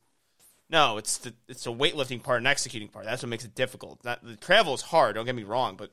No, 0.71 0.99
it's 0.99 1.19
the 1.19 1.35
it's 1.49 1.65
the 1.65 1.73
weightlifting 1.73 2.23
part 2.23 2.39
and 2.39 2.47
executing 2.47 2.89
part. 2.89 3.05
That's 3.05 3.23
what 3.23 3.29
makes 3.29 3.45
it 3.45 3.57
difficult. 3.57 4.05
Not, 4.05 4.25
the 4.25 4.37
travel 4.37 4.73
is 4.73 4.83
hard. 4.83 5.17
Don't 5.17 5.27
get 5.27 5.35
me 5.35 5.43
wrong, 5.43 5.75
but 5.77 5.91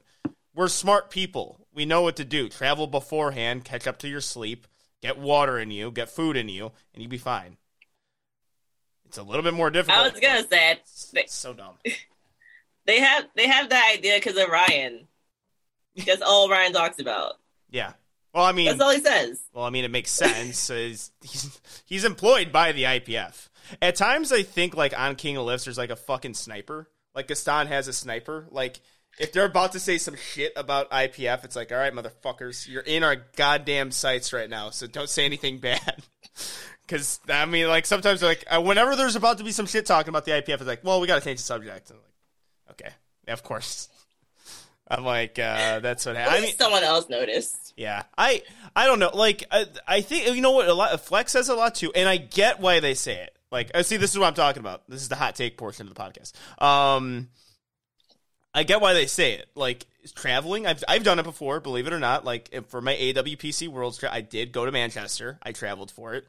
we're 0.54 0.68
smart 0.68 1.10
people. 1.10 1.66
We 1.74 1.86
know 1.86 2.04
what 2.04 2.16
to 2.18 2.26
do. 2.26 2.48
Travel 2.48 2.86
beforehand, 2.86 3.66
catch 3.66 3.88
up 3.88 3.98
to 4.00 4.08
your 4.08 4.22
sleep, 4.22 4.68
get 5.02 5.18
water 5.18 5.58
in 5.58 5.72
you, 5.72 5.90
get 5.90 6.10
food 6.10 6.38
in 6.38 6.48
you, 6.48 6.72
and 6.94 7.02
you'll 7.02 7.10
be 7.10 7.18
fine. 7.18 7.58
It's 9.08 9.18
a 9.18 9.24
little 9.24 9.42
bit 9.42 9.56
more 9.56 9.72
difficult. 9.72 9.98
I 9.98 10.10
was 10.10 10.20
gonna 10.20 10.48
say 10.48 10.74
it. 10.74 10.82
They, 11.12 11.26
so 11.28 11.54
dumb. 11.54 11.76
they 12.86 13.00
have 13.00 13.26
they 13.36 13.48
have 13.48 13.70
that 13.70 13.96
idea 13.98 14.18
because 14.18 14.38
of 14.38 14.48
Ryan. 14.48 15.08
That's 16.06 16.22
all 16.22 16.50
Ryan 16.50 16.74
talks 16.74 17.00
about. 17.00 17.34
Yeah. 17.72 17.94
Well, 18.32 18.46
I 18.46 18.52
mean, 18.52 18.68
That's 18.68 18.82
all 18.82 18.92
he 18.92 19.00
says. 19.00 19.42
Well, 19.54 19.66
I 19.66 19.72
mean, 19.72 19.86
it 19.86 19.92
makes 19.92 20.12
sense. 20.12 20.68
he's 20.70 21.12
he's 21.86 22.06
employed 22.06 22.52
by 22.52 22.74
the 22.74 22.84
IPF. 22.84 23.50
At 23.82 23.96
times, 23.96 24.32
I 24.32 24.44
think 24.44 24.76
like 24.76 24.98
on 24.98 25.16
King 25.16 25.38
of 25.38 25.46
Lifts, 25.46 25.66
there's 25.66 25.78
like 25.78 25.90
a 25.90 25.96
fucking 25.96 26.34
sniper. 26.34 26.90
Like 27.16 27.28
Gaston 27.28 27.68
has 27.68 27.88
a 27.88 27.94
sniper. 27.94 28.48
Like 28.52 28.80
if 29.20 29.32
they're 29.34 29.46
about 29.46 29.72
to 29.74 29.80
say 29.80 29.98
some 29.98 30.16
shit 30.16 30.54
about 30.56 30.92
IPF, 30.92 31.44
it's 31.44 31.56
like, 31.56 31.72
all 31.72 31.78
right, 31.78 31.94
motherfuckers, 31.94 32.68
you're 32.68 32.84
in 32.84 33.04
our 33.04 33.16
goddamn 33.36 33.92
sights 33.92 34.32
right 34.34 34.50
now, 34.50 34.70
so 34.70 34.86
don't 34.88 35.10
say 35.10 35.26
anything 35.26 35.58
bad. 35.60 36.04
Because 36.86 37.20
I 37.28 37.46
mean, 37.46 37.68
like 37.68 37.86
sometimes, 37.86 38.22
like 38.22 38.44
uh, 38.50 38.62
whenever 38.62 38.96
there's 38.96 39.16
about 39.16 39.40
to 39.40 39.44
be 39.44 39.52
some 39.52 39.66
shit 39.66 39.86
talking 39.86 40.10
about 40.10 40.26
the 40.26 40.32
IPF, 40.32 40.50
it's 40.50 40.66
like, 40.66 40.84
well, 40.84 41.02
we 41.02 41.08
got 41.08 41.16
to 41.16 41.22
change 41.26 41.40
the 41.40 41.46
subject. 41.46 41.90
And 41.90 42.00
I'm 42.00 42.04
like, 42.04 42.72
okay, 42.82 42.96
yeah, 43.28 43.34
of 43.34 43.44
course. 43.44 43.90
I'm 44.88 45.04
like, 45.04 45.38
uh, 45.38 45.80
that's 45.80 46.06
what 46.06 46.16
At 46.16 46.30
I 46.32 46.40
mean. 46.40 46.56
someone 46.56 46.84
else 46.84 47.10
noticed. 47.10 47.74
Yeah, 47.76 48.04
I 48.18 48.42
I 48.76 48.86
don't 48.86 49.00
know. 49.00 49.12
Like 49.14 49.44
I, 49.52 49.66
I 49.86 50.02
think 50.02 50.34
you 50.34 50.42
know 50.42 50.52
what 50.52 50.68
a 50.70 50.74
lot 50.74 51.00
Flex 51.02 51.34
says 51.34 51.50
a 51.50 51.56
lot 51.56 51.76
too, 51.76 51.92
and 51.94 52.08
I 52.08 52.16
get 52.18 52.60
why 52.62 52.80
they 52.80 52.94
say 52.94 53.16
it. 53.16 53.37
Like, 53.52 53.72
I 53.74 53.82
see, 53.82 53.98
this 53.98 54.12
is 54.12 54.20
what 54.20 54.28
I'm 54.28 54.34
talking 54.34 54.60
about. 54.60 54.84
This 54.90 55.02
is 55.02 55.10
the 55.10 55.16
hot 55.16 55.36
take 55.36 55.58
portion 55.58 55.88
of 55.88 55.94
the 55.94 56.02
podcast. 56.02 56.34
Um, 56.62 57.30
I 58.54 58.64
get 58.64 58.82
why 58.82 58.94
they 58.94 59.06
say 59.06 59.34
it. 59.34 59.50
Like 59.56 59.86
traveling, 60.16 60.66
I've 60.66 60.84
I've 60.88 61.04
done 61.04 61.20
it 61.20 61.24
before. 61.24 61.60
Believe 61.60 61.86
it 61.86 61.94
or 61.94 62.00
not, 62.00 62.26
like 62.26 62.68
for 62.70 62.82
my 62.82 62.96
AWPC 62.96 63.68
Worlds, 63.68 64.04
I 64.04 64.22
did 64.22 64.52
go 64.52 64.66
to 64.66 64.72
Manchester. 64.72 65.38
I 65.44 65.52
traveled 65.52 65.92
for 65.92 66.16
it. 66.16 66.26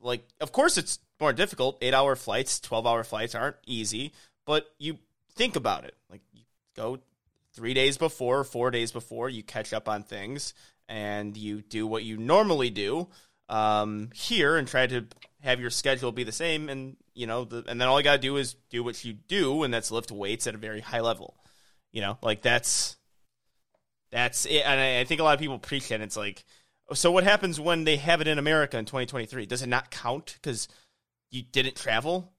Like, 0.00 0.24
of 0.40 0.52
course, 0.52 0.78
it's 0.78 1.00
more 1.20 1.32
difficult. 1.32 1.78
Eight 1.82 1.92
hour 1.92 2.14
flights, 2.14 2.60
twelve 2.60 2.86
hour 2.86 3.02
flights 3.02 3.34
aren't 3.34 3.56
easy. 3.66 4.12
But 4.46 4.66
you 4.78 4.98
think 5.34 5.56
about 5.56 5.84
it. 5.84 5.96
Like, 6.08 6.20
you 6.32 6.42
go 6.76 6.98
three 7.52 7.74
days 7.74 7.98
before, 7.98 8.44
four 8.44 8.70
days 8.70 8.92
before, 8.92 9.28
you 9.28 9.42
catch 9.42 9.72
up 9.72 9.88
on 9.88 10.04
things, 10.04 10.54
and 10.88 11.36
you 11.36 11.62
do 11.62 11.86
what 11.86 12.04
you 12.04 12.16
normally 12.16 12.70
do 12.70 13.08
um, 13.48 14.10
here, 14.14 14.56
and 14.56 14.68
try 14.68 14.86
to 14.86 15.06
have 15.42 15.60
your 15.60 15.70
schedule 15.70 16.12
be 16.12 16.24
the 16.24 16.32
same. 16.32 16.68
And 16.68 16.96
you 17.14 17.26
know, 17.26 17.44
the, 17.44 17.64
and 17.68 17.80
then 17.80 17.88
all 17.88 17.98
you 17.98 18.04
gotta 18.04 18.18
do 18.18 18.36
is 18.36 18.54
do 18.70 18.82
what 18.82 19.04
you 19.04 19.12
do, 19.12 19.62
and 19.62 19.72
that's 19.72 19.90
lift 19.90 20.10
weights 20.10 20.46
at 20.46 20.54
a 20.54 20.58
very 20.58 20.80
high 20.80 21.00
level. 21.00 21.36
You 21.92 22.00
know, 22.00 22.18
like 22.22 22.42
that's 22.42 22.96
that's 24.10 24.46
it. 24.46 24.62
And 24.64 24.80
I, 24.80 25.00
I 25.00 25.04
think 25.04 25.20
a 25.20 25.24
lot 25.24 25.34
of 25.34 25.40
people 25.40 25.58
preach 25.58 25.88
that. 25.88 26.00
It's 26.00 26.16
like, 26.16 26.44
so 26.92 27.10
what 27.10 27.24
happens 27.24 27.58
when 27.58 27.84
they 27.84 27.96
have 27.96 28.20
it 28.20 28.28
in 28.28 28.38
America 28.38 28.78
in 28.78 28.84
2023? 28.84 29.46
Does 29.46 29.62
it 29.62 29.68
not 29.68 29.90
count 29.90 30.38
because 30.40 30.68
you 31.30 31.42
didn't 31.42 31.76
travel? 31.76 32.32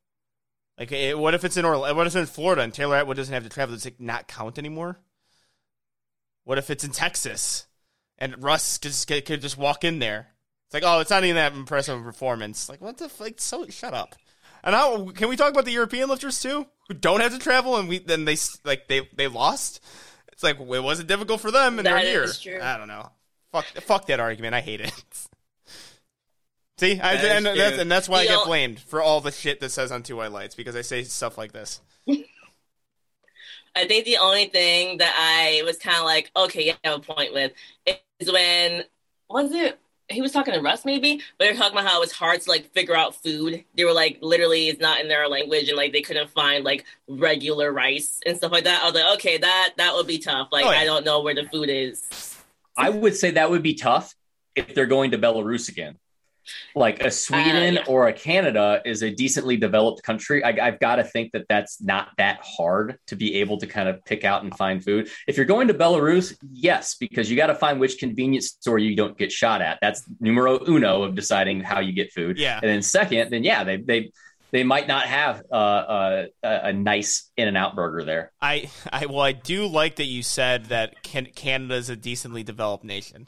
Like, 0.77 0.91
eh, 0.91 1.13
what 1.13 1.33
if 1.33 1.43
it's 1.43 1.57
in 1.57 1.65
Orlando? 1.65 1.95
What 1.95 2.07
if 2.07 2.15
it's 2.15 2.29
in 2.29 2.33
Florida 2.33 2.61
and 2.61 2.73
Taylor 2.73 2.95
Atwood 2.95 3.17
doesn't 3.17 3.33
have 3.33 3.43
to 3.43 3.49
travel? 3.49 3.75
Does 3.75 3.85
it 3.85 3.99
not 3.99 4.27
count 4.27 4.57
anymore? 4.57 4.99
What 6.45 6.57
if 6.57 6.69
it's 6.69 6.83
in 6.83 6.91
Texas 6.91 7.67
and 8.17 8.41
Russ 8.43 8.77
just 8.77 9.07
could 9.07 9.41
just 9.41 9.57
walk 9.57 9.83
in 9.83 9.99
there? 9.99 10.32
It's 10.73 10.83
like, 10.83 10.91
oh, 10.91 11.01
it's 11.01 11.11
not 11.11 11.23
even 11.23 11.35
that 11.35 11.53
impressive 11.53 11.99
a 11.99 12.03
performance. 12.03 12.67
Like, 12.67 12.81
what 12.81 12.97
the 12.97 13.05
f- 13.05 13.19
like? 13.19 13.39
So 13.39 13.67
shut 13.67 13.93
up. 13.93 14.15
And 14.63 14.73
how 14.73 15.09
can 15.11 15.29
we 15.29 15.35
talk 15.35 15.51
about 15.51 15.65
the 15.65 15.71
European 15.71 16.09
lifters 16.09 16.41
too, 16.41 16.65
who 16.87 16.95
don't 16.95 17.19
have 17.19 17.31
to 17.31 17.37
travel 17.37 17.77
and 17.77 17.87
we 17.87 17.99
then 17.99 18.25
they 18.25 18.37
like 18.65 18.87
they 18.87 19.07
they 19.15 19.27
lost? 19.27 19.81
It's 20.31 20.41
like 20.41 20.59
it 20.59 20.65
wasn't 20.65 21.09
difficult 21.09 21.41
for 21.41 21.51
them 21.51 21.77
and 21.77 21.85
That 21.85 22.01
they're 22.01 22.11
here. 22.11 22.23
is 22.23 22.39
true. 22.39 22.59
I 22.59 22.77
don't 22.77 22.87
know. 22.87 23.07
Fuck, 23.51 23.65
fuck 23.81 24.07
that 24.07 24.19
argument. 24.19 24.55
I 24.55 24.61
hate 24.61 24.81
it. 24.81 24.91
See, 26.79 26.99
I, 26.99 27.17
That 27.17 27.23
is 27.23 27.31
and, 27.31 27.45
that's, 27.45 27.77
and 27.77 27.91
that's 27.91 28.09
why 28.09 28.19
I 28.19 28.21
You 28.23 28.27
get 28.29 28.33
know- 28.37 28.45
blamed 28.45 28.79
for 28.79 28.99
all 28.99 29.21
the 29.21 29.31
shit 29.31 29.59
that 29.59 29.69
says 29.69 29.91
on 29.91 30.01
two 30.01 30.15
white 30.15 30.31
lights 30.31 30.55
because 30.55 30.75
I 30.75 30.81
say 30.81 31.03
stuff 31.03 31.37
like 31.37 31.51
this. 31.51 31.81
I 33.75 33.85
think 33.87 34.05
the 34.05 34.17
only 34.17 34.45
thing 34.45 34.97
that 34.97 35.13
I 35.17 35.61
was 35.65 35.77
kind 35.77 35.97
of 35.97 36.05
like, 36.05 36.31
okay, 36.35 36.65
yeah, 36.65 36.73
I 36.83 36.89
have 36.89 36.99
a 36.99 37.01
point 37.03 37.33
with 37.33 37.51
is 37.85 38.31
when 38.31 38.83
was 39.29 39.51
it? 39.51 39.79
He 40.09 40.21
was 40.21 40.31
talking 40.31 40.53
to 40.53 40.59
Russ, 40.59 40.83
maybe, 40.85 41.21
but 41.37 41.45
they're 41.45 41.55
talking 41.55 41.77
about 41.77 41.89
how 41.89 42.01
it's 42.03 42.11
hard 42.11 42.41
to 42.41 42.49
like 42.49 42.71
figure 42.73 42.95
out 42.95 43.15
food. 43.15 43.63
They 43.75 43.85
were 43.85 43.93
like, 43.93 44.19
literally, 44.21 44.67
it's 44.67 44.81
not 44.81 44.99
in 44.99 45.07
their 45.07 45.27
language, 45.27 45.69
and 45.69 45.77
like 45.77 45.93
they 45.93 46.01
couldn't 46.01 46.29
find 46.29 46.63
like 46.63 46.83
regular 47.07 47.71
rice 47.71 48.19
and 48.25 48.35
stuff 48.37 48.51
like 48.51 48.65
that. 48.65 48.81
I 48.83 48.85
was 48.85 48.93
like, 48.93 49.13
okay, 49.15 49.37
that 49.37 49.73
that 49.77 49.93
would 49.95 50.07
be 50.07 50.19
tough. 50.19 50.49
Like, 50.51 50.65
Oh, 50.65 50.71
yeah. 50.71 50.79
I 50.79 50.85
don't 50.85 51.05
know 51.05 51.21
where 51.21 51.33
the 51.33 51.45
food 51.45 51.69
is. 51.69 52.37
I 52.75 52.89
would 52.89 53.15
say 53.15 53.31
that 53.31 53.49
would 53.49 53.63
be 53.63 53.75
tough 53.75 54.13
if 54.55 54.75
they're 54.75 54.85
going 54.85 55.11
to 55.11 55.17
Belarus 55.17 55.69
again. 55.69 55.97
Like 56.75 57.03
a 57.03 57.11
Sweden 57.11 57.75
yeah. 57.75 57.83
or 57.87 58.07
a 58.07 58.13
Canada 58.13 58.81
is 58.85 59.03
a 59.03 59.09
decently 59.09 59.57
developed 59.57 60.03
country. 60.03 60.43
I, 60.43 60.67
I've 60.67 60.79
got 60.79 60.97
to 60.97 61.03
think 61.03 61.31
that 61.33 61.45
that's 61.49 61.81
not 61.81 62.09
that 62.17 62.39
hard 62.43 62.97
to 63.07 63.15
be 63.15 63.35
able 63.35 63.57
to 63.59 63.67
kind 63.67 63.89
of 63.89 64.03
pick 64.05 64.23
out 64.23 64.43
and 64.43 64.55
find 64.57 64.83
food. 64.83 65.09
If 65.27 65.37
you're 65.37 65.45
going 65.45 65.67
to 65.67 65.73
Belarus, 65.73 66.35
yes, 66.51 66.95
because 66.95 67.29
you 67.29 67.37
got 67.37 67.47
to 67.47 67.55
find 67.55 67.79
which 67.79 67.97
convenience 67.97 68.47
store 68.47 68.79
you 68.79 68.95
don't 68.95 69.17
get 69.17 69.31
shot 69.31 69.61
at. 69.61 69.79
That's 69.81 70.03
numero 70.19 70.59
uno 70.67 71.03
of 71.03 71.15
deciding 71.15 71.61
how 71.61 71.79
you 71.79 71.93
get 71.93 72.11
food. 72.11 72.37
Yeah. 72.37 72.59
And 72.61 72.69
then 72.69 72.81
second, 72.81 73.31
then 73.31 73.43
yeah, 73.43 73.63
they 73.63 73.77
they 73.77 74.11
they 74.53 74.63
might 74.63 74.87
not 74.87 75.07
have 75.07 75.41
uh, 75.51 75.55
uh, 75.55 76.25
a, 76.43 76.59
a 76.65 76.73
nice 76.73 77.31
In 77.37 77.47
and 77.47 77.57
Out 77.57 77.75
burger 77.75 78.03
there. 78.03 78.31
I, 78.39 78.69
I 78.91 79.07
well, 79.07 79.21
I 79.21 79.31
do 79.31 79.65
like 79.67 79.95
that 79.95 80.05
you 80.05 80.21
said 80.21 80.65
that 80.65 81.01
can, 81.01 81.25
Canada 81.35 81.73
is 81.73 81.89
a 81.89 81.95
decently 81.95 82.43
developed 82.43 82.83
nation. 82.83 83.27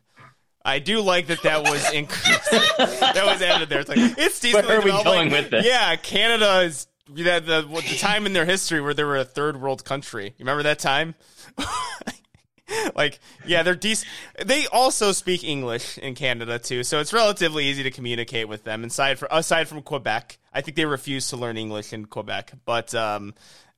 I 0.68 0.80
do 0.80 0.99
like 1.01 1.28
that 1.28 1.43
that 1.43 1.61
was 1.63 1.91
increased. 1.93 2.49
that 2.78 3.24
was 3.26 3.41
added 3.41 3.70
there. 3.70 3.82
It's 3.82 3.89
like 3.89 3.99
it's 4.18 4.39
decently 4.39 4.68
Where 4.68 4.78
are 4.80 4.82
we 4.82 4.86
developed. 4.88 5.05
going 5.05 5.30
Like, 5.30 5.41
with 5.43 5.51
this? 5.51 5.66
Yeah, 5.66 5.95
Canada 5.95 6.61
is 6.61 6.88
the, 7.07 7.24
the 7.24 7.61
the 7.88 7.97
time 7.99 8.26
in 8.26 8.34
their 8.34 8.45
history 8.45 8.82
where 8.82 8.95
they 8.95 9.03
were 9.03 9.18
a 9.18 9.24
third 9.26 9.61
world 9.61 9.86
country. 9.86 10.26
You 10.26 10.34
remember 10.39 10.63
that 10.63 10.80
time? 10.80 11.13
like, 12.95 13.20
yeah, 13.45 13.63
they're 13.63 13.76
decent. 13.76 14.09
They 14.43 14.66
also 14.68 15.11
speak 15.11 15.43
English 15.43 15.97
in 15.99 16.16
Canada 16.16 16.57
too, 16.57 16.84
so 16.84 16.99
it's 16.99 17.13
relatively 17.13 17.66
easy 17.66 17.84
to 17.84 17.91
communicate 17.91 18.47
with 18.47 18.63
them. 18.63 18.84
Aside 18.84 19.20
from 19.20 19.28
aside 19.32 19.68
from 19.68 19.82
Quebec, 19.84 20.39
I 20.53 20.61
think 20.61 20.76
they 20.76 20.86
refuse 20.86 21.30
to 21.30 21.38
learn 21.38 21.57
English 21.57 21.93
in 21.93 22.05
Quebec, 22.05 22.53
but 22.66 22.93
um, 22.95 23.34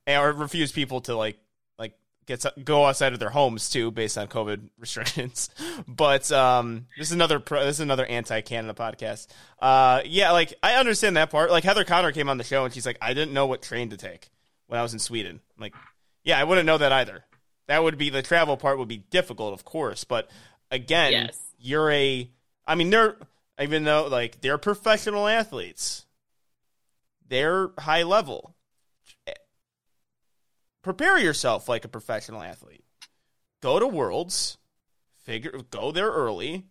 or 0.06 0.32
refuse 0.32 0.72
people 0.72 1.02
to 1.02 1.14
like 1.16 1.38
go 2.64 2.84
outside 2.86 3.12
of 3.12 3.18
their 3.18 3.30
homes 3.30 3.70
too, 3.70 3.90
based 3.90 4.16
on 4.18 4.28
COVID 4.28 4.68
restrictions. 4.78 5.50
But 5.86 6.30
um, 6.32 6.86
this 6.96 7.08
is 7.08 7.12
another 7.12 7.40
pro, 7.40 7.64
this 7.64 7.76
is 7.76 7.80
another 7.80 8.06
anti-Canada 8.06 8.74
podcast. 8.74 9.26
Uh, 9.58 10.02
yeah, 10.04 10.30
like 10.32 10.54
I 10.62 10.74
understand 10.74 11.16
that 11.16 11.30
part. 11.30 11.50
Like 11.50 11.64
Heather 11.64 11.84
Connor 11.84 12.12
came 12.12 12.28
on 12.28 12.38
the 12.38 12.44
show 12.44 12.64
and 12.64 12.72
she's 12.74 12.86
like, 12.86 12.98
I 13.02 13.14
didn't 13.14 13.34
know 13.34 13.46
what 13.46 13.62
train 13.62 13.90
to 13.90 13.96
take 13.96 14.30
when 14.66 14.78
I 14.78 14.82
was 14.82 14.92
in 14.92 14.98
Sweden. 14.98 15.40
I'm 15.56 15.60
like, 15.62 15.74
yeah, 16.24 16.38
I 16.38 16.44
wouldn't 16.44 16.66
know 16.66 16.78
that 16.78 16.92
either. 16.92 17.24
That 17.68 17.82
would 17.82 17.98
be 17.98 18.10
the 18.10 18.22
travel 18.22 18.56
part 18.56 18.78
would 18.78 18.88
be 18.88 18.98
difficult, 19.10 19.52
of 19.54 19.64
course. 19.64 20.04
But 20.04 20.30
again, 20.70 21.12
Yes. 21.12 21.38
you're 21.58 21.90
a. 21.90 22.30
I 22.66 22.74
mean, 22.74 22.90
they're 22.90 23.16
even 23.60 23.84
though 23.84 24.06
like 24.06 24.40
they're 24.40 24.58
professional 24.58 25.26
athletes, 25.28 26.06
they're 27.28 27.70
high 27.78 28.02
level. 28.04 28.54
Prepare 30.88 31.18
yourself 31.18 31.68
like 31.68 31.84
a 31.84 31.88
professional 31.88 32.42
athlete. 32.42 32.82
Go 33.60 33.78
to 33.78 33.86
worlds, 33.86 34.56
figure 35.22 35.60
go 35.68 35.92
there 35.92 36.08
early. 36.08 36.64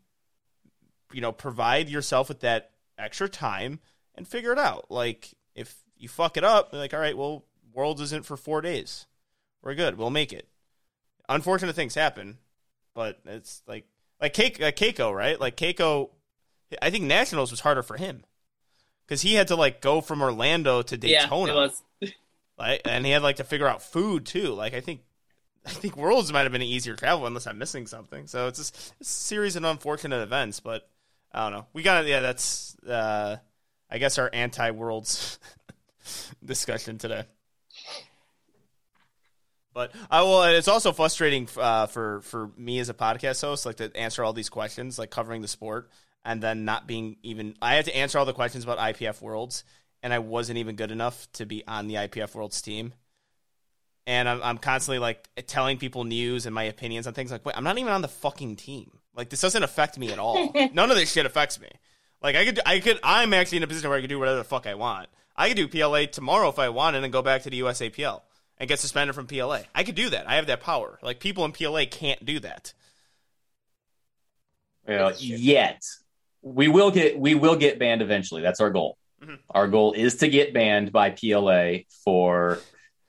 You 1.13 1.21
know, 1.21 1.31
provide 1.31 1.87
yourself 1.87 2.27
with 2.27 2.39
that 2.39 2.71
extra 2.97 3.29
time 3.29 3.79
and 4.15 4.27
figure 4.27 4.51
it 4.51 4.57
out. 4.57 4.89
Like 4.89 5.35
if 5.53 5.83
you 5.95 6.09
fuck 6.09 6.35
it 6.35 6.43
up, 6.43 6.73
like 6.73 6.95
all 6.95 6.99
right, 6.99 7.15
well, 7.15 7.45
worlds 7.75 8.01
isn't 8.01 8.25
for 8.25 8.35
four 8.35 8.59
days. 8.61 9.05
We're 9.61 9.75
good. 9.75 9.99
We'll 9.99 10.09
make 10.09 10.33
it. 10.33 10.47
Unfortunate 11.29 11.75
things 11.75 11.93
happen, 11.93 12.39
but 12.95 13.19
it's 13.23 13.61
like 13.67 13.85
like 14.19 14.33
Keiko, 14.33 14.73
Keiko 14.73 15.15
right? 15.15 15.39
Like 15.39 15.57
Keiko, 15.57 16.09
I 16.81 16.89
think 16.89 17.03
nationals 17.03 17.51
was 17.51 17.59
harder 17.59 17.83
for 17.83 17.97
him 17.97 18.23
because 19.05 19.21
he 19.21 19.35
had 19.35 19.49
to 19.49 19.55
like 19.55 19.79
go 19.79 20.01
from 20.01 20.23
Orlando 20.23 20.81
to 20.81 20.97
Daytona, 20.97 21.53
Yeah, 21.53 21.53
it 21.53 21.55
was. 21.55 21.83
like, 22.57 22.81
and 22.85 23.05
he 23.05 23.11
had 23.11 23.21
like 23.21 23.37
to 23.37 23.43
figure 23.43 23.67
out 23.67 23.81
food 23.81 24.25
too. 24.25 24.53
Like 24.53 24.73
I 24.73 24.81
think, 24.81 25.01
I 25.65 25.69
think 25.69 25.97
Worlds 25.97 26.31
might 26.31 26.43
have 26.43 26.51
been 26.51 26.61
an 26.61 26.67
easier 26.67 26.95
travel 26.95 27.27
unless 27.27 27.47
I'm 27.47 27.57
missing 27.57 27.87
something. 27.87 28.27
So 28.27 28.47
it's 28.47 28.59
just 28.59 28.93
it's 28.99 29.09
a 29.09 29.13
series 29.13 29.55
of 29.55 29.63
unfortunate 29.63 30.21
events, 30.21 30.59
but 30.59 30.89
I 31.31 31.43
don't 31.43 31.57
know. 31.57 31.67
We 31.73 31.83
got 31.83 32.05
yeah, 32.05 32.21
that's 32.21 32.75
uh, 32.85 33.37
I 33.89 33.97
guess 33.97 34.17
our 34.17 34.29
anti 34.33 34.71
Worlds 34.71 35.39
discussion 36.45 36.97
today. 36.97 37.25
But 39.73 39.93
I 40.09 40.23
will. 40.23 40.41
It's 40.41 40.67
also 40.67 40.91
frustrating 40.91 41.47
uh, 41.55 41.85
for 41.85 42.21
for 42.21 42.49
me 42.57 42.79
as 42.79 42.89
a 42.89 42.95
podcast 42.95 43.41
host, 43.41 43.63
like 43.63 43.75
to 43.75 43.95
answer 43.95 44.23
all 44.23 44.33
these 44.33 44.49
questions, 44.49 44.97
like 44.97 45.11
covering 45.11 45.43
the 45.43 45.47
sport, 45.47 45.91
and 46.25 46.41
then 46.41 46.65
not 46.65 46.87
being 46.87 47.17
even. 47.21 47.55
I 47.61 47.75
had 47.75 47.85
to 47.85 47.95
answer 47.95 48.17
all 48.17 48.25
the 48.25 48.33
questions 48.33 48.63
about 48.63 48.79
IPF 48.79 49.21
Worlds, 49.21 49.63
and 50.03 50.13
I 50.13 50.19
wasn't 50.19 50.57
even 50.59 50.75
good 50.75 50.91
enough 50.91 51.27
to 51.33 51.45
be 51.45 51.63
on 51.67 51.87
the 51.87 51.95
IPF 51.95 52.35
Worlds 52.35 52.61
team. 52.61 52.93
And 54.05 54.29
I'm, 54.29 54.41
I'm 54.41 54.57
constantly 54.57 54.99
like 54.99 55.27
telling 55.47 55.77
people 55.77 56.03
news 56.05 56.45
and 56.45 56.55
my 56.55 56.63
opinions 56.63 57.07
on 57.07 57.13
things. 57.13 57.31
Like, 57.31 57.45
wait, 57.45 57.57
I'm 57.57 57.63
not 57.63 57.77
even 57.77 57.91
on 57.91 58.01
the 58.01 58.07
fucking 58.07 58.55
team. 58.55 58.99
Like, 59.15 59.29
this 59.29 59.41
doesn't 59.41 59.63
affect 59.63 59.97
me 59.97 60.11
at 60.11 60.19
all. 60.19 60.51
None 60.73 60.91
of 60.91 60.95
this 60.95 61.11
shit 61.11 61.25
affects 61.25 61.59
me. 61.59 61.69
Like, 62.21 62.35
I 62.35 62.45
could, 62.45 62.59
I 62.65 62.79
could, 62.79 62.99
I'm 63.03 63.33
actually 63.33 63.57
in 63.57 63.63
a 63.63 63.67
position 63.67 63.89
where 63.89 63.97
I 63.97 64.01
could 64.01 64.09
do 64.09 64.19
whatever 64.19 64.37
the 64.37 64.43
fuck 64.43 64.65
I 64.65 64.75
want. 64.75 65.09
I 65.35 65.49
could 65.49 65.57
do 65.57 65.67
PLA 65.67 66.05
tomorrow 66.05 66.49
if 66.49 66.57
I 66.57 66.69
wanted 66.69 67.03
and 67.03 67.13
go 67.13 67.21
back 67.21 67.43
to 67.43 67.49
the 67.49 67.59
USAPL 67.59 68.21
and 68.57 68.67
get 68.67 68.79
suspended 68.79 69.15
from 69.15 69.27
PLA. 69.27 69.61
I 69.75 69.83
could 69.83 69.95
do 69.95 70.09
that. 70.09 70.27
I 70.27 70.35
have 70.35 70.47
that 70.47 70.61
power. 70.61 70.97
Like 71.01 71.19
people 71.19 71.45
in 71.45 71.51
PLA 71.51 71.85
can't 71.89 72.23
do 72.25 72.39
that. 72.39 72.73
Uh, 74.87 75.13
yet 75.19 75.83
we 76.41 76.67
will 76.67 76.91
get 76.91 77.19
we 77.19 77.35
will 77.35 77.57
get 77.57 77.77
banned 77.77 78.01
eventually. 78.01 78.41
That's 78.41 78.61
our 78.61 78.69
goal. 78.69 78.97
Mm-hmm. 79.21 79.35
Our 79.49 79.67
goal 79.67 79.93
is 79.93 80.17
to 80.17 80.27
get 80.27 80.53
banned 80.53 80.91
by 80.91 81.09
PLA 81.09 81.79
for 82.03 82.59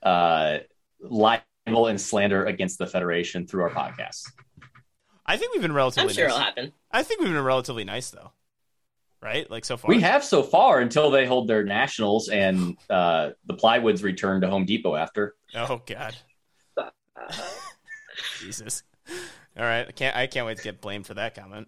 uh, 0.01 0.59
libel 1.01 1.87
and 1.87 1.99
slander 1.99 2.45
against 2.45 2.79
the 2.79 2.87
federation 2.87 3.45
through 3.45 3.63
our 3.63 3.69
podcast. 3.69 4.23
I 5.25 5.37
think 5.37 5.53
we've 5.53 5.61
been 5.61 5.73
relatively. 5.73 6.09
I'm 6.09 6.15
sure 6.15 6.27
nice. 6.27 6.35
it'll 6.35 6.43
happen. 6.43 6.73
I 6.91 7.03
think 7.03 7.21
we've 7.21 7.31
been 7.31 7.43
relatively 7.43 7.83
nice 7.83 8.09
though, 8.09 8.31
right? 9.21 9.49
Like 9.49 9.63
so 9.63 9.77
far, 9.77 9.89
we 9.89 10.01
have 10.01 10.23
so 10.23 10.41
far 10.41 10.79
until 10.79 11.11
they 11.11 11.27
hold 11.27 11.47
their 11.47 11.63
nationals 11.63 12.29
and 12.29 12.77
uh, 12.89 13.31
the 13.45 13.53
plywoods 13.53 14.01
return 14.01 14.41
to 14.41 14.49
Home 14.49 14.65
Depot 14.65 14.95
after. 14.95 15.35
Oh 15.53 15.81
God, 15.85 16.15
Jesus! 18.39 18.81
All 19.55 19.63
right, 19.63 19.87
I 19.87 19.91
can't. 19.91 20.15
I 20.15 20.25
can't 20.25 20.47
wait 20.47 20.57
to 20.57 20.63
get 20.63 20.81
blamed 20.81 21.05
for 21.05 21.13
that 21.13 21.35
comment. 21.35 21.67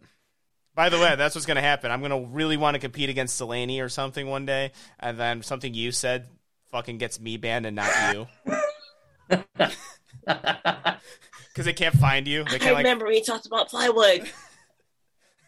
By 0.73 0.89
the 0.89 0.97
way, 0.97 1.15
that's 1.15 1.35
what's 1.35 1.45
going 1.45 1.55
to 1.55 1.61
happen. 1.61 1.91
I'm 1.91 1.99
going 1.99 2.11
to 2.11 2.29
really 2.31 2.57
want 2.57 2.75
to 2.75 2.79
compete 2.79 3.09
against 3.09 3.37
Delaney 3.37 3.81
or 3.81 3.89
something 3.89 4.27
one 4.27 4.45
day, 4.45 4.71
and 4.99 5.19
then 5.19 5.43
something 5.43 5.73
you 5.73 5.91
said 5.91 6.27
fucking 6.71 6.97
gets 6.97 7.19
me 7.19 7.37
banned 7.37 7.65
and 7.65 7.75
not 7.75 8.15
you. 8.15 8.27
Because 11.51 11.65
they 11.65 11.73
can't 11.73 11.95
find 11.97 12.27
you. 12.27 12.45
They 12.45 12.59
can't, 12.59 12.75
I 12.75 12.77
remember 12.77 13.05
like, 13.05 13.15
we 13.15 13.21
talked 13.23 13.45
about 13.45 13.69
plywood. 13.69 14.29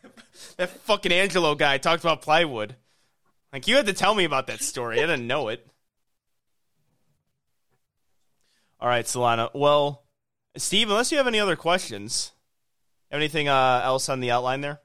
that 0.57 0.69
fucking 0.69 1.13
Angelo 1.13 1.55
guy 1.55 1.77
talked 1.77 2.03
about 2.03 2.21
plywood. 2.21 2.75
Like 3.53 3.67
you 3.67 3.77
had 3.77 3.85
to 3.85 3.93
tell 3.93 4.13
me 4.13 4.25
about 4.25 4.47
that 4.47 4.61
story. 4.61 4.97
I 4.97 5.03
didn't 5.05 5.27
know 5.27 5.47
it. 5.47 5.65
All 8.81 8.89
right, 8.89 9.05
Solana. 9.05 9.49
Well, 9.53 10.03
Steve, 10.57 10.89
unless 10.89 11.09
you 11.11 11.17
have 11.17 11.27
any 11.27 11.39
other 11.39 11.55
questions, 11.55 12.33
anything 13.09 13.47
uh, 13.47 13.81
else 13.83 14.09
on 14.09 14.19
the 14.19 14.31
outline 14.31 14.59
there? 14.59 14.81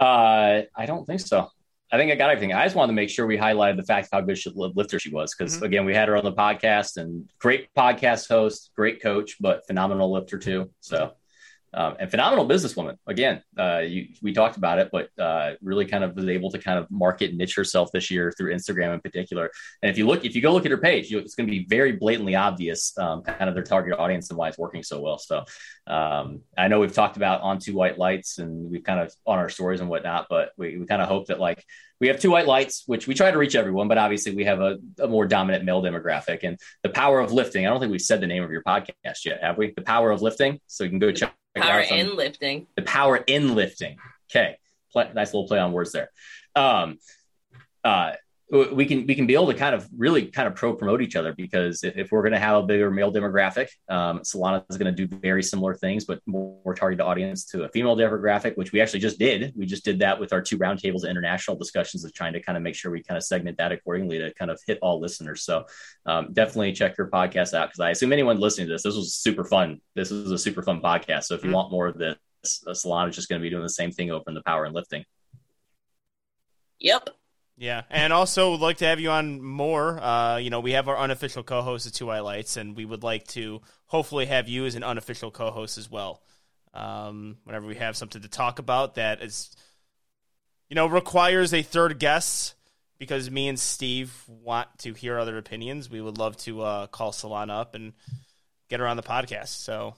Uh, 0.00 0.62
I 0.74 0.86
don't 0.86 1.04
think 1.04 1.20
so. 1.20 1.48
I 1.92 1.98
think 1.98 2.12
I 2.12 2.14
got 2.14 2.30
everything. 2.30 2.52
I 2.54 2.64
just 2.64 2.76
wanted 2.76 2.92
to 2.92 2.96
make 2.96 3.10
sure 3.10 3.26
we 3.26 3.36
highlighted 3.36 3.76
the 3.76 3.82
fact 3.82 4.08
how 4.12 4.20
good 4.20 4.38
she, 4.38 4.50
lifter 4.54 4.98
she 4.98 5.10
was 5.10 5.34
because 5.34 5.56
mm-hmm. 5.56 5.64
again, 5.64 5.84
we 5.84 5.94
had 5.94 6.08
her 6.08 6.16
on 6.16 6.24
the 6.24 6.32
podcast 6.32 6.96
and 6.96 7.28
great 7.38 7.68
podcast 7.74 8.28
host, 8.28 8.70
great 8.76 9.02
coach, 9.02 9.36
but 9.40 9.66
phenomenal 9.66 10.10
lifter 10.10 10.38
too. 10.38 10.70
So 10.80 11.12
um, 11.72 11.96
and 11.98 12.10
phenomenal 12.10 12.48
businesswoman. 12.48 12.96
Again, 13.06 13.42
uh, 13.58 13.78
you, 13.78 14.08
we 14.22 14.32
talked 14.32 14.56
about 14.56 14.78
it, 14.78 14.90
but 14.90 15.10
uh, 15.18 15.52
really 15.62 15.84
kind 15.84 16.02
of 16.02 16.16
was 16.16 16.28
able 16.28 16.50
to 16.50 16.58
kind 16.58 16.78
of 16.78 16.90
market 16.90 17.34
niche 17.34 17.54
herself 17.54 17.90
this 17.92 18.10
year 18.10 18.32
through 18.36 18.54
Instagram 18.54 18.94
in 18.94 19.00
particular. 19.00 19.50
And 19.82 19.90
if 19.90 19.98
you 19.98 20.06
look, 20.06 20.24
if 20.24 20.34
you 20.34 20.42
go 20.42 20.52
look 20.52 20.64
at 20.64 20.70
her 20.70 20.78
page, 20.78 21.10
you, 21.10 21.18
it's 21.18 21.34
going 21.34 21.46
to 21.46 21.50
be 21.50 21.64
very 21.68 21.92
blatantly 21.92 22.34
obvious, 22.34 22.96
um, 22.98 23.22
kind 23.22 23.48
of 23.48 23.54
their 23.54 23.64
target 23.64 23.98
audience 23.98 24.30
and 24.30 24.38
why 24.38 24.48
it's 24.48 24.58
working 24.58 24.82
so 24.82 25.00
well. 25.00 25.18
So 25.18 25.44
um, 25.86 26.40
I 26.56 26.68
know 26.68 26.80
we've 26.80 26.92
talked 26.92 27.16
about 27.16 27.42
on 27.42 27.58
two 27.58 27.74
white 27.74 27.98
lights 27.98 28.38
and 28.38 28.70
we've 28.70 28.84
kind 28.84 29.00
of 29.00 29.14
on 29.26 29.38
our 29.38 29.48
stories 29.48 29.80
and 29.80 29.88
whatnot, 29.88 30.26
but 30.28 30.50
we, 30.56 30.76
we 30.76 30.86
kind 30.86 31.02
of 31.02 31.08
hope 31.08 31.26
that 31.28 31.38
like 31.38 31.64
we 32.00 32.08
have 32.08 32.18
two 32.18 32.30
white 32.30 32.46
lights, 32.46 32.84
which 32.86 33.06
we 33.06 33.14
try 33.14 33.30
to 33.30 33.36
reach 33.36 33.54
everyone, 33.54 33.86
but 33.86 33.98
obviously 33.98 34.34
we 34.34 34.44
have 34.44 34.60
a, 34.60 34.78
a, 34.98 35.06
more 35.06 35.26
dominant 35.26 35.64
male 35.64 35.82
demographic 35.82 36.40
and 36.44 36.58
the 36.82 36.88
power 36.88 37.20
of 37.20 37.30
lifting. 37.30 37.66
I 37.66 37.70
don't 37.70 37.78
think 37.78 37.92
we've 37.92 38.00
said 38.00 38.22
the 38.22 38.26
name 38.26 38.42
of 38.42 38.50
your 38.50 38.62
podcast 38.62 39.24
yet, 39.26 39.42
have 39.42 39.58
we? 39.58 39.72
The 39.76 39.82
power 39.82 40.10
of 40.10 40.22
lifting. 40.22 40.60
So 40.66 40.84
you 40.84 40.90
can 40.90 40.98
go 40.98 41.12
check 41.12 41.34
power 41.56 41.80
in 41.80 42.16
lifting. 42.16 42.66
The 42.76 42.82
power 42.82 43.16
in 43.16 43.54
lifting. 43.54 43.96
Okay, 44.30 44.56
play, 44.92 45.10
nice 45.14 45.34
little 45.34 45.48
play 45.48 45.58
on 45.58 45.72
words 45.72 45.92
there. 45.92 46.10
Um, 46.54 46.98
uh, 47.84 48.12
we 48.50 48.84
can 48.84 49.06
we 49.06 49.14
can 49.14 49.26
be 49.26 49.34
able 49.34 49.46
to 49.46 49.54
kind 49.54 49.74
of 49.74 49.88
really 49.96 50.26
kind 50.26 50.48
of 50.48 50.56
pro 50.56 50.74
promote 50.74 51.02
each 51.02 51.14
other 51.14 51.32
because 51.32 51.84
if, 51.84 51.96
if 51.96 52.10
we're 52.10 52.22
going 52.22 52.32
to 52.32 52.38
have 52.38 52.56
a 52.56 52.66
bigger 52.66 52.90
male 52.90 53.12
demographic, 53.12 53.68
um, 53.88 54.20
Solana 54.20 54.64
is 54.68 54.76
going 54.76 54.94
to 54.94 55.06
do 55.06 55.16
very 55.18 55.42
similar 55.42 55.74
things, 55.74 56.04
but 56.04 56.20
more, 56.26 56.74
targeted 56.74 57.00
audience 57.00 57.44
to 57.44 57.64
a 57.64 57.68
female 57.68 57.96
demographic, 57.96 58.56
which 58.56 58.72
we 58.72 58.80
actually 58.80 59.00
just 59.00 59.18
did. 59.18 59.52
We 59.56 59.66
just 59.66 59.84
did 59.84 59.98
that 60.00 60.18
with 60.18 60.32
our 60.32 60.40
two 60.40 60.56
roundtables, 60.56 61.08
international 61.08 61.56
discussions 61.56 62.04
of 62.04 62.14
trying 62.14 62.32
to 62.32 62.40
kind 62.40 62.56
of 62.56 62.62
make 62.62 62.74
sure 62.74 62.90
we 62.90 63.02
kind 63.02 63.18
of 63.18 63.24
segment 63.24 63.58
that 63.58 63.72
accordingly 63.72 64.18
to 64.18 64.32
kind 64.34 64.50
of 64.50 64.60
hit 64.66 64.78
all 64.82 65.00
listeners. 65.00 65.42
So 65.42 65.66
um, 66.06 66.32
definitely 66.32 66.72
check 66.72 66.96
your 66.96 67.08
podcast 67.08 67.54
out 67.54 67.68
because 67.68 67.80
I 67.80 67.90
assume 67.90 68.12
anyone 68.12 68.38
listening 68.38 68.68
to 68.68 68.74
this, 68.74 68.84
this 68.84 68.94
was 68.94 69.14
super 69.14 69.44
fun. 69.44 69.80
This 69.94 70.10
is 70.10 70.30
a 70.30 70.38
super 70.38 70.62
fun 70.62 70.80
podcast. 70.80 71.24
So 71.24 71.34
if 71.34 71.42
you 71.42 71.48
mm-hmm. 71.48 71.56
want 71.56 71.72
more 71.72 71.88
of 71.88 71.98
this, 71.98 72.16
uh, 72.66 72.70
Solana 72.70 73.10
is 73.10 73.16
just 73.16 73.28
going 73.28 73.40
to 73.40 73.42
be 73.42 73.50
doing 73.50 73.62
the 73.62 73.68
same 73.68 73.90
thing 73.90 74.10
over 74.10 74.24
in 74.28 74.34
the 74.34 74.42
power 74.42 74.64
and 74.64 74.74
lifting. 74.74 75.04
Yep. 76.78 77.10
Yeah, 77.60 77.82
and 77.90 78.10
also 78.10 78.52
would 78.52 78.60
like 78.60 78.78
to 78.78 78.86
have 78.86 79.00
you 79.00 79.10
on 79.10 79.42
more. 79.42 80.02
Uh, 80.02 80.38
you 80.38 80.48
know, 80.48 80.60
we 80.60 80.72
have 80.72 80.88
our 80.88 80.96
unofficial 80.96 81.42
co-host 81.42 81.86
at 81.86 81.92
Two 81.92 82.06
White 82.06 82.20
Lights, 82.20 82.56
and 82.56 82.74
we 82.74 82.86
would 82.86 83.02
like 83.02 83.26
to 83.28 83.60
hopefully 83.84 84.24
have 84.24 84.48
you 84.48 84.64
as 84.64 84.76
an 84.76 84.82
unofficial 84.82 85.30
co-host 85.30 85.76
as 85.76 85.90
well. 85.90 86.22
Um, 86.72 87.36
whenever 87.44 87.66
we 87.66 87.74
have 87.74 87.98
something 87.98 88.22
to 88.22 88.28
talk 88.28 88.60
about 88.60 88.94
that 88.94 89.20
is, 89.20 89.54
you 90.70 90.74
know, 90.74 90.86
requires 90.86 91.52
a 91.52 91.60
third 91.60 91.98
guest, 91.98 92.54
because 92.98 93.30
me 93.30 93.46
and 93.46 93.60
Steve 93.60 94.24
want 94.26 94.68
to 94.78 94.94
hear 94.94 95.18
other 95.18 95.36
opinions. 95.36 95.90
We 95.90 96.00
would 96.00 96.16
love 96.16 96.38
to 96.38 96.62
uh, 96.62 96.86
call 96.86 97.12
Solana 97.12 97.60
up 97.60 97.74
and 97.74 97.92
get 98.70 98.80
her 98.80 98.86
on 98.86 98.96
the 98.96 99.02
podcast. 99.02 99.48
So, 99.48 99.96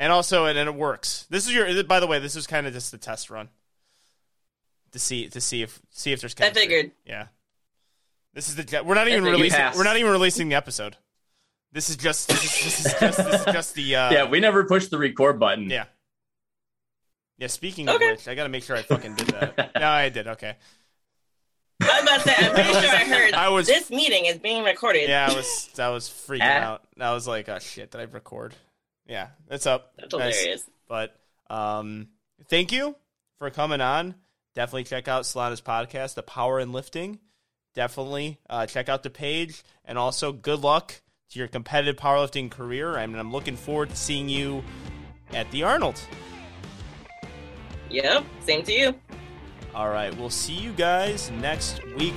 and 0.00 0.10
also, 0.10 0.46
and, 0.46 0.58
and 0.58 0.68
it 0.68 0.74
works. 0.74 1.26
This 1.30 1.46
is 1.46 1.54
your. 1.54 1.84
By 1.84 2.00
the 2.00 2.08
way, 2.08 2.18
this 2.18 2.34
is 2.34 2.48
kind 2.48 2.66
of 2.66 2.72
just 2.72 2.90
the 2.90 2.98
test 2.98 3.30
run 3.30 3.50
to 4.94 5.00
see 5.00 5.28
to 5.28 5.40
see 5.40 5.62
if 5.62 5.82
see 5.90 6.12
if 6.12 6.20
there's 6.20 6.34
chemistry. 6.34 6.62
I 6.62 6.64
figured. 6.64 6.92
Yeah. 7.04 7.26
This 8.32 8.48
is 8.48 8.54
the 8.54 8.82
we're 8.84 8.94
not 8.94 9.08
even 9.08 9.24
releasing 9.24 9.60
we're 9.76 9.84
not 9.84 9.96
even 9.96 10.10
releasing 10.10 10.48
the 10.48 10.54
episode. 10.54 10.96
This 11.72 11.90
is 11.90 11.96
just 11.96 12.28
this 12.28 12.44
is, 12.44 12.64
this 12.64 12.86
is 12.86 13.00
just 13.00 13.18
this 13.18 13.40
is 13.40 13.44
just 13.46 13.74
the 13.74 13.96
uh, 13.96 14.10
Yeah, 14.12 14.28
we 14.28 14.38
never 14.38 14.64
pushed 14.64 14.90
the 14.90 14.98
record 14.98 15.38
button. 15.38 15.68
Yeah. 15.68 15.84
Yeah, 17.38 17.48
speaking 17.48 17.88
okay. 17.88 18.10
of 18.10 18.10
which, 18.12 18.28
I 18.28 18.36
got 18.36 18.44
to 18.44 18.48
make 18.48 18.62
sure 18.62 18.76
I 18.76 18.82
fucking 18.82 19.16
did 19.16 19.26
that. 19.28 19.72
no, 19.74 19.88
I 19.88 20.08
did. 20.08 20.28
Okay. 20.28 20.54
I 21.82 21.86
am 21.86 22.04
about 22.04 22.22
to 22.22 22.28
say, 22.28 22.34
I'm 22.38 22.52
pretty 22.52 22.72
sure 22.72 22.90
I 22.90 23.04
heard 23.08 23.34
I 23.34 23.48
was, 23.48 23.66
this 23.66 23.90
meeting 23.90 24.26
is 24.26 24.38
being 24.38 24.62
recorded. 24.62 25.08
Yeah, 25.08 25.26
I 25.28 25.34
was 25.34 25.70
I 25.76 25.88
was 25.88 26.08
freaking 26.08 26.42
out. 26.42 26.84
I 27.00 27.12
was 27.12 27.26
like, 27.26 27.48
oh 27.48 27.58
shit, 27.58 27.90
did 27.90 28.00
I 28.00 28.04
record? 28.04 28.54
Yeah, 29.08 29.28
that's 29.48 29.66
up. 29.66 29.92
That's 29.98 30.14
nice. 30.14 30.38
hilarious. 30.38 30.70
But 30.86 31.16
um, 31.50 32.06
thank 32.48 32.70
you 32.70 32.94
for 33.38 33.50
coming 33.50 33.80
on 33.80 34.14
definitely 34.54 34.84
check 34.84 35.08
out 35.08 35.24
Solana's 35.24 35.60
podcast, 35.60 36.14
The 36.14 36.22
Power 36.22 36.60
in 36.60 36.72
Lifting. 36.72 37.18
Definitely 37.74 38.38
uh, 38.48 38.66
check 38.66 38.88
out 38.88 39.02
the 39.02 39.10
page. 39.10 39.62
And 39.84 39.98
also, 39.98 40.32
good 40.32 40.60
luck 40.60 41.00
to 41.30 41.38
your 41.38 41.48
competitive 41.48 41.96
powerlifting 41.96 42.50
career. 42.50 42.96
I 42.96 43.06
mean, 43.06 43.18
I'm 43.18 43.32
looking 43.32 43.56
forward 43.56 43.90
to 43.90 43.96
seeing 43.96 44.28
you 44.28 44.62
at 45.32 45.50
the 45.50 45.64
Arnold. 45.64 46.00
Yep, 47.90 48.24
same 48.40 48.62
to 48.62 48.72
you. 48.72 48.94
All 49.74 49.88
right, 49.88 50.16
we'll 50.16 50.30
see 50.30 50.54
you 50.54 50.72
guys 50.72 51.30
next 51.32 51.84
week. 51.96 52.14